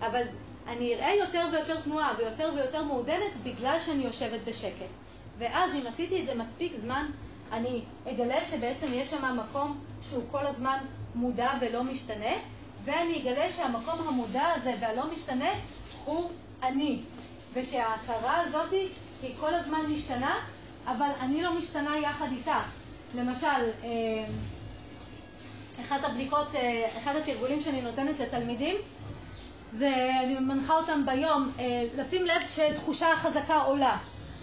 אבל 0.01 0.23
אני 0.67 0.95
אראה 0.95 1.15
יותר 1.15 1.47
ויותר 1.53 1.81
תנועה 1.81 2.15
ויותר 2.19 2.53
ויותר 2.55 2.83
מעודנת 2.83 3.33
בגלל 3.43 3.81
שאני 3.81 4.05
יושבת 4.05 4.41
בשקט. 4.45 4.91
ואז 5.39 5.73
אם 5.75 5.87
עשיתי 5.87 6.21
את 6.21 6.27
זה 6.27 6.35
מספיק 6.35 6.73
זמן, 6.77 7.07
אני 7.53 7.81
אגלה 8.11 8.45
שבעצם 8.45 8.87
יש 8.91 9.11
שם 9.11 9.39
מקום 9.39 9.79
שהוא 10.03 10.23
כל 10.31 10.47
הזמן 10.47 10.79
מודע 11.15 11.51
ולא 11.61 11.85
משתנה, 11.85 12.33
ואני 12.85 13.23
אגלה 13.23 13.51
שהמקום 13.51 14.09
המודע 14.09 14.45
הזה 14.57 14.75
והלא 14.81 15.13
משתנה 15.13 15.51
הוא 16.05 16.31
אני, 16.63 17.01
ושההכרה 17.53 18.41
הזאת 18.41 18.71
היא 19.23 19.35
כל 19.41 19.55
הזמן 19.55 19.81
משתנה, 19.91 20.35
אבל 20.87 21.09
אני 21.21 21.43
לא 21.43 21.59
משתנה 21.59 21.97
יחד 21.99 22.29
איתה. 22.33 22.61
למשל, 23.15 23.47
אה, 23.85 24.25
אחת 25.81 26.05
הבדיקות, 26.05 26.55
אה, 26.55 26.89
אחד 26.99 27.17
התרגולים 27.17 27.63
שאני 27.63 27.83
נותנת 27.83 28.21
לתלמידים, 28.21 28.77
זה 29.73 30.11
אני 30.25 30.35
מנחה 30.35 30.75
אותם 30.75 31.07
ביום 31.07 31.53
אה, 31.59 31.85
לשים 31.97 32.27
לב 32.27 32.43
שתחושה 32.55 33.07
חזקה 33.17 33.63
עולה. 33.63 33.97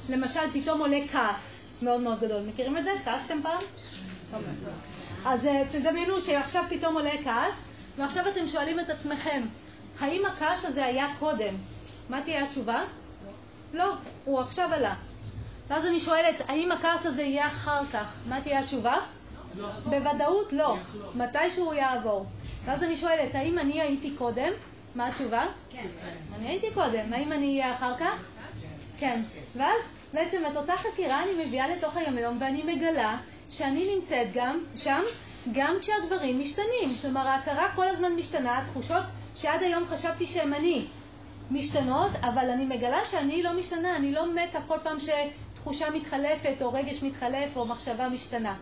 למשל, 0.10 0.40
פתאום 0.54 0.80
עולה 0.80 1.00
כעס 1.12 1.55
מאוד 1.82 2.02
מאוד 2.02 2.20
גדול. 2.20 2.42
מכירים 2.42 2.78
את 2.78 2.84
זה? 2.84 2.92
כעסתם 3.06 3.40
פעם? 3.44 3.62
אז 5.26 5.48
תדמיינו 5.72 6.22
שעכשיו 6.22 6.64
פתאום 6.70 6.96
עולה 6.96 7.12
כעס, 7.24 7.54
ועכשיו 7.98 8.28
אתם 8.28 8.48
שואלים 8.48 8.80
את 8.80 8.90
עצמכם, 8.90 9.42
האם 10.00 10.26
הכעס 10.26 10.66
הזה 10.66 10.86
היה 10.86 11.08
קודם? 11.20 11.54
מה 12.10 12.22
תהיה 12.22 12.44
התשובה? 12.46 12.84
לא, 13.74 13.94
הוא 14.26 14.40
עכשיו 14.40 14.74
עלה. 14.74 14.94
ואז 15.68 15.86
אני 15.86 16.00
שואלת, 16.00 16.36
האם 16.48 16.72
הכעס 16.72 17.06
הזה 17.06 17.22
יהיה 17.22 17.48
אחר 17.48 17.86
כך? 17.94 18.16
מה 18.30 18.42
תהיה 18.42 18.60
התשובה? 18.60 18.98
לא. 19.58 19.68
בוודאות 19.86 20.54
לא. 20.54 20.78
מתי 21.16 21.52
שהוא 21.52 21.74
יעבור. 21.74 22.26
ואז 22.66 22.84
אני 22.84 22.98
שואלת, 22.98 23.36
האם 23.36 23.60
אני 23.60 23.82
הייתי 23.82 24.12
קודם? 24.18 24.52
מה 24.96 25.08
התשובה? 25.08 25.46
כן. 25.70 25.88
אני 26.36 26.48
הייתי 26.48 26.68
קודם. 26.74 27.14
האם 27.14 27.32
אני 27.32 27.62
אהיה 27.62 27.74
אחר 27.74 27.98
כך? 28.00 28.24
כן. 29.00 29.22
ואז 29.56 29.82
בעצם 30.16 30.44
את 30.52 30.58
אותה 30.58 30.78
חקירה 30.78 31.24
אני 31.24 31.46
מביאה 31.46 31.68
לתוך 31.68 31.98
היומיום 31.98 32.38
ואני 32.40 32.64
מגלה 32.64 33.18
שאני 33.50 33.96
נמצאת 33.96 34.28
גם 34.34 34.60
שם, 34.76 35.02
גם 35.52 35.76
כשהדברים 35.82 36.40
משתנים. 36.40 36.96
כלומר, 37.02 37.28
ההכרה 37.28 37.68
כל 37.76 37.88
הזמן 37.88 38.12
משתנה, 38.12 38.58
התחושות 38.58 39.04
שעד 39.36 39.64
היום 39.64 39.86
חשבתי 39.86 40.28
שהן 40.28 40.54
אני 40.54 40.86
משתנות, 41.52 42.12
אבל 42.22 42.50
אני 42.50 42.66
מגלה 42.66 43.06
שאני 43.06 43.44
לא 43.44 43.54
משתנה, 43.54 43.96
אני 43.96 44.12
לא 44.12 44.34
מתה 44.34 44.60
כל 44.68 44.78
פעם 44.84 44.98
שתחושה 45.00 45.90
מתחלפת, 45.90 46.62
או 46.62 46.74
רגש 46.74 47.04
מתחלף, 47.04 47.58
או 47.58 47.66
מחשבה 47.66 48.10
משתנה. 48.10 48.56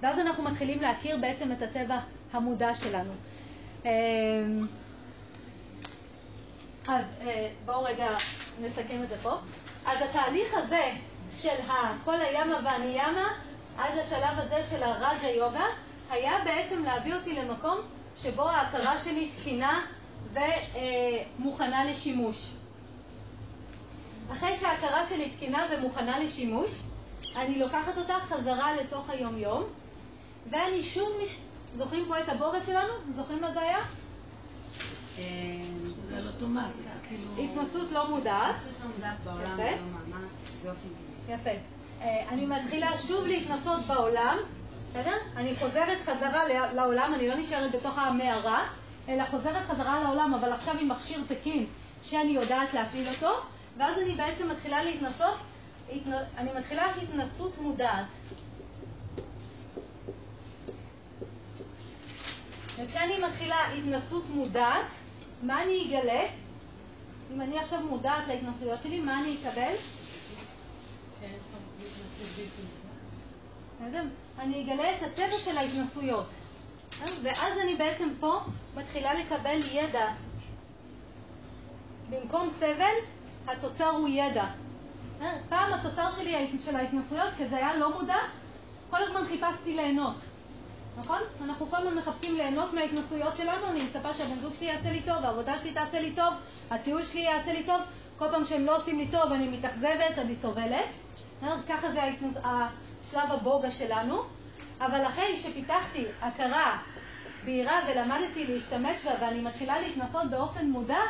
ואז 0.00 0.18
אנחנו 0.18 0.42
מתחילים 0.42 0.80
להכיר 0.80 1.16
בעצם 1.16 1.52
את 1.52 1.62
הטבע 1.62 1.98
המודע 2.32 2.74
שלנו. 2.74 3.12
אמ, 3.84 3.90
אז 6.88 7.04
אה, 7.26 7.48
בואו 7.64 7.82
רגע 7.82 8.08
נסכם 8.60 9.02
את 9.02 9.08
זה 9.08 9.16
פה. 9.22 9.34
אז 9.86 9.98
התהליך 10.02 10.54
הזה 10.54 10.90
של 11.36 11.54
כל 12.04 12.20
הימה 12.20 12.58
והניאמה 12.64 13.28
עד 13.78 13.94
לשלב 13.98 14.38
הזה 14.38 14.62
של 14.62 14.82
הרג'ה 14.82 15.28
יוגה 15.28 15.66
היה 16.10 16.32
בעצם 16.44 16.82
להביא 16.84 17.14
אותי 17.14 17.34
למקום 17.34 17.78
שבו 18.16 18.48
ההכרה 18.48 19.00
שלי 19.00 19.30
תקינה 19.40 19.80
ומוכנה 20.32 21.84
לשימוש. 21.84 22.50
אחרי 24.32 24.56
שההכרה 24.56 25.06
שלי 25.06 25.30
תקינה 25.30 25.66
ומוכנה 25.70 26.18
לשימוש, 26.18 26.70
אני 27.36 27.58
לוקחת 27.58 27.98
אותה 27.98 28.14
חזרה 28.28 28.76
לתוך 28.76 29.10
היום-יום, 29.10 29.64
ואני 30.50 30.82
שוב, 30.82 31.08
מש... 31.24 31.36
זוכרים 31.76 32.04
פה 32.08 32.18
את 32.20 32.28
הבורא 32.28 32.60
שלנו? 32.60 32.92
זוכרים 33.16 33.40
מה 33.40 33.52
זה 33.52 33.60
היה? 33.60 33.78
אה, 36.44 36.62
זה 36.76 36.90
על 36.90 36.96
אוטומט, 36.96 37.06
כאילו... 37.08 37.44
התנסות 37.44 37.92
לא 37.92 38.10
מודעת. 38.10 38.54
יפה. 41.28 41.50
אה, 42.02 42.28
אני 42.28 42.46
מתחילה 42.46 42.98
שוב 42.98 43.26
להתנסות 43.26 43.80
בעולם, 43.86 44.36
בסדר? 44.90 45.16
אני 45.36 45.56
חוזרת 45.56 45.98
חזרה 46.04 46.70
לעולם, 46.74 47.12
אני 47.14 47.28
לא 47.28 47.34
נשארת 47.34 47.74
בתוך 47.74 47.98
המערה, 47.98 48.66
אלא 49.08 49.24
חוזרת 49.24 49.66
חזרה 49.66 50.02
לעולם, 50.02 50.34
אבל 50.34 50.52
עכשיו 50.52 50.78
עם 50.80 50.88
מכשיר 50.88 51.20
תקין 51.28 51.66
שאני 52.02 52.30
יודעת 52.30 52.74
להפעיל 52.74 53.08
אותו, 53.08 53.30
ואז 53.78 53.98
אני 53.98 54.14
בעצם 54.14 54.50
מתחילה 54.50 54.84
להתנסות, 54.84 55.36
אני 56.38 56.50
מתחילה 56.58 56.86
התנסות 57.02 57.58
מודעת. 57.58 58.04
וכשאני 62.76 63.14
מתחילה 63.28 63.56
התנסות 63.78 64.24
מודעת, 64.28 64.86
מה 65.42 65.62
אני 65.62 65.86
אגלה? 65.88 66.26
אם 67.34 67.40
אני 67.40 67.58
עכשיו 67.58 67.80
מודעת 67.80 68.28
להתנסויות 68.28 68.82
שלי, 68.82 69.00
מה 69.00 69.20
אני 69.20 69.36
אקבל? 69.40 69.74
אני 74.38 74.62
אגלה 74.62 74.96
את 74.96 75.02
הטבע 75.02 75.38
של 75.38 75.58
ההתנסויות. 75.58 76.26
ואז 77.22 77.58
אני 77.62 77.74
בעצם 77.74 78.08
פה 78.20 78.40
מתחילה 78.76 79.14
לקבל 79.14 79.60
ידע. 79.72 80.12
במקום 82.10 82.50
סבל, 82.50 82.94
התוצר 83.46 83.88
הוא 83.88 84.08
ידע. 84.08 84.46
פעם 85.48 85.72
התוצר 85.72 86.10
שלי 86.10 86.58
של 86.64 86.76
ההתנסויות, 86.76 87.28
כשזה 87.34 87.56
היה 87.56 87.76
לא 87.76 88.00
מודע, 88.00 88.18
כל 88.90 89.02
הזמן 89.02 89.20
חיפשתי 89.28 89.76
ליהנות. 89.76 90.16
נכון? 90.98 91.18
אנחנו 91.44 91.66
כל 91.70 91.76
הזמן 91.76 91.94
מחפשים 91.94 92.36
ליהנות 92.36 92.72
מההתנסויות 92.72 93.36
שלנו, 93.36 93.66
אני 93.70 93.82
מצפה 93.82 94.14
שהבן 94.14 94.38
זוג 94.38 94.52
שלי 94.58 94.66
יעשה 94.66 94.92
לי 94.92 95.02
טוב, 95.02 95.24
העבודה 95.24 95.58
שלי 95.58 95.72
תעשה 95.72 96.00
לי 96.00 96.12
טוב, 96.12 96.34
הטיול 96.70 97.04
שלי 97.04 97.20
יעשה 97.20 97.52
לי 97.52 97.62
טוב, 97.64 97.80
כל 98.18 98.28
פעם 98.30 98.44
שהם 98.44 98.66
לא 98.66 98.76
עושים 98.76 98.98
לי 98.98 99.06
טוב 99.06 99.32
אני 99.32 99.48
מתאכזבת, 99.48 100.18
אני 100.18 100.36
סובלת. 100.36 100.94
אז 101.42 101.64
ככה 101.64 101.90
זה 101.90 102.02
ההתנס... 102.02 102.36
שלב 103.10 103.32
הבוגה 103.32 103.70
שלנו, 103.70 104.22
אבל 104.80 105.06
אחרי 105.06 105.36
שפיתחתי 105.36 106.04
הכרה 106.20 106.78
בהירה 107.44 107.80
ולמדתי 107.88 108.46
להשתמש 108.46 109.04
בה 109.04 109.10
ואני 109.20 109.40
מתחילה 109.40 109.80
להתנסות 109.80 110.30
באופן 110.30 110.66
מודע, 110.66 111.00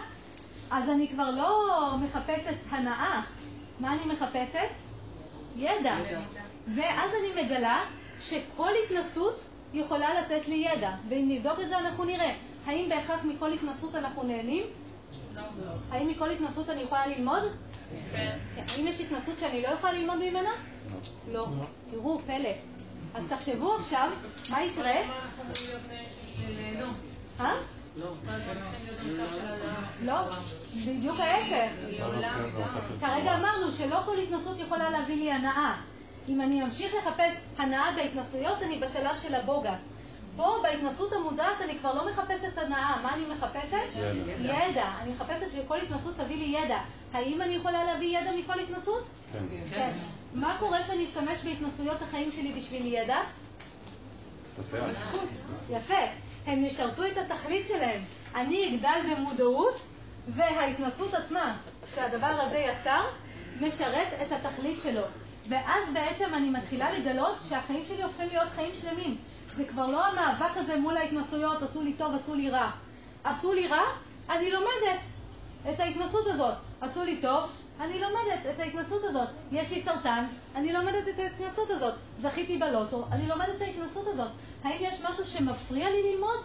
אז 0.71 0.91
אני 0.91 1.09
כבר 1.09 1.31
לא 1.31 1.91
מחפשת 2.01 2.55
הנאה. 2.71 3.21
מה 3.81 3.93
אני 3.93 4.05
מחפשת? 4.05 4.69
ידע. 5.57 5.95
ואז 6.67 7.11
אני 7.21 7.45
מגלה 7.45 7.85
שכל 8.21 8.71
התנסות 8.87 9.41
יכולה 9.81 10.21
לתת 10.21 10.49
לי 10.49 10.55
ידע, 10.55 10.91
ואם 11.09 11.29
נבדוק 11.29 11.61
את 11.61 11.69
זה 11.69 11.79
אנחנו 11.79 12.05
נראה. 12.05 12.35
האם 12.67 12.89
בהכרח 12.89 13.25
מכל 13.25 13.53
התנסות 13.53 13.95
אנחנו 13.95 14.23
נהנים? 14.23 14.65
לא. 15.37 15.43
האם 15.91 16.09
מכל 16.09 16.31
התנסות 16.31 16.71
אני 16.71 16.83
יכולה 16.83 17.07
ללמוד? 17.07 17.43
כן. 18.13 18.37
האם 18.57 18.87
יש 18.87 19.01
התנסות 19.01 19.39
שאני 19.39 19.63
לא 19.63 19.69
יכולה 19.69 19.93
ללמוד 19.93 20.19
ממנה? 20.19 20.51
לא. 21.33 21.47
תראו, 21.91 22.21
פלא. 22.27 22.51
אז 23.15 23.29
תחשבו 23.29 23.75
עכשיו, 23.75 24.11
מה 24.51 24.63
יקרה? 24.63 24.97
אה? 27.41 27.53
לא, 30.05 30.15
בדיוק 30.87 31.21
ההפך. 31.21 31.75
כרגע 33.01 33.35
אמרנו 33.35 33.73
שלא 33.73 33.99
כל 34.05 34.19
התנסות 34.19 34.61
יכולה 34.61 34.91
להביא 34.91 35.17
לי 35.17 35.33
הנאה. 35.33 35.75
אם 36.29 36.41
אני 36.41 36.63
אמשיך 36.63 36.95
לחפש 36.95 37.35
הנאה 37.59 37.93
בהתנסויות, 37.97 38.63
אני 38.63 38.79
בשלב 38.79 39.19
של 39.23 39.35
הבוגה. 39.35 39.75
פה, 40.37 40.57
בהתנסות 40.63 41.13
המודעת, 41.13 41.61
אני 41.65 41.79
כבר 41.79 41.95
לא 41.95 42.09
מחפשת 42.09 42.59
הנאה. 42.59 43.01
מה 43.03 43.15
אני 43.15 43.25
מחפשת? 43.27 43.79
ידע. 43.97 44.33
ידע. 44.41 44.89
אני 45.03 45.13
מחפשת 45.13 45.47
שכל 45.53 45.77
התנסות 45.77 46.15
תביא 46.17 46.37
לי 46.37 46.59
ידע. 46.59 46.79
האם 47.13 47.43
אני 47.43 47.55
יכולה 47.55 47.85
להביא 47.85 48.19
ידע 48.19 48.31
מכל 48.39 48.61
התנסות? 48.61 49.05
כן. 49.33 49.39
כן. 49.75 49.91
מה 50.35 50.57
קורה 50.61 50.83
כשאני 50.83 51.05
אשתמש 51.05 51.39
בהתנסויות 51.45 52.03
החיים 52.03 52.33
שלי 52.33 52.53
בשביל 52.53 52.95
ידע? 52.95 53.19
יפה. 55.71 56.05
הם 56.47 56.65
ישרתו 56.65 57.07
את 57.07 57.19
התכלית 57.19 57.67
שלהם. 57.67 58.01
אני 58.35 58.77
אגדל 58.77 59.15
במודעות, 59.15 59.81
וההתנסות 60.29 61.15
עצמה 61.15 61.57
שהדבר 61.95 62.27
הזה 62.41 62.59
יצר, 62.59 63.01
משרת 63.61 64.09
את 64.23 64.33
התכלית 64.33 64.81
שלו. 64.81 65.03
ואז 65.49 65.93
בעצם 65.93 66.35
אני 66.35 66.51
מתחילה 66.51 66.99
לגלות 66.99 67.37
שהחיים 67.49 67.85
שלי 67.89 68.03
הופכים 68.03 68.29
להיות 68.29 68.49
חיים 68.55 68.75
שלמים. 68.75 69.17
זה 69.57 69.65
כבר 69.65 69.87
לא 69.87 70.07
המאבק 70.07 70.57
הזה 70.57 70.77
מול 70.77 70.97
ההתנסויות, 70.97 71.63
עשו 71.63 71.83
לי 71.83 71.93
טוב, 71.93 72.15
עשו 72.15 72.35
לי 72.35 72.51
רע. 72.51 72.71
עשו 73.25 73.53
לי 73.53 73.69
רע, 73.69 73.83
אני 74.31 74.51
לומדת 74.51 75.01
את 75.71 75.81
ההתנסות 75.81 76.27
הזאת. 76.27 76.55
עשו 76.81 77.05
לי 77.05 77.17
טוב, 77.17 77.51
אני 77.81 78.01
לומדת 78.01 78.55
את 78.55 78.61
ההתנסות 78.61 79.05
הזאת. 79.05 79.29
יש 79.53 79.73
לי 79.73 79.83
סרטן, 79.83 80.25
אני 80.55 80.73
לומדת 80.73 81.09
את 81.09 81.19
ההתנסות 81.19 81.71
הזאת. 81.71 81.95
זכיתי 82.17 82.59
בלוטו, 82.59 83.05
אני 83.13 83.29
לומדת 83.29 83.57
את 83.57 83.63
ההתנסות 83.63 84.07
הזאת. 84.07 84.31
האם 84.65 84.79
יש 84.81 85.01
משהו 85.11 85.25
שמפריע 85.25 85.91
לי 85.91 86.13
ללמוד? 86.13 86.39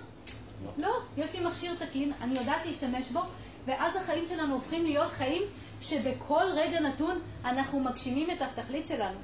לא. 0.65 0.87
לא. 0.87 0.93
יש 1.17 1.33
לי 1.35 1.45
מכשיר 1.45 1.75
תקין, 1.79 2.11
אני 2.21 2.39
יודעת 2.39 2.65
להשתמש 2.65 3.09
בו, 3.09 3.19
ואז 3.65 3.95
החיים 3.95 4.25
שלנו 4.29 4.53
הופכים 4.53 4.83
להיות 4.83 5.11
חיים 5.11 5.43
שבכל 5.81 6.43
רגע 6.55 6.79
נתון 6.79 7.19
אנחנו 7.45 7.79
מגשימים 7.79 8.31
את 8.31 8.41
התכלית 8.41 8.87
שלנו. 8.87 9.17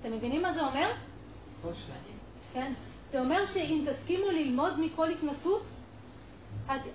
אתם 0.00 0.12
מבינים 0.12 0.42
מה 0.42 0.54
זה 0.54 0.66
אומר? 0.66 0.90
כן. 2.52 2.72
זה 3.10 3.20
אומר 3.20 3.46
שאם 3.46 3.84
תסכימו 3.90 4.30
ללמוד 4.30 4.80
מכל 4.80 5.10
התנסות, 5.10 5.62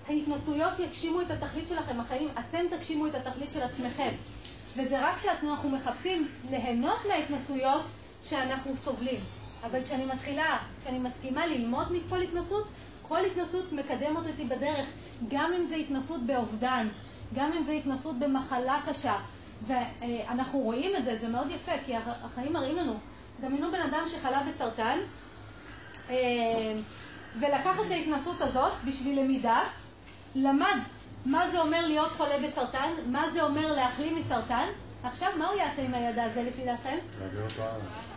ההתנסויות 0.07 0.79
יגשימו 0.79 1.21
את 1.21 1.31
התכלית 1.31 1.67
שלכם, 1.67 1.99
החיים, 1.99 2.29
אתם 2.39 2.65
תגשימו 2.77 3.07
את 3.07 3.15
התכלית 3.15 3.51
של 3.51 3.61
עצמכם. 3.61 4.09
וזה 4.77 5.07
רק 5.07 5.17
כשאנחנו 5.17 5.69
מחפשים 5.69 6.27
ליהנות 6.49 6.99
מההתנסויות 7.07 7.81
שאנחנו 8.23 8.77
סובלים. 8.77 9.19
אבל 9.63 9.83
כשאני 9.83 10.05
מתחילה, 10.05 10.57
כשאני 10.81 10.99
מסכימה 10.99 11.47
ללמוד 11.47 11.91
מכל 11.91 12.21
התנסות, 12.21 12.67
כל 13.01 13.25
התנסות 13.25 13.71
מקדמת 13.71 14.27
אותי 14.27 14.43
בדרך, 14.43 14.85
גם 15.27 15.53
אם 15.53 15.65
זה 15.65 15.75
התנסות 15.75 16.21
באובדן, 16.21 16.87
גם 17.35 17.51
אם 17.53 17.63
זה 17.63 17.71
התנסות 17.71 18.19
במחלה 18.19 18.79
קשה. 18.89 19.15
ואנחנו 19.67 20.59
רואים 20.59 20.95
את 20.95 21.05
זה, 21.05 21.17
זה 21.21 21.27
מאוד 21.27 21.51
יפה, 21.51 21.71
כי 21.85 21.95
החיים 21.95 22.53
מראים 22.53 22.75
לנו. 22.75 22.93
דמיינו 23.41 23.71
בן 23.71 23.81
אדם 23.81 24.03
שחלה 24.07 24.41
בסרטן, 24.43 24.97
אה, 26.09 26.15
ולקח 27.39 27.79
את 27.85 27.91
ההתנסות 27.91 28.41
הזאת 28.41 28.71
בשביל 28.85 29.19
למידה, 29.19 29.61
למד 30.35 30.77
מה 31.25 31.49
זה 31.49 31.61
אומר 31.61 31.87
להיות 31.87 32.11
חולה 32.11 32.35
בסרטן, 32.47 32.89
מה 33.05 33.29
זה 33.29 33.43
אומר 33.43 33.73
להחלים 33.73 34.15
מסרטן. 34.15 34.67
עכשיו, 35.03 35.31
מה 35.37 35.47
הוא 35.47 35.59
יעשה 35.59 35.81
עם 35.81 35.93
הידע 35.93 36.23
הזה 36.23 36.43
לפי 36.43 36.65
דעתכם? 36.65 36.97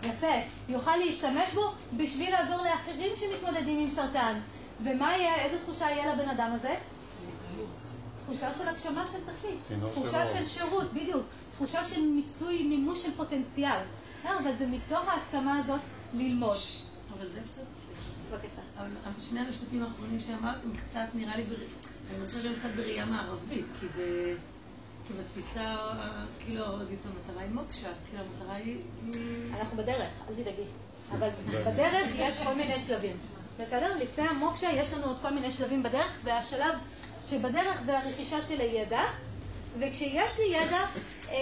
יפה. 0.02 0.32
יוכל 0.68 0.96
להשתמש 0.96 1.54
בו 1.54 1.72
בשביל 1.96 2.30
לעזור 2.30 2.58
לאחרים 2.64 3.12
שמתמודדים 3.16 3.80
עם 3.80 3.90
סרטן. 3.90 4.32
ומה 4.80 5.16
יהיה, 5.16 5.34
איזה 5.34 5.58
תחושה 5.58 5.90
יהיה 5.90 6.14
לבן 6.14 6.28
אדם 6.28 6.50
הזה? 6.52 6.74
תחושה 8.24 8.54
של 8.54 8.68
הגשמה 8.68 9.06
של 9.06 9.18
תכלית. 9.18 9.80
תחושה 9.94 10.26
של 10.26 10.44
שירות, 10.44 10.92
בדיוק. 10.92 11.22
תחושה 11.52 11.84
של 11.84 12.00
מיצוי, 12.00 12.62
מימוש 12.62 13.02
של 13.02 13.10
פוטנציאל. 13.16 13.78
לא, 14.24 14.38
אבל 14.38 14.50
זה 14.58 14.66
מתוך 14.66 15.08
ההסכמה 15.08 15.58
הזאת 15.58 15.80
ללמוד. 16.14 16.56
אבל 17.18 17.28
זה 17.28 17.40
קצת, 17.40 17.62
סליחה. 17.72 18.02
בבקשה. 18.30 18.62
אבל 18.78 19.20
שני 19.20 19.40
המשפטים 19.40 19.82
האחרונים 19.82 20.20
שאמרתם, 20.20 20.76
קצת 20.76 21.06
נראה 21.14 21.36
לי, 21.36 21.44
אני 21.44 22.26
חושבת 22.26 22.42
שהם 22.42 22.54
קצת 22.54 22.68
בראייה 22.76 23.06
מערבית, 23.06 23.64
כי 23.80 23.86
כי 25.08 25.12
בתפיסה, 25.12 25.76
כאילו, 26.40 26.64
המטרה 26.64 27.42
היא 27.42 27.50
מוקשה, 27.50 27.88
כאילו 28.08 28.24
המטרה 28.24 28.54
היא... 28.54 28.78
אנחנו 29.60 29.76
בדרך, 29.76 30.10
אל 30.28 30.34
תדאגי. 30.34 30.62
אבל 31.12 31.28
בדרך 31.66 32.08
יש 32.16 32.38
כל 32.42 32.54
מיני 32.54 32.78
שלבים. 32.78 33.16
בסדר? 33.60 33.96
לפני 33.98 34.28
המוקשה 34.28 34.70
יש 34.72 34.92
לנו 34.92 35.04
עוד 35.04 35.16
כל 35.22 35.30
מיני 35.30 35.52
שלבים 35.52 35.82
בדרך, 35.82 36.12
והשלב 36.24 36.74
שבדרך 37.32 37.82
זה 37.82 37.98
הרכישה 37.98 38.42
של 38.42 38.60
הידע, 38.60 39.02
וכשיש 39.78 40.38
לי 40.38 40.56
ידע, 40.56 40.84
אה, 41.30 41.34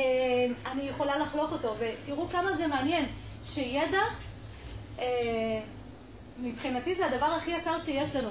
אני 0.72 0.82
יכולה 0.82 1.18
לחלוק 1.18 1.52
אותו. 1.52 1.74
ותראו 1.78 2.28
כמה 2.28 2.56
זה 2.56 2.66
מעניין, 2.66 3.06
שידע, 3.44 4.02
אה, 4.98 5.60
מבחינתי 6.38 6.94
זה 6.94 7.06
הדבר 7.06 7.26
הכי 7.26 7.50
יקר 7.50 7.78
שיש 7.78 8.16
לנו. 8.16 8.28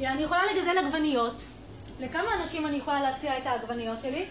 אני 0.00 0.22
יכולה 0.22 0.40
לגדל 0.52 0.78
עגבניות. 0.78 1.42
לכמה 2.00 2.34
אנשים 2.40 2.66
אני 2.66 2.76
יכולה 2.76 3.02
להציע 3.02 3.38
את 3.38 3.46
העגבניות 3.46 4.00
שלי? 4.00 4.26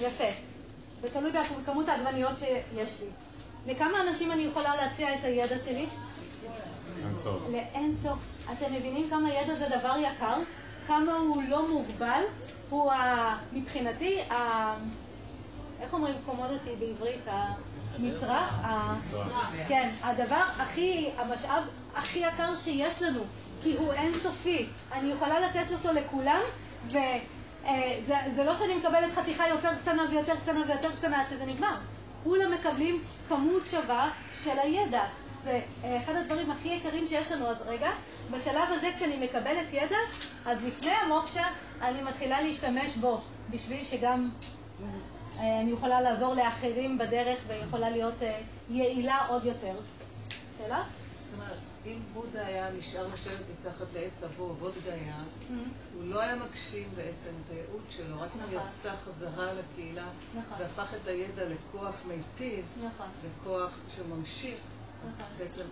יפה. 0.00 0.28
זה 1.02 1.08
תלוי 1.10 1.30
בכמות 1.62 1.88
העגבניות 1.88 2.38
שיש 2.38 3.00
לי. 3.00 3.08
לכמה 3.72 4.02
אנשים 4.02 4.32
אני 4.32 4.42
יכולה 4.42 4.76
להציע 4.76 5.14
את 5.14 5.24
הידע 5.24 5.58
שלי? 5.58 5.86
לאין 7.52 7.94
סוף. 8.02 8.18
אתם 8.52 8.74
מבינים 8.74 9.10
כמה 9.10 9.32
ידע 9.32 9.54
זה 9.54 9.66
דבר 9.78 9.94
יקר? 9.98 10.38
כמה 10.86 11.12
הוא 11.12 11.42
לא 11.48 11.68
מוגבל? 11.68 12.22
הוא 12.70 12.92
ה... 12.92 13.38
מבחינתי, 13.52 14.20
ה... 14.30 14.74
איך 15.80 15.92
אומרים 15.94 16.14
קומודיטי 16.26 16.70
בעברית? 16.78 17.24
המצרך? 17.98 18.54
כן, 19.68 19.90
הדבר 20.02 20.42
הכי, 20.58 21.10
המשאב 21.16 21.62
הכי 21.94 22.18
יקר 22.18 22.56
שיש 22.56 23.02
לנו, 23.02 23.20
כי 23.62 23.76
הוא 23.76 23.92
אינסופי. 23.92 24.66
אני 24.92 25.12
יכולה 25.12 25.40
לתת 25.40 25.72
אותו 25.72 25.92
לכולם, 25.92 26.40
ו... 26.92 26.98
אה, 27.66 27.98
לא 28.44 28.54
שאני 28.54 28.74
מקבלת 28.74 29.14
חתיכה 29.14 29.48
יותר 29.48 29.70
קטנה 29.82 30.02
ויותר 30.10 30.32
קטנה 30.36 30.60
ויותר 30.68 30.96
קטנה 30.96 31.20
עד 31.20 31.28
שזה 31.28 31.46
נגמר. 31.46 31.76
כולם 32.24 32.52
מקבלים 32.52 33.02
כמות 33.28 33.66
שווה 33.66 34.10
של 34.34 34.58
הידע. 34.58 35.04
זה 35.46 35.60
אה, 35.84 35.98
אחד 35.98 36.12
הדברים 36.16 36.50
הכי 36.50 36.68
יקרים 36.68 37.06
שיש 37.06 37.32
לנו. 37.32 37.46
אז 37.46 37.56
רגע, 37.66 37.90
בשלב 38.30 38.68
הזה 38.70 38.90
כשאני 38.94 39.26
מקבלת 39.26 39.72
ידע, 39.72 39.96
אז 40.46 40.64
לפני 40.64 40.90
המוקשה 40.90 41.46
אני 41.82 42.02
מתחילה 42.02 42.40
להשתמש 42.42 42.96
בו, 42.96 43.20
בשביל 43.50 43.84
שגם 43.84 44.30
אה, 45.38 45.60
אני 45.60 45.70
יכולה 45.70 46.00
לעזור 46.00 46.34
לאחרים 46.34 46.98
בדרך 46.98 47.38
ויכולה 47.46 47.90
להיות 47.90 48.14
יעילה 48.70 49.26
עוד 49.28 49.44
יותר. 49.44 49.74
שאלה? 50.58 50.82
זאת 51.30 51.40
אומרת, 51.40 51.56
אם 51.86 51.98
בודה 52.12 52.46
היה 52.46 52.70
נשאר 52.70 53.06
לשבת 53.14 53.44
מתחת 53.60 53.86
לעץ 53.94 54.22
אבו, 54.22 54.54
בודדה 54.54 54.92
היה, 54.92 55.14
mm-hmm. 55.14 55.52
הוא 55.94 56.04
לא 56.04 56.20
היה 56.20 56.36
מגשים 56.36 56.88
בעצם 56.96 57.30
את 57.44 57.50
הייעוד 57.50 57.84
שלו, 57.90 58.20
רק 58.20 58.28
אם 58.36 58.40
הוא 58.40 58.48
נכון. 58.54 58.68
יצא 58.68 58.92
חזרה 59.04 59.52
לקהילה 59.52 60.06
נכון. 60.34 60.58
והפך 60.58 60.94
את 60.94 61.08
הידע 61.08 61.42
לכוח 61.44 61.94
מיטיב, 62.06 62.64
נכון. 62.78 63.06
לכוח 63.24 63.72
שממשיך, 63.96 64.54
אז 64.54 64.75
בעצם 65.38 65.64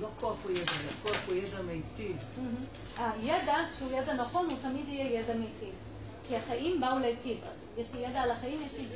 לא 0.00 0.08
כוח 0.20 0.36
הוא 0.42 0.50
ידע, 0.50 0.72
אלא 0.72 0.92
כוח 1.02 1.16
הוא 1.26 1.34
ידע 1.34 1.62
מיטיב. 1.62 2.16
Mm-hmm. 2.18 3.00
הידע, 3.00 3.56
כשהוא 3.76 3.90
ידע 3.92 4.14
נכון, 4.14 4.46
הוא 4.50 4.58
תמיד 4.62 4.88
יהיה 4.88 5.20
ידע 5.20 5.34
מיטיב. 5.34 5.74
כי 6.28 6.36
החיים 6.36 6.80
באו 6.80 6.98
להיטיב. 6.98 7.38
יש 7.76 7.94
לי 7.94 8.00
ידע 8.00 8.20
על 8.20 8.30
החיים, 8.30 8.62
יש 8.66 8.72
לי 8.78 8.86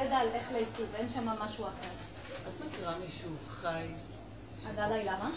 ידע 0.00 0.18
על 0.18 0.28
איך 0.28 0.52
להיטיב, 0.52 0.86
אין 0.94 1.08
שם 1.14 1.26
משהו 1.28 1.64
אחר. 1.64 1.90
את 2.48 2.66
מכירה 2.66 2.94
מישהו 3.06 3.30
חי? 3.48 3.86
עלי, 4.76 5.04
למה? 5.04 5.30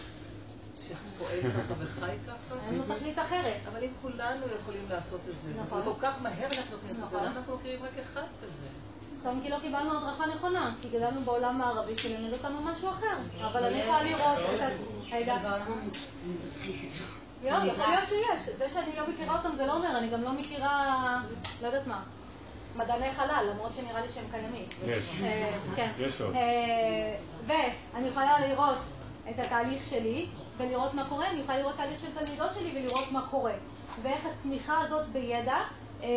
שפועל 0.88 1.42
ככה 1.42 1.74
וחי 1.80 2.16
ככה. 2.28 2.56
אין 2.68 2.78
לו 2.78 2.96
תכלית 2.96 3.20
אחרת. 3.20 3.62
אבל 3.68 3.84
אם 3.84 3.90
כולנו 4.02 4.46
יכולים 4.62 4.86
לעשות 4.90 5.22
את 5.30 5.40
זה, 5.44 5.52
נכון. 5.62 5.82
וכל 5.82 5.94
כך 6.02 6.22
מהר 6.22 6.48
אנחנו 6.48 6.78
זה, 6.92 7.04
נכון. 7.04 7.20
למה 7.20 7.32
אנחנו 7.38 7.58
מכירים 7.58 7.84
רק 7.84 7.98
אחד 8.02 8.28
כזה? 8.42 8.68
סתם 9.24 9.40
כי 9.44 9.50
לא 9.50 9.60
קיבלנו 9.62 9.98
הדרכה 9.98 10.26
נכונה, 10.36 10.72
כי 10.82 10.90
גדלנו 10.90 11.22
בעולם 11.22 11.62
הערבי 11.62 11.98
שלימד 11.98 12.34
אותנו 12.34 12.62
משהו 12.62 12.90
אחר. 12.90 13.46
אבל 13.48 13.64
אני 13.64 13.78
יכולה 13.78 14.04
לראות 14.04 14.38
את 14.56 14.62
ה... 14.62 14.68
רגע. 15.16 15.36
יכול 17.44 17.86
להיות 17.88 18.10
שיש. 18.10 18.56
זה 18.58 18.70
שאני 18.70 18.96
לא 18.96 19.04
מכירה 19.08 19.38
אותם 19.38 19.56
זה 19.56 19.66
לא 19.66 19.74
אומר, 19.74 19.98
אני 19.98 20.10
גם 20.10 20.24
לא 20.24 20.34
מכירה, 20.34 21.22
לא 21.62 21.68
יודעת 21.68 21.88
מה. 21.88 22.04
מדעני 22.76 23.12
חלל, 23.12 23.46
למרות 23.54 23.72
שנראה 23.76 24.02
לי 24.02 24.08
שהם 24.14 24.26
קיימים. 24.32 24.66
יש. 24.86 25.22
אה, 25.24 25.52
כן. 25.76 25.92
יש 26.00 26.22
עוד. 26.22 26.36
אה, 26.36 27.16
ואני 27.48 28.08
יכולה 28.08 28.40
לראות 28.48 28.78
את 29.30 29.40
התהליך 29.40 29.86
שלי 29.86 30.28
ולראות 30.58 30.94
מה 30.94 31.06
קורה, 31.10 31.30
אני 31.30 31.40
יכולה 31.40 31.58
לראות 31.58 31.76
תהליך 31.78 32.02
של 32.02 32.26
תלמידות 32.26 32.54
שלי 32.54 32.72
ולראות 32.76 33.12
מה 33.12 33.28
קורה. 33.32 33.54
ואיך 34.02 34.20
הצמיחה 34.26 34.82
הזאת 34.82 35.08
בידע 35.08 35.58
אה, 36.04 36.10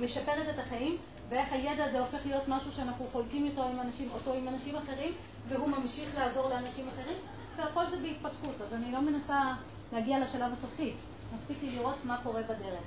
משפרת 0.00 0.48
את 0.54 0.58
החיים, 0.58 0.96
ואיך 1.32 1.52
הידע 1.52 1.84
הזה 1.84 2.00
הופך 2.00 2.18
להיות 2.26 2.48
משהו 2.48 2.72
שאנחנו 2.72 3.06
חולקים 3.12 3.46
אותו 3.46 3.68
עם 3.68 3.80
אנשים, 3.80 4.08
אותו 4.14 4.34
עם 4.34 4.48
אנשים 4.48 4.76
אחרים, 4.76 5.12
והוא 5.48 5.68
ממשיך 5.68 6.08
לעזור 6.18 6.48
לאנשים 6.48 6.88
אחרים, 6.88 7.16
והכל 7.56 7.84
זה 7.90 7.96
בהתפתחות, 7.96 8.60
אז 8.60 8.74
אני 8.74 8.92
לא 8.92 9.00
מנסה 9.00 9.54
להגיע 9.92 10.20
לשלב 10.20 10.52
הסופי. 10.52 10.92
מספיק 11.34 11.56
לי 11.62 11.76
לראות 11.76 11.96
מה 12.04 12.18
קורה 12.22 12.42
בדרך. 12.42 12.82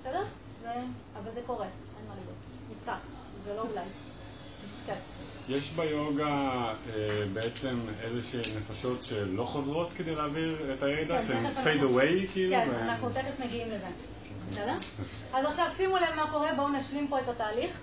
בסדר? 0.00 0.22
זה, 0.62 0.72
אבל 1.18 1.30
זה 1.34 1.40
קורה, 1.46 1.66
אין 1.66 2.08
מה 2.08 2.14
לראות. 2.14 2.36
נפתח, 2.70 2.98
זה 3.44 3.54
לא 3.54 3.60
אולי. 3.60 3.84
כן. 4.86 4.94
יש 5.48 5.70
ביוגה 5.70 6.26
אה, 6.94 7.24
בעצם 7.32 7.78
איזה 8.02 8.22
שהן 8.22 8.56
נפשות 8.58 9.04
שלא 9.04 9.44
חוזרות 9.44 9.88
כדי 9.96 10.14
להעביר 10.14 10.74
את 10.74 10.82
הידע, 10.82 11.20
כן, 11.20 11.26
שהן 11.26 11.46
fade 11.46 11.82
away 11.82 12.32
כאילו? 12.32 12.52
כן, 12.52 12.68
ו... 12.72 12.82
אנחנו 12.82 13.10
תכף 13.10 13.40
מגיעים 13.44 13.68
לזה. 13.68 13.88
אז 15.32 15.44
עכשיו 15.44 15.66
שימו 15.76 15.96
לב 15.96 16.14
מה 16.16 16.30
קורה, 16.30 16.54
בואו 16.54 16.68
נשלים 16.68 17.08
פה 17.08 17.20
את 17.20 17.28
התהליך. 17.28 17.80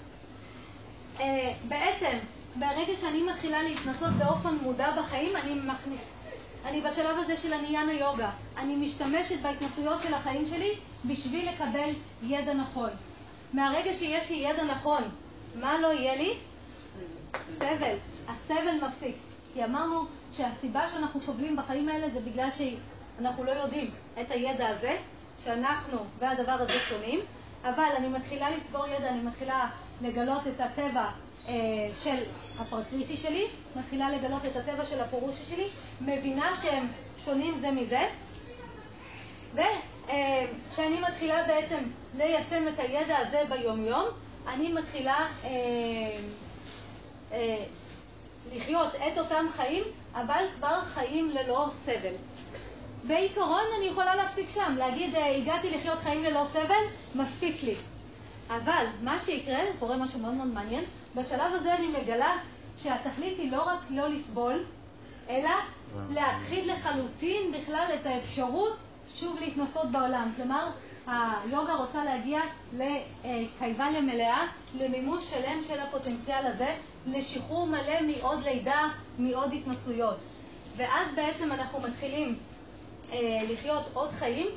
אה, 1.20 1.54
בעצם, 1.68 2.18
ברגע 2.56 2.96
שאני 2.96 3.24
מתחילה 3.24 3.64
להתנסות 3.64 4.10
באופן 4.10 4.56
מודע 4.62 4.92
בחיים, 4.98 5.36
אני 5.36 5.54
מכניס... 5.54 6.02
אני 6.66 6.82
בשלב 6.82 7.18
הזה 7.20 7.38
של 7.38 7.54
הניאנה 7.54 7.92
יוגה. 7.94 8.30
אני 8.58 8.76
משתמשת 8.76 9.42
בהתנסויות 9.42 10.02
של 10.02 10.14
החיים 10.14 10.46
שלי 10.46 10.76
בשביל 11.06 11.50
לקבל 11.50 11.90
ידע 12.24 12.54
נכון. 12.54 12.90
מהרגע 13.54 13.94
שיש 13.94 14.30
לי 14.30 14.36
ידע 14.36 14.64
נכון, 14.64 15.04
מה 15.56 15.78
לא 15.82 15.88
יהיה 15.88 16.16
לי? 16.16 16.34
סבל. 17.58 17.96
הסבל 18.28 18.88
מפסיק. 18.88 19.16
כי 19.54 19.66
אמרנו 19.66 20.06
שהסיבה 20.38 20.82
שאנחנו 20.94 21.20
סובלים 21.20 21.56
בחיים 21.56 21.90
האלה 21.90 22.10
זה 22.10 22.20
בגלל 22.20 22.50
שאנחנו 22.52 23.44
לא 23.44 23.52
יודעים 23.52 23.92
את 24.22 24.32
הידע 24.32 24.68
הזה, 24.68 24.98
שאנחנו 25.44 25.98
והדבר 26.20 26.52
הזה 26.52 26.80
שונים, 26.80 27.20
אבל 27.64 27.90
אני 27.98 28.08
מתחילה 28.08 28.50
לצבור 28.50 28.88
ידע, 28.88 29.10
אני 29.10 29.20
מתחילה 29.20 29.70
לגלות 30.02 30.42
את 30.48 30.62
הטבע 30.62 31.06
אה, 31.48 31.54
של 32.04 32.24
הפרקריטי 32.60 33.18
שלי, 33.18 33.46
מתחילה 33.76 34.12
לגלות 34.12 34.46
את 34.46 34.56
הטבע 34.56 34.86
של 34.86 35.02
הפורושי 35.02 35.44
שלי, 35.46 35.68
מבינה 36.02 36.56
שהם 36.62 36.88
שונים 37.26 37.58
זה 37.60 37.72
מזה, 37.72 38.08
וכשאני 39.54 40.96
אה, 40.96 41.10
מתחילה 41.10 41.44
בעצם 41.48 41.78
ליישם 42.18 42.68
את 42.68 42.80
הידע 42.80 43.18
הזה 43.18 43.42
ביומיום, 43.50 44.06
אני 44.48 44.74
מתחילה 44.74 45.28
אה, 45.44 45.50
אה, 47.32 47.64
לחיות 48.54 48.96
את 48.96 49.18
אותם 49.18 49.46
חיים, 49.56 49.84
אבל 50.14 50.46
כבר 50.56 50.82
חיים 50.82 51.30
ללא 51.30 51.70
סבל. 51.86 52.14
בעיקרון 53.08 53.64
אני 53.78 53.86
יכולה 53.86 54.16
להפסיק 54.16 54.50
שם, 54.50 54.76
להגיד 54.78 55.16
אה, 55.16 55.36
הגעתי 55.36 55.70
לחיות 55.70 56.00
חיים 56.00 56.24
ללא 56.24 56.46
סבל, 56.52 56.84
מספיק 57.16 57.64
לי. 57.64 57.76
אבל 58.48 58.86
מה 59.02 59.20
שיקרה, 59.20 59.60
קורה 59.80 59.98
משהו 59.98 60.20
מאוד 60.20 60.34
מאוד 60.34 60.48
מעניין, 60.48 60.84
בשלב 61.16 61.54
הזה 61.54 61.76
אני 61.76 61.88
מגלה 61.88 62.38
שהתכלית 62.78 63.40
היא 63.40 63.52
לא 63.52 63.64
רק 63.64 63.80
לא 63.90 64.08
לסבול, 64.10 64.64
אלא 65.30 65.50
להכחיד 66.10 66.66
לחלוטין 66.66 67.52
בכלל 67.52 67.86
את 67.96 68.06
האפשרות 68.06 68.78
שוב 69.16 69.38
להתנסות 69.40 69.92
בעולם. 69.92 70.32
כלומר, 70.36 70.68
היוגה 71.08 71.74
רוצה 71.74 72.04
להגיע 72.04 72.42
לקייבליה 73.24 74.02
מלאה, 74.02 74.48
למימוש 74.80 75.30
שלם 75.30 75.64
של 75.68 75.80
הפוטנציאל 75.80 76.46
הזה, 76.48 76.76
לשחרור 77.08 77.68
מלא 77.68 78.02
מעוד 78.02 78.44
לידה, 78.44 78.88
מעוד 79.18 79.54
התנסויות. 79.54 80.18
ואז 80.76 81.16
בעצם 81.16 81.52
אנחנו 81.52 81.80
מתחילים 81.80 82.38
לחיות 83.50 83.84
עוד 83.94 84.10
חיים, 84.12 84.48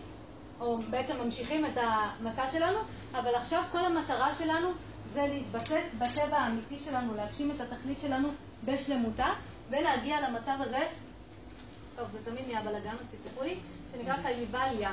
או 0.60 0.78
בעצם 0.90 1.16
ממשיכים 1.24 1.66
את 1.66 1.76
המסע 1.76 2.48
שלנו, 2.48 2.78
אבל 3.14 3.34
עכשיו 3.34 3.62
כל 3.72 3.84
המטרה 3.84 4.34
שלנו 4.34 4.68
זה 5.12 5.26
להתבסס 5.32 5.94
בטבע 5.98 6.36
האמיתי 6.36 6.78
שלנו, 6.78 7.14
להגשים 7.14 7.50
את 7.50 7.60
התכלית 7.60 7.98
שלנו 7.98 8.28
בשלמותה, 8.64 9.26
ולהגיע 9.70 10.28
למצב 10.28 10.56
הזה, 10.60 10.86
טוב, 11.96 12.06
זה 12.12 12.30
תמיד 12.30 12.46
נהיה 12.46 12.62
בלאגן, 12.62 12.90
אז 12.90 13.20
תסלחו 13.20 13.44
לי, 13.44 13.54
שנקרא 13.92 14.14
קייבליה, 14.22 14.92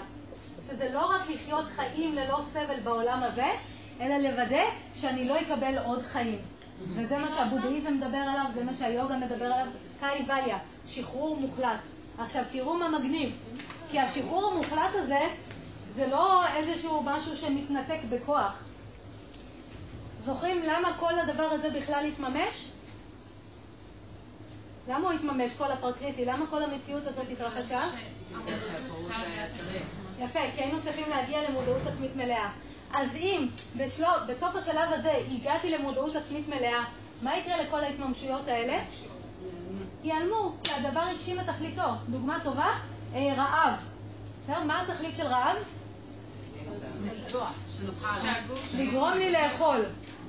שזה 0.68 0.90
לא 0.94 1.06
רק 1.06 1.30
לחיות 1.30 1.66
חיים 1.76 2.16
ללא 2.16 2.42
סבל 2.54 2.80
בעולם 2.84 3.24
הזה, 3.24 3.48
אלא 4.02 4.30
לוודא 4.30 4.64
שאני 4.96 5.28
לא 5.28 5.42
אקבל 5.42 5.78
עוד 5.78 6.02
חיים. 6.02 6.40
וזה 6.96 7.18
מה 7.18 7.32
שהבודהיזם 7.32 7.94
מדבר 7.94 8.18
עליו, 8.18 8.46
זה 8.54 8.64
מה 8.64 8.74
שהיוגה 8.74 9.18
מדבר 9.18 9.46
עליו, 9.46 9.68
קייבליה, 10.00 10.58
שחרור 10.88 11.38
מוחלט. 11.38 11.80
עכשיו 12.18 12.44
תראו 12.52 12.74
מה 12.74 12.90
מגניב, 13.00 13.38
כי 13.92 14.00
השחרור 14.00 14.52
המוחלט 14.52 14.92
הזה 14.96 15.28
זה 15.90 16.08
לא 16.08 16.48
איזשהו 16.56 17.04
משהו 17.04 17.38
שמתנתק 17.38 18.00
בכוח. 18.10 18.64
זוכרים 20.26 20.64
למה 20.64 20.98
כל 21.00 21.20
הדבר 21.20 21.44
הזה 21.44 21.70
בכלל 21.70 22.06
התממש? 22.06 22.72
למה 24.88 25.08
הוא 25.08 25.12
התממש, 25.12 25.54
כל 25.58 25.72
הפרקריטי? 25.72 26.26
למה 26.26 26.46
כל 26.50 26.64
המציאות 26.64 27.08
הזאת 27.08 27.26
התרחשה? 27.32 27.82
יפה, 30.20 30.40
כי 30.56 30.62
היינו 30.62 30.82
צריכים 30.84 31.10
להגיע 31.10 31.50
למודעות 31.50 31.82
עצמית 31.88 32.16
מלאה. 32.16 32.50
אז 32.94 33.16
אם 33.16 33.48
בשלוב, 33.78 34.14
בסוף 34.28 34.56
השלב 34.56 34.90
הזה 34.92 35.12
הגעתי 35.32 35.70
למודעות 35.78 36.16
עצמית 36.16 36.48
מלאה, 36.48 36.84
מה 37.22 37.38
יקרה 37.38 37.62
לכל 37.64 37.84
ההתממשויות 37.84 38.48
האלה? 38.48 38.80
ייעלמו, 40.04 40.56
כי 40.64 40.72
הדבר 40.74 41.00
הגשים 41.00 41.40
את 41.40 41.46
תכליתו. 41.46 41.82
דוגמה 42.10 42.38
טובה, 42.44 42.70
אה, 43.14 43.34
רעב. 43.38 43.74
מה 44.66 44.82
התכלית 44.82 45.16
של 45.16 45.28
רעב? 45.28 45.56
לגרום 48.78 49.14
לי 49.14 49.32
לאכול. 49.32 49.86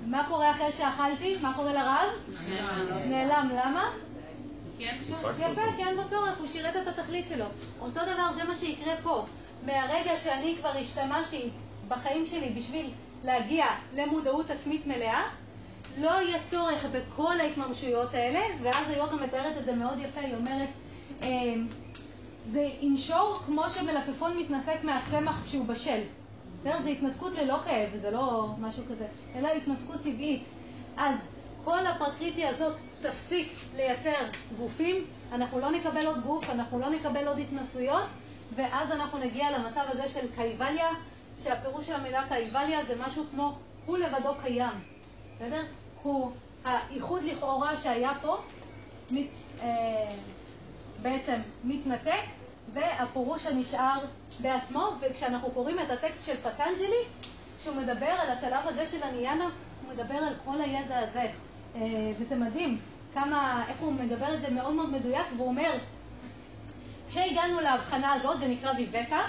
מה 0.06 0.24
קורה 0.28 0.50
אחרי 0.50 0.72
שאכלתי? 0.72 1.36
מה 1.42 1.52
קורה 1.56 1.72
לרעב? 1.72 2.08
נעלם. 3.06 3.50
למה? 3.52 3.84
יפה, 5.38 5.62
כי 5.76 5.84
אין 5.84 5.96
בו 5.96 6.08
צורך, 6.08 6.38
הוא 6.38 6.46
שירת 6.46 6.76
את 6.76 6.88
התכלית 6.88 7.26
שלו. 7.28 7.44
אותו 7.80 8.00
דבר 8.00 8.32
זה 8.34 8.44
מה 8.44 8.56
שיקרה 8.56 8.94
פה. 9.02 9.24
מהרגע 9.66 10.16
שאני 10.16 10.56
כבר 10.60 10.72
השתמשתי 10.80 11.50
בחיים 11.88 12.26
שלי 12.26 12.48
בשביל 12.56 12.90
להגיע 13.24 13.66
למודעות 13.92 14.50
עצמית 14.50 14.86
מלאה, 14.86 15.22
לא 15.98 16.10
יהיה 16.10 16.38
צורך 16.50 16.84
בכל 16.92 17.40
ההתממשויות 17.40 18.14
האלה, 18.14 18.40
ואז 18.62 18.90
היוגה 18.90 19.16
מתארת 19.16 19.56
את 19.58 19.64
זה 19.64 19.72
מאוד 19.72 19.98
יפה, 19.98 20.20
היא 20.20 20.34
אומרת, 20.34 20.68
אמ, 21.22 21.66
זה 22.48 22.68
ינשור 22.80 23.38
כמו 23.46 23.70
שמלפפון 23.70 24.38
מתנתק 24.38 24.84
מהצמח 24.84 25.42
כשהוא 25.46 25.66
בשל. 25.66 26.00
זה 26.62 26.88
התנתקות 26.88 27.32
ללא 27.38 27.56
כאב, 27.64 27.88
זה 28.00 28.10
לא 28.10 28.48
משהו 28.58 28.82
כזה, 28.90 29.06
אלא 29.34 29.48
התנתקות 29.48 30.02
טבעית. 30.02 30.42
אז 30.96 31.18
כל 31.64 31.86
הפרקריטיה 31.86 32.48
הזאת 32.48 32.76
תפסיק 33.02 33.52
לייצר 33.76 34.24
גופים, 34.58 35.04
אנחנו 35.32 35.58
לא 35.58 35.70
נקבל 35.70 36.06
עוד 36.06 36.20
גוף, 36.20 36.50
אנחנו 36.50 36.78
לא 36.78 36.90
נקבל 36.90 37.28
עוד 37.28 37.38
התנסויות, 37.38 38.04
ואז 38.54 38.92
אנחנו 38.92 39.18
נגיע 39.18 39.58
למצב 39.58 39.84
הזה 39.88 40.08
של 40.08 40.26
קייבליה, 40.34 40.88
שהפירוש 41.42 41.86
של 41.86 41.94
המילה 41.94 42.24
קייבליה 42.28 42.84
זה 42.84 42.94
משהו 43.06 43.24
כמו 43.30 43.58
הוא 43.86 43.98
לבדו 43.98 44.34
קיים, 44.42 44.80
בסדר? 45.36 45.62
הוא 46.02 46.32
האיחוד 46.64 47.22
לכאורה 47.22 47.76
שהיה 47.76 48.12
פה 48.22 48.36
מת, 49.10 49.26
אה, 49.62 50.14
בעצם 51.02 51.40
מתנתק, 51.64 52.22
והפירוש 52.72 53.46
הנשאר 53.46 53.98
בעצמו, 54.40 54.90
וכשאנחנו 55.00 55.50
קוראים 55.50 55.78
את 55.78 55.90
הטקסט 55.90 56.26
של 56.26 56.36
פטנג'לי, 56.36 57.02
שהוא 57.62 57.76
מדבר 57.76 58.06
על 58.06 58.30
השלב 58.30 58.66
הזה 58.68 58.86
של 58.86 59.02
הניאנה, 59.02 59.44
הוא 59.44 59.92
מדבר 59.94 60.14
על 60.14 60.34
כל 60.44 60.60
הידע 60.60 60.98
הזה. 60.98 61.26
אה, 61.76 62.12
וזה 62.18 62.36
מדהים 62.36 62.78
כמה, 63.14 63.64
איך 63.68 63.76
הוא 63.80 63.92
מדבר 63.92 64.34
את 64.34 64.40
זה 64.40 64.50
מאוד 64.50 64.74
מאוד 64.74 64.90
מדויק, 64.90 65.26
והוא 65.36 65.48
אומר, 65.48 65.72
כשהגענו 67.08 67.60
להבחנה 67.60 68.12
הזאת, 68.12 68.38
זה 68.38 68.48
נקרא 68.48 68.72
ויבקה, 68.76 69.20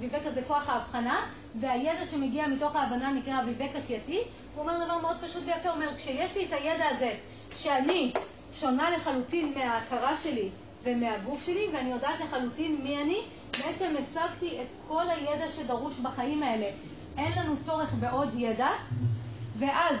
ויבקה 0.00 0.30
זה 0.30 0.42
כוח 0.48 0.68
ההבחנה, 0.68 1.26
והידע 1.60 2.06
שמגיע 2.06 2.46
מתוך 2.46 2.76
ההבנה 2.76 3.12
נקרא 3.12 3.40
ויבקה 3.46 3.78
קייתי, 3.86 4.18
הוא 4.54 4.62
אומר 4.62 4.84
דבר 4.84 4.98
מאוד 4.98 5.16
פשוט 5.16 5.42
ויפה, 5.46 5.68
הוא 5.68 5.76
אומר, 5.76 5.96
כשיש 5.96 6.36
לי 6.36 6.44
את 6.44 6.52
הידע 6.52 6.84
הזה, 6.90 7.14
שאני 7.56 8.12
שונה 8.52 8.90
לחלוטין 8.90 9.54
מההכרה 9.56 10.16
שלי 10.16 10.48
ומהגוף 10.82 11.46
שלי, 11.46 11.66
ואני 11.72 11.90
יודעת 11.90 12.20
לחלוטין 12.20 12.80
מי 12.82 13.02
אני, 13.02 13.18
בעצם 13.50 13.94
השגתי 13.98 14.58
את 14.62 14.66
כל 14.88 15.04
הידע 15.08 15.48
שדרוש 15.56 15.98
בחיים 15.98 16.42
האלה. 16.42 16.66
אין 17.18 17.32
לנו 17.36 17.56
צורך 17.60 17.94
בעוד 17.94 18.28
ידע, 18.36 18.70
ואז 19.58 19.96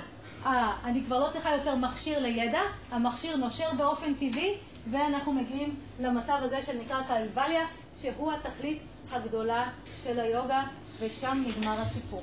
אה, 0.46 0.72
אני 0.84 1.02
כבר 1.04 1.18
לא 1.18 1.28
צריכה 1.32 1.56
יותר 1.56 1.74
מכשיר 1.74 2.18
לידע, 2.18 2.60
המכשיר 2.90 3.36
נושר 3.36 3.70
באופן 3.76 4.14
טבעי, 4.14 4.54
ואנחנו 4.90 5.32
מגיעים 5.32 5.76
למצב 6.00 6.38
הזה 6.40 6.62
שנקרא 6.62 7.02
קלווליה, 7.02 7.66
שהוא 8.02 8.32
התכלית 8.32 8.78
הגדולה 9.12 9.70
של 10.02 10.20
היוגה, 10.20 10.62
ושם 11.02 11.42
נגמר 11.46 11.80
הסיפור. 11.80 12.22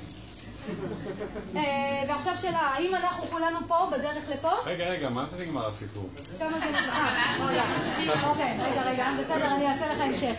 אה, 1.56 2.04
ועכשיו 2.08 2.38
שאלה, 2.38 2.60
האם 2.60 2.96
אנחנו 2.96 3.24
כולנו 3.24 3.60
פה, 3.68 3.90
בדרך 3.92 4.30
לפה? 4.30 4.52
רגע, 4.66 4.86
רגע, 4.86 5.10
מה 5.10 5.26
זה 5.26 5.46
נגמר 5.46 5.68
הסיפור? 5.68 6.10
שם 6.40 6.50
זה 6.50 6.66
נגמר, 6.66 6.90
אה, 6.90 8.30
אוקיי, 8.30 8.58
רגע, 8.60 8.82
רגע, 8.82 9.08
בסדר, 9.20 9.48
אני 9.56 9.68
אעשה 9.68 9.94
לך 9.94 10.02
המשך. 10.02 10.36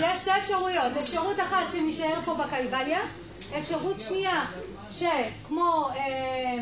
יש 0.00 0.18
שתי 0.18 0.30
אפשרויות, 0.38 0.96
אפשרות 1.00 1.40
אחת 1.40 1.70
שנשאר 1.72 2.20
פה 2.24 2.34
בקייבליה, 2.34 3.00
אפשרות 3.58 4.00
שנייה 4.00 4.44
שכמו 4.90 5.88
אה, 5.96 6.58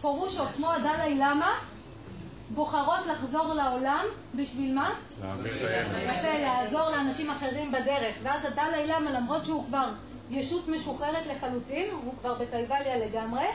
פורושות, 0.00 0.48
כמו 0.56 0.72
הדלאי 0.72 1.14
למה, 1.14 1.52
בוחרות 2.50 3.06
לחזור 3.06 3.54
לעולם, 3.54 4.04
בשביל 4.34 4.74
מה? 4.74 4.90
יפה, 6.02 6.38
לעזור 6.42 6.90
לאנשים 6.90 7.30
אחרים 7.30 7.72
בדרך. 7.72 8.14
ואז 8.22 8.44
הדלאי 8.44 8.86
למה, 8.86 9.10
למרות 9.10 9.44
שהוא 9.44 9.66
כבר 9.66 9.88
ישות 10.30 10.68
משוחררת 10.68 11.26
לחלוטין, 11.26 11.86
הוא 12.04 12.14
כבר 12.20 12.34
בקייבליה 12.34 13.06
לגמרי, 13.06 13.46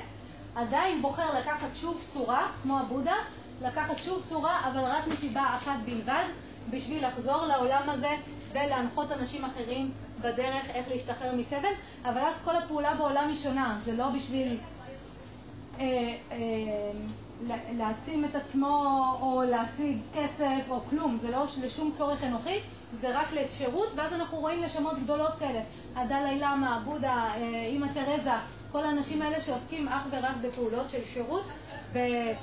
עדיין 0.56 1.02
בוחר 1.02 1.40
לקחת 1.40 1.76
שוב 1.76 2.02
צורה, 2.14 2.48
כמו 2.64 2.80
הבודה, 2.80 3.16
לקחת 3.62 3.96
שוב 4.04 4.24
צורה, 4.30 4.68
אבל 4.68 4.80
רק 4.80 5.08
מסיבה 5.08 5.44
אחת 5.56 5.80
בלבד, 5.86 6.24
בשביל 6.70 7.08
לחזור 7.08 7.46
לעולם 7.46 7.90
הזה 7.90 8.16
ולהנחות 8.52 9.12
אנשים 9.12 9.46
אחרים 9.46 9.92
בדרך 10.22 10.70
איך 10.70 10.90
להשתחרר 10.90 11.36
מסבל, 11.36 11.72
אבל 12.06 12.22
אז 12.22 12.42
כל 12.46 12.56
הפעולה 12.56 12.94
בעולם 12.94 13.28
היא 13.28 13.38
שונה, 13.38 13.80
זה 13.86 13.94
לא 13.94 14.10
בשביל... 14.10 14.58
אה, 15.80 16.16
אה, 16.32 16.92
להעצים 17.78 18.26
את 18.26 18.36
עצמו 18.36 19.04
או 19.22 19.44
להשיג 19.50 19.98
כסף 20.14 20.62
או 20.70 20.82
כלום, 20.90 21.18
זה 21.22 21.32
לא 21.32 21.46
לשום 21.64 21.92
צורך 21.98 22.24
אנוכי, 22.24 22.60
זה 22.94 23.20
רק 23.20 23.28
לשירות, 23.34 23.90
ואז 23.96 24.14
אנחנו 24.14 24.38
רואים 24.38 24.64
נשמות 24.64 25.00
גדולות 25.04 25.32
כאלה. 25.40 25.60
הדלאי 25.96 26.40
למה, 26.40 26.82
בודה, 26.86 27.34
אימא 27.66 27.88
תרזה, 27.94 28.32
כל 28.72 28.84
האנשים 28.84 29.22
האלה 29.22 29.42
שעוסקים 29.42 29.88
אך 29.88 30.02
ורק 30.12 30.36
בפעולות 30.42 30.90
של 30.90 31.06
שירות 31.14 31.44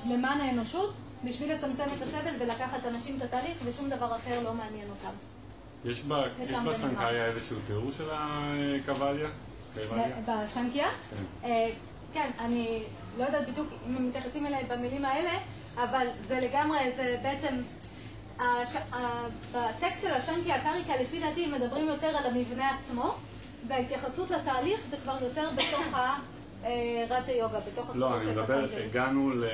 למען 0.08 0.40
האנושות, 0.40 0.94
בשביל 1.24 1.52
לצמצם 1.52 1.84
את 1.96 2.02
הסבל 2.02 2.32
ולקחת 2.38 2.86
אנשים 2.88 3.16
את 3.16 3.22
התהליך, 3.22 3.56
ושום 3.64 3.90
דבר 3.90 4.16
אחר 4.16 4.40
לא 4.44 4.54
מעניין 4.54 4.86
אותם. 4.90 5.16
יש 5.84 6.02
בסנקאיה 6.68 7.26
איזשהו 7.26 7.56
תיאור 7.66 7.92
של 7.92 8.08
הקוואליה? 8.10 9.28
בשנקיה? 10.26 10.88
כן. 11.42 11.48
כן, 12.12 12.30
אני 12.38 12.82
לא 13.18 13.24
יודעת 13.24 13.48
בדיוק 13.48 13.68
אם 13.88 13.96
הם 13.96 14.08
מתייחסים 14.08 14.46
אליי 14.46 14.64
במילים 14.64 15.04
האלה, 15.04 15.30
אבל 15.76 16.06
זה 16.28 16.40
לגמרי, 16.40 16.78
זה 16.96 17.18
בעצם, 17.22 17.54
הש... 18.39 18.77
בטקסט 19.52 20.02
של 20.02 20.15
השנקי 20.15 20.52
הקריקה, 20.52 20.93
לפי 21.01 21.20
דעתי, 21.20 21.47
מדברים 21.47 21.89
יותר 21.89 22.06
על 22.06 22.27
המבנה 22.27 22.70
עצמו, 22.70 23.15
וההתייחסות 23.69 24.31
לתהליך 24.31 24.81
זה 24.90 24.97
כבר 24.97 25.16
יותר 25.20 25.48
בתוך 25.55 25.98
הרג'ה 26.62 27.32
יוגה, 27.32 27.59
בתוך 27.61 27.90
הספורט 27.90 27.97
לא, 27.97 28.16
אני 28.16 28.31
מדבר, 28.31 28.66
הגענו 28.85 29.31
ל... 29.31 29.44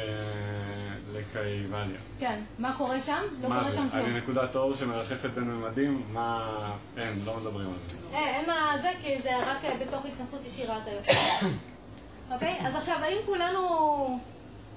לקייבליה. 1.13 2.01
כן, 2.19 2.41
מה 2.59 2.75
קורה 2.79 3.01
שם? 3.01 3.23
לא 3.43 3.49
קורה 3.49 3.73
שם 3.73 3.89
כלום. 3.91 4.05
אני 4.05 4.19
נקודת 4.19 4.57
אור 4.57 4.75
שמרחפת 4.75 5.31
בין 5.31 5.45
ממדים, 5.45 6.03
מה... 6.13 6.77
אין, 6.97 7.23
לא 7.25 7.37
מדברים 7.37 7.67
על 7.67 7.75
זה. 7.89 8.17
אין 8.17 8.47
מה 8.47 8.75
זה, 8.83 8.91
כי 9.03 9.23
זה 9.23 9.31
רק 9.47 9.59
בתוך 9.81 10.07
התנסות 10.07 10.47
ישירה 10.47 10.79
אתה 10.79 10.91
יוצא. 10.91 11.47
אוקיי? 12.35 12.59
אז 12.67 12.75
עכשיו, 12.75 12.97
האם 13.03 13.17
כולנו 13.27 14.21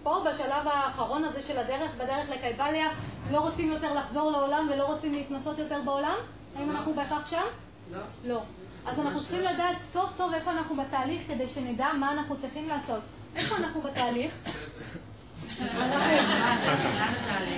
פה, 0.03 0.25
בשלב 0.29 0.67
האחרון 0.67 1.23
הזה 1.23 1.41
של 1.41 1.57
הדרך, 1.57 1.91
בדרך 1.95 2.29
לקייבליה, 2.29 2.89
לא 3.31 3.39
רוצים 3.39 3.71
יותר 3.71 3.93
לחזור 3.93 4.31
לעולם 4.31 4.69
ולא 4.73 4.85
רוצים 4.85 5.11
להתנסות 5.13 5.59
יותר 5.59 5.81
בעולם? 5.85 6.15
האם 6.55 6.71
אנחנו 6.71 6.93
בהכרח 6.93 7.29
שם? 7.29 7.41
לא. 7.91 7.99
לא. 8.25 8.41
אז 8.85 8.99
אנחנו 8.99 9.19
צריכים 9.19 9.41
לדעת 9.41 9.75
טוב 9.91 10.09
טוב 10.17 10.33
איפה 10.33 10.51
אנחנו 10.51 10.75
בתהליך 10.75 11.21
כדי 11.27 11.49
שנדע 11.49 11.87
מה 11.99 12.11
אנחנו 12.11 12.35
צריכים 12.41 12.69
לעשות. 12.69 13.01
איפה 13.35 13.55
אנחנו 13.55 13.81
בתהליך? 13.81 14.31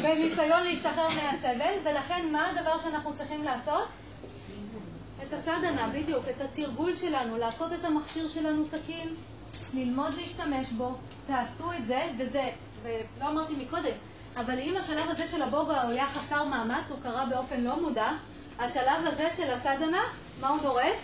בניסיון 0.02 0.64
להשתחרר 0.64 1.08
מהסבל, 1.08 1.74
ולכן 1.84 2.26
מה 2.32 2.50
הדבר 2.50 2.80
שאנחנו 2.84 3.14
צריכים 3.18 3.44
לעשות? 3.44 3.88
את 5.24 5.34
הסדנה, 5.34 5.88
בדיוק, 5.88 6.24
את 6.36 6.42
התרגול 6.42 6.96
שלנו, 6.96 7.38
לעשות 7.38 7.74
את 7.74 7.86
המכשיר 7.86 8.28
שלנו 8.28 8.64
תקין, 8.66 9.16
ללמוד 9.74 10.14
להשתמש 10.14 10.72
בו, 10.72 10.96
תעשו 11.28 11.74
את 11.74 11.86
זה, 11.86 12.04
וזה, 12.18 12.50
ולא 12.84 13.30
אמרתי 13.30 13.54
מקודם, 13.66 13.96
אבל 14.38 14.60
אם 14.60 14.78
השלב 14.78 15.10
הזה 15.10 15.28
של 15.28 15.42
הבוגה 15.42 15.82
הוא 15.82 15.92
היה 15.92 16.08
חסר 16.08 16.44
מאמץ, 16.44 16.92
הוא 16.92 17.00
קרה 17.04 17.26
באופן 17.26 17.62
לא 17.62 17.82
מודע, 17.82 18.12
השלב 18.60 19.08
הזה 19.08 19.28
של 19.38 19.52
הסדנה, 19.52 20.02
מה 20.40 20.50
הוא 20.50 20.62
דורש? 20.62 20.98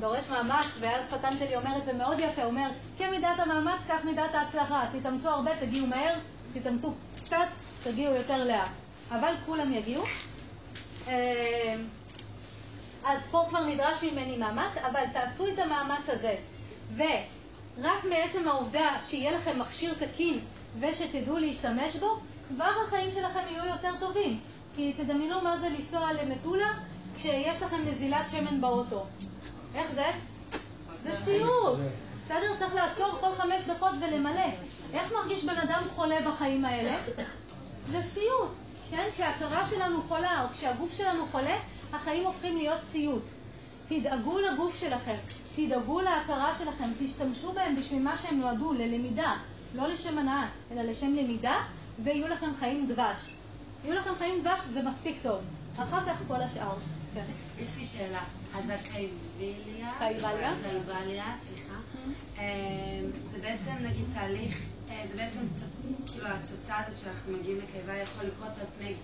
דורש 0.00 0.24
מאמץ, 0.30 0.66
ואז 0.80 1.04
פטנג'לי 1.04 1.56
אומר 1.56 1.76
את 1.78 1.84
זה 1.84 1.92
מאוד 1.92 2.18
יפה, 2.18 2.44
אומר, 2.44 2.68
כמידת 2.98 3.38
המאמץ, 3.38 3.80
כך 3.88 4.04
מידת 4.04 4.34
ההצלחה. 4.34 4.84
תתאמצו 4.92 5.28
הרבה, 5.28 5.50
תגיעו 5.60 5.86
מהר, 5.86 6.14
תתאמצו 6.52 6.94
קצת, 7.16 7.46
תגיעו 7.84 8.14
יותר 8.14 8.44
לאט. 8.44 8.70
אבל 9.10 9.32
כולם 9.46 9.72
יגיעו. 9.72 10.04
אה, 11.08 11.74
אז 13.04 13.20
פה 13.30 13.44
כבר 13.48 13.64
נדרש 13.64 14.02
ממני 14.02 14.36
מאמץ, 14.36 14.76
אבל 14.90 15.02
תעשו 15.12 15.48
את 15.48 15.58
המאמץ 15.58 16.08
הזה. 16.08 16.36
ורק 17.82 18.04
מעצם 18.04 18.48
העובדה 18.48 18.96
שיהיה 19.02 19.32
לכם 19.32 19.58
מכשיר 19.58 19.94
תקין 19.94 20.40
ושתדעו 20.80 21.38
להשתמש 21.38 21.96
בו, 21.96 22.18
כבר 22.48 22.72
החיים 22.86 23.10
שלכם 23.12 23.40
יהיו 23.50 23.66
יותר 23.66 23.92
טובים. 24.00 24.40
כי 24.76 24.92
תדמיינו 24.92 25.40
מה 25.40 25.58
זה 25.58 25.68
לנסוע 25.68 26.12
למטולה 26.12 26.72
כשיש 27.16 27.62
לכם 27.62 27.76
נזילת 27.90 28.28
שמן 28.28 28.60
באוטו. 28.60 29.04
איך 29.74 29.92
זה? 29.94 30.06
זה 31.02 31.10
סיוט. 31.24 31.78
בסדר? 32.24 32.56
צריך 32.58 32.74
לעצור 32.74 33.18
כל 33.20 33.34
חמש 33.38 33.62
דקות 33.62 33.92
ולמלא. 34.00 34.46
איך 34.92 35.12
מרגיש 35.12 35.44
בן 35.44 35.56
אדם 35.56 35.82
חולה 35.94 36.16
בחיים 36.26 36.64
האלה? 36.64 36.96
זה 37.90 38.02
סיוט. 38.14 38.50
כן? 38.90 39.08
כשההכרה 39.12 39.66
שלנו 39.66 40.02
חולה 40.02 40.42
או 40.42 40.48
כשהגוף 40.54 40.96
שלנו 40.96 41.26
חולה, 41.32 41.56
החיים 41.92 42.24
הופכים 42.26 42.56
להיות 42.56 42.80
סיוט. 42.92 43.24
תדאגו 43.88 44.38
לגוף 44.38 44.80
שלכם, 44.80 45.14
תדאגו 45.56 46.00
להכרה 46.00 46.54
שלכם, 46.54 46.90
תשתמשו 46.98 47.52
בהם 47.52 47.76
בשביל 47.76 48.02
מה 48.02 48.18
שהם 48.18 48.40
נועדו, 48.40 48.72
ללמידה, 48.72 49.36
לא 49.74 49.88
לשם 49.88 50.18
הנאה, 50.18 50.46
אלא 50.70 50.82
לשם 50.82 51.14
למידה, 51.14 51.56
ויהיו 52.04 52.28
לכם 52.28 52.50
חיים 52.58 52.86
דבש. 52.86 53.30
יהיו 53.84 53.94
לכם 53.94 54.10
חיים 54.18 54.40
דבש, 54.40 54.60
זה 54.60 54.82
מספיק 54.82 55.16
טוב. 55.22 55.40
אחר 55.76 56.06
כך 56.06 56.22
כל 56.28 56.40
השאר. 56.40 56.74
כן. 57.14 57.24
יש 57.58 57.76
לי 57.78 57.84
שאלה. 57.84 58.22
אז 58.54 58.70
הקייבליה, 58.70 59.92
קייבליה, 59.98 60.54
קייבליה, 60.62 61.34
סליחה, 61.36 61.74
אמ, 62.38 62.42
זה 63.24 63.38
בעצם 63.38 63.70
נגיד 63.80 64.04
תהליך, 64.14 64.66
אה, 64.90 65.04
זה 65.10 65.16
בעצם 65.16 65.40
כאילו 66.06 66.26
התוצאה 66.26 66.80
הזאת 66.80 66.98
שאנחנו 66.98 67.32
מגיעים 67.32 67.58
לקייבליה 67.58 68.02
יכול 68.02 68.24
לקרות 68.24 68.52
על 68.60 68.66
פני 68.78 68.94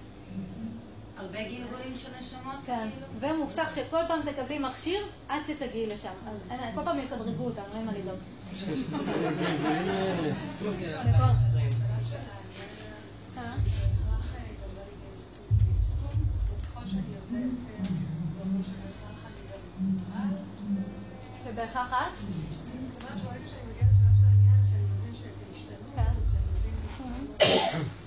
הרבה 1.17 1.43
גלגולים 1.43 1.99
של 1.99 2.09
נשמות? 2.19 2.55
כן, 2.67 2.89
כאילו? 2.91 3.35
ומובטח 3.35 3.75
שכל 3.75 4.01
פעם 4.09 4.21
תקבלי 4.25 4.59
מכשיר 4.59 5.07
עד 5.29 5.41
שתגיעי 5.47 5.87
לשם. 5.87 6.13
אז 6.31 6.61
כל 6.75 6.81
פעם 6.85 6.99
יש 6.99 7.05
ישדרגו 7.05 7.45
אותנו, 7.45 7.65
אין 7.75 7.87
מה 7.87 7.93
לדאוג. 7.93 8.19
שבהכרח 21.45 21.93
את? 21.93 22.13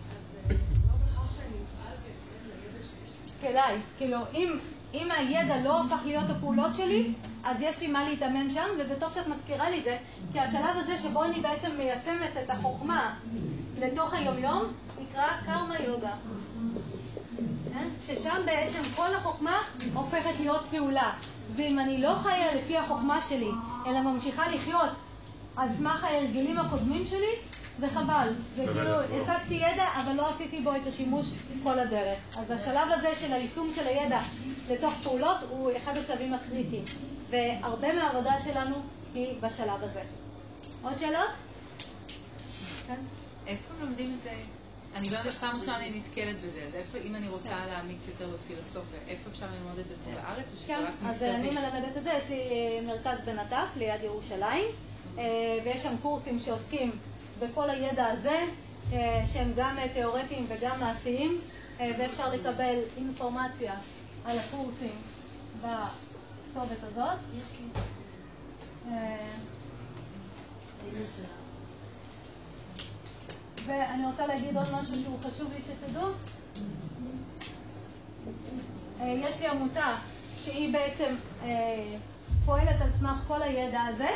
כדאי, 3.42 3.76
כאילו, 3.98 4.18
אם, 4.34 4.58
אם 4.94 5.12
הידע 5.12 5.58
לא 5.64 5.82
הופך 5.82 6.02
להיות 6.06 6.30
הפעולות 6.30 6.76
שלי, 6.76 7.14
אז 7.44 7.62
יש 7.62 7.82
לי 7.82 7.88
מה 7.88 8.10
להתאמן 8.10 8.50
שם, 8.50 8.68
וזה 8.80 9.00
טוב 9.00 9.14
שאת 9.14 9.28
מזכירה 9.28 9.70
לי 9.70 9.80
את 9.80 9.84
זה, 9.84 9.98
כי 10.32 10.40
השלב 10.40 10.76
הזה 10.76 10.98
שבו 10.98 11.24
אני 11.24 11.40
בעצם 11.40 11.70
מיישמת 11.78 12.38
את 12.44 12.50
החוכמה 12.50 13.16
לתוך 13.80 14.14
היומיום, 14.14 14.64
נקרא 15.02 15.28
קרמה 15.46 15.76
יוגה. 15.88 16.12
כן? 17.74 17.88
ששם 18.02 18.42
בעצם 18.46 18.82
כל 18.96 19.16
החוכמה 19.16 19.58
הופכת 19.94 20.40
להיות 20.40 20.62
פעולה. 20.72 21.12
ואם 21.56 21.80
אני 21.80 22.02
לא 22.02 22.16
חיה 22.16 22.56
לפי 22.56 22.78
החוכמה 22.78 23.22
שלי, 23.22 23.50
אלא 23.88 24.02
ממשיכה 24.02 24.52
לחיות 24.52 24.90
על 25.60 25.68
סמך 25.78 26.04
ההרגלים 26.04 26.60
הקודמים 26.60 27.06
שלי, 27.06 27.36
זה 27.80 27.88
חבל. 27.88 28.34
זה 28.56 28.66
כאילו, 28.74 29.00
השגתי 29.02 29.54
ידע, 29.54 29.86
אבל 30.04 30.16
לא 30.16 30.30
עשיתי 30.30 30.60
בו 30.62 30.76
את 30.76 30.88
השימוש 30.88 31.28
כל 31.64 31.80
הדרך. 31.80 32.20
אז 32.38 32.52
השלב 32.52 32.88
הזה 32.92 33.16
של 33.16 33.34
היישום 33.34 33.72
של 33.74 33.88
הידע 33.88 34.20
לתוך 34.70 34.94
פעולות 35.04 35.38
הוא 35.50 35.72
אחד 35.78 35.98
השלבים 35.98 36.34
הקריטיים. 36.34 36.84
והרבה 37.30 37.94
מהעבודה 37.94 38.34
שלנו 38.44 38.76
היא 39.14 39.42
בשלב 39.42 39.84
הזה. 39.84 40.02
עוד 40.84 40.98
שאלות? 40.98 41.32
כן. 42.88 42.96
איפה 43.48 43.74
לומדים 43.82 44.16
את 44.18 44.24
זה? 44.24 44.32
אני 44.96 45.10
לא 45.10 45.18
יודעת, 45.18 45.34
פעם 45.34 45.60
ראשונה 45.60 45.78
אני 45.78 46.00
נתקלת 46.00 46.36
בזה, 46.36 46.62
אז 46.68 46.76
איפה, 46.76 46.98
אם 46.98 47.16
אני 47.16 47.30
רוצה 47.30 47.66
להעמיק 47.68 47.98
יותר 48.08 48.28
בפילוסופיה, 48.28 49.00
איפה 49.08 49.30
אפשר 49.30 49.46
ללמוד 49.58 49.80
את 49.80 49.88
זה 49.88 49.96
פה 50.06 50.12
בארץ, 50.12 50.52
או 50.52 50.58
שזה 50.58 50.68
כן, 50.68 50.84
רק 50.88 50.94
מכתבים? 50.94 51.10
אז 51.10 51.24
אני 51.24 51.50
מלמדת 51.50 51.98
את 51.98 52.04
זה, 52.04 52.10
יש 52.18 52.30
לי 52.30 52.42
מרכז 52.88 53.20
בנטף 53.26 53.68
ליד 53.76 54.04
ירושלים, 54.04 54.66
ויש 55.64 55.84
שם 55.84 55.96
קורסים 56.02 56.40
שעוסקים 56.40 56.92
בכל 57.40 57.70
הידע 57.70 58.06
הזה, 58.06 58.46
אה, 58.94 59.24
שהם 59.28 59.52
גם 59.56 59.78
תיאורטיים 59.94 60.46
וגם 60.48 60.80
מעשיים, 60.80 61.40
ואפשר 61.80 62.34
לקבל 62.34 62.80
אינפורמציה 62.98 63.74
על 64.26 64.38
הקורסים 64.40 64.96
בכתובת 65.58 66.84
הזאת. 66.84 67.18
ואני 73.66 74.06
רוצה 74.06 74.28
להגיד 74.28 74.58
עוד 74.58 74.68
משהו 74.74 74.96
שהוא 75.04 75.20
חשוב 75.24 75.52
לי 75.54 75.62
שתדעו. 75.62 76.08
אה, 79.02 79.06
יש 79.08 79.40
לי 79.40 79.48
עמותה 79.48 79.96
שהיא 80.40 80.74
בעצם 80.74 81.16
אה, 81.44 81.98
פועלת 82.46 82.82
על 82.82 82.90
סמך 83.00 83.24
כל 83.28 83.42
הידע 83.42 83.82
הזה, 83.82 84.10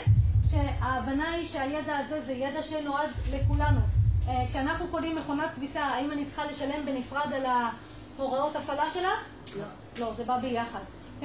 שההבנה 0.54 1.32
היא 1.32 1.48
שהידע 1.48 1.98
הזה 1.98 2.22
זה 2.22 2.34
ידע 2.34 2.64
שנועד 2.64 3.10
לכולנו. 3.32 3.80
אה, 4.28 4.42
כשאנחנו 4.50 4.88
קונים 4.88 5.16
מכונת 5.16 5.50
כביסה, 5.56 5.82
האם 5.86 6.12
אני 6.12 6.26
צריכה 6.26 6.46
לשלם 6.46 6.86
בנפרד 6.86 7.34
על 7.34 7.46
ההוראות 7.46 8.56
הפעלה 8.56 8.90
שלה? 8.90 9.12
לא. 9.58 9.64
לא, 10.00 10.14
זה 10.14 10.24
בא 10.24 10.38
ביחד. 10.38 10.80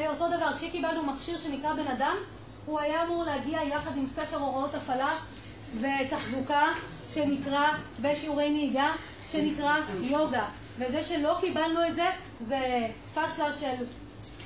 אותו 0.06 0.28
דבר, 0.28 0.56
כשקיבלנו 0.56 1.02
מכשיר 1.02 1.38
שנקרא 1.38 1.72
בן 1.72 1.86
אדם, 1.86 2.16
הוא 2.66 2.80
היה 2.80 3.04
אמור 3.04 3.24
להגיע 3.24 3.62
יחד 3.62 3.96
עם 3.96 4.08
ספר 4.08 4.36
הוראות 4.36 4.74
הפעלה 4.74 5.12
ותחזוקה 5.80 6.62
שנקרא, 7.08 7.68
ושיעורי 8.00 8.50
נהיגה, 8.50 8.92
שנקרא 9.30 9.74
יוגה. 10.02 10.44
וזה 10.78 11.02
שלא 11.02 11.36
קיבלנו 11.40 11.86
את 11.88 11.94
זה, 11.94 12.10
זה 12.40 12.86
פשלה 13.14 13.52
של 13.52 13.84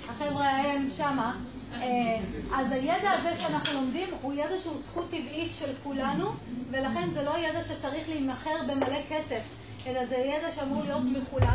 החבר'ה 0.09 0.47
ההם 0.47 0.89
שמה. 0.97 1.37
אה, 1.81 2.19
אז 2.55 2.73
הידע 2.73 3.11
הזה 3.11 3.35
שאנחנו 3.35 3.81
לומדים 3.81 4.09
הוא 4.23 4.33
ידע 4.33 4.59
שהוא 4.59 4.77
זכות 4.79 5.07
טבעית 5.11 5.53
של 5.59 5.73
כולנו, 5.83 6.31
ולכן 6.71 7.11
זה 7.11 7.23
לא 7.23 7.39
ידע 7.39 7.63
שצריך 7.63 8.09
להימכר 8.09 8.57
במלא 8.69 8.99
כסף, 9.09 9.41
אלא 9.87 10.07
זה 10.07 10.17
ידע 10.17 10.53
שאמור 10.53 10.83
להיות 10.85 11.03
מחולק 11.03 11.49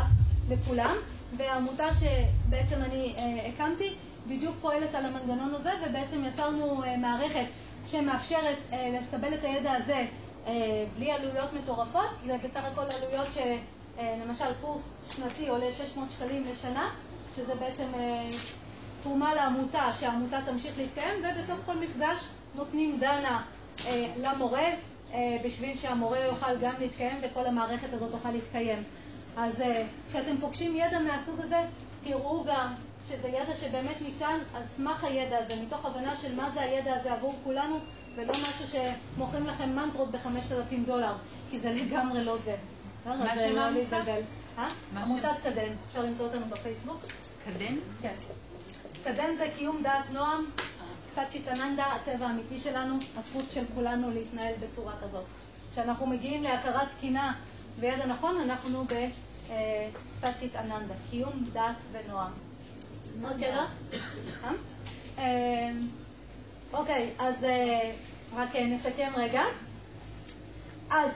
לכולם. 0.50 0.96
והעמותה 1.36 1.88
שבעצם 1.94 2.82
אני 2.82 3.14
אה, 3.18 3.48
הקמתי 3.48 3.94
בדיוק 4.28 4.54
פועלת 4.60 4.94
על 4.94 5.04
המנגנון 5.04 5.54
הזה, 5.54 5.70
ובעצם 5.86 6.24
יצרנו 6.24 6.84
אה, 6.84 6.96
מערכת 6.96 7.46
שמאפשרת 7.86 8.56
לקבל 8.72 9.34
את 9.34 9.44
הידע 9.44 9.72
הזה 9.72 10.06
בלי 10.96 11.12
עלויות 11.12 11.52
מטורפות, 11.52 12.08
זה 12.26 12.36
בסך 12.44 12.60
הכל 12.64 12.82
עלויות 12.96 13.28
שלמשל 13.32 14.44
קורס 14.60 14.96
שנתי 15.16 15.48
עולה 15.48 15.72
600 15.72 16.08
שקלים 16.10 16.44
לשנה, 16.52 16.90
שזה 17.36 17.54
בעצם 17.54 17.84
תרומה 19.02 19.34
לעמותה, 19.34 19.92
שהעמותה 19.92 20.38
תמשיך 20.46 20.78
להתקיים, 20.78 21.16
ובסוף 21.18 21.58
כל 21.66 21.76
מפגש 21.76 22.28
נותנים 22.54 22.98
דנה 23.00 23.42
אה, 23.86 24.06
למורה, 24.16 24.68
אה, 25.12 25.36
בשביל 25.44 25.76
שהמורה 25.76 26.20
יוכל 26.20 26.56
גם 26.60 26.72
להתקיים 26.78 27.16
וכל 27.22 27.46
המערכת 27.46 27.92
הזאת 27.92 28.10
תוכל 28.10 28.30
להתקיים. 28.30 28.82
אז 29.36 29.60
אה, 29.60 29.84
כשאתם 30.08 30.36
פוגשים 30.40 30.76
ידע 30.76 30.98
מהסוג 30.98 31.40
הזה, 31.40 31.60
תראו 32.04 32.44
גם 32.44 32.74
שזה 33.08 33.28
ידע 33.28 33.54
שבאמת 33.54 34.02
ניתן 34.02 34.38
על 34.54 34.62
סמך 34.64 35.04
הידע 35.04 35.38
הזה, 35.38 35.62
מתוך 35.62 35.84
הבנה 35.84 36.16
של 36.16 36.34
מה 36.34 36.50
זה 36.54 36.60
הידע 36.60 36.94
הזה 36.94 37.12
עבור 37.12 37.34
כולנו, 37.44 37.78
ולא 38.16 38.32
משהו 38.32 38.80
שמוכרים 39.16 39.46
לכם 39.46 39.76
מנטרות 39.76 40.10
ב-5,000 40.10 40.74
דולר, 40.86 41.12
כי 41.50 41.60
זה 41.60 41.72
לגמרי 41.72 42.24
לא 42.24 42.36
זה. 42.44 42.56
מה 43.06 43.36
שם 43.36 43.54
לא 43.54 43.60
העמותה? 43.60 43.96
עמותת 44.96 45.28
קדן, 45.42 45.72
אפשר 45.88 46.02
למצוא 46.02 46.26
אותנו 46.26 46.46
בפייסבוק. 46.46 47.00
קדן? 47.44 47.74
כן. 48.02 48.14
מתקדם 49.10 49.34
זה 49.38 49.48
קיום 49.56 49.82
דעת 49.82 50.10
נועם, 50.12 50.44
קצת 51.10 51.22
שיטננדה, 51.30 51.84
הטבע 51.84 52.26
האמיתי 52.26 52.58
שלנו, 52.58 52.98
הזכות 53.16 53.44
של 53.50 53.64
כולנו 53.74 54.10
להתנהל 54.10 54.54
בצורה 54.60 54.92
כזאת. 54.92 55.24
כשאנחנו 55.72 56.06
מגיעים 56.06 56.42
להכרת 56.42 56.88
תקינה 56.96 57.34
וידע 57.78 58.06
נכון, 58.06 58.40
אנחנו 58.40 58.84
בקצת 58.84 60.38
שיטננדה, 60.38 60.94
קיום 61.10 61.44
דעת 61.52 61.76
ונועם. 61.92 62.32
עוד 63.22 63.40
שאלה? 63.40 63.66
אה? 64.44 64.50
אה, 65.18 65.70
אוקיי, 66.72 67.10
אז 67.18 67.44
אה, 67.44 67.92
רק 68.36 68.56
נסכם 68.56 69.12
רגע. 69.16 69.42
אז 70.90 71.10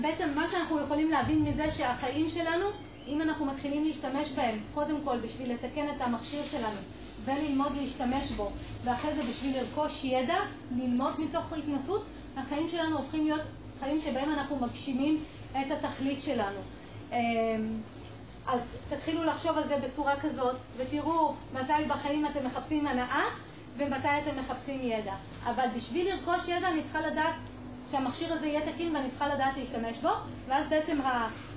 בעצם 0.00 0.28
מה 0.34 0.48
שאנחנו 0.48 0.80
יכולים 0.80 1.10
להבין 1.10 1.42
מזה 1.42 1.70
שהחיים 1.70 2.28
שלנו, 2.28 2.66
אם 3.06 3.22
אנחנו 3.22 3.46
מתחילים 3.46 3.84
להשתמש 3.84 4.30
בהם, 4.30 4.58
קודם 4.74 5.00
כל 5.04 5.18
בשביל 5.18 5.52
לתקן 5.52 5.86
את 5.96 6.00
המכשיר 6.00 6.44
שלנו, 6.50 6.80
וללמוד 7.28 7.72
להשתמש 7.80 8.30
בו, 8.30 8.50
ואחרי 8.84 9.14
זה 9.14 9.22
בשביל 9.22 9.56
לרכוש 9.56 10.04
ידע, 10.04 10.36
ללמוד 10.76 11.20
מתוך 11.20 11.52
התנסות, 11.52 12.04
החיים 12.36 12.68
שלנו 12.70 12.96
הופכים 12.96 13.24
להיות 13.24 13.42
חיים 13.80 14.00
שבהם 14.00 14.32
אנחנו 14.32 14.56
מגשימים 14.56 15.24
את 15.50 15.70
התכלית 15.70 16.22
שלנו. 16.22 16.58
אמ, 17.12 17.16
אז 18.46 18.60
תתחילו 18.90 19.24
לחשוב 19.24 19.58
על 19.58 19.68
זה 19.68 19.76
בצורה 19.76 20.20
כזאת, 20.20 20.56
ותראו 20.76 21.34
מתי 21.54 21.84
בחיים 21.88 22.26
אתם 22.26 22.46
מחפשים 22.46 22.86
הנאה 22.86 23.24
ומתי 23.76 24.08
אתם 24.08 24.36
מחפשים 24.40 24.80
ידע. 24.82 25.14
אבל 25.44 25.66
בשביל 25.76 26.08
לרכוש 26.08 26.48
ידע 26.48 26.68
אני 26.68 26.82
צריכה 26.82 27.00
לדעת 27.00 27.34
שהמכשיר 27.90 28.32
הזה 28.32 28.46
יהיה 28.46 28.72
תקין 28.72 28.96
ואני 28.96 29.10
צריכה 29.10 29.28
לדעת 29.34 29.56
להשתמש 29.56 29.98
בו, 29.98 30.10
ואז 30.48 30.66
בעצם 30.68 30.98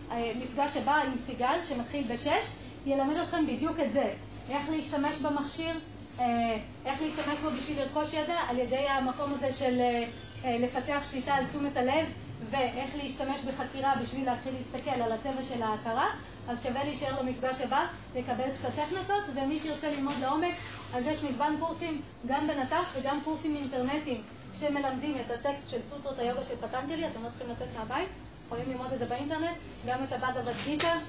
המפגש 0.10 0.78
הבא 0.78 0.96
עם 0.96 1.12
סיגל, 1.26 1.62
שמתחיל 1.68 2.04
בשש, 2.14 2.56
ילמד 2.86 3.18
אתכם 3.18 3.48
בדיוק 3.48 3.80
את 3.80 3.92
זה. 3.92 4.14
איך 4.52 4.70
להשתמש 4.70 5.18
במכשיר, 5.18 5.80
אה, 6.20 6.58
איך 6.86 7.02
להשתמש 7.02 7.38
בו 7.42 7.50
בשביל 7.58 7.80
לרכוש 7.80 8.14
ידע, 8.14 8.36
על 8.50 8.60
ידי 8.60 8.88
המקום 8.90 9.34
הזה 9.34 9.54
של 9.54 9.80
אה, 9.80 10.06
אה, 10.46 10.58
לפתח 10.60 11.02
שליטה 11.12 11.34
על 11.34 11.46
תשומת 11.46 11.78
הלב, 11.78 12.06
ואיך 12.50 12.90
להשתמש 13.04 13.42
בחקירה 13.42 13.94
בשביל 14.04 14.26
להתחיל 14.26 14.54
להסתכל 14.58 15.02
על 15.02 15.12
הטבע 15.12 15.44
של 15.44 15.64
ההכרה, 15.64 16.08
אז 16.48 16.64
שווה 16.64 16.84
להישאר 16.84 17.22
למפגש 17.22 17.62
הבא, 17.62 17.86
לקבל 18.16 18.44
קצת 18.60 18.70
טכניקות, 18.76 19.24
ומי 19.34 19.60
שירצה 19.60 19.90
ללמוד 19.92 20.16
לעומק, 20.22 20.54
אז 20.96 21.08
יש 21.08 21.24
מגוון 21.24 21.58
קורסים, 21.60 22.02
גם 22.28 22.48
בנת"ח 22.48 22.96
וגם 22.96 23.20
קורסים 23.24 23.56
אינטרנטיים, 23.56 24.22
שמלמדים 24.54 25.18
את 25.26 25.32
הטקסט 25.32 25.70
של 25.70 25.82
סוטרות 25.82 26.20
היוגה 26.20 26.44
של 26.44 26.56
פטנג'לי, 26.56 27.08
אתם 27.08 27.24
לא 27.24 27.30
צריכים 27.30 27.50
לצאת 27.50 27.68
מהבית, 27.78 28.10
יכולים 28.46 28.72
ללמוד 28.72 28.94
את 28.94 29.00
זה 29.00 29.06
באינטרנט, 29.06 29.58
גם 29.88 30.04
את 30.04 30.14
הבהגווד 30.14 30.42
גיטה, 30.46 30.88
אה, 30.88 31.00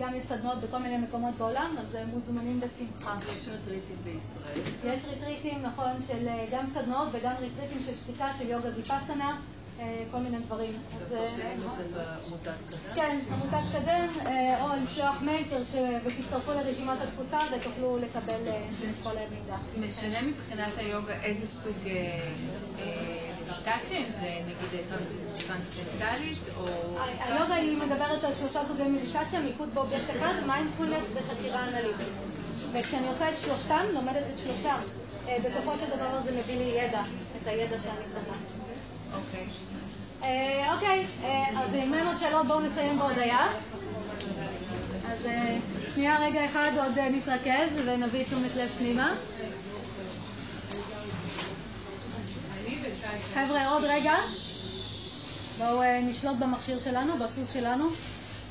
גם 0.00 0.14
יש 0.14 0.24
סדנות 0.24 0.60
בכל 0.60 0.78
מיני 0.78 0.96
מקומות 0.96 1.34
בעולם, 1.34 1.74
אז 1.78 1.94
אה, 1.94 2.04
מוזמנים 2.06 2.60
בשמחה. 2.60 3.18
יש 3.34 3.48
ריטריטים 3.48 3.96
בישראל. 4.04 4.58
יש 4.84 5.04
ריטריטים, 5.04 5.62
נכון, 5.62 6.02
של 6.08 6.28
אה, 6.28 6.44
גם 6.52 6.64
סדנאות 6.74 7.08
וגם 7.12 7.32
ריטריטים 7.40 7.78
של 7.86 7.94
שתיקה, 7.94 8.30
של 8.38 8.48
יוגה 8.48 8.68
ויפאסנה, 8.76 9.40
כל 10.10 10.18
מיני 10.18 10.38
דברים. 10.38 10.72
ופרסמים 10.98 11.60
את 11.70 11.76
זה 11.76 11.84
בעמותת 11.94 12.52
קדן? 12.68 12.94
כן, 12.94 13.18
עמותת 13.32 13.66
קדן, 13.72 14.06
או 14.60 14.66
לשלוח 14.84 15.22
מייל 15.22 15.44
ותצטרפו 16.04 16.52
לרשימת 16.52 16.98
התפוצה 17.02 17.38
ותוכלו 17.56 17.98
לקבל 17.98 18.48
את 18.48 18.94
כל 19.02 19.10
המידע. 19.10 19.56
משנה 19.80 20.22
מבחינת 20.22 20.72
היוגה 20.78 21.14
איזה 21.22 21.46
סוג... 21.46 21.88
מדיטציה, 23.76 23.98
אם 23.98 24.10
זה 24.10 24.28
נגיד 24.42 24.84
טרנסצנדנטלית 24.90 26.38
או... 26.56 26.64
היוגה 27.20 27.54
היא 27.54 27.76
מדברת 27.76 28.24
על 28.24 28.32
שלושה 28.40 28.64
סוגי 28.64 28.82
מדיטציה, 28.82 29.40
מיקוד 29.40 29.74
באובייקט 29.74 30.10
אחד, 30.10 30.32
מיינדפולנס 30.46 31.04
וחקירה 31.14 31.64
אנליטית. 31.68 32.06
וכשאני 32.72 33.08
עושה 33.08 33.30
את 33.30 33.36
שלושתם, 33.36 33.84
לומדת 33.92 34.22
את 34.34 34.38
שלושם, 34.38 34.76
אה, 35.28 35.36
בסופו 35.44 35.78
של 35.78 35.86
דבר 35.86 36.20
זה 36.24 36.32
מביא 36.38 36.56
לי 36.56 36.64
ידע, 36.64 37.02
את 37.42 37.48
הידע 37.48 37.78
שאני 37.78 38.04
צריכה. 38.12 38.38
אוקיי. 39.14 39.46
אה, 40.22 40.74
אוקיי, 40.74 41.06
אה, 41.24 41.62
אז 41.62 41.74
אין 41.74 42.06
עוד 42.06 42.18
שאלות 42.18 42.46
בואו 42.46 42.60
נסיים 42.60 42.98
בהודיה. 42.98 43.48
אז 45.12 45.26
שנייה 45.94 46.18
רגע 46.20 46.44
אחד 46.44 46.70
עוד 46.76 46.98
נתרכז 46.98 47.70
ונביא 47.84 48.24
תשומת 48.24 48.56
לב 48.56 48.68
פנימה. 48.78 49.14
חבר'ה, 53.34 53.68
עוד 53.68 53.84
רגע. 53.84 54.14
בואו 55.58 55.82
אה, 55.82 56.00
נשלוט 56.02 56.36
במכשיר 56.36 56.78
שלנו, 56.78 57.18
בסוס 57.18 57.52
שלנו. 57.52 57.84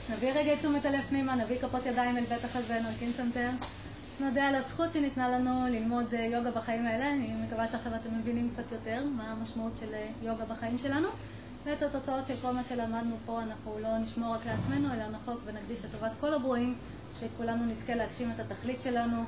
נביא 0.09 0.31
רגע 0.31 0.53
את 0.53 0.59
תשומת 0.59 0.85
הלב 0.85 1.01
פנימה, 1.09 1.35
נביא 1.35 1.57
כפות 1.59 1.85
ידיים 1.85 2.17
אל 2.17 2.23
בית 2.23 2.45
החזה, 2.45 2.79
נרכין 2.79 3.11
סנטר. 3.17 3.49
נודה 4.19 4.47
על 4.47 4.55
הזכות 4.55 4.93
שניתנה 4.93 5.29
לנו 5.29 5.67
ללמוד 5.69 6.13
אה, 6.13 6.25
יוגה 6.25 6.51
בחיים 6.51 6.85
האלה. 6.85 7.09
אני 7.09 7.33
מקווה 7.45 7.67
שעכשיו 7.67 7.95
אתם 7.95 8.17
מבינים 8.19 8.49
קצת 8.53 8.71
יותר 8.71 9.03
מה 9.17 9.31
המשמעות 9.31 9.71
של 9.79 9.93
אה, 9.93 10.07
יוגה 10.21 10.45
בחיים 10.45 10.77
שלנו. 10.77 11.07
ואת 11.65 11.83
התוצאות 11.83 12.27
של 12.27 12.33
כל 12.41 12.51
מה 12.51 12.63
שלמדנו 12.69 13.15
פה 13.25 13.41
אנחנו 13.41 13.79
לא 13.81 13.97
נשמור 13.97 14.35
רק 14.35 14.45
לעצמנו, 14.45 14.93
אלא 14.93 15.07
נחוק 15.07 15.39
ונקדיש 15.45 15.85
לטובת 15.85 16.11
כל 16.19 16.33
הברואים, 16.33 16.75
שכולנו 17.19 17.65
נזכה 17.65 17.95
להגשים 17.95 18.31
את 18.35 18.39
התכלית 18.39 18.81
שלנו, 18.81 19.23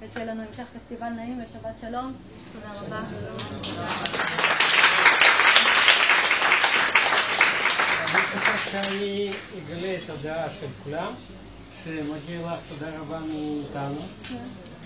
ושיהיה 0.00 0.26
לנו 0.26 0.42
המשך 0.42 0.64
פסטיבל 0.76 1.08
נעים 1.08 1.42
ושבת 1.42 1.78
שלום. 1.80 2.12
תודה 2.52 2.72
רבה. 2.80 3.00
אני 8.32 8.40
חושב 8.40 8.70
שאני 8.70 9.30
אגלה 9.58 9.94
את 9.94 10.10
הדעה 10.10 10.50
של 10.60 10.66
כולם, 10.84 11.12
שמגיע 11.84 12.50
לך 12.52 12.58
תודה 12.68 12.98
רבה 12.98 13.18
מאיתנו, 13.18 14.00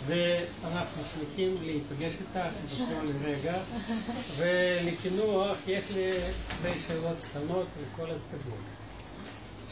ואנחנו 0.07 1.03
שמחים 1.12 1.55
להיפגש 1.65 2.12
איתך 2.21 2.55
בכל 2.65 3.07
רגע, 3.25 3.55
ולקינוח 4.37 5.57
יש 5.66 5.85
לי 5.91 6.11
שתי 6.53 6.79
שאלות 6.87 7.16
קטנות 7.31 7.66
לכל 7.83 8.11
הציבור. 8.11 8.57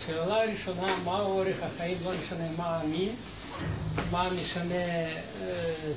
שאלה 0.07 0.39
ראשונה, 0.53 0.97
מה 1.05 1.20
אורך 1.20 1.59
החיים, 1.62 1.99
לא 2.05 2.11
משנה 2.11 2.49
מה 2.57 2.81
המין, 2.81 3.15
מה 4.11 4.31
משנה 4.31 4.74
אה, 4.74 5.93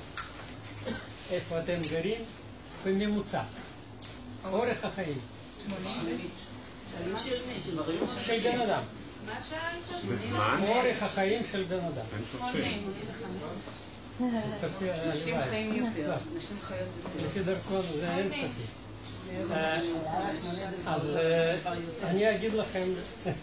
איפה 1.31 1.59
אתם 1.59 1.81
גרים, 1.91 2.21
בממוצע. 2.85 3.41
אורך 4.51 4.85
החיים. 4.85 5.17
של 8.25 8.51
בן 8.51 8.61
אדם. 8.61 8.81
מה 9.25 9.41
שאלת? 9.49 10.69
אורך 10.69 11.03
החיים 11.03 11.41
של 11.51 11.63
בן 11.63 11.79
אדם. 11.79 12.05
נשים 15.09 15.37
חיים 15.49 15.85
יותר, 15.85 16.15
נשים 16.37 16.57
חיות 16.61 16.87
יותר. 17.03 17.27
לפי 17.27 17.43
דרכון 17.43 17.81
זה 17.81 18.11
אין 18.11 18.31
ספק. 18.31 18.65
אז 20.87 21.17
אני 22.03 22.35
אגיד 22.35 22.53
לכם, 22.53 22.87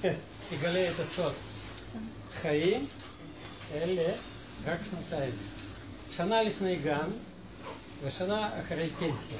אגלה 0.54 0.90
את 0.90 1.00
הסוד. 1.00 1.32
חיים 2.42 2.86
אלה 3.74 4.12
רק 4.66 4.78
שנתיים. 4.90 5.32
שנה 6.16 6.42
לפני 6.42 6.76
גן 6.76 7.08
ושנה 8.04 8.48
אחרי 8.60 8.88
פנסיה. 8.98 9.38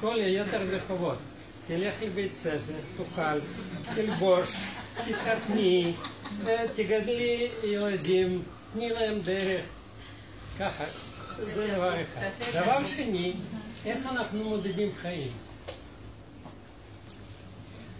כל 0.00 0.20
היתר 0.20 0.66
זה 0.66 0.78
חובות. 0.86 1.18
תלך 1.66 1.94
לבית 2.02 2.32
ספר, 2.32 2.78
תאכל, 2.96 3.40
תלבוש, 3.94 4.48
תתחתני, 5.04 5.92
תגדלי 6.74 7.48
ילדים, 7.64 8.42
תני 8.72 8.90
להם 8.90 9.18
דרך. 9.24 9.64
ככה, 10.58 10.84
זה 11.36 11.66
דבר 11.74 11.94
אחד. 12.02 12.20
דבר 12.52 12.86
שני, 12.86 13.32
איך 13.84 14.06
אנחנו 14.06 14.44
מודדים 14.44 14.88
חיים? 15.02 15.32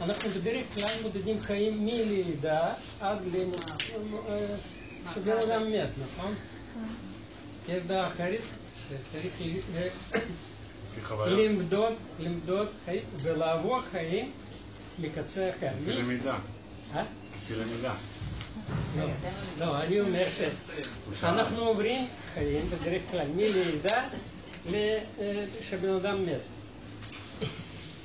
אנחנו 0.01 0.31
בדרך 0.31 0.67
כלל 0.75 0.89
מודדים 1.03 1.41
חיים 1.41 1.85
מלידה 1.87 2.75
עד 3.01 3.19
שבן 5.15 5.39
אדם 5.39 5.73
מת, 5.73 5.89
נכון? 5.99 6.35
יש 7.69 7.83
דעה 7.83 8.07
אחרת 8.07 8.41
שצריך 8.89 9.33
למדוד, 11.27 11.93
למדוד 12.19 12.67
חיים 12.85 13.03
ולעבור 13.23 13.81
חיים 13.91 14.31
מקצה 14.99 15.51
אחר. 15.51 15.71
לפי 15.83 15.93
למידה. 15.93 16.37
אה? 16.95 17.03
לפי 17.37 17.55
למידה. 17.55 17.95
לא, 18.99 19.05
לא, 19.61 19.83
אני 19.83 20.01
אומר 20.01 20.27
שאנחנו 21.21 21.65
עוברים 21.65 22.07
חיים 22.35 22.71
בדרך 22.71 23.03
כלל 23.11 23.27
מלידה 23.37 24.09
שבן 25.63 25.95
אדם 25.95 26.27
מת. 26.27 26.41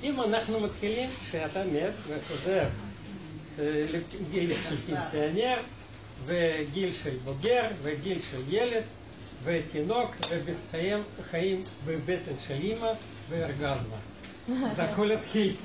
אם 0.04 0.22
אנחנו 0.22 0.60
מתחילים 0.60 1.10
שאתה 1.32 1.64
מת 1.64 1.94
וחוזר 2.08 2.68
לגיל 3.60 4.54
של 4.54 4.76
פנסיונר 4.88 5.56
וגיל 6.26 6.94
של 6.94 7.16
בוגר 7.24 7.68
וגיל 7.84 8.22
של 8.32 8.42
ילד 8.50 8.84
ותינוק 9.48 10.16
ומסיים 10.30 11.04
חיים 11.32 11.64
בבטן 11.86 12.32
של 12.48 12.54
אימא 12.54 12.92
וארגזמה. 13.30 13.98
זה 14.76 14.84
הכל 14.84 15.12
התחיל. 15.12 15.56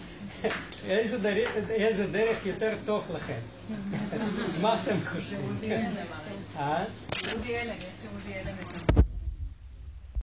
איזה 0.85 1.19
דרך, 1.19 1.51
איזה 1.71 2.07
דרך 2.07 2.47
יותר 2.47 2.77
טוב 2.85 3.05
לכם? 3.15 3.39
מה 4.63 4.83
אתם 4.83 4.97
חושבים? 5.07 5.59
אמר. 6.57 6.85
וודי 7.35 7.57
אלן, 7.57 7.75
יש 7.79 8.03
לי 8.03 8.09
וודי 8.09 8.35
אלן. 8.35 9.02